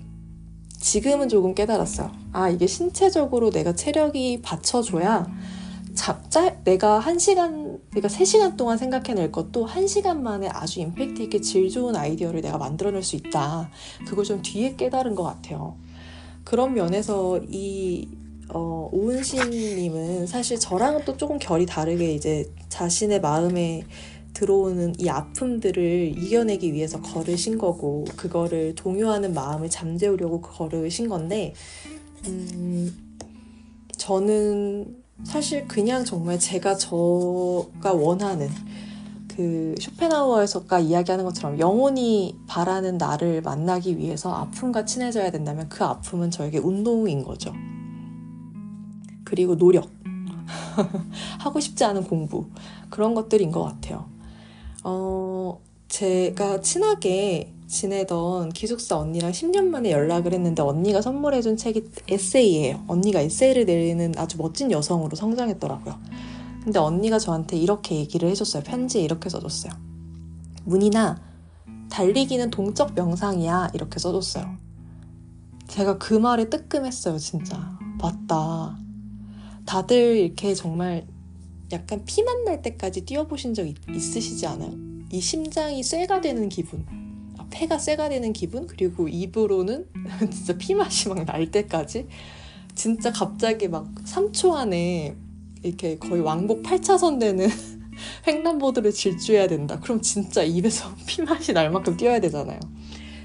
지금은 0.78 1.30
조금 1.30 1.54
깨달았어요. 1.54 2.12
아, 2.32 2.50
이게 2.50 2.66
신체적으로 2.66 3.50
내가 3.50 3.72
체력이 3.74 4.42
받쳐줘야 4.42 5.26
잡짜 5.98 6.54
내가 6.62 7.00
한 7.00 7.18
시간 7.18 7.80
그러니까 7.90 8.08
세 8.08 8.24
시간 8.24 8.56
동안 8.56 8.78
생각해낼 8.78 9.32
것도 9.32 9.66
한 9.66 9.88
시간 9.88 10.22
만에 10.22 10.46
아주 10.46 10.78
임팩트 10.78 11.22
있게 11.22 11.40
질 11.40 11.68
좋은 11.68 11.96
아이디어를 11.96 12.40
내가 12.40 12.56
만들어낼 12.56 13.02
수 13.02 13.16
있다. 13.16 13.68
그걸 14.06 14.24
좀 14.24 14.40
뒤에 14.40 14.76
깨달은 14.76 15.16
것 15.16 15.24
같아요. 15.24 15.76
그런 16.44 16.74
면에서 16.74 17.40
이 17.48 18.08
어, 18.50 18.88
오은신님은 18.92 20.28
사실 20.28 20.60
저랑은 20.60 21.04
또 21.04 21.16
조금 21.16 21.36
결이 21.36 21.66
다르게 21.66 22.14
이제 22.14 22.48
자신의 22.68 23.20
마음에 23.20 23.82
들어오는 24.34 24.94
이 25.00 25.08
아픔들을 25.08 26.14
이겨내기 26.16 26.74
위해서 26.74 27.02
걸으신 27.02 27.58
거고 27.58 28.04
그거를 28.16 28.76
동요하는 28.76 29.34
마음을 29.34 29.68
잠재우려고 29.68 30.40
걸으신 30.42 31.08
건데 31.08 31.54
음, 32.28 32.96
저는 33.96 34.97
사실 35.24 35.66
그냥 35.66 36.05
정말 36.05 36.39
제가 36.39 36.77
저가 36.77 37.93
원하는 37.93 38.49
그 39.28 39.74
쇼펜하우어에서가 39.78 40.81
이야기하는 40.81 41.24
것처럼 41.24 41.59
영원히 41.59 42.36
바라는 42.47 42.99
나를 42.99 43.43
만나기 43.43 43.97
위해서 43.99 44.32
아픔과 44.35 44.85
친해져야 44.85 45.31
된다면 45.31 45.69
그 45.69 45.85
아픔은 45.85 46.31
저에게 46.31 46.59
운동인 46.59 47.23
거죠. 47.23 47.53
그리고 49.24 49.57
노력. 49.57 49.90
하고 51.39 51.61
싶지 51.61 51.85
않은 51.85 52.05
공부. 52.05 52.49
그런 52.90 53.15
것들인 53.15 53.51
것 53.51 53.62
같아요. 53.62 54.09
어, 54.82 55.61
제가 55.89 56.61
친하게 56.61 57.55
지내던 57.69 58.49
기숙사 58.49 58.97
언니랑 58.97 59.31
10년 59.31 59.66
만에 59.66 59.93
연락을 59.93 60.32
했는데 60.32 60.62
언니가 60.62 61.03
선물해준 61.03 61.59
책이 61.59 61.90
에세이예요. 62.09 62.85
언니가 62.89 63.20
에세이를 63.20 63.66
내리는 63.66 64.15
아주 64.16 64.39
멋진 64.39 64.73
여성으로 64.73 65.15
성장했더라고요. 65.15 65.95
근데 66.65 66.78
언니가 66.78 67.19
저한테 67.19 67.57
이렇게 67.57 67.97
얘기를 67.97 68.28
해줬어요. 68.31 68.62
편지에 68.62 69.03
이렇게 69.03 69.28
써줬어요. 69.28 69.73
문이나 70.65 71.20
달리기는 71.90 72.51
동적 72.51 72.95
명상이야. 72.95 73.70
이렇게 73.74 73.99
써줬어요. 73.99 74.57
제가 75.69 75.99
그 75.99 76.15
말에 76.15 76.49
뜨끔했어요, 76.49 77.19
진짜. 77.19 77.78
맞다. 78.01 78.78
다들 79.66 80.16
이렇게 80.16 80.55
정말 80.55 81.07
약간 81.70 82.03
피만 82.07 82.45
날 82.45 82.62
때까지 82.62 83.05
뛰어보신 83.05 83.53
적 83.53 83.66
있, 83.66 83.77
있으시지 83.89 84.47
않아요? 84.47 84.73
이 85.12 85.20
심장이 85.20 85.82
쇠가 85.82 86.23
되는 86.23 86.49
기분. 86.49 87.07
아, 87.48 87.50
폐가 87.50 87.78
쇠가 87.78 88.08
되는 88.08 88.32
기분? 88.32 88.66
그리고 88.66 89.08
입으로는 89.08 89.86
진짜 90.30 90.56
피맛이 90.56 91.08
막 91.08 91.24
날 91.24 91.50
때까지 91.50 92.06
진짜 92.74 93.10
갑자기 93.10 93.68
막 93.68 93.92
3초 94.04 94.54
안에 94.54 95.16
이렇게 95.62 95.98
거의 95.98 96.22
왕복 96.22 96.62
8차선 96.62 97.18
되는 97.18 97.48
횡단보도를 98.26 98.92
질주해야 98.92 99.48
된다. 99.48 99.80
그럼 99.80 100.00
진짜 100.00 100.42
입에서 100.44 100.88
피맛이 101.06 101.52
날 101.52 101.70
만큼 101.70 101.96
뛰어야 101.96 102.20
되잖아요. 102.20 102.60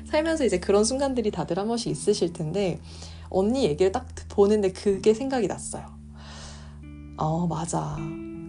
살면서 0.09 0.45
이제 0.45 0.59
그런 0.59 0.83
순간들이 0.83 1.31
다들 1.31 1.59
한 1.59 1.67
번씩 1.67 1.91
있으실 1.91 2.33
텐데 2.33 2.79
언니 3.29 3.63
얘기를 3.65 3.91
딱 3.91 4.07
보는데 4.29 4.71
그게 4.71 5.13
생각이 5.13 5.47
났어요. 5.47 5.85
어, 7.17 7.47
맞아. 7.47 7.97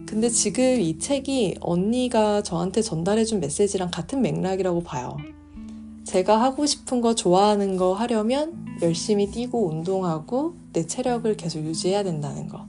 근데 0.07 0.29
지금 0.29 0.79
이 0.79 0.97
책이 0.99 1.57
언니가 1.61 2.41
저한테 2.43 2.81
전달해준 2.81 3.39
메시지랑 3.39 3.91
같은 3.91 4.21
맥락이라고 4.21 4.81
봐요. 4.83 5.17
제가 6.05 6.39
하고 6.41 6.65
싶은 6.65 7.01
거, 7.01 7.15
좋아하는 7.15 7.77
거 7.77 7.93
하려면 7.93 8.65
열심히 8.81 9.29
뛰고 9.31 9.69
운동하고 9.69 10.55
내 10.71 10.85
체력을 10.85 11.35
계속 11.35 11.59
유지해야 11.59 12.03
된다는 12.03 12.47
거. 12.47 12.65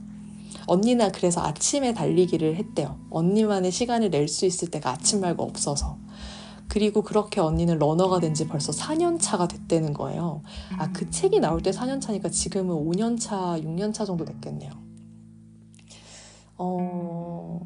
언니나 0.65 1.09
그래서 1.11 1.41
아침에 1.41 1.93
달리기를 1.93 2.55
했대요. 2.55 2.97
언니만의 3.09 3.71
시간을 3.71 4.09
낼 4.09 4.27
수 4.27 4.45
있을 4.45 4.69
때가 4.69 4.91
아침 4.91 5.21
말고 5.21 5.43
없어서. 5.43 5.97
그리고 6.67 7.01
그렇게 7.03 7.39
언니는 7.39 7.79
러너가 7.79 8.19
된 8.19 8.33
지 8.33 8.47
벌써 8.47 8.73
4년 8.73 9.17
차가 9.21 9.47
됐다는 9.47 9.93
거예요. 9.93 10.41
아, 10.77 10.91
그 10.91 11.09
책이 11.09 11.39
나올 11.39 11.61
때 11.61 11.71
4년 11.71 12.01
차니까 12.01 12.29
지금은 12.29 12.75
5년 12.75 13.19
차, 13.19 13.55
6년 13.61 13.93
차 13.93 14.03
정도 14.03 14.25
됐겠네요. 14.25 14.71
어, 16.57 17.61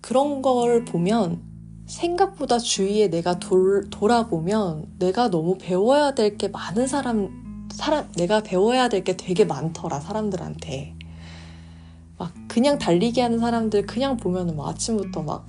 그런 0.00 0.42
걸 0.42 0.84
보면 0.84 1.49
생각보다 1.90 2.58
주위에 2.58 3.08
내가 3.08 3.38
돌, 3.40 3.88
돌아보면 3.90 4.86
내가 4.98 5.28
너무 5.28 5.58
배워야 5.58 6.14
될 6.14 6.36
게 6.36 6.48
많은 6.48 6.86
사람 6.86 7.68
사람 7.72 8.10
내가 8.12 8.42
배워야 8.42 8.88
될 8.88 9.02
게 9.04 9.16
되게 9.16 9.44
많더라 9.44 10.00
사람들한테. 10.00 10.94
막 12.18 12.32
그냥 12.48 12.78
달리기 12.78 13.20
하는 13.20 13.38
사람들 13.38 13.86
그냥 13.86 14.16
보면은 14.16 14.56
막 14.56 14.68
아침부터 14.68 15.22
막 15.22 15.46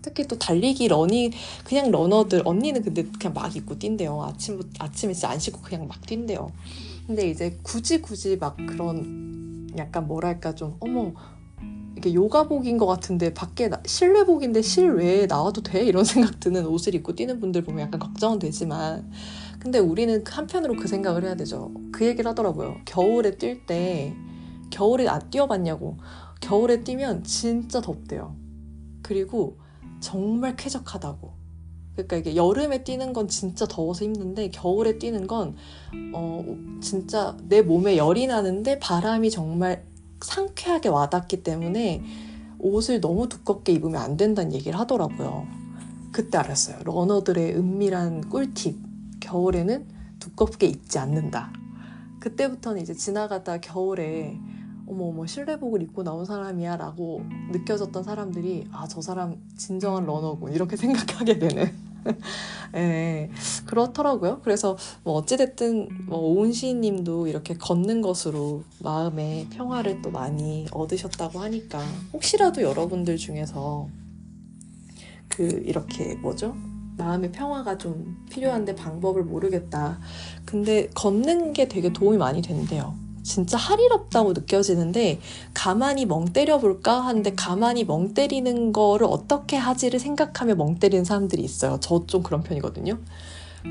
특히 0.00 0.26
또 0.26 0.38
달리기 0.38 0.88
러닝 0.88 1.30
그냥 1.64 1.90
러너들 1.90 2.42
언니는 2.44 2.82
근데 2.82 3.04
그냥 3.04 3.34
막 3.34 3.54
입고 3.54 3.78
뛴대요. 3.78 4.22
아침부터 4.22 4.84
아침에 4.84 5.12
진짜 5.12 5.30
안 5.30 5.38
씻고 5.38 5.60
그냥 5.60 5.86
막 5.88 6.00
뛴대요. 6.06 6.50
근데 7.06 7.28
이제 7.28 7.58
굳이 7.62 8.00
굳이 8.00 8.36
막 8.36 8.56
그런 8.56 9.68
약간 9.76 10.06
뭐랄까 10.06 10.54
좀 10.54 10.76
어머 10.80 11.12
이게 12.02 12.14
요가복인 12.14 12.78
것 12.78 12.86
같은데 12.86 13.32
밖에 13.32 13.68
나, 13.68 13.80
실내복인데 13.86 14.60
실외에 14.60 15.26
나와도 15.26 15.62
돼 15.62 15.84
이런 15.84 16.02
생각 16.04 16.40
드는 16.40 16.66
옷을 16.66 16.96
입고 16.96 17.14
뛰는 17.14 17.38
분들 17.38 17.62
보면 17.62 17.86
약간 17.86 18.00
걱정은 18.00 18.40
되지만 18.40 19.08
근데 19.60 19.78
우리는 19.78 20.24
한편으로 20.26 20.74
그 20.74 20.88
생각을 20.88 21.22
해야 21.22 21.36
되죠. 21.36 21.70
그 21.92 22.04
얘기를 22.04 22.28
하더라고요. 22.28 22.78
겨울에 22.84 23.36
뛸 23.36 23.64
때, 23.64 24.12
겨울에 24.70 25.06
안 25.06 25.30
뛰어봤냐고. 25.30 25.98
겨울에 26.40 26.82
뛰면 26.82 27.22
진짜 27.22 27.80
덥대요. 27.80 28.34
그리고 29.02 29.58
정말 30.00 30.56
쾌적하다고. 30.56 31.32
그러니까 31.92 32.16
이게 32.16 32.34
여름에 32.34 32.82
뛰는 32.82 33.12
건 33.12 33.28
진짜 33.28 33.64
더워서 33.66 34.04
힘든데 34.04 34.50
겨울에 34.50 34.98
뛰는 34.98 35.28
건 35.28 35.54
어, 36.12 36.44
진짜 36.80 37.36
내 37.44 37.62
몸에 37.62 37.96
열이 37.96 38.26
나는데 38.26 38.80
바람이 38.80 39.30
정말 39.30 39.84
상쾌하게 40.24 40.88
와닿기 40.88 41.42
때문에 41.42 42.02
옷을 42.58 43.00
너무 43.00 43.28
두껍게 43.28 43.72
입으면 43.72 44.00
안 44.00 44.16
된다는 44.16 44.52
얘기를 44.52 44.78
하더라고요. 44.78 45.46
그때 46.12 46.38
알았어요. 46.38 46.78
러너들의 46.84 47.56
은밀한 47.56 48.28
꿀팁. 48.28 48.76
겨울에는 49.20 49.86
두껍게 50.18 50.66
입지 50.66 50.98
않는다. 50.98 51.52
그때부터는 52.20 52.82
이제 52.82 52.92
지나가다 52.94 53.58
겨울에 53.60 54.38
어머 54.86 55.06
어머 55.06 55.26
실내복을 55.26 55.80
입고 55.82 56.02
나온 56.02 56.24
사람이야 56.24 56.76
라고 56.76 57.22
느껴졌던 57.52 58.02
사람들이 58.02 58.68
아 58.72 58.86
저 58.88 59.00
사람 59.00 59.36
진정한 59.56 60.04
러너군 60.06 60.52
이렇게 60.52 60.76
생각하게 60.76 61.38
되는 61.38 61.72
예, 62.74 63.30
그렇더라고요. 63.66 64.40
그래서 64.42 64.76
뭐 65.04 65.14
어찌됐든 65.14 66.06
뭐 66.06 66.18
오은 66.18 66.52
시인님도 66.52 67.26
이렇게 67.26 67.54
걷는 67.54 68.00
것으로 68.02 68.64
마음의 68.80 69.48
평화를 69.50 70.02
또 70.02 70.10
많이 70.10 70.66
얻으셨다고 70.72 71.40
하니까 71.40 71.80
혹시라도 72.12 72.62
여러분들 72.62 73.16
중에서 73.16 73.88
그 75.28 75.62
이렇게 75.64 76.14
뭐죠? 76.16 76.54
마음의 76.98 77.32
평화가 77.32 77.78
좀 77.78 78.26
필요한데 78.30 78.74
방법을 78.74 79.24
모르겠다. 79.24 79.98
근데 80.44 80.88
걷는 80.94 81.52
게 81.52 81.66
되게 81.68 81.92
도움이 81.92 82.18
많이 82.18 82.42
된대요. 82.42 82.94
진짜 83.22 83.56
할일 83.56 83.92
없다고 83.92 84.32
느껴지는데 84.32 85.20
가만히 85.54 86.06
멍 86.06 86.26
때려볼까 86.26 87.00
하는데 87.00 87.34
가만히 87.34 87.84
멍 87.84 88.14
때리는 88.14 88.72
거를 88.72 89.06
어떻게 89.08 89.56
하지를 89.56 90.00
생각하며 90.00 90.56
멍 90.56 90.76
때리는 90.76 91.04
사람들이 91.04 91.42
있어요. 91.42 91.78
저 91.80 92.04
좀 92.06 92.22
그런 92.22 92.42
편이거든요. 92.42 92.98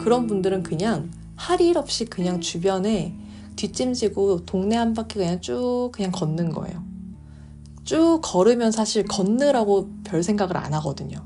그런 0.01 0.27
분들은 0.27 0.63
그냥 0.63 1.11
할 1.35 1.59
일 1.61 1.77
없이 1.77 2.05
그냥 2.05 2.39
주변에 2.39 3.13
뒷짐지고 3.55 4.45
동네 4.45 4.75
한 4.77 4.93
바퀴 4.93 5.15
그냥 5.19 5.41
쭉 5.41 5.89
그냥 5.91 6.11
걷는 6.11 6.51
거예요. 6.51 6.83
쭉 7.83 8.21
걸으면 8.23 8.71
사실 8.71 9.03
걷느라고 9.03 9.89
별 10.03 10.23
생각을 10.23 10.55
안 10.55 10.73
하거든요. 10.75 11.17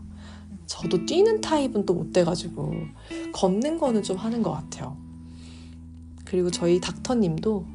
저도 0.66 1.06
뛰는 1.06 1.42
타입은 1.42 1.86
또 1.86 1.94
못 1.94 2.12
돼가지고 2.12 2.74
걷는 3.34 3.78
거는 3.78 4.02
좀 4.04 4.18
하는 4.18 4.42
것 4.42 4.52
같아요. 4.52 4.98
그리고 6.26 6.50
저희 6.50 6.82
닥터님도 6.82 7.66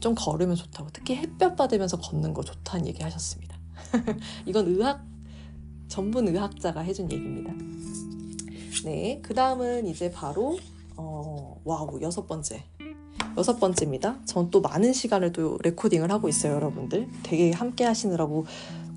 좀 0.00 0.14
걸으면 0.14 0.56
좋다고 0.56 0.90
특히 0.92 1.16
햇볕 1.16 1.56
받으면서 1.56 1.98
걷는 1.98 2.34
거 2.34 2.42
좋다는 2.42 2.86
얘기 2.86 3.02
하셨습니다. 3.02 3.56
이건 4.46 4.66
의학 4.68 5.04
전문 5.88 6.28
의학자가 6.28 6.80
해준 6.80 7.10
얘기입니다. 7.10 7.52
네, 8.84 9.20
그 9.22 9.34
다음은 9.34 9.86
이제 9.86 10.10
바로 10.10 10.58
어, 10.96 11.60
wow 11.64 12.00
여섯 12.02 12.26
번째 12.26 12.64
여섯 13.36 13.58
번째입니다. 13.58 14.18
전 14.24 14.50
또 14.50 14.60
많은 14.60 14.92
시간을 14.92 15.32
또 15.32 15.58
레코딩을 15.62 16.10
하고 16.10 16.28
있어요, 16.28 16.54
여러분들. 16.54 17.08
되게 17.22 17.50
함께 17.50 17.84
하시느라고 17.84 18.46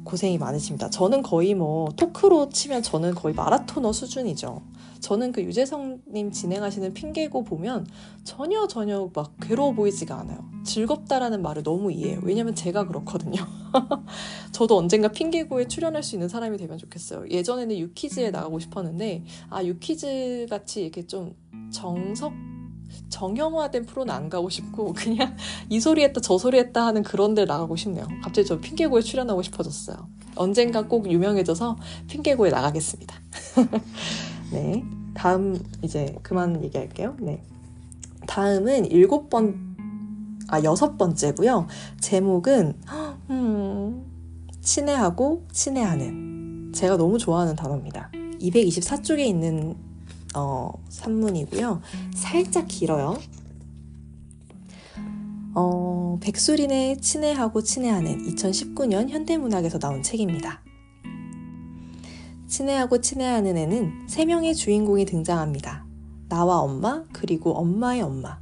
고생이 0.03 0.37
많으십니다. 0.37 0.89
저는 0.89 1.21
거의 1.23 1.53
뭐 1.53 1.89
토크로 1.95 2.49
치면 2.49 2.83
저는 2.83 3.15
거의 3.15 3.33
마라토너 3.33 3.91
수준이죠. 3.91 4.61
저는 4.99 5.31
그 5.31 5.43
유재성님 5.43 6.31
진행하시는 6.31 6.93
핑계고 6.93 7.43
보면 7.43 7.87
전혀 8.23 8.67
전혀 8.67 9.09
막 9.13 9.33
괴로워 9.41 9.73
보이지가 9.73 10.19
않아요. 10.19 10.49
즐겁다라는 10.63 11.41
말을 11.41 11.63
너무 11.63 11.91
이해해요. 11.91 12.19
왜냐면 12.23 12.55
제가 12.55 12.87
그렇거든요. 12.87 13.41
저도 14.51 14.77
언젠가 14.77 15.07
핑계고에 15.09 15.67
출연할 15.67 16.03
수 16.03 16.15
있는 16.15 16.27
사람이 16.27 16.57
되면 16.57 16.77
좋겠어요. 16.77 17.29
예전에는 17.29 17.77
유키즈에 17.77 18.31
나가고 18.31 18.59
싶었는데 18.59 19.23
아 19.49 19.63
유키즈 19.63 20.47
같이 20.49 20.81
이렇게 20.81 21.05
좀 21.05 21.35
정석 21.71 22.33
정형화된 23.09 23.85
프로는 23.85 24.13
안 24.13 24.29
가고 24.29 24.49
싶고 24.49 24.93
그냥 24.97 25.35
이 25.69 25.79
소리 25.79 26.03
했다 26.03 26.21
저 26.21 26.37
소리 26.37 26.57
했다 26.57 26.85
하는 26.85 27.03
그런 27.03 27.33
데 27.33 27.45
나가고 27.45 27.75
싶네요. 27.75 28.07
갑자기 28.23 28.47
저 28.47 28.59
핑계고에 28.59 29.01
출연하고 29.01 29.41
싶어졌어요. 29.41 30.07
언젠가 30.35 30.87
꼭 30.87 31.09
유명해져서 31.11 31.77
핑계고에 32.07 32.49
나가겠습니다. 32.49 33.15
네. 34.51 34.83
다음 35.13 35.59
이제 35.81 36.15
그만 36.21 36.63
얘기할게요. 36.63 37.15
네. 37.19 37.41
다음은 38.27 38.85
일곱 38.91 39.29
번, 39.29 39.75
아, 40.47 40.61
여섯 40.63 40.97
번째고요. 40.97 41.67
제목은, 41.99 42.73
음, 43.29 44.05
친애하고 44.61 45.45
친애하는. 45.51 46.71
제가 46.73 46.97
너무 46.97 47.17
좋아하는 47.17 47.55
단어입니다. 47.55 48.11
224쪽에 48.39 49.19
있는 49.19 49.75
어, 50.35 50.71
산문이고요. 50.89 51.81
살짝 52.13 52.67
길어요. 52.67 53.17
어, 55.55 56.19
백수린의 56.21 56.97
친애하고 56.97 57.63
친애하는 57.63 58.27
2019년 58.27 59.09
현대문학에서 59.09 59.79
나온 59.79 60.03
책입니다. 60.03 60.61
친애하고 62.47 63.01
친애하는 63.01 63.57
애는 63.57 64.07
세 64.07 64.25
명의 64.25 64.55
주인공이 64.55 65.05
등장합니다. 65.05 65.85
나와 66.29 66.59
엄마, 66.59 67.03
그리고 67.11 67.53
엄마의 67.53 68.01
엄마. 68.01 68.39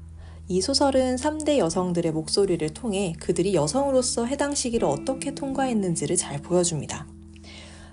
이 0.48 0.62
소설은 0.62 1.16
3대 1.16 1.58
여성들의 1.58 2.12
목소리를 2.12 2.68
통해 2.76 3.16
그들이 3.20 3.56
여성으로서 3.56 4.26
해당 4.26 4.54
시기를 4.54 4.88
어떻게 4.88 5.34
통과했는지를 5.34 6.16
잘 6.18 6.40
보여줍니다. 6.40 7.08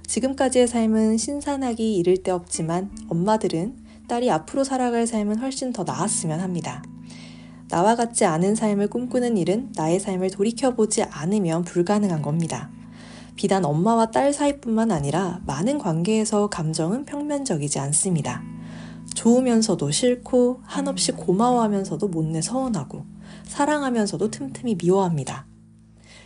지금까지의 0.06 0.68
삶은 0.68 1.16
신선하기 1.16 1.96
이를 1.96 2.18
데 2.18 2.30
없지만 2.30 2.90
엄마들은 3.08 3.78
딸이 4.06 4.30
앞으로 4.30 4.64
살아갈 4.64 5.06
삶은 5.06 5.38
훨씬 5.38 5.72
더 5.72 5.84
나았으면 5.84 6.40
합니다. 6.40 6.82
나와 7.70 7.96
같지 7.96 8.26
않은 8.26 8.54
삶을 8.54 8.88
꿈꾸는 8.88 9.38
일은 9.38 9.72
나의 9.74 9.98
삶을 9.98 10.30
돌이켜보지 10.30 11.04
않으면 11.04 11.64
불가능한 11.64 12.20
겁니다. 12.20 12.70
비단 13.36 13.64
엄마와 13.64 14.10
딸 14.10 14.32
사이뿐만 14.32 14.90
아니라 14.90 15.40
많은 15.46 15.78
관계에서 15.78 16.48
감정은 16.48 17.04
평면적이지 17.04 17.78
않습니다. 17.78 18.42
좋으면서도 19.14 19.90
싫고 19.90 20.60
한없이 20.64 21.12
고마워하면서도 21.12 22.08
못내 22.08 22.40
서운하고 22.40 23.04
사랑하면서도 23.44 24.30
틈틈이 24.30 24.76
미워합니다. 24.76 25.46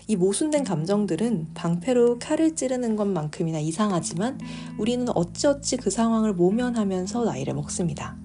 이 0.08 0.14
모순된 0.14 0.62
감정들은 0.62 1.48
방패로 1.54 2.20
칼을 2.20 2.54
찌르는 2.54 2.94
것만큼이나 2.94 3.58
이상하지만 3.58 4.38
우리는 4.78 5.06
어찌어찌 5.08 5.76
그 5.78 5.90
상황을 5.90 6.32
모면하면서 6.32 7.24
나이를 7.24 7.54
먹습니다. 7.54 8.16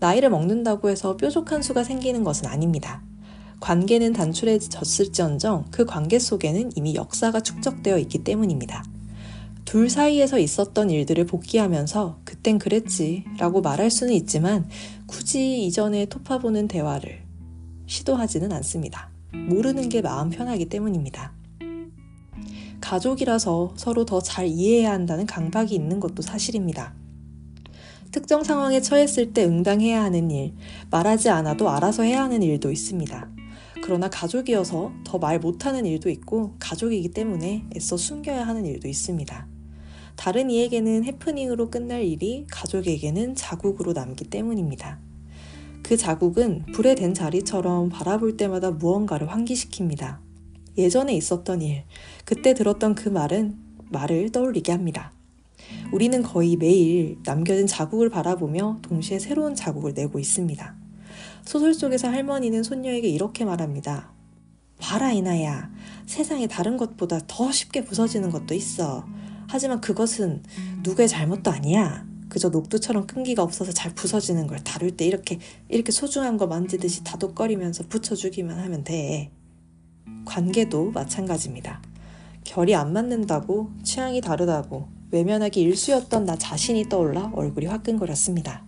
나이를 0.00 0.28
먹는다고 0.28 0.90
해서 0.90 1.16
뾰족한 1.16 1.62
수가 1.62 1.82
생기는 1.82 2.24
것은 2.24 2.46
아닙니다. 2.46 3.02
관계는 3.60 4.12
단출해졌을지언정 4.12 5.66
그 5.70 5.84
관계 5.84 6.18
속에는 6.18 6.72
이미 6.76 6.94
역사가 6.94 7.40
축적되어 7.40 7.98
있기 7.98 8.24
때문입니다. 8.24 8.84
둘 9.64 9.90
사이에서 9.90 10.38
있었던 10.38 10.90
일들을 10.90 11.26
복귀하면서 11.26 12.20
그땐 12.24 12.58
그랬지 12.58 13.24
라고 13.38 13.60
말할 13.60 13.90
수는 13.90 14.14
있지만 14.14 14.66
굳이 15.06 15.64
이전에 15.66 16.06
토파보는 16.06 16.68
대화를 16.68 17.20
시도하지는 17.86 18.52
않습니다. 18.52 19.10
모르는 19.32 19.88
게 19.88 20.00
마음 20.00 20.30
편하기 20.30 20.66
때문입니다. 20.66 21.32
가족이라서 22.80 23.74
서로 23.76 24.06
더 24.06 24.20
잘 24.20 24.46
이해해야 24.46 24.92
한다는 24.92 25.26
강박이 25.26 25.74
있는 25.74 26.00
것도 26.00 26.22
사실입니다. 26.22 26.94
특정 28.10 28.42
상황에 28.42 28.80
처했을 28.80 29.34
때 29.34 29.44
응당해야 29.44 30.02
하는 30.02 30.30
일, 30.30 30.54
말하지 30.90 31.28
않아도 31.28 31.68
알아서 31.68 32.04
해야 32.04 32.22
하는 32.22 32.42
일도 32.42 32.70
있습니다. 32.70 33.37
그러나 33.82 34.08
가족이어서 34.08 34.92
더 35.04 35.18
말 35.18 35.38
못하는 35.38 35.86
일도 35.86 36.10
있고 36.10 36.54
가족이기 36.58 37.10
때문에 37.10 37.64
애써 37.76 37.96
숨겨야 37.96 38.46
하는 38.46 38.66
일도 38.66 38.86
있습니다. 38.88 39.46
다른 40.16 40.50
이에게는 40.50 41.04
해프닝으로 41.04 41.70
끝날 41.70 42.02
일이 42.02 42.46
가족에게는 42.50 43.34
자국으로 43.34 43.94
남기 43.94 44.24
때문입니다. 44.24 44.98
그 45.82 45.96
자국은 45.96 46.66
불에 46.74 46.94
댄 46.94 47.14
자리처럼 47.14 47.88
바라볼 47.88 48.36
때마다 48.36 48.70
무언가를 48.70 49.28
환기시킵니다. 49.28 50.18
예전에 50.76 51.14
있었던 51.14 51.62
일, 51.62 51.84
그때 52.24 52.54
들었던 52.54 52.94
그 52.94 53.08
말은 53.08 53.56
말을 53.90 54.30
떠올리게 54.30 54.70
합니다. 54.70 55.12
우리는 55.92 56.22
거의 56.22 56.56
매일 56.56 57.18
남겨진 57.24 57.66
자국을 57.66 58.10
바라보며 58.10 58.78
동시에 58.82 59.18
새로운 59.18 59.54
자국을 59.54 59.94
내고 59.94 60.18
있습니다. 60.18 60.76
소설 61.48 61.72
속에서 61.72 62.08
할머니는 62.08 62.62
손녀에게 62.62 63.08
이렇게 63.08 63.46
말합니다. 63.46 64.12
봐라, 64.78 65.12
이나야. 65.12 65.70
세상에 66.04 66.46
다른 66.46 66.76
것보다 66.76 67.20
더 67.26 67.50
쉽게 67.50 67.84
부서지는 67.84 68.28
것도 68.28 68.52
있어. 68.52 69.06
하지만 69.48 69.80
그것은 69.80 70.42
누구의 70.82 71.08
잘못도 71.08 71.50
아니야. 71.50 72.06
그저 72.28 72.50
녹두처럼 72.50 73.06
끈기가 73.06 73.42
없어서 73.42 73.72
잘 73.72 73.94
부서지는 73.94 74.46
걸 74.46 74.62
다룰 74.62 74.94
때 74.94 75.06
이렇게 75.06 75.38
이렇게 75.70 75.90
소중한 75.90 76.36
거 76.36 76.46
만지듯이 76.46 77.02
다독거리면서 77.02 77.84
붙여주기만 77.88 78.58
하면 78.58 78.84
돼. 78.84 79.30
관계도 80.26 80.90
마찬가지입니다. 80.90 81.80
결이 82.44 82.74
안 82.74 82.92
맞는다고 82.92 83.70
취향이 83.84 84.20
다르다고 84.20 84.86
외면하기 85.12 85.62
일수였던 85.62 86.26
나 86.26 86.36
자신이 86.36 86.90
떠올라 86.90 87.32
얼굴이 87.34 87.64
화끈거렸습니다. 87.64 88.66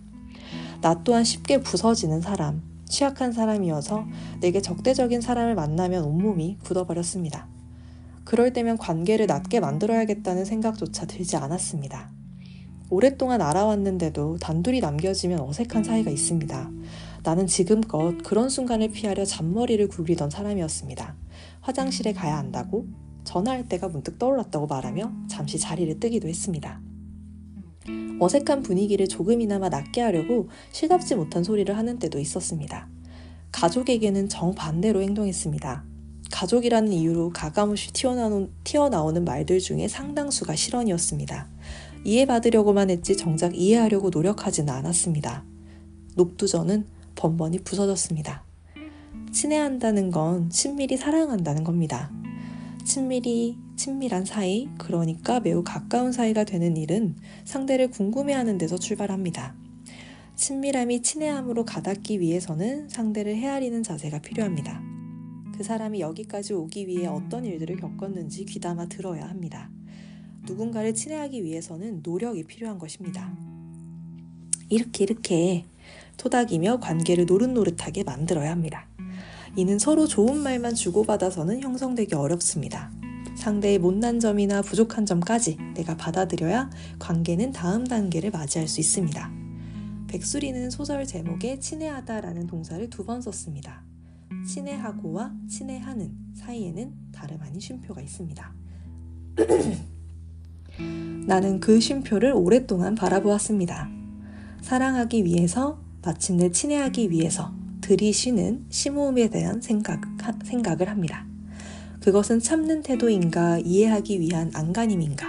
나 0.81 1.03
또한 1.03 1.23
쉽게 1.23 1.61
부서지는 1.61 2.21
사람, 2.21 2.70
취약한 2.91 3.31
사람이어서 3.31 4.05
내게 4.41 4.61
적대적인 4.61 5.21
사람을 5.21 5.55
만나면 5.55 6.03
온몸이 6.03 6.57
굳어버렸습니다. 6.61 7.47
그럴 8.25 8.53
때면 8.53 8.77
관계를 8.77 9.25
낮게 9.25 9.61
만들어야겠다는 9.61 10.45
생각조차 10.45 11.07
들지 11.07 11.37
않았습니다. 11.37 12.11
오랫동안 12.89 13.41
알아왔는데도 13.41 14.37
단둘이 14.39 14.81
남겨지면 14.81 15.39
어색한 15.39 15.85
사이가 15.85 16.11
있습니다. 16.11 16.69
나는 17.23 17.47
지금껏 17.47 18.17
그런 18.23 18.49
순간을 18.49 18.91
피하려 18.91 19.23
잔머리를 19.23 19.87
굴리던 19.87 20.29
사람이었습니다. 20.29 21.15
화장실에 21.61 22.11
가야 22.11 22.37
한다고 22.37 22.87
전화할 23.23 23.69
때가 23.69 23.87
문득 23.87 24.19
떠올랐다고 24.19 24.67
말하며 24.67 25.13
잠시 25.29 25.57
자리를 25.57 25.99
뜨기도 25.99 26.27
했습니다. 26.27 26.81
어색한 28.19 28.63
분위기를 28.63 29.07
조금이나마 29.07 29.69
낫게 29.69 30.01
하려고 30.01 30.49
실답지 30.71 31.15
못한 31.15 31.43
소리를 31.43 31.75
하는 31.75 31.99
때도 31.99 32.19
있었습니다. 32.19 32.87
가족에게는 33.51 34.29
정반대로 34.29 35.01
행동했습니다. 35.01 35.83
가족이라는 36.31 36.93
이유로 36.93 37.31
가감없이 37.31 37.91
튀어나오는, 37.91 38.49
튀어나오는 38.63 39.25
말들 39.25 39.59
중에 39.59 39.87
상당수가 39.87 40.55
실언이었습니다. 40.55 41.47
이해받으려고만 42.05 42.89
했지 42.89 43.17
정작 43.17 43.55
이해하려고 43.55 44.09
노력하지는 44.09 44.73
않았습니다. 44.73 45.43
녹두전은 46.15 46.85
번번이 47.15 47.59
부서졌습니다. 47.59 48.43
친애한다는 49.31 50.11
건 50.11 50.49
친밀히 50.49 50.97
사랑한다는 50.97 51.63
겁니다. 51.63 52.11
친밀히 52.83 53.57
친밀한 53.81 54.25
사이, 54.25 54.69
그러니까 54.77 55.39
매우 55.39 55.63
가까운 55.63 56.11
사이가 56.11 56.43
되는 56.43 56.77
일은 56.77 57.15
상대를 57.45 57.89
궁금해하는 57.89 58.59
데서 58.59 58.77
출발합니다. 58.77 59.55
친밀함이 60.35 61.01
친애함으로 61.01 61.65
가닿기 61.65 62.19
위해서는 62.19 62.89
상대를 62.89 63.35
헤아리는 63.35 63.81
자세가 63.81 64.19
필요합니다. 64.19 64.83
그 65.57 65.63
사람이 65.63 65.99
여기까지 65.99 66.53
오기 66.53 66.85
위해 66.85 67.07
어떤 67.07 67.43
일들을 67.43 67.77
겪었는지 67.77 68.45
귀담아 68.45 68.85
들어야 68.85 69.27
합니다. 69.27 69.71
누군가를 70.45 70.93
친애하기 70.93 71.43
위해서는 71.43 72.01
노력이 72.03 72.43
필요한 72.43 72.77
것입니다. 72.77 73.35
이렇게 74.69 75.05
이렇게 75.05 75.65
토닥이며 76.17 76.81
관계를 76.81 77.25
노릇노릇하게 77.25 78.03
만들어야 78.03 78.51
합니다. 78.51 78.87
이는 79.55 79.79
서로 79.79 80.05
좋은 80.05 80.37
말만 80.37 80.75
주고받아서는 80.75 81.61
형성되기 81.61 82.13
어렵습니다. 82.13 83.00
상대의 83.41 83.79
못난 83.79 84.19
점이나 84.19 84.61
부족한 84.61 85.07
점까지 85.07 85.57
내가 85.73 85.97
받아들여야 85.97 86.69
관계는 86.99 87.51
다음 87.51 87.85
단계를 87.87 88.29
맞이할 88.29 88.67
수 88.67 88.79
있습니다. 88.79 89.31
백수리는 90.07 90.69
소설 90.69 91.07
제목에 91.07 91.57
친애하다라는 91.59 92.45
동사를 92.45 92.87
두 92.91 93.03
번 93.03 93.19
썼습니다. 93.21 93.83
친애하고와 94.47 95.33
친애하는 95.49 96.11
사이에는 96.35 96.93
다름 97.11 97.41
아닌 97.41 97.59
쉼표가 97.59 98.01
있습니다. 98.01 98.53
나는 101.25 101.59
그 101.59 101.79
쉼표를 101.79 102.33
오랫동안 102.33 102.93
바라보았습니다. 102.93 103.89
사랑하기 104.61 105.25
위해서, 105.25 105.81
마침내 106.03 106.51
친해하기 106.51 107.09
위해서 107.09 107.55
들이쉬는 107.81 108.67
심호흡에 108.69 109.29
대한 109.31 109.61
생각, 109.61 110.01
생각을 110.45 110.89
합니다. 110.89 111.30
그것은 112.01 112.39
참는 112.39 112.81
태도인가, 112.81 113.59
이해하기 113.59 114.19
위한 114.19 114.51
안간힘인가, 114.53 115.27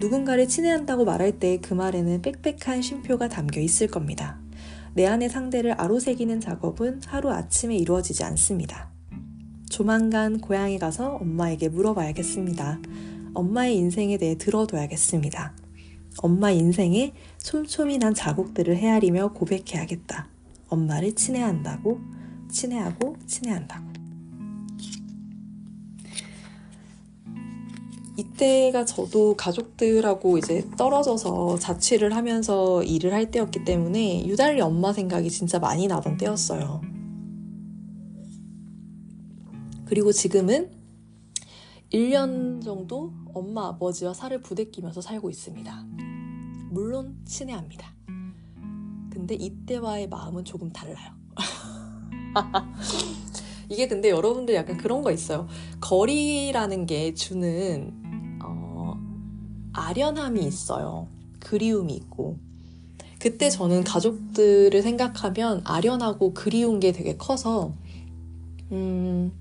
누군가를 0.00 0.48
친애한다고 0.48 1.04
말할 1.04 1.38
때 1.38 1.58
그 1.62 1.72
말에는 1.72 2.20
빽빽한 2.20 2.82
쉼표가 2.82 3.28
담겨 3.28 3.60
있을 3.60 3.86
겁니다. 3.86 4.38
내 4.92 5.06
안의 5.06 5.30
상대를 5.30 5.80
아로새기는 5.80 6.40
작업은 6.40 7.00
하루 7.06 7.30
아침에 7.30 7.76
이루어지지 7.76 8.22
않습니다. 8.24 8.90
조만간 9.70 10.40
고향에 10.40 10.78
가서 10.78 11.16
엄마에게 11.16 11.68
물어봐야겠습니다. 11.68 12.80
엄마의 13.32 13.76
인생에 13.76 14.18
대해 14.18 14.36
들어둬야겠습니다. 14.36 15.56
엄마 16.18 16.50
인생에 16.50 17.12
촘촘히 17.38 17.98
난 17.98 18.14
자국들을 18.14 18.76
헤아리며 18.76 19.32
고백해야겠다. 19.32 20.28
엄마를 20.68 21.14
친애한다고, 21.14 21.98
친애하고, 22.50 23.16
친애한다고. 23.26 24.03
이때가 28.16 28.84
저도 28.84 29.36
가족들하고 29.36 30.38
이제 30.38 30.64
떨어져서 30.76 31.58
자취를 31.58 32.14
하면서 32.14 32.82
일을 32.84 33.12
할 33.12 33.30
때였기 33.30 33.64
때문에 33.64 34.26
유달리 34.26 34.60
엄마 34.60 34.92
생각이 34.92 35.30
진짜 35.30 35.58
많이 35.58 35.88
나던 35.88 36.16
때였어요. 36.16 36.80
그리고 39.84 40.12
지금은 40.12 40.70
1년 41.92 42.64
정도 42.64 43.12
엄마 43.32 43.68
아버지와 43.68 44.14
살을 44.14 44.42
부대끼면서 44.42 45.00
살고 45.00 45.30
있습니다. 45.30 45.86
물론 46.70 47.16
친애합니다. 47.24 47.92
근데 49.10 49.34
이때와의 49.34 50.08
마음은 50.08 50.44
조금 50.44 50.72
달라요. 50.72 51.12
이게 53.68 53.88
근데 53.88 54.10
여러분들 54.10 54.54
약간 54.54 54.76
그런 54.76 55.02
거 55.02 55.10
있어요. 55.10 55.48
거리라는 55.80 56.86
게 56.86 57.14
주는 57.14 57.92
어, 58.03 58.03
아련함이 59.74 60.44
있어요. 60.46 61.08
그리움이 61.40 61.94
있고. 61.94 62.38
그때 63.18 63.50
저는 63.50 63.84
가족들을 63.84 64.82
생각하면 64.82 65.62
아련하고 65.64 66.34
그리운 66.34 66.80
게 66.80 66.92
되게 66.92 67.16
커서 67.16 67.72
음, 68.72 69.32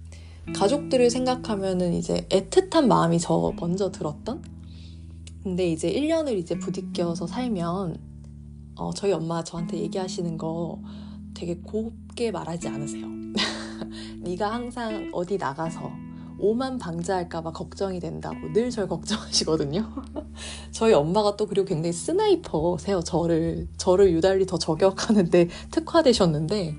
가족들을 0.53 1.09
생각하면은 1.09 1.93
이제 1.93 2.27
애틋한 2.29 2.87
마음이 2.87 3.19
저 3.19 3.53
먼저 3.59 3.91
들었던? 3.91 4.43
근데 5.41 5.69
이제 5.69 5.91
1년을 5.91 6.37
이제 6.37 6.57
부딪혀서 6.57 7.27
살면, 7.27 7.97
어, 8.75 8.93
저희 8.93 9.11
엄마 9.11 9.43
저한테 9.43 9.77
얘기하시는 9.79 10.37
거 10.37 10.79
되게 11.33 11.57
곱게 11.57 12.31
말하지 12.31 12.69
않으세요. 12.69 13.07
네가 14.21 14.53
항상 14.53 15.09
어디 15.13 15.37
나가서 15.37 15.91
오만 16.43 16.77
방자할까봐 16.77 17.51
걱정이 17.51 17.99
된다고 17.99 18.35
늘 18.53 18.69
절 18.71 18.87
걱정하시거든요. 18.87 19.87
저희 20.71 20.93
엄마가 20.93 21.35
또 21.37 21.45
그리고 21.45 21.65
굉장히 21.65 21.93
스나이퍼세요. 21.93 23.01
저를 23.01 23.67
저를 23.77 24.11
유달리 24.11 24.45
더 24.45 24.57
저격하는데 24.57 25.49
특화되셨는데 25.71 26.75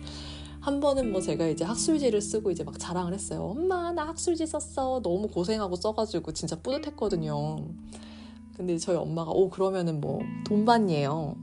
한 0.61 0.81
번은 0.81 1.13
뭐 1.13 1.21
제가 1.21 1.47
이제 1.47 1.65
학술지를 1.65 2.21
쓰고 2.21 2.51
이제 2.51 2.65
막 2.65 2.79
자랑을 2.79 3.13
했어요. 3.15 3.43
엄마, 3.57 3.93
나 3.93 4.07
학술지 4.09 4.47
썼어. 4.47 5.01
너무 5.03 5.29
고생하고 5.29 5.77
써가지고 5.77 6.33
진짜 6.33 6.57
뿌듯했거든요. 6.61 7.59
근데 8.57 8.79
저희 8.79 8.97
엄마가, 8.97 9.31
오, 9.33 9.51
그러면은 9.51 10.01
뭐 10.01 10.21
돈 10.47 10.65
받니에요. 10.65 11.37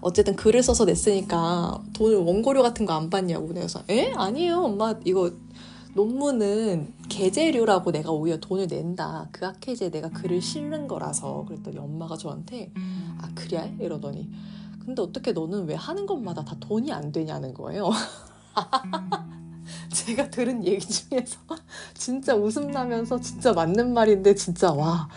어쨌든 0.00 0.36
글을 0.36 0.62
써서 0.62 0.84
냈으니까 0.84 1.82
돈 1.92 2.14
원고료 2.14 2.62
같은 2.62 2.86
거 2.86 2.94
안 2.94 3.10
받냐고. 3.10 3.48
그래서, 3.48 3.82
에? 3.90 4.12
아니에요. 4.12 4.62
엄마, 4.62 4.94
이거 5.04 5.30
논문은 5.94 6.94
계제료라고 7.08 7.92
내가 7.92 8.10
오히려 8.10 8.38
돈을 8.38 8.66
낸다. 8.68 9.28
그 9.32 9.44
학회지에 9.44 9.90
내가 9.90 10.10
글을 10.10 10.40
실는 10.40 10.86
거라서. 10.86 11.44
그랬더니 11.46 11.78
엄마가 11.78 12.16
저한테, 12.16 12.72
아, 13.18 13.28
그래? 13.34 13.74
이러더니. 13.80 14.30
근데 14.84 15.02
어떻게 15.02 15.32
너는 15.32 15.66
왜 15.66 15.74
하는 15.74 16.06
것마다 16.06 16.44
다 16.44 16.56
돈이 16.60 16.92
안 16.92 17.12
되냐는 17.12 17.52
거예요. 17.52 17.90
제가 19.92 20.30
들은 20.30 20.64
얘기 20.64 20.86
중에서 20.86 21.38
진짜 21.94 22.34
웃음 22.34 22.70
나면서 22.70 23.20
진짜 23.20 23.52
맞는 23.52 23.92
말인데 23.92 24.34
진짜 24.34 24.72
와. 24.72 25.08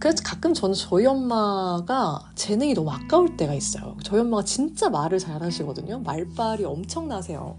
그래서 0.00 0.22
가끔 0.24 0.54
저는 0.54 0.74
저희 0.74 1.06
엄마가 1.06 2.30
재능이 2.36 2.74
너무 2.74 2.90
아까울 2.90 3.36
때가 3.36 3.54
있어요. 3.54 3.96
저희 4.02 4.20
엄마가 4.20 4.44
진짜 4.44 4.88
말을 4.90 5.18
잘 5.18 5.42
하시거든요. 5.42 6.00
말빨이 6.00 6.64
엄청나세요. 6.64 7.56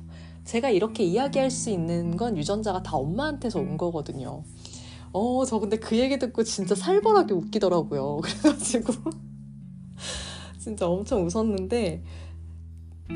제가 0.50 0.72
이렇게 0.72 1.04
이야기할 1.04 1.52
수 1.52 1.70
있는 1.70 2.18
건 2.18 2.36
유전자가 2.36 2.82
다 2.82 2.98
엄마한테서 2.98 3.60
온 3.60 3.78
거거든요. 3.78 4.42
어, 5.14 5.46
저 5.46 5.60
근데 5.60 5.78
그 5.78 5.96
얘기 5.96 6.18
듣고 6.18 6.44
진짜 6.44 6.74
살벌하게 6.74 7.36
웃기더라고요. 7.36 8.18
그래가지고 8.26 8.94
진짜 10.58 10.88
엄청 10.88 11.24
웃었는데 11.24 12.04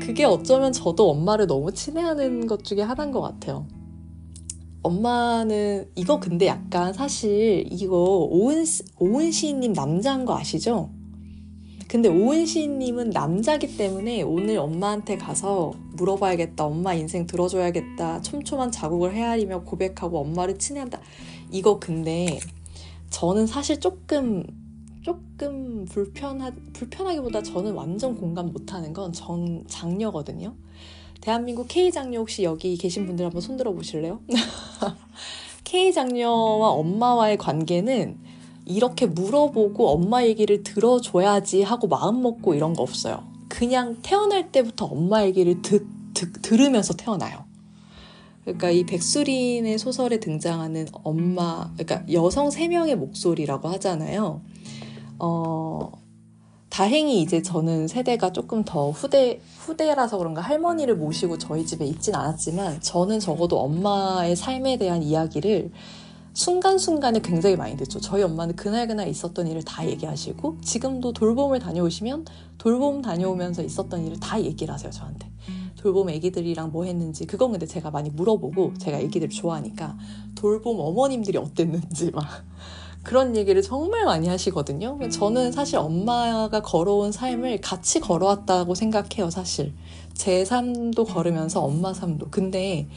그게 0.00 0.24
어쩌면 0.24 0.72
저도 0.72 1.10
엄마를 1.10 1.48
너무 1.48 1.72
친애하는 1.72 2.46
것 2.46 2.62
중에 2.62 2.82
하나인 2.82 3.10
것 3.10 3.20
같아요. 3.20 3.66
엄마는 4.84 5.90
이거 5.96 6.20
근데 6.20 6.46
약간 6.46 6.92
사실 6.92 7.66
이거 7.68 7.96
오은 8.30 8.64
오은 9.00 9.32
시인님 9.32 9.72
남자인 9.72 10.24
거 10.24 10.38
아시죠? 10.38 10.92
근데 11.88 12.08
오은 12.08 12.46
시인님은 12.46 13.10
남자기 13.10 13.76
때문에 13.76 14.22
오늘 14.22 14.58
엄마한테 14.58 15.16
가서 15.16 15.74
물어봐야겠다. 15.92 16.64
엄마 16.64 16.94
인생 16.94 17.26
들어줘야겠다. 17.26 18.22
촘촘한 18.22 18.72
자국을 18.72 19.14
헤아리며 19.14 19.62
고백하고 19.62 20.18
엄마를 20.20 20.58
친애한다. 20.58 21.00
이거 21.50 21.78
근데 21.78 22.40
저는 23.10 23.46
사실 23.46 23.78
조금 23.78 24.44
조금 25.02 25.84
불편하, 25.84 26.50
불편하기보다 26.72 27.42
저는 27.42 27.74
완전 27.74 28.16
공감 28.16 28.46
못하는 28.52 28.92
건 28.92 29.12
전 29.12 29.62
장녀거든요. 29.68 30.54
대한민국 31.20 31.66
K 31.68 31.92
장녀 31.92 32.18
혹시 32.20 32.42
여기 32.42 32.76
계신 32.76 33.06
분들 33.06 33.24
한번 33.24 33.40
손들어 33.40 33.72
보실래요? 33.72 34.20
K 35.64 35.92
장녀와 35.92 36.70
엄마와의 36.70 37.36
관계는 37.38 38.18
이렇게 38.66 39.06
물어보고 39.06 39.88
엄마 39.88 40.24
얘기를 40.24 40.62
들어줘야지 40.62 41.62
하고 41.62 41.86
마음 41.86 42.22
먹고 42.22 42.54
이런 42.54 42.74
거 42.74 42.82
없어요. 42.82 43.24
그냥 43.48 43.98
태어날 44.02 44.50
때부터 44.50 44.86
엄마 44.86 45.24
얘기를 45.24 45.60
듣, 45.62 45.86
듣, 46.14 46.32
들으면서 46.42 46.94
태어나요. 46.94 47.44
그러니까 48.42 48.70
이 48.70 48.84
백수린의 48.84 49.78
소설에 49.78 50.20
등장하는 50.20 50.88
엄마, 51.02 51.70
그러니까 51.76 52.04
여성 52.12 52.50
세 52.50 52.68
명의 52.68 52.94
목소리라고 52.94 53.68
하잖아요. 53.68 54.42
어, 55.18 55.92
다행히 56.68 57.22
이제 57.22 57.40
저는 57.40 57.88
세대가 57.88 58.32
조금 58.32 58.64
더 58.64 58.90
후대, 58.90 59.40
후대라서 59.58 60.18
그런가 60.18 60.40
할머니를 60.42 60.96
모시고 60.96 61.38
저희 61.38 61.64
집에 61.64 61.86
있진 61.86 62.14
않았지만 62.14 62.80
저는 62.80 63.20
적어도 63.20 63.60
엄마의 63.60 64.36
삶에 64.36 64.76
대한 64.76 65.02
이야기를 65.02 65.70
순간순간에 66.34 67.20
굉장히 67.20 67.56
많이 67.56 67.76
듣죠. 67.76 68.00
저희 68.00 68.22
엄마는 68.24 68.56
그날그날 68.56 69.08
있었던 69.08 69.46
일을 69.46 69.62
다 69.62 69.86
얘기하시고 69.86 70.58
지금도 70.62 71.12
돌봄을 71.12 71.60
다녀오시면 71.60 72.26
돌봄 72.58 73.02
다녀오면서 73.02 73.62
있었던 73.62 74.04
일을 74.04 74.18
다 74.18 74.42
얘기를 74.42 74.74
하세요, 74.74 74.90
저한테. 74.90 75.30
돌봄 75.76 76.10
애기들이랑 76.10 76.72
뭐 76.72 76.84
했는지 76.84 77.26
그건 77.26 77.52
근데 77.52 77.66
제가 77.66 77.90
많이 77.90 78.10
물어보고 78.10 78.74
제가 78.78 78.98
애기들 78.98 79.28
좋아하니까 79.28 79.96
돌봄 80.34 80.80
어머님들이 80.80 81.38
어땠는지 81.38 82.10
막 82.10 82.26
그런 83.04 83.36
얘기를 83.36 83.60
정말 83.60 84.04
많이 84.06 84.26
하시거든요. 84.28 84.98
저는 85.10 85.52
사실 85.52 85.76
엄마가 85.76 86.62
걸어온 86.62 87.12
삶을 87.12 87.60
같이 87.60 88.00
걸어왔다고 88.00 88.74
생각해요, 88.74 89.28
사실. 89.28 89.74
제 90.14 90.44
삶도 90.44 91.04
걸으면서 91.04 91.62
엄마 91.62 91.92
삶도. 91.92 92.28
근데 92.30 92.88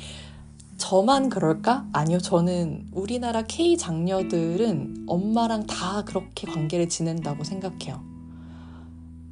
저만 0.77 1.29
그럴까? 1.29 1.87
아니요, 1.91 2.19
저는 2.19 2.87
우리나라 2.91 3.41
K 3.41 3.77
장녀들은 3.77 5.05
엄마랑 5.07 5.65
다 5.65 6.03
그렇게 6.05 6.47
관계를 6.47 6.87
지낸다고 6.87 7.43
생각해요. 7.43 8.03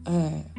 예. 0.10 0.12
네. 0.12 0.52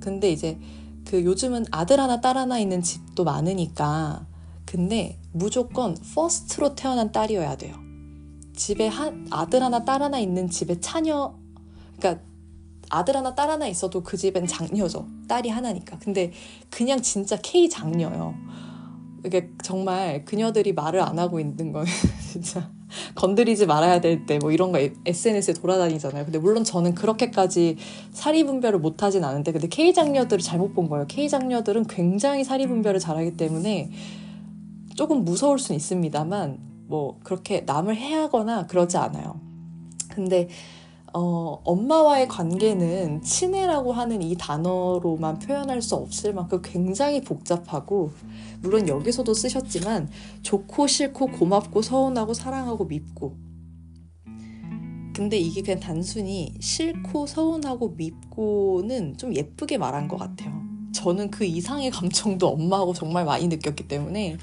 근데 0.00 0.30
이제 0.30 0.58
그 1.04 1.24
요즘은 1.24 1.66
아들 1.70 1.98
하나 1.98 2.20
딸 2.20 2.36
하나 2.36 2.58
있는 2.58 2.82
집도 2.82 3.24
많으니까 3.24 4.26
근데 4.66 5.18
무조건 5.32 5.96
first로 6.14 6.74
태어난 6.74 7.10
딸이어야 7.10 7.56
돼요. 7.56 7.74
집에 8.54 8.86
한 8.86 9.26
아들 9.30 9.62
하나 9.62 9.84
딸 9.84 10.02
하나 10.02 10.18
있는 10.18 10.48
집에 10.48 10.80
차녀 10.80 11.34
그러니까 11.96 12.22
아들 12.90 13.16
하나 13.16 13.34
딸 13.34 13.50
하나 13.50 13.66
있어도 13.66 14.02
그 14.02 14.16
집엔 14.16 14.46
장녀죠. 14.46 15.06
딸이 15.26 15.48
하나니까. 15.48 15.98
근데 15.98 16.32
그냥 16.70 17.00
진짜 17.02 17.36
K 17.36 17.68
장녀요. 17.68 18.34
이게 19.24 19.48
정말 19.62 20.24
그녀들이 20.24 20.72
말을 20.72 21.00
안 21.00 21.18
하고 21.18 21.40
있는 21.40 21.72
거예요. 21.72 21.86
진짜 22.30 22.70
건드리지 23.14 23.66
말아야 23.66 24.00
될 24.00 24.26
때 24.26 24.38
뭐 24.38 24.52
이런 24.52 24.70
거 24.72 24.78
SNS에 25.06 25.54
돌아다니잖아요. 25.54 26.24
근데 26.24 26.38
물론 26.38 26.62
저는 26.64 26.94
그렇게까지 26.94 27.76
사리 28.12 28.44
분별을 28.44 28.78
못 28.78 29.02
하진 29.02 29.24
않은데 29.24 29.52
근데 29.52 29.66
K 29.68 29.92
장녀들을 29.94 30.42
잘못 30.42 30.74
본 30.74 30.88
거예요. 30.88 31.06
K 31.08 31.28
장녀들은 31.28 31.86
굉장히 31.86 32.44
사리 32.44 32.66
분별을 32.66 33.00
잘하기 33.00 33.36
때문에 33.36 33.90
조금 34.94 35.24
무서울 35.24 35.58
수는 35.58 35.76
있습니다만 35.76 36.58
뭐 36.86 37.18
그렇게 37.24 37.62
남을 37.62 37.96
해하거나 37.96 38.66
그러지 38.66 38.96
않아요. 38.98 39.40
근데 40.08 40.48
어, 41.16 41.60
엄마와의 41.62 42.26
관계는 42.26 43.22
친애라고 43.22 43.92
하는 43.92 44.20
이 44.20 44.34
단어로만 44.34 45.38
표현할 45.38 45.80
수 45.80 45.94
없을 45.94 46.34
만큼 46.34 46.60
굉장히 46.60 47.20
복잡하고, 47.20 48.10
물론 48.60 48.88
여기서도 48.88 49.32
쓰셨지만, 49.32 50.10
좋고 50.42 50.88
싫고 50.88 51.28
고맙고 51.28 51.82
서운하고 51.82 52.34
사랑하고 52.34 52.86
밉고. 52.86 53.36
근데 55.14 55.38
이게 55.38 55.62
그냥 55.62 55.78
단순히 55.78 56.52
싫고 56.58 57.28
서운하고 57.28 57.90
밉고는 57.90 59.16
좀 59.16 59.32
예쁘게 59.32 59.78
말한 59.78 60.08
것 60.08 60.16
같아요. 60.16 60.52
저는 60.92 61.30
그 61.30 61.44
이상의 61.44 61.92
감정도 61.92 62.48
엄마하고 62.48 62.92
정말 62.92 63.24
많이 63.24 63.46
느꼈기 63.46 63.86
때문에, 63.86 64.36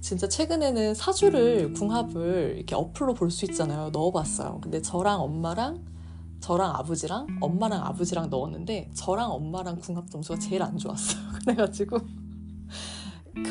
진짜 0.00 0.28
최근에는 0.28 0.94
사주를 0.94 1.72
궁합을 1.74 2.54
이렇게 2.56 2.74
어플로 2.74 3.14
볼 3.14 3.30
수 3.30 3.44
있잖아요. 3.46 3.90
넣어봤어요. 3.90 4.60
근데 4.62 4.80
저랑 4.80 5.20
엄마랑 5.20 5.84
저랑 6.40 6.70
아버지랑 6.76 7.26
엄마랑 7.40 7.84
아버지랑 7.84 8.30
넣었는데 8.30 8.90
저랑 8.94 9.30
엄마랑 9.32 9.80
궁합 9.80 10.08
점수가 10.10 10.38
제일 10.38 10.62
안 10.62 10.78
좋았어요. 10.78 11.20
그래가지고 11.44 11.98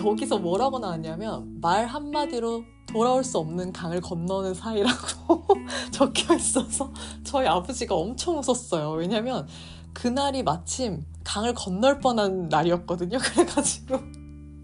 거기서 0.01 0.39
뭐라고 0.39 0.79
나왔냐면 0.79 1.59
말 1.61 1.85
한마디로 1.85 2.63
돌아올 2.87 3.23
수 3.23 3.37
없는 3.39 3.73
강을 3.73 3.99
건너는 4.01 4.53
사이라고 4.53 5.45
적혀 5.91 6.35
있어서 6.35 6.91
저희 7.23 7.45
아버지가 7.47 7.93
엄청 7.93 8.37
웃었어요. 8.39 8.91
왜냐면 8.91 9.47
그날이 9.93 10.43
마침 10.43 11.03
강을 11.25 11.53
건널 11.53 11.99
뻔한 11.99 12.47
날이었거든요. 12.47 13.17
그래가지고 13.19 13.99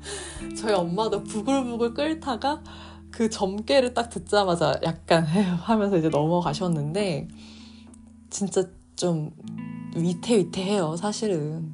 저희 0.58 0.74
엄마도 0.74 1.24
부글부글 1.24 1.94
끓다가 1.94 2.62
그 3.12 3.30
점괘를 3.30 3.94
딱 3.94 4.10
듣자마자 4.10 4.80
약간 4.84 5.24
하면서 5.26 5.98
이제 5.98 6.10
넘어가셨는데 6.10 7.28
진짜 8.30 8.68
좀 8.96 9.32
위태위태해요 9.96 10.96
사실은. 10.96 11.74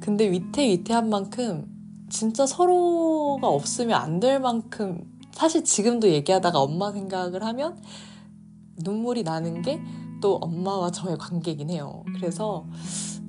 근데 0.00 0.30
위태위태한 0.30 1.08
만큼 1.10 1.66
진짜 2.08 2.46
서로가 2.46 3.48
없으면 3.48 4.00
안 4.00 4.20
될 4.20 4.40
만큼 4.40 5.04
사실 5.32 5.62
지금도 5.64 6.08
얘기하다가 6.08 6.58
엄마 6.58 6.92
생각을 6.92 7.44
하면 7.44 7.80
눈물이 8.78 9.22
나는 9.22 9.62
게 9.62 9.80
또 10.20 10.36
엄마와 10.36 10.90
저의 10.90 11.16
관계긴 11.18 11.70
해요. 11.70 12.04
그래서 12.14 12.66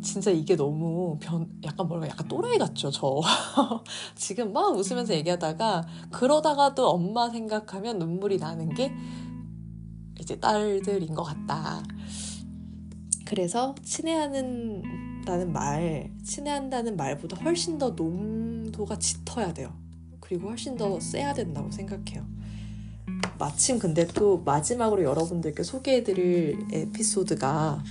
진짜 0.01 0.31
이게 0.31 0.55
너무 0.55 1.17
변, 1.19 1.47
약간 1.63 1.87
뭐랄까, 1.87 2.13
약간 2.13 2.27
또라이 2.27 2.57
같죠, 2.57 2.89
저. 2.91 3.21
지금 4.15 4.51
막 4.51 4.75
웃으면서 4.75 5.13
얘기하다가, 5.13 5.85
그러다가도 6.11 6.89
엄마 6.89 7.29
생각하면 7.29 7.99
눈물이 7.99 8.37
나는 8.37 8.73
게 8.73 8.91
이제 10.19 10.39
딸들인 10.39 11.13
것 11.13 11.23
같다. 11.23 11.83
그래서 13.25 13.75
친애하는다는 13.83 15.53
말, 15.53 16.11
친애한다는 16.23 16.97
말보다 16.97 17.37
훨씬 17.43 17.77
더 17.77 17.91
농도가 17.95 18.97
짙어야 18.97 19.53
돼요. 19.53 19.73
그리고 20.19 20.49
훨씬 20.49 20.75
더 20.75 20.99
세야 20.99 21.33
된다고 21.33 21.71
생각해요. 21.71 22.25
마침 23.37 23.79
근데 23.79 24.05
또 24.07 24.39
마지막으로 24.39 25.03
여러분들께 25.03 25.63
소개해드릴 25.63 26.67
에피소드가 26.71 27.83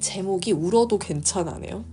제목이 0.00 0.52
울어도 0.52 0.98
괜찮아네요. 0.98 1.84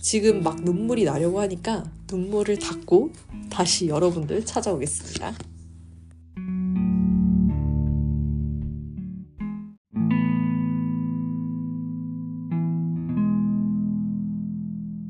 지금 0.00 0.42
막 0.42 0.62
눈물이 0.62 1.04
나려고 1.04 1.40
하니까 1.40 1.84
눈물을 2.10 2.58
닦고 2.58 3.10
다시 3.50 3.88
여러분들 3.88 4.44
찾아오겠습니다. 4.46 5.34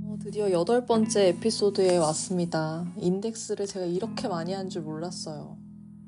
어, 0.05 0.17
드디어 0.23 0.51
여덟 0.51 0.87
번째 0.87 1.29
에피소드에 1.29 1.97
왔습니다. 1.99 2.87
인덱스를 2.97 3.67
제가 3.67 3.87
이렇게 3.87 4.29
많이 4.29 4.53
한 4.53 4.69
줄 4.71 4.83
몰랐어요. 4.83 5.59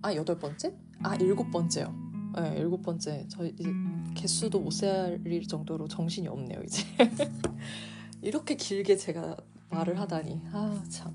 아, 0.02 0.14
여덟 0.14 0.38
번째? 0.38 0.74
아, 1.02 1.14
일곱 1.16 1.50
번째요. 1.50 2.11
네, 2.34 2.56
일곱 2.58 2.82
번째. 2.82 3.26
저 3.28 3.44
이제 3.44 3.64
개수도 4.14 4.60
못 4.60 4.70
세릴 4.72 5.46
정도로 5.46 5.88
정신이 5.88 6.28
없네요, 6.28 6.60
이제. 6.64 6.84
이렇게 8.22 8.56
길게 8.56 8.96
제가 8.96 9.36
말을 9.70 9.98
하다니. 10.00 10.40
아, 10.52 10.82
참. 10.88 11.12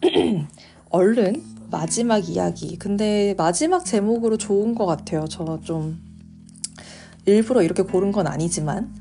얼른 0.90 1.42
마지막 1.70 2.28
이야기. 2.28 2.76
근데 2.76 3.34
마지막 3.36 3.84
제목으로 3.84 4.36
좋은 4.36 4.74
것 4.74 4.86
같아요. 4.86 5.26
저 5.26 5.60
좀 5.62 6.10
일부러 7.26 7.62
이렇게 7.62 7.82
고른 7.82 8.12
건 8.12 8.26
아니지만 8.26 8.94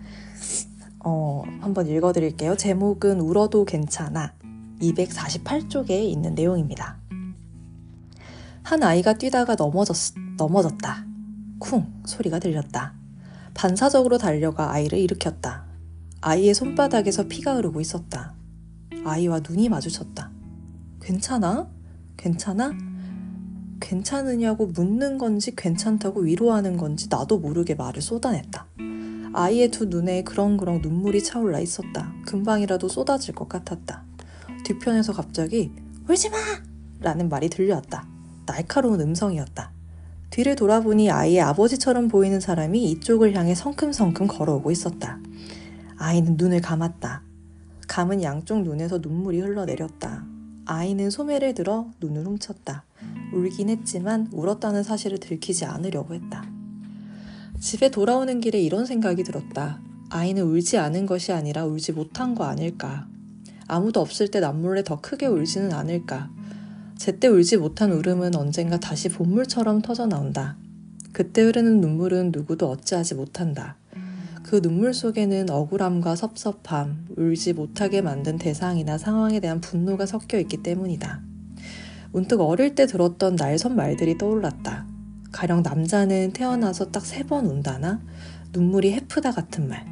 어, 1.03 1.43
한번 1.61 1.87
읽어드릴게요. 1.87 2.57
제목은 2.57 3.21
울어도 3.21 3.65
괜찮아. 3.65 4.33
248쪽에 4.81 5.91
있는 5.91 6.35
내용입니다. 6.35 6.97
한 8.63 8.83
아이가 8.83 9.13
뛰다가 9.13 9.55
넘어졌, 9.55 9.95
넘어졌다. 10.37 11.08
쿵 11.59 11.85
소리가 12.05 12.39
들렸다. 12.39 12.93
반사적으로 13.53 14.17
달려가 14.17 14.71
아이를 14.71 14.97
일으켰다. 14.99 15.65
아이의 16.21 16.53
손바닥에서 16.53 17.27
피가 17.27 17.55
흐르고 17.55 17.81
있었다. 17.81 18.33
아이와 19.05 19.41
눈이 19.47 19.69
마주쳤다. 19.69 20.31
괜찮아? 21.01 21.69
괜찮아? 22.17 22.73
괜찮으냐고 23.79 24.67
묻는 24.67 25.17
건지 25.17 25.55
괜찮다고 25.55 26.21
위로하는 26.21 26.77
건지 26.77 27.07
나도 27.09 27.39
모르게 27.39 27.75
말을 27.75 28.01
쏟아냈다. 28.01 28.67
아이의 29.33 29.71
두 29.71 29.85
눈에 29.85 30.23
그렁그렁 30.23 30.81
눈물이 30.81 31.23
차올라 31.23 31.59
있었다. 31.59 32.13
금방이라도 32.25 32.87
쏟아질 32.89 33.35
것 33.35 33.47
같았다. 33.47 34.03
뒤편에서 34.65 35.13
갑자기 35.13 35.71
울지 36.09 36.29
마! 36.29 36.37
라는 36.99 37.29
말이 37.29 37.49
들려왔다. 37.49 38.07
날카로운 38.45 38.99
음성이었다. 38.99 39.78
뒤를 40.29 40.55
돌아보니 40.55 41.09
아이의 41.09 41.41
아버지처럼 41.41 42.07
보이는 42.07 42.39
사람이 42.39 42.83
이쪽을 42.91 43.33
향해 43.33 43.55
성큼성큼 43.55 44.27
걸어오고 44.27 44.71
있었다. 44.71 45.19
아이는 45.97 46.35
눈을 46.37 46.61
감았다. 46.61 47.23
감은 47.87 48.21
양쪽 48.21 48.61
눈에서 48.61 48.99
눈물이 48.99 49.39
흘러내렸다. 49.41 50.25
아이는 50.65 51.09
소매를 51.09 51.55
들어 51.55 51.87
눈을 51.99 52.25
훔쳤다. 52.25 52.83
울긴 53.33 53.69
했지만 53.69 54.29
울었다는 54.31 54.83
사실을 54.83 55.19
들키지 55.19 55.65
않으려고 55.65 56.13
했다. 56.13 56.45
집에 57.59 57.89
돌아오는 57.89 58.39
길에 58.39 58.61
이런 58.61 58.85
생각이 58.85 59.23
들었다. 59.23 59.81
아이는 60.09 60.43
울지 60.43 60.77
않은 60.77 61.07
것이 61.07 61.33
아니라 61.33 61.65
울지 61.65 61.93
못한 61.93 62.35
거 62.35 62.45
아닐까. 62.45 63.07
아무도 63.67 63.99
없을 63.99 64.29
때 64.29 64.39
남몰래 64.39 64.83
더 64.83 65.01
크게 65.01 65.25
울지는 65.25 65.73
않을까. 65.73 66.29
제때 66.99 67.29
울지 67.29 67.55
못한 67.55 67.93
울음은 67.93 68.35
언젠가 68.35 68.77
다시 68.77 69.07
본물처럼 69.07 69.81
터져 69.81 70.05
나온다. 70.05 70.57
그때 71.13 71.41
흐르는 71.41 71.79
눈물은 71.79 72.33
누구도 72.33 72.69
어찌하지 72.69 73.15
못한다. 73.15 73.77
그 74.43 74.61
눈물 74.61 74.93
속에는 74.93 75.49
억울함과 75.49 76.17
섭섭함, 76.17 77.07
울지 77.15 77.53
못하게 77.53 78.01
만든 78.01 78.37
대상이나 78.37 78.97
상황에 78.97 79.39
대한 79.39 79.61
분노가 79.61 80.05
섞여 80.05 80.37
있기 80.39 80.61
때문이다. 80.61 81.21
문득 82.11 82.41
어릴 82.41 82.75
때 82.75 82.85
들었던 82.85 83.37
날선 83.37 83.77
말들이 83.77 84.17
떠올랐다. 84.17 84.85
가령 85.31 85.61
남자는 85.63 86.33
태어나서 86.33 86.91
딱 86.91 87.05
세 87.05 87.23
번 87.23 87.45
운다나 87.45 88.01
눈물이 88.51 88.91
해프다 88.91 89.31
같은 89.31 89.69
말. 89.69 89.85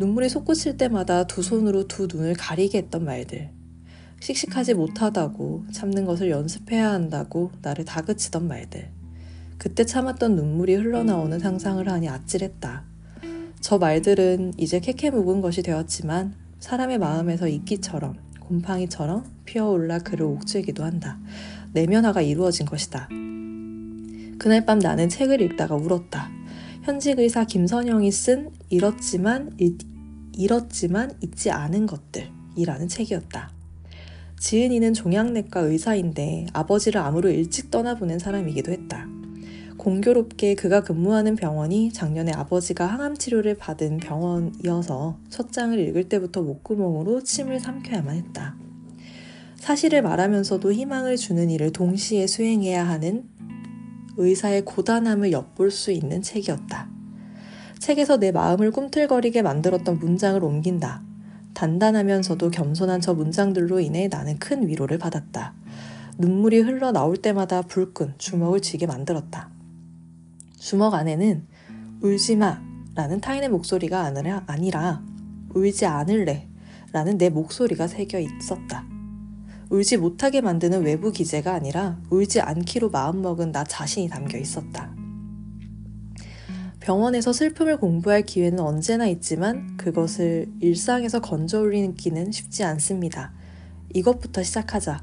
눈물이 0.00 0.30
솟구칠 0.30 0.78
때마다 0.78 1.26
두 1.26 1.42
손으로 1.42 1.86
두 1.86 2.08
눈을 2.10 2.32
가리게 2.32 2.78
했던 2.78 3.04
말들. 3.04 3.50
씩씩하지 4.24 4.72
못하다고 4.72 5.66
참는 5.70 6.06
것을 6.06 6.30
연습해야 6.30 6.92
한다고 6.92 7.50
나를 7.60 7.84
다그치던 7.84 8.48
말들. 8.48 8.88
그때 9.58 9.84
참았던 9.84 10.34
눈물이 10.34 10.76
흘러나오는 10.76 11.38
상상을 11.38 11.86
하니 11.86 12.08
아찔했다. 12.08 12.84
저 13.60 13.78
말들은 13.78 14.54
이제 14.56 14.80
캐캐 14.80 15.10
묵은 15.10 15.42
것이 15.42 15.62
되었지만 15.62 16.34
사람의 16.58 16.98
마음에서 16.98 17.48
이끼처럼 17.48 18.14
곰팡이처럼 18.40 19.26
피어올라 19.44 19.98
그를 19.98 20.24
옥죄기도 20.24 20.84
한다. 20.84 21.18
내면화가 21.74 22.22
이루어진 22.22 22.64
것이다. 22.64 23.08
그날 24.38 24.64
밤 24.64 24.78
나는 24.78 25.10
책을 25.10 25.42
읽다가 25.42 25.74
울었다. 25.74 26.30
현직 26.82 27.18
의사 27.18 27.44
김선영이 27.44 28.10
쓴 28.10 28.52
잃었지만 28.70 29.52
잃, 29.58 29.76
잃었지만 30.32 31.12
잊지 31.20 31.50
않은 31.50 31.86
것들이라는 31.86 32.88
책이었다. 32.88 33.63
지은이는 34.44 34.92
종양내과 34.92 35.60
의사인데 35.60 36.48
아버지를 36.52 37.00
암으로 37.00 37.30
일찍 37.30 37.70
떠나보낸 37.70 38.18
사람이기도 38.18 38.72
했다. 38.72 39.08
공교롭게 39.78 40.54
그가 40.54 40.82
근무하는 40.82 41.34
병원이 41.34 41.94
작년에 41.94 42.30
아버지가 42.32 42.84
항암 42.84 43.16
치료를 43.16 43.56
받은 43.56 43.96
병원이어서 44.00 45.16
첫 45.30 45.50
장을 45.50 45.78
읽을 45.78 46.10
때부터 46.10 46.42
목구멍으로 46.42 47.22
침을 47.22 47.58
삼켜야만 47.58 48.16
했다. 48.16 48.54
사실을 49.56 50.02
말하면서도 50.02 50.74
희망을 50.74 51.16
주는 51.16 51.48
일을 51.48 51.72
동시에 51.72 52.26
수행해야 52.26 52.86
하는 52.86 53.24
의사의 54.18 54.66
고단함을 54.66 55.32
엿볼 55.32 55.70
수 55.70 55.90
있는 55.90 56.20
책이었다. 56.20 56.90
책에서 57.78 58.18
내 58.18 58.30
마음을 58.30 58.72
꿈틀거리게 58.72 59.40
만들었던 59.40 59.98
문장을 59.98 60.44
옮긴다. 60.44 61.13
단단하면서도 61.54 62.50
겸손한 62.50 63.00
저 63.00 63.14
문장들로 63.14 63.80
인해 63.80 64.08
나는 64.08 64.38
큰 64.38 64.68
위로를 64.68 64.98
받았다. 64.98 65.54
눈물이 66.18 66.60
흘러 66.60 66.92
나올 66.92 67.16
때마다 67.16 67.62
불끈 67.62 68.14
주먹을 68.18 68.60
쥐게 68.60 68.86
만들었다. 68.86 69.50
주먹 70.58 70.94
안에는 70.94 71.46
울지 72.02 72.36
마 72.36 72.60
라는 72.94 73.20
타인의 73.20 73.48
목소리가 73.48 74.12
아니라, 74.46 75.02
울지 75.54 75.86
않을래 75.86 76.48
라는 76.92 77.18
내 77.18 77.28
목소리가 77.28 77.88
새겨 77.88 78.20
있었다. 78.20 78.86
울지 79.70 79.96
못하게 79.96 80.40
만드는 80.40 80.84
외부 80.84 81.10
기제가 81.10 81.54
아니라 81.54 81.98
울지 82.10 82.40
않기로 82.40 82.90
마음먹은 82.90 83.50
나 83.50 83.64
자신이 83.64 84.08
담겨 84.08 84.38
있었다. 84.38 84.94
병원에서 86.84 87.32
슬픔을 87.32 87.78
공부할 87.78 88.20
기회는 88.24 88.60
언제나 88.60 89.06
있지만 89.06 89.74
그것을 89.78 90.52
일상에서 90.60 91.22
건져 91.22 91.60
올리기는 91.60 92.30
쉽지 92.30 92.62
않습니다. 92.62 93.32
이것부터 93.94 94.42
시작하자. 94.42 95.02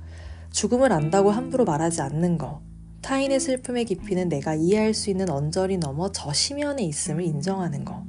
죽음을 0.52 0.92
안다고 0.92 1.32
함부로 1.32 1.66
말하지 1.66 2.02
않는 2.02 2.38
것. 2.38 2.62
타인의 3.02 3.40
슬픔의 3.40 3.86
깊이는 3.86 4.30
내가 4.30 4.54
이해할 4.54 4.94
수 4.94 5.10
있는 5.10 5.32
언저리 5.32 5.80
넘어 5.80 6.12
저 6.12 6.32
심연에 6.32 6.84
있음을 6.84 7.24
인정하는 7.24 7.84
것. 7.84 8.04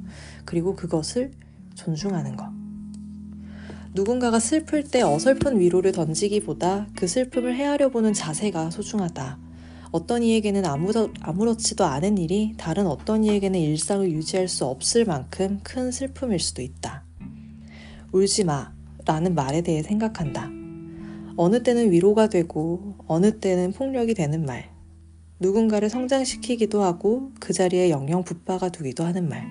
그리고 0.45 0.75
그것을 0.75 1.31
존중하는 1.73 2.35
것. 2.35 2.45
누군가가 3.95 4.39
슬플 4.39 4.83
때 4.83 5.01
어설픈 5.01 5.59
위로를 5.59 5.93
던지기보다 5.93 6.89
그 6.95 7.07
슬픔을 7.07 7.55
헤아려 7.55 7.89
보는 7.89 8.13
자세가 8.13 8.69
소중하다. 8.69 9.42
어떤 9.93 10.23
이에게는 10.23 10.65
아무렇, 10.65 11.11
아무렇지도 11.21 11.85
않은 11.85 12.17
일이 12.17 12.55
다른 12.57 12.87
어떤 12.87 13.23
이에게는 13.23 13.59
일상을 13.59 14.11
유지할 14.11 14.47
수 14.47 14.65
없을 14.65 15.05
만큼 15.05 15.59
큰 15.61 15.91
슬픔일 15.91 16.39
수도 16.39 16.63
있다. 16.63 17.03
울지 18.11 18.43
마. 18.43 18.73
라는 19.05 19.35
말에 19.35 19.61
대해 19.61 19.83
생각한다. 19.83 20.49
어느 21.37 21.61
때는 21.61 21.91
위로가 21.91 22.27
되고, 22.27 22.95
어느 23.05 23.39
때는 23.39 23.73
폭력이 23.73 24.15
되는 24.15 24.45
말. 24.45 24.71
누군가를 25.39 25.89
성장시키기도 25.89 26.81
하고, 26.81 27.31
그 27.39 27.53
자리에 27.53 27.91
영영 27.91 28.23
붙박아 28.23 28.69
두기도 28.69 29.03
하는 29.03 29.29
말. 29.29 29.45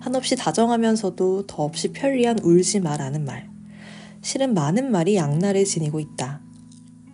한없이 0.00 0.36
다정하면서도 0.36 1.46
더없이 1.46 1.92
편리한 1.92 2.40
울지 2.40 2.80
마라는 2.80 3.24
말. 3.24 3.48
실은 4.20 4.52
많은 4.52 4.90
말이 4.90 5.16
양날을 5.16 5.64
지니고 5.64 5.98
있다. 5.98 6.41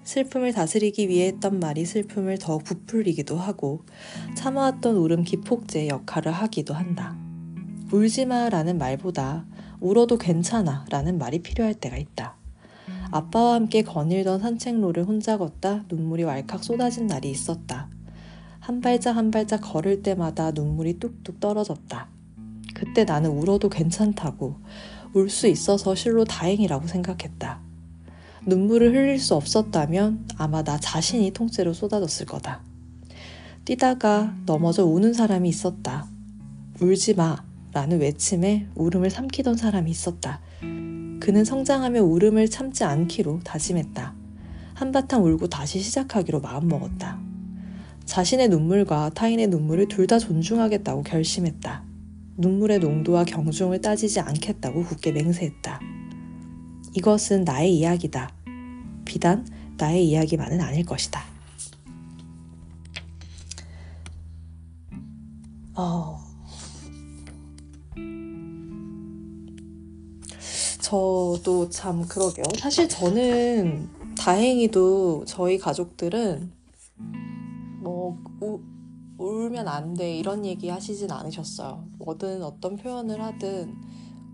슬픔을 0.09 0.55
다스리기 0.55 1.10
위해 1.10 1.26
했던 1.26 1.60
말이 1.60 1.85
슬픔을 1.85 2.39
더욱 2.39 2.64
부풀리기도 2.64 3.36
하고 3.36 3.85
참아왔던 4.36 4.97
울음 4.97 5.22
기폭제의 5.22 5.89
역할을 5.90 6.32
하기도 6.32 6.72
한다. 6.72 7.14
울지 7.93 8.24
마 8.24 8.48
라는 8.48 8.78
말보다 8.78 9.44
울어도 9.80 10.16
괜찮아 10.16 10.86
라는 10.89 11.18
말이 11.18 11.40
필요할 11.40 11.74
때가 11.74 11.98
있다. 11.98 12.36
아빠와 13.10 13.56
함께 13.56 13.82
거닐던 13.82 14.40
산책로를 14.40 15.05
혼자 15.05 15.36
걷다 15.36 15.85
눈물이 15.90 16.24
왈칵 16.24 16.64
쏟아진 16.64 17.06
날이 17.06 17.30
있었다. 17.30 17.90
한 18.60 18.80
발짝 18.80 19.14
한 19.14 19.30
발짝 19.30 19.59
걸을 19.59 20.02
때마다 20.02 20.52
눈물이 20.52 21.01
뚝뚝 21.01 21.39
떨어졌다. 21.39 22.09
그때 22.72 23.05
나는 23.05 23.28
울어도 23.28 23.68
괜찮다고 23.68 24.56
울 25.12 25.28
수 25.28 25.48
있어서 25.48 25.94
실로 25.94 26.24
다행이라고 26.24 26.86
생각했다. 26.86 27.68
눈물을 28.48 28.94
흘릴 28.94 29.18
수 29.18 29.34
없었다면 29.34 30.26
아마 30.38 30.62
나 30.62 30.78
자신이 30.78 31.32
통째로 31.32 31.74
쏟아졌을 31.74 32.24
거다. 32.24 32.62
뛰다가 33.66 34.34
넘어져 34.46 34.86
우는 34.86 35.12
사람이 35.12 35.48
있었다. 35.48 36.06
울지 36.80 37.14
마. 37.14 37.46
라는 37.70 38.00
외침에 38.00 38.66
울음을 38.74 39.10
삼키던 39.10 39.58
사람이 39.58 39.90
있었다. 39.90 40.40
그는 41.20 41.44
성장하며 41.44 42.02
울음을 42.02 42.48
참지 42.48 42.82
않기로 42.82 43.40
다짐했다. 43.44 44.14
한바탕 44.72 45.22
울고 45.22 45.48
다시 45.48 45.80
시작하기로 45.80 46.40
마음먹었다. 46.40 47.20
자신의 48.06 48.48
눈물과 48.48 49.10
타인의 49.10 49.48
눈물을 49.48 49.88
둘 49.88 50.06
다 50.06 50.18
존중하겠다고 50.18 51.02
결심했다. 51.02 51.84
눈물의 52.38 52.78
농도와 52.78 53.24
경중을 53.24 53.82
따지지 53.82 54.20
않겠다고 54.20 54.84
굳게 54.84 55.12
맹세했다. 55.12 55.80
이것은 56.94 57.44
나의 57.44 57.76
이야기다. 57.76 58.38
비단 59.09 59.48
나의 59.78 60.06
이야기만은 60.09 60.60
아닐 60.60 60.85
것이다. 60.85 61.24
어... 65.74 66.18
저도 70.80 71.68
참 71.70 72.06
그러게요. 72.06 72.44
사실 72.59 72.89
저는 72.89 73.89
다행히도 74.16 75.24
저희 75.26 75.59
가족들은 75.59 76.51
뭐 77.80 78.18
우, 78.40 78.60
울면 79.18 79.68
안 79.68 79.94
돼 79.94 80.16
이런 80.16 80.44
얘기 80.47 80.68
하시진 80.68 81.10
않으셨어요. 81.10 81.85
뭐든 81.98 82.43
어떤 82.43 82.76
표현을 82.76 83.22
하든 83.22 83.74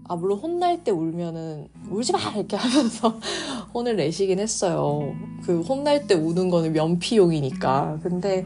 아 0.06 0.16
물론 0.16 0.38
혼날 0.38 0.84
때 0.84 0.90
울면은 0.90 1.68
울지 1.90 2.12
마 2.12 2.18
이렇게 2.36 2.56
하면서 2.56 3.18
혼을 3.72 3.96
내시긴 3.96 4.38
했어요. 4.38 5.14
그 5.44 5.60
혼날 5.62 6.06
때 6.06 6.14
우는 6.14 6.50
거는 6.50 6.72
면피용이니까. 6.72 8.00
근데 8.02 8.44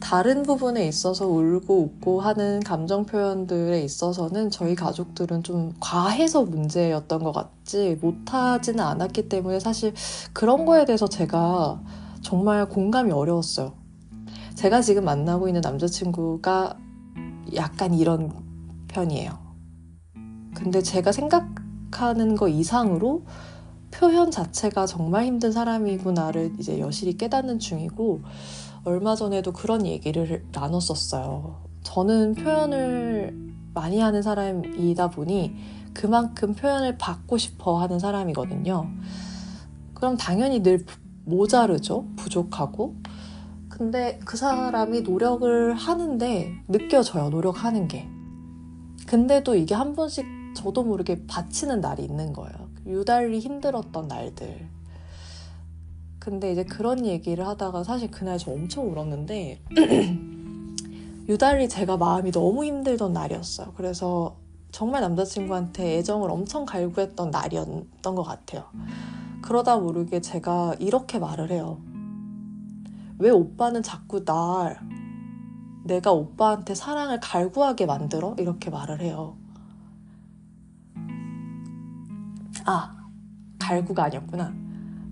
다른 0.00 0.42
부분에 0.42 0.86
있어서 0.88 1.26
울고 1.26 1.80
웃고 1.82 2.20
하는 2.20 2.60
감정 2.60 3.06
표현들에 3.06 3.80
있어서는 3.82 4.50
저희 4.50 4.74
가족들은 4.74 5.42
좀 5.42 5.74
과해서 5.80 6.44
문제였던 6.44 7.22
것 7.22 7.32
같지 7.32 7.98
못하지는 8.00 8.80
않았기 8.80 9.28
때문에 9.28 9.60
사실 9.60 9.94
그런 10.32 10.66
거에 10.66 10.84
대해서 10.84 11.06
제가 11.06 11.80
정말 12.20 12.68
공감이 12.68 13.12
어려웠어요. 13.12 13.74
제가 14.56 14.80
지금 14.80 15.04
만나고 15.04 15.48
있는 15.48 15.60
남자친구가 15.60 16.76
약간 17.54 17.94
이런 17.94 18.32
편이에요. 18.88 19.45
근데 20.56 20.80
제가 20.80 21.12
생각하는 21.12 22.34
거 22.34 22.48
이상으로 22.48 23.24
표현 23.90 24.30
자체가 24.30 24.86
정말 24.86 25.26
힘든 25.26 25.52
사람이구나를 25.52 26.54
이제 26.58 26.80
여실히 26.80 27.16
깨닫는 27.16 27.58
중이고 27.58 28.22
얼마 28.84 29.14
전에도 29.14 29.52
그런 29.52 29.86
얘기를 29.86 30.44
나눴었어요. 30.52 31.56
저는 31.82 32.34
표현을 32.34 33.36
많이 33.74 34.00
하는 34.00 34.22
사람이다 34.22 35.10
보니 35.10 35.56
그만큼 35.92 36.54
표현을 36.54 36.96
받고 36.96 37.36
싶어 37.36 37.78
하는 37.78 37.98
사람이거든요. 37.98 38.88
그럼 39.92 40.16
당연히 40.16 40.62
늘 40.62 40.86
모자르죠. 41.26 42.06
부족하고. 42.16 42.96
근데 43.68 44.18
그 44.24 44.38
사람이 44.38 45.02
노력을 45.02 45.74
하는데 45.74 46.52
느껴져요. 46.66 47.28
노력하는 47.28 47.88
게. 47.88 48.08
근데도 49.06 49.54
이게 49.54 49.74
한 49.74 49.94
번씩 49.94 50.35
저도 50.56 50.82
모르게 50.82 51.26
바치는 51.26 51.80
날이 51.80 52.02
있는 52.02 52.32
거예요. 52.32 52.70
유달리 52.86 53.38
힘들었던 53.38 54.08
날들. 54.08 54.68
근데 56.18 56.50
이제 56.50 56.64
그런 56.64 57.06
얘기를 57.06 57.46
하다가 57.46 57.84
사실 57.84 58.10
그날 58.10 58.38
저 58.38 58.50
엄청 58.50 58.90
울었는데 58.90 59.60
유달리 61.28 61.68
제가 61.68 61.96
마음이 61.96 62.32
너무 62.32 62.64
힘들던 62.64 63.12
날이었어요. 63.12 63.74
그래서 63.76 64.36
정말 64.72 65.02
남자친구한테 65.02 65.98
애정을 65.98 66.30
엄청 66.30 66.64
갈구했던 66.64 67.30
날이었던 67.30 68.14
것 68.14 68.22
같아요. 68.24 68.64
그러다 69.42 69.78
모르게 69.78 70.20
제가 70.20 70.74
이렇게 70.80 71.20
말을 71.20 71.50
해요. 71.52 71.80
왜 73.18 73.30
오빠는 73.30 73.82
자꾸 73.82 74.24
날 74.24 74.80
내가 75.84 76.12
오빠한테 76.12 76.74
사랑을 76.74 77.20
갈구하게 77.20 77.86
만들어? 77.86 78.34
이렇게 78.38 78.70
말을 78.70 79.00
해요. 79.00 79.36
아, 82.66 82.96
갈구가 83.60 84.04
아니었구나. 84.04 84.52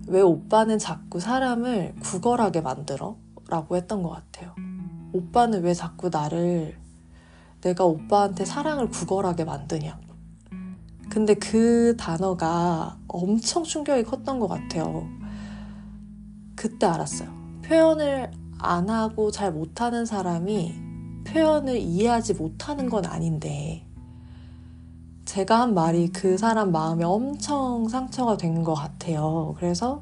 왜 0.07 0.21
오빠는 0.21 0.77
자꾸 0.77 1.19
사람을 1.19 1.95
구걸하게 2.01 2.61
만들어? 2.61 3.17
라고 3.47 3.75
했던 3.75 4.03
것 4.03 4.09
같아요. 4.09 4.53
오빠는 5.13 5.63
왜 5.63 5.73
자꾸 5.73 6.09
나를 6.09 6.77
내가 7.61 7.85
오빠한테 7.85 8.43
사랑을 8.43 8.89
구걸하게 8.89 9.45
만드냐. 9.45 9.99
근데 11.09 11.33
그 11.35 11.95
단어가 11.97 12.97
엄청 13.07 13.63
충격이 13.63 14.03
컸던 14.03 14.39
것 14.39 14.47
같아요. 14.47 15.07
그때 16.55 16.85
알았어요. 16.85 17.29
표현을 17.63 18.31
안 18.59 18.89
하고 18.89 19.31
잘 19.31 19.53
못하는 19.53 20.05
사람이 20.05 20.73
표현을 21.25 21.77
이해하지 21.77 22.33
못하는 22.33 22.89
건 22.89 23.05
아닌데, 23.05 23.84
제가 25.25 25.61
한 25.61 25.73
말이 25.73 26.09
그 26.09 26.37
사람 26.37 26.71
마음에 26.71 27.03
엄청 27.03 27.87
상처가 27.89 28.37
된 28.37 28.63
것 28.63 28.73
같아요. 28.73 29.55
그래서 29.57 30.01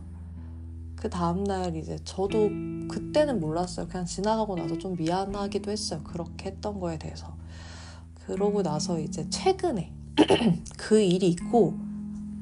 그 0.95 1.09
다음날 1.09 1.75
이제 1.75 1.97
저도 2.05 2.49
그때는 2.89 3.39
몰랐어요. 3.39 3.87
그냥 3.87 4.05
지나가고 4.05 4.55
나서 4.55 4.77
좀 4.77 4.95
미안하기도 4.95 5.71
했어요. 5.71 6.01
그렇게 6.03 6.49
했던 6.51 6.79
거에 6.79 6.97
대해서. 6.97 7.33
그러고 8.25 8.61
나서 8.63 8.99
이제 8.99 9.27
최근에 9.29 9.91
그 10.77 10.99
일이 11.01 11.27
있고 11.29 11.73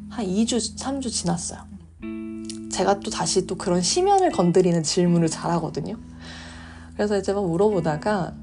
한 0.10 0.26
2주, 0.26 0.78
3주 0.78 1.10
지났어요. 1.12 1.62
제가 2.72 3.00
또 3.00 3.10
다시 3.10 3.48
또 3.48 3.56
그런 3.56 3.82
심연을 3.82 4.32
건드리는 4.32 4.84
질문을 4.84 5.28
잘하거든요. 5.28 5.96
그래서 6.94 7.18
이제 7.18 7.34
막 7.34 7.48
물어보다가 7.48 8.34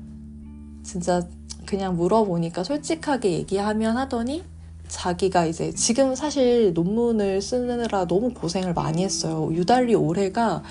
진짜 0.83 1.27
그냥 1.69 1.97
물어보니까 1.97 2.65
솔직하게 2.65 3.33
얘기하면 3.33 3.99
하더니 3.99 4.43
자기가 4.89 5.45
이제 5.45 5.71
지금 5.73 6.15
사실 6.15 6.73
논문을 6.73 7.43
쓰느라 7.43 8.07
너무 8.07 8.33
고생을 8.33 8.73
많이 8.73 9.05
했어요. 9.05 9.51
유달리 9.53 9.95
올해가 9.95 10.63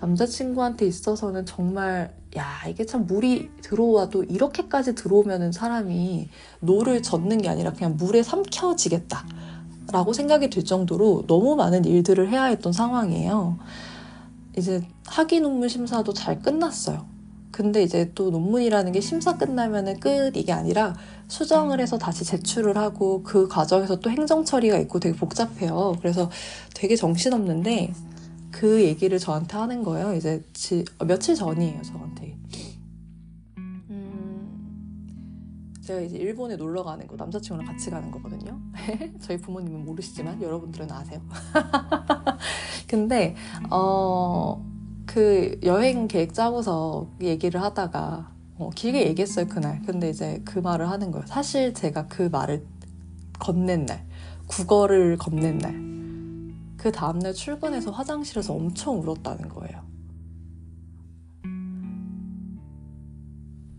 남자친구한테 0.00 0.86
있어서는 0.86 1.44
정말 1.44 2.14
야 2.36 2.62
이게 2.68 2.86
참 2.86 3.04
물이 3.04 3.50
들어와도 3.62 4.22
이렇게까지 4.22 4.94
들어오면은 4.94 5.50
사람이 5.50 6.28
노를 6.60 7.02
젓는 7.02 7.38
게 7.38 7.48
아니라 7.48 7.72
그냥 7.72 7.96
물에 7.96 8.22
삼켜지겠다 8.22 9.26
라고 9.90 10.12
생각이 10.12 10.50
들 10.50 10.64
정도로 10.64 11.24
너무 11.26 11.56
많은 11.56 11.84
일들을 11.84 12.28
해야 12.28 12.44
했던 12.44 12.72
상황이에요. 12.72 13.58
이제 14.56 14.86
학위 15.06 15.40
논문 15.40 15.68
심사도 15.68 16.12
잘 16.12 16.40
끝났어요. 16.40 17.13
근데 17.54 17.84
이제 17.84 18.10
또 18.16 18.30
논문이라는 18.30 18.90
게 18.90 19.00
심사 19.00 19.38
끝나면은 19.38 20.00
끝 20.00 20.36
이게 20.36 20.50
아니라 20.50 20.96
수정을 21.28 21.78
해서 21.78 21.96
다시 21.98 22.24
제출을 22.24 22.76
하고 22.76 23.22
그 23.22 23.46
과정에서 23.46 24.00
또 24.00 24.10
행정 24.10 24.44
처리가 24.44 24.76
있고 24.78 24.98
되게 24.98 25.16
복잡해요. 25.16 25.94
그래서 26.00 26.28
되게 26.74 26.96
정신없는데 26.96 27.92
그 28.50 28.82
얘기를 28.82 29.20
저한테 29.20 29.56
하는 29.56 29.84
거예요. 29.84 30.14
이제 30.14 30.42
지, 30.52 30.84
어, 30.98 31.04
며칠 31.04 31.36
전이에요, 31.36 31.80
저한테. 31.82 32.36
음, 33.58 34.58
제가 35.80 36.00
이제 36.00 36.16
일본에 36.16 36.56
놀러 36.56 36.82
가는 36.82 37.06
거, 37.06 37.14
남자친구랑 37.14 37.70
같이 37.70 37.88
가는 37.88 38.10
거거든요. 38.10 38.60
저희 39.22 39.38
부모님은 39.38 39.84
모르시지만 39.84 40.42
여러분들은 40.42 40.90
아세요. 40.90 41.20
근데, 42.88 43.36
어, 43.70 44.73
그 45.14 45.60
여행 45.62 46.08
계획 46.08 46.34
짜고서 46.34 47.06
얘기를 47.20 47.62
하다가, 47.62 48.32
어, 48.58 48.70
길게 48.74 49.06
얘기했어요, 49.06 49.46
그날. 49.46 49.80
근데 49.82 50.10
이제 50.10 50.42
그 50.44 50.58
말을 50.58 50.90
하는 50.90 51.12
거예요. 51.12 51.24
사실 51.28 51.72
제가 51.72 52.08
그 52.08 52.22
말을 52.22 52.66
건넨 53.38 53.86
날, 53.86 54.04
국어를 54.48 55.16
건넨 55.16 55.58
날, 55.58 55.72
그 56.76 56.90
다음날 56.90 57.32
출근해서 57.32 57.92
화장실에서 57.92 58.54
엄청 58.54 58.98
울었다는 59.00 59.48
거예요. 59.50 59.84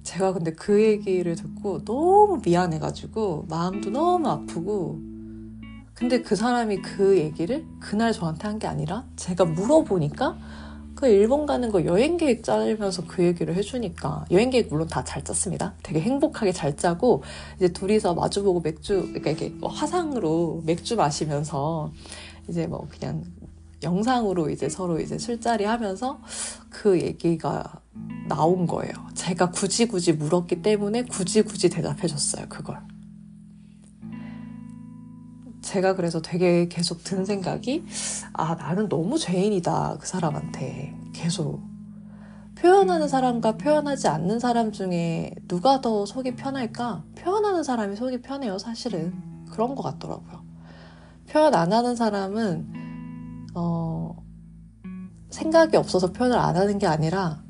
제가 0.04 0.32
근데 0.32 0.54
그 0.54 0.82
얘기를 0.82 1.36
듣고 1.36 1.84
너무 1.84 2.40
미안해가지고 2.46 3.48
마음도 3.50 3.90
너무 3.90 4.30
아프고 4.30 5.02
근데 5.94 6.22
그 6.22 6.36
사람이 6.38 6.82
그 6.82 7.18
얘기를 7.18 7.66
그날 7.82 8.14
저한테 8.14 8.48
한 8.48 8.60
게 8.60 8.68
아니라 8.68 9.06
제가 9.18 9.44
물어보니까 9.46 10.38
그 10.96 11.08
일본 11.08 11.46
가는 11.46 11.72
거 11.72 11.84
여행 11.86 12.18
계획 12.18 12.44
짜면서 12.44 13.04
그 13.06 13.24
얘기를 13.24 13.54
해주니까 13.56 14.26
여행 14.32 14.50
계획 14.50 14.70
물론 14.70 14.88
다 14.88 15.04
잘 15.04 15.24
짰습니다. 15.24 15.76
되게 15.84 16.00
행복하게 16.02 16.52
잘 16.52 16.76
짜고 16.78 17.24
이제 17.58 17.68
둘이서 17.70 18.16
마주보고 18.16 18.62
맥주 18.62 19.02
그러니까 19.02 19.30
이렇게 19.32 19.50
뭐 19.50 19.70
화상으로 19.70 20.64
맥주 20.66 20.96
마시면서 20.96 21.92
이제 22.50 22.66
뭐 22.68 22.88
그냥 22.90 23.24
영상으로 23.84 24.50
이제 24.50 24.68
서로 24.70 25.00
이제 25.00 25.18
술자리 25.18 25.66
하면서 25.66 26.20
그 26.70 27.00
얘기가 27.00 27.82
나온 28.28 28.66
거예요. 28.66 28.94
제가 29.14 29.52
굳이 29.52 29.88
굳이 29.88 30.14
물었기 30.14 30.62
때문에 30.62 31.04
굳이 31.04 31.42
굳이 31.44 31.70
대답해 31.70 32.08
줬어요. 32.08 32.46
그걸. 32.50 32.80
제가 35.66 35.96
그래서 35.96 36.22
되게 36.22 36.68
계속 36.68 37.04
든 37.04 37.26
생각이 37.26 37.84
아 38.34 38.54
나는 38.54 38.88
너무 38.88 39.18
죄인이다 39.18 39.98
그 40.00 40.08
사람한테 40.08 40.96
계속. 41.12 41.60
표현하는 42.56 43.08
사람과 43.08 43.58
표현하지 43.58 44.08
않는 44.08 44.40
사람 44.40 44.72
중에 44.72 45.34
누가 45.48 45.82
더 45.82 46.06
속이 46.06 46.36
편할까? 46.36 47.04
표현하는 47.16 47.64
사람이 47.64 47.96
속이 47.96 48.22
편해요 48.22 48.58
사실은. 48.58 49.14
그런 49.52 49.76
것 49.76 49.84
같더라고요. 49.84 50.46
표현 51.30 51.54
안 51.56 51.74
하는 51.74 51.96
사람은 51.96 52.68
어, 53.56 54.16
생각이 55.32 55.78
없어서 55.78 56.12
표현을 56.14 56.38
안 56.38 56.56
하는 56.56 56.78
게 56.78 56.86
아니라 56.86 57.44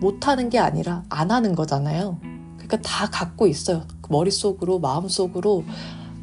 못 0.00 0.28
하는 0.28 0.50
게 0.50 0.58
아니라 0.58 1.04
안 1.08 1.30
하는 1.30 1.54
거잖아요. 1.54 2.18
그러니까 2.56 2.76
다 2.82 3.08
갖고 3.10 3.46
있어요. 3.46 3.84
머릿속으로 4.08 4.78
마음속으로 4.78 5.64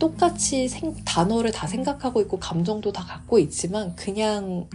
똑같이 0.01 0.67
생, 0.67 0.95
단어를 1.05 1.51
다 1.51 1.67
생각하고 1.67 2.21
있고 2.21 2.39
감정도 2.39 2.91
다 2.91 3.05
갖고 3.05 3.37
있지만 3.37 3.95
그냥 3.95 4.67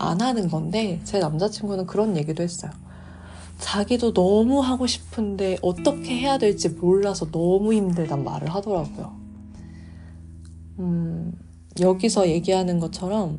안 0.00 0.20
하는 0.20 0.48
건데 0.48 1.00
제 1.04 1.20
남자친구는 1.20 1.86
그런 1.86 2.16
얘기도 2.16 2.42
했어요. 2.42 2.72
자기도 3.60 4.12
너무 4.12 4.58
하고 4.58 4.88
싶은데 4.88 5.58
어떻게 5.62 6.18
해야 6.18 6.38
될지 6.38 6.70
몰라서 6.70 7.30
너무 7.30 7.72
힘들단 7.72 8.24
말을 8.24 8.52
하더라고요. 8.52 9.16
음, 10.80 11.32
여기서 11.78 12.28
얘기하는 12.28 12.80
것처럼 12.80 13.38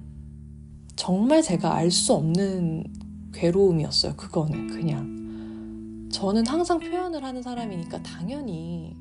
정말 0.96 1.42
제가 1.42 1.76
알 1.76 1.92
수 1.92 2.14
없는 2.14 2.86
괴로움이었어요. 3.34 4.16
그거는 4.16 4.68
그냥. 4.68 6.10
저는 6.14 6.48
항상 6.48 6.80
표현을 6.80 7.26
하는 7.26 7.42
사람이니까 7.42 8.04
당연히 8.04 8.96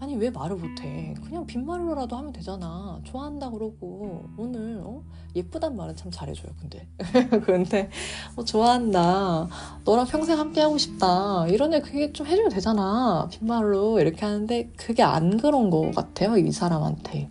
아니 0.00 0.16
왜 0.16 0.30
말을 0.30 0.56
못해 0.56 1.14
그냥 1.22 1.46
빈말로라도 1.46 2.16
하면 2.16 2.32
되잖아 2.32 3.00
좋아한다 3.04 3.50
그러고 3.50 4.24
오늘 4.36 4.80
어? 4.82 5.02
예쁘단 5.36 5.76
말은 5.76 5.94
참 5.94 6.10
잘해줘요 6.10 6.52
근데 6.58 6.88
근데 7.44 7.90
어, 8.34 8.42
좋아한다 8.42 9.48
너랑 9.84 10.06
평생 10.06 10.38
함께 10.38 10.62
하고 10.62 10.78
싶다 10.78 11.46
이런 11.48 11.74
애 11.74 11.80
그게 11.80 12.12
좀 12.12 12.26
해주면 12.26 12.50
되잖아 12.50 13.28
빈말로 13.30 14.00
이렇게 14.00 14.24
하는데 14.24 14.70
그게 14.76 15.02
안 15.02 15.36
그런 15.36 15.68
것 15.70 15.94
같아요 15.94 16.36
이 16.38 16.50
사람한테 16.50 17.30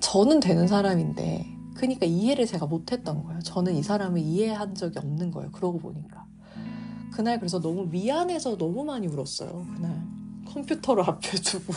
저는 0.00 0.40
되는 0.40 0.68
사람인데 0.68 1.46
그러니까 1.74 2.06
이해를 2.06 2.46
제가 2.46 2.66
못했던 2.66 3.24
거예요. 3.24 3.40
저는 3.40 3.74
이 3.74 3.82
사람을 3.82 4.20
이해한 4.20 4.74
적이 4.74 4.98
없는 4.98 5.30
거예요. 5.30 5.50
그러고 5.50 5.78
보니까 5.78 6.26
그날 7.12 7.38
그래서 7.38 7.60
너무 7.60 7.86
미안해서 7.86 8.56
너무 8.56 8.84
많이 8.84 9.06
울었어요. 9.06 9.66
그날 9.74 10.02
컴퓨터를 10.52 11.04
앞에 11.04 11.38
두고 11.38 11.72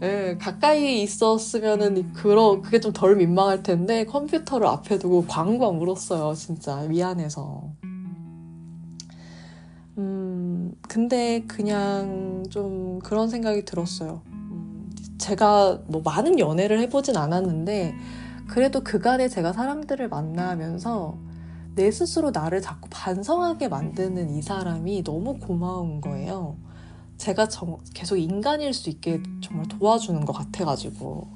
네, 0.00 0.36
가까이 0.36 1.02
있었으면은 1.02 2.12
그러 2.12 2.60
그게 2.60 2.80
좀 2.80 2.92
덜 2.92 3.16
민망할 3.16 3.62
텐데 3.62 4.04
컴퓨터를 4.04 4.66
앞에 4.66 4.98
두고 4.98 5.26
광광 5.26 5.80
울었어요. 5.80 6.34
진짜 6.34 6.82
미안해서. 6.88 7.72
음 9.98 10.72
근데 10.88 11.44
그냥 11.46 12.44
좀 12.50 12.98
그런 13.00 13.28
생각이 13.28 13.64
들었어요. 13.64 14.22
제가 15.18 15.82
뭐 15.86 16.02
많은 16.02 16.38
연애를 16.40 16.80
해보진 16.80 17.16
않았는데 17.16 17.94
그래도 18.48 18.82
그간에 18.82 19.28
제가 19.28 19.52
사람들을 19.52 20.08
만나면서 20.08 21.16
내 21.74 21.90
스스로 21.90 22.32
나를 22.32 22.60
자꾸 22.60 22.88
반성하게 22.90 23.68
만드는 23.68 24.30
이 24.30 24.42
사람이 24.42 25.04
너무 25.04 25.38
고마운 25.38 26.00
거예요. 26.00 26.56
제가 27.22 27.46
정, 27.46 27.78
계속 27.94 28.16
인간일 28.16 28.74
수 28.74 28.90
있게 28.90 29.22
정말 29.40 29.68
도와주는 29.68 30.24
것 30.24 30.32
같아가지고. 30.32 31.28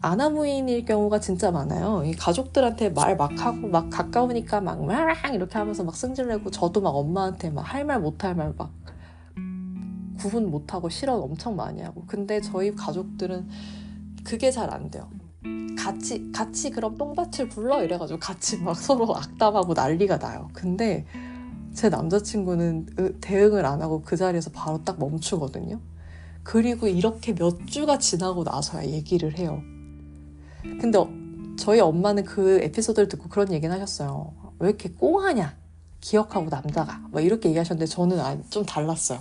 아나무인일 0.00 0.84
경우가 0.84 1.18
진짜 1.18 1.50
많아요. 1.50 2.04
이 2.04 2.12
가족들한테 2.12 2.90
말 2.90 3.16
막 3.16 3.44
하고 3.44 3.66
막 3.66 3.90
가까우니까 3.90 4.60
막, 4.60 4.84
막 4.84 5.34
이렇게 5.34 5.58
하면서 5.58 5.82
막 5.82 5.96
승질내고 5.96 6.52
저도 6.52 6.80
막 6.80 6.90
엄마한테 6.90 7.50
막 7.50 7.64
할 7.64 7.84
말 7.84 8.00
못 8.02 8.18
할 8.22 8.36
말 8.36 8.54
막 8.56 8.70
구분 10.20 10.48
못하고 10.48 10.88
실언 10.88 11.20
엄청 11.20 11.56
많이 11.56 11.82
하고 11.82 12.04
근데 12.06 12.40
저희 12.40 12.72
가족들은 12.72 13.48
그게 14.22 14.52
잘 14.52 14.70
안 14.72 14.90
돼요. 14.92 15.08
같이 15.76 16.30
같이 16.30 16.70
그럼 16.70 16.96
똥밭을 16.96 17.48
불러 17.48 17.82
이래가지고 17.82 18.20
같이 18.20 18.58
막 18.58 18.76
서로 18.76 19.16
악담하고 19.16 19.74
난리가 19.74 20.18
나요. 20.18 20.50
근데 20.52 21.04
제 21.74 21.88
남자친구는 21.88 23.18
대응을 23.20 23.66
안 23.66 23.82
하고 23.82 24.02
그 24.02 24.16
자리에서 24.16 24.50
바로 24.50 24.82
딱 24.84 24.98
멈추거든요. 24.98 25.80
그리고 26.42 26.86
이렇게 26.86 27.34
몇 27.34 27.66
주가 27.66 27.98
지나고 27.98 28.44
나서야 28.44 28.86
얘기를 28.86 29.36
해요. 29.38 29.60
근데 30.80 30.98
저희 31.56 31.80
엄마는 31.80 32.24
그 32.24 32.60
에피소드를 32.62 33.08
듣고 33.08 33.28
그런 33.28 33.52
얘기는 33.52 33.74
하셨어요. 33.74 34.32
왜 34.58 34.68
이렇게 34.68 34.90
꽁하냐? 34.90 35.56
기억하고 36.00 36.48
남자가. 36.48 37.00
막 37.10 37.24
이렇게 37.24 37.48
얘기하셨는데 37.48 37.86
저는 37.86 38.44
좀 38.50 38.64
달랐어요. 38.64 39.20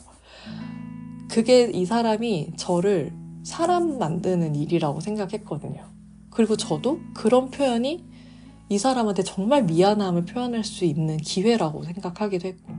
그게 1.29 1.63
이 1.71 1.85
사람이 1.85 2.53
저를 2.57 3.13
사람 3.43 3.97
만드는 3.97 4.55
일이라고 4.55 4.99
생각했거든요. 4.99 5.83
그리고 6.29 6.55
저도 6.55 6.99
그런 7.13 7.49
표현이 7.51 8.05
이 8.69 8.77
사람한테 8.77 9.23
정말 9.23 9.63
미안함을 9.63 10.25
표현할 10.25 10.63
수 10.63 10.85
있는 10.85 11.17
기회라고 11.17 11.83
생각하기도 11.83 12.47
했고, 12.47 12.73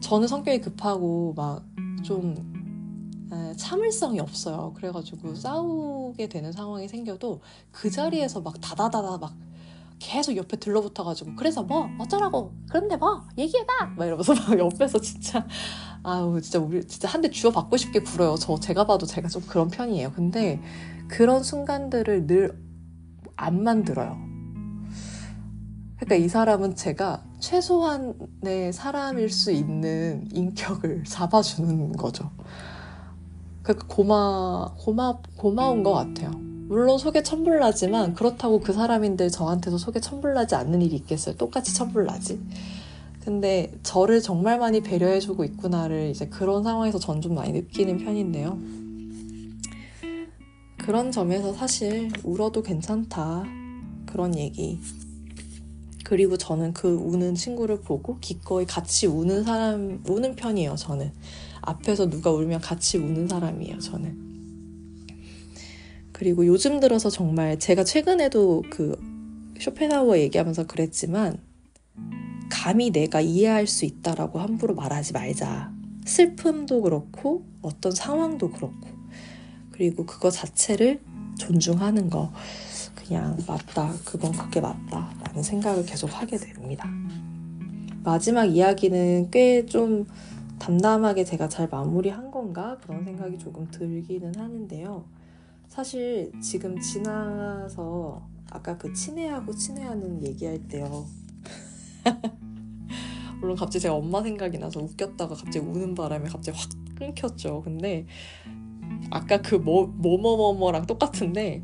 저는 0.00 0.28
성격이 0.28 0.60
급하고 0.60 1.34
막 1.36 1.64
좀 2.04 2.34
참을성이 3.56 4.20
없어요. 4.20 4.72
그래가지고 4.76 5.34
싸우게 5.34 6.28
되는 6.28 6.52
상황이 6.52 6.86
생겨도 6.88 7.40
그 7.72 7.90
자리에서 7.90 8.40
막 8.40 8.60
다다다다 8.60 9.18
막 9.18 9.34
계속 9.98 10.36
옆에 10.36 10.56
들러붙어가지고 10.58 11.34
그래서 11.36 11.62
뭐 11.64 11.88
어쩌라고? 11.98 12.52
그런데 12.70 12.96
뭐 12.96 13.22
얘기해봐! 13.36 13.94
막 13.96 14.06
이러면서 14.06 14.32
막 14.34 14.56
옆에서 14.58 15.00
진짜 15.00 15.46
아우 16.04 16.40
진짜 16.40 16.58
우리 16.60 16.86
진짜 16.86 17.08
한 17.08 17.20
대 17.20 17.28
주워 17.30 17.52
받고 17.52 17.76
싶게 17.76 18.00
굴어요. 18.00 18.36
저 18.38 18.58
제가 18.60 18.86
봐도 18.86 19.04
제가 19.06 19.28
좀 19.28 19.42
그런 19.42 19.68
편이에요. 19.68 20.12
근데 20.12 20.60
그런 21.08 21.42
순간들을 21.42 22.26
늘 22.26 22.56
안 23.40 23.62
만들어요 23.62 24.18
그러니까 25.98 26.14
이 26.16 26.28
사람은 26.28 26.74
제가 26.76 27.22
최소한의 27.40 28.72
사람일 28.72 29.30
수 29.30 29.50
있는 29.52 30.28
인격을 30.32 31.04
잡아주는 31.04 31.92
거죠 31.92 32.30
그러니까 33.62 33.86
고마 33.88 34.74
고마 34.78 35.18
고마운 35.36 35.82
것 35.82 35.92
같아요 35.92 36.30
물론 36.68 36.98
속에 36.98 37.22
천불나지만 37.22 38.14
그렇다고 38.14 38.60
그 38.60 38.72
사람인데 38.74 39.30
저한테도 39.30 39.78
속에 39.78 40.00
천불나지 40.00 40.54
않는 40.54 40.82
일이 40.82 40.96
있겠어요. 40.96 41.34
똑같이 41.36 41.74
천불나지. 41.74 42.38
근데 43.24 43.72
저를 43.82 44.20
정말 44.20 44.58
많이 44.58 44.82
배려해주고 44.82 45.44
있구나를 45.44 46.10
이제 46.10 46.28
그런 46.28 46.62
상황에서 46.64 46.98
전 46.98 47.22
좀 47.22 47.34
많이 47.36 47.52
느끼는 47.52 47.96
편인데요. 47.96 48.58
그런 50.76 51.10
점에서 51.10 51.54
사실 51.54 52.10
울어도 52.22 52.62
괜찮다. 52.62 53.44
그런 54.04 54.36
얘기. 54.36 54.78
그리고 56.08 56.38
저는 56.38 56.72
그 56.72 56.88
우는 56.88 57.34
친구를 57.34 57.82
보고 57.82 58.18
기꺼이 58.18 58.64
같이 58.64 59.06
우는 59.06 59.44
사람, 59.44 60.02
우는 60.08 60.36
편이에요, 60.36 60.74
저는. 60.74 61.12
앞에서 61.60 62.08
누가 62.08 62.30
울면 62.30 62.62
같이 62.62 62.96
우는 62.96 63.28
사람이에요, 63.28 63.78
저는. 63.78 64.16
그리고 66.12 66.46
요즘 66.46 66.80
들어서 66.80 67.10
정말 67.10 67.58
제가 67.58 67.84
최근에도 67.84 68.62
그 68.70 68.98
쇼펜하우어 69.60 70.18
얘기하면서 70.20 70.66
그랬지만 70.66 71.36
감히 72.48 72.88
내가 72.90 73.20
이해할 73.20 73.66
수 73.66 73.84
있다라고 73.84 74.38
함부로 74.38 74.74
말하지 74.74 75.12
말자. 75.12 75.70
슬픔도 76.06 76.80
그렇고 76.80 77.44
어떤 77.60 77.92
상황도 77.92 78.52
그렇고 78.52 78.88
그리고 79.72 80.06
그거 80.06 80.30
자체를 80.30 81.02
존중하는 81.38 82.08
거 82.08 82.32
그냥 83.08 83.36
맞다. 83.46 83.90
그건 84.04 84.32
그게 84.32 84.60
맞다. 84.60 85.10
라는 85.24 85.42
생각을 85.42 85.84
계속 85.84 86.08
하게 86.10 86.36
됩니다. 86.36 86.88
마지막 88.04 88.44
이야기는 88.44 89.30
꽤 89.30 89.66
좀 89.66 90.06
담담하게 90.58 91.24
제가 91.24 91.48
잘 91.48 91.68
마무리한 91.70 92.30
건가 92.30 92.76
그런 92.82 93.04
생각이 93.04 93.38
조금 93.38 93.68
들기는 93.70 94.34
하는데요. 94.36 95.04
사실 95.68 96.32
지금 96.42 96.78
지나서 96.80 98.26
아까 98.50 98.76
그 98.76 98.92
친애하고 98.92 99.54
친애하는 99.54 100.22
얘기할 100.26 100.58
때요. 100.68 101.06
물론 103.40 103.56
갑자기 103.56 103.82
제가 103.82 103.94
엄마 103.94 104.22
생각이 104.22 104.58
나서 104.58 104.80
웃겼다가 104.80 105.34
갑자기 105.34 105.60
우는 105.60 105.94
바람에 105.94 106.28
갑자기 106.28 106.58
확 106.58 106.68
끊겼죠. 106.96 107.62
근데 107.62 108.06
아까 109.10 109.40
그 109.40 109.54
뭐, 109.54 109.86
뭐뭐뭐뭐랑 109.86 110.86
똑같은데 110.86 111.62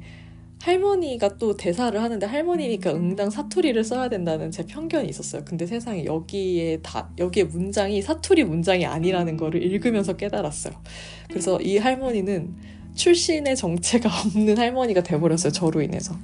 할머니가 0.64 1.36
또 1.36 1.58
대사를 1.58 2.00
하는데 2.00 2.24
할머니니까 2.24 2.94
응당 2.94 3.28
사투리를 3.28 3.84
써야 3.84 4.08
된다는 4.08 4.50
제 4.50 4.64
편견이 4.64 5.06
있었어요. 5.10 5.44
근데 5.44 5.66
세상에 5.66 6.06
여기에 6.06 6.80
다 6.82 7.10
여기에 7.18 7.44
문장이 7.44 8.00
사투리 8.00 8.44
문장이 8.44 8.86
아니라는 8.86 9.36
거를 9.36 9.62
읽으면서 9.62 10.16
깨달았어요. 10.16 10.72
그래서 11.28 11.60
이 11.60 11.76
할머니는 11.76 12.54
출신의 12.94 13.56
정체가 13.56 14.08
없는 14.24 14.56
할머니가 14.56 15.02
돼버렸어요. 15.02 15.52
저로 15.52 15.82
인해서. 15.82 16.16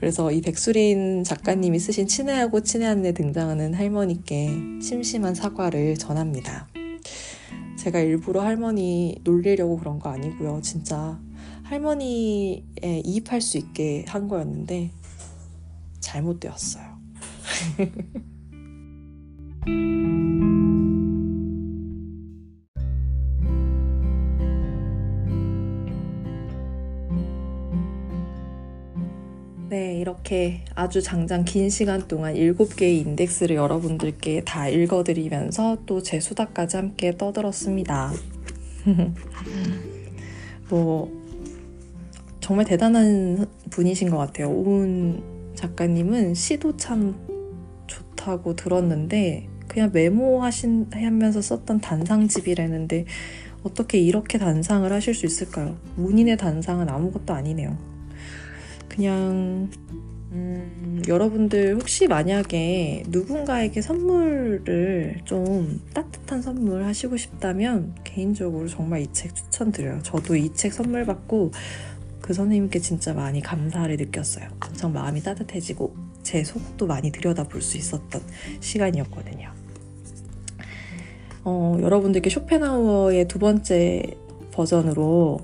그래서 0.00 0.32
이 0.32 0.40
백수린 0.40 1.22
작가님이 1.22 1.78
쓰신 1.78 2.08
친애하고 2.08 2.62
친애한 2.62 3.06
애 3.06 3.12
등장하는 3.12 3.74
할머니께 3.74 4.50
심심한 4.82 5.36
사과를 5.36 5.94
전합니다. 5.98 6.66
제가 7.78 8.00
일부러 8.00 8.40
할머니 8.40 9.20
놀리려고 9.22 9.78
그런 9.78 10.00
거 10.00 10.08
아니고요. 10.10 10.60
진짜 10.64 11.20
할머니에 11.64 12.62
이입할 13.04 13.40
수 13.40 13.58
있게 13.58 14.04
한 14.08 14.28
거였는데 14.28 14.90
잘못되었어요. 16.00 16.84
네, 29.70 29.96
이렇게 29.98 30.64
아주 30.76 31.02
장장 31.02 31.44
긴 31.44 31.68
시간 31.70 32.06
동안 32.06 32.34
7개의 32.34 33.04
인덱스를 33.06 33.56
여러분들께 33.56 34.44
다 34.44 34.68
읽어드리면서 34.68 35.78
또 35.86 36.00
제 36.00 36.20
수다까지 36.20 36.76
함께 36.76 37.16
떠들었습니다. 37.16 38.12
뭐, 40.70 41.23
정말 42.44 42.66
대단한 42.66 43.46
분이신 43.70 44.10
것 44.10 44.18
같아요. 44.18 44.50
오은 44.50 45.54
작가님은 45.54 46.34
시도 46.34 46.76
참 46.76 47.14
좋다고 47.86 48.54
들었는데, 48.54 49.48
그냥 49.66 49.88
메모하신, 49.94 50.90
하면서 50.92 51.40
썼던 51.40 51.80
단상집이라는데, 51.80 53.06
어떻게 53.62 53.98
이렇게 53.98 54.36
단상을 54.36 54.92
하실 54.92 55.14
수 55.14 55.24
있을까요? 55.24 55.78
문인의 55.96 56.36
단상은 56.36 56.90
아무것도 56.90 57.32
아니네요. 57.32 57.78
그냥 58.88 59.70
음, 60.32 61.00
여러분들 61.08 61.76
혹시 61.76 62.08
만약에 62.08 63.04
누군가에게 63.06 63.80
선물을 63.80 65.20
좀 65.24 65.80
따뜻한 65.94 66.42
선물 66.42 66.84
하시고 66.84 67.16
싶다면 67.16 67.94
개인적으로 68.04 68.66
정말 68.68 69.00
이 69.00 69.06
책 69.12 69.34
추천드려요. 69.34 70.00
저도 70.02 70.36
이 70.36 70.52
책 70.52 70.72
선물 70.74 71.06
받고 71.06 71.52
그 72.24 72.32
선생님께 72.32 72.78
진짜 72.78 73.12
많이 73.12 73.42
감사를 73.42 73.94
느꼈어요. 73.98 74.48
엄청 74.66 74.94
마음이 74.94 75.20
따뜻해지고 75.20 75.94
제 76.22 76.42
속도 76.42 76.86
많이 76.86 77.12
들여다볼 77.12 77.60
수 77.60 77.76
있었던 77.76 78.22
시간이었거든요. 78.60 79.52
어, 81.44 81.76
여러분들께 81.82 82.30
쇼펜하우어의 82.30 83.28
두 83.28 83.38
번째 83.38 84.16
버전으로 84.52 85.38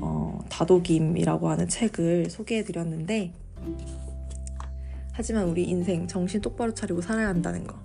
어, 0.00 0.42
다독임이라고 0.48 1.50
하는 1.50 1.68
책을 1.68 2.30
소개해 2.30 2.64
드렸는데 2.64 3.34
하지만 5.12 5.50
우리 5.50 5.64
인생 5.64 6.06
정신 6.06 6.40
똑바로 6.40 6.72
차리고 6.72 7.02
살아야 7.02 7.28
한다는 7.28 7.66
거 7.66 7.76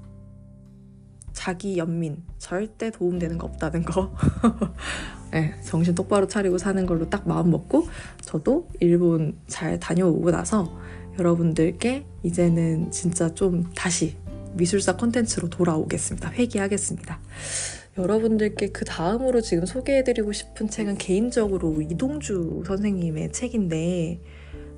자기 1.34 1.78
연민 1.78 2.24
절대 2.38 2.90
도움되는 2.90 3.38
거 3.38 3.48
없다는 3.48 3.84
거 3.84 4.16
네, 5.32 5.54
정신 5.64 5.94
똑바로 5.96 6.28
차리고 6.28 6.58
사는 6.58 6.86
걸로 6.86 7.10
딱 7.10 7.28
마음 7.28 7.52
먹고 7.52 7.88
저도 8.22 8.68
일본 8.80 9.38
잘 9.48 9.80
다녀오고 9.80 10.32
나서 10.32 10.80
여러분들께 11.20 12.06
이제는 12.24 12.92
진짜 12.92 13.34
좀 13.34 13.70
다시 13.76 14.16
미술사 14.54 14.96
콘텐츠로 14.96 15.50
돌아오겠습니다. 15.50 16.32
회귀하겠습니다. 16.32 17.20
여러분들께 17.98 18.70
그 18.70 18.86
다음으로 18.86 19.42
지금 19.42 19.66
소개해드리고 19.66 20.32
싶은 20.32 20.70
책은 20.70 20.98
개인적으로 20.98 21.82
이동주 21.82 22.64
선생님의 22.66 23.32
책인데 23.32 24.22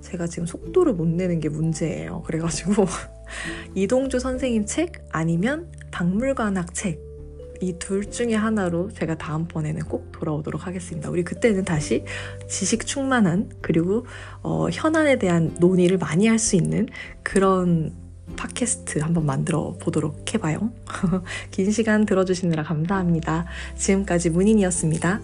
제가 0.01 0.27
지금 0.27 0.47
속도를 0.47 0.93
못 0.93 1.07
내는 1.07 1.39
게 1.39 1.47
문제예요. 1.47 2.23
그래가지고 2.23 2.85
이동주 3.75 4.19
선생님 4.19 4.65
책 4.65 5.05
아니면 5.11 5.71
박물관학 5.91 6.73
책 6.73 7.10
이 7.61 7.77
둘 7.79 8.09
중에 8.09 8.35
하나로 8.35 8.91
제가 8.91 9.17
다음번에는 9.17 9.83
꼭 9.83 10.11
돌아오도록 10.11 10.67
하겠습니다. 10.67 11.09
우리 11.09 11.23
그때는 11.23 11.63
다시 11.63 12.03
지식 12.47 12.85
충만한 12.85 13.49
그리고 13.61 14.05
어, 14.41 14.67
현안에 14.71 15.17
대한 15.17 15.55
논의를 15.59 15.97
많이 15.97 16.27
할 16.27 16.39
수 16.41 16.55
있는 16.55 16.87
그런 17.21 17.93
팟캐스트 18.35 18.99
한번 18.99 19.25
만들어 19.27 19.75
보도록 19.79 20.33
해봐요. 20.33 20.71
긴 21.51 21.71
시간 21.71 22.05
들어주시느라 22.05 22.63
감사합니다. 22.63 23.45
지금까지 23.75 24.31
문인이었습니다. 24.31 25.21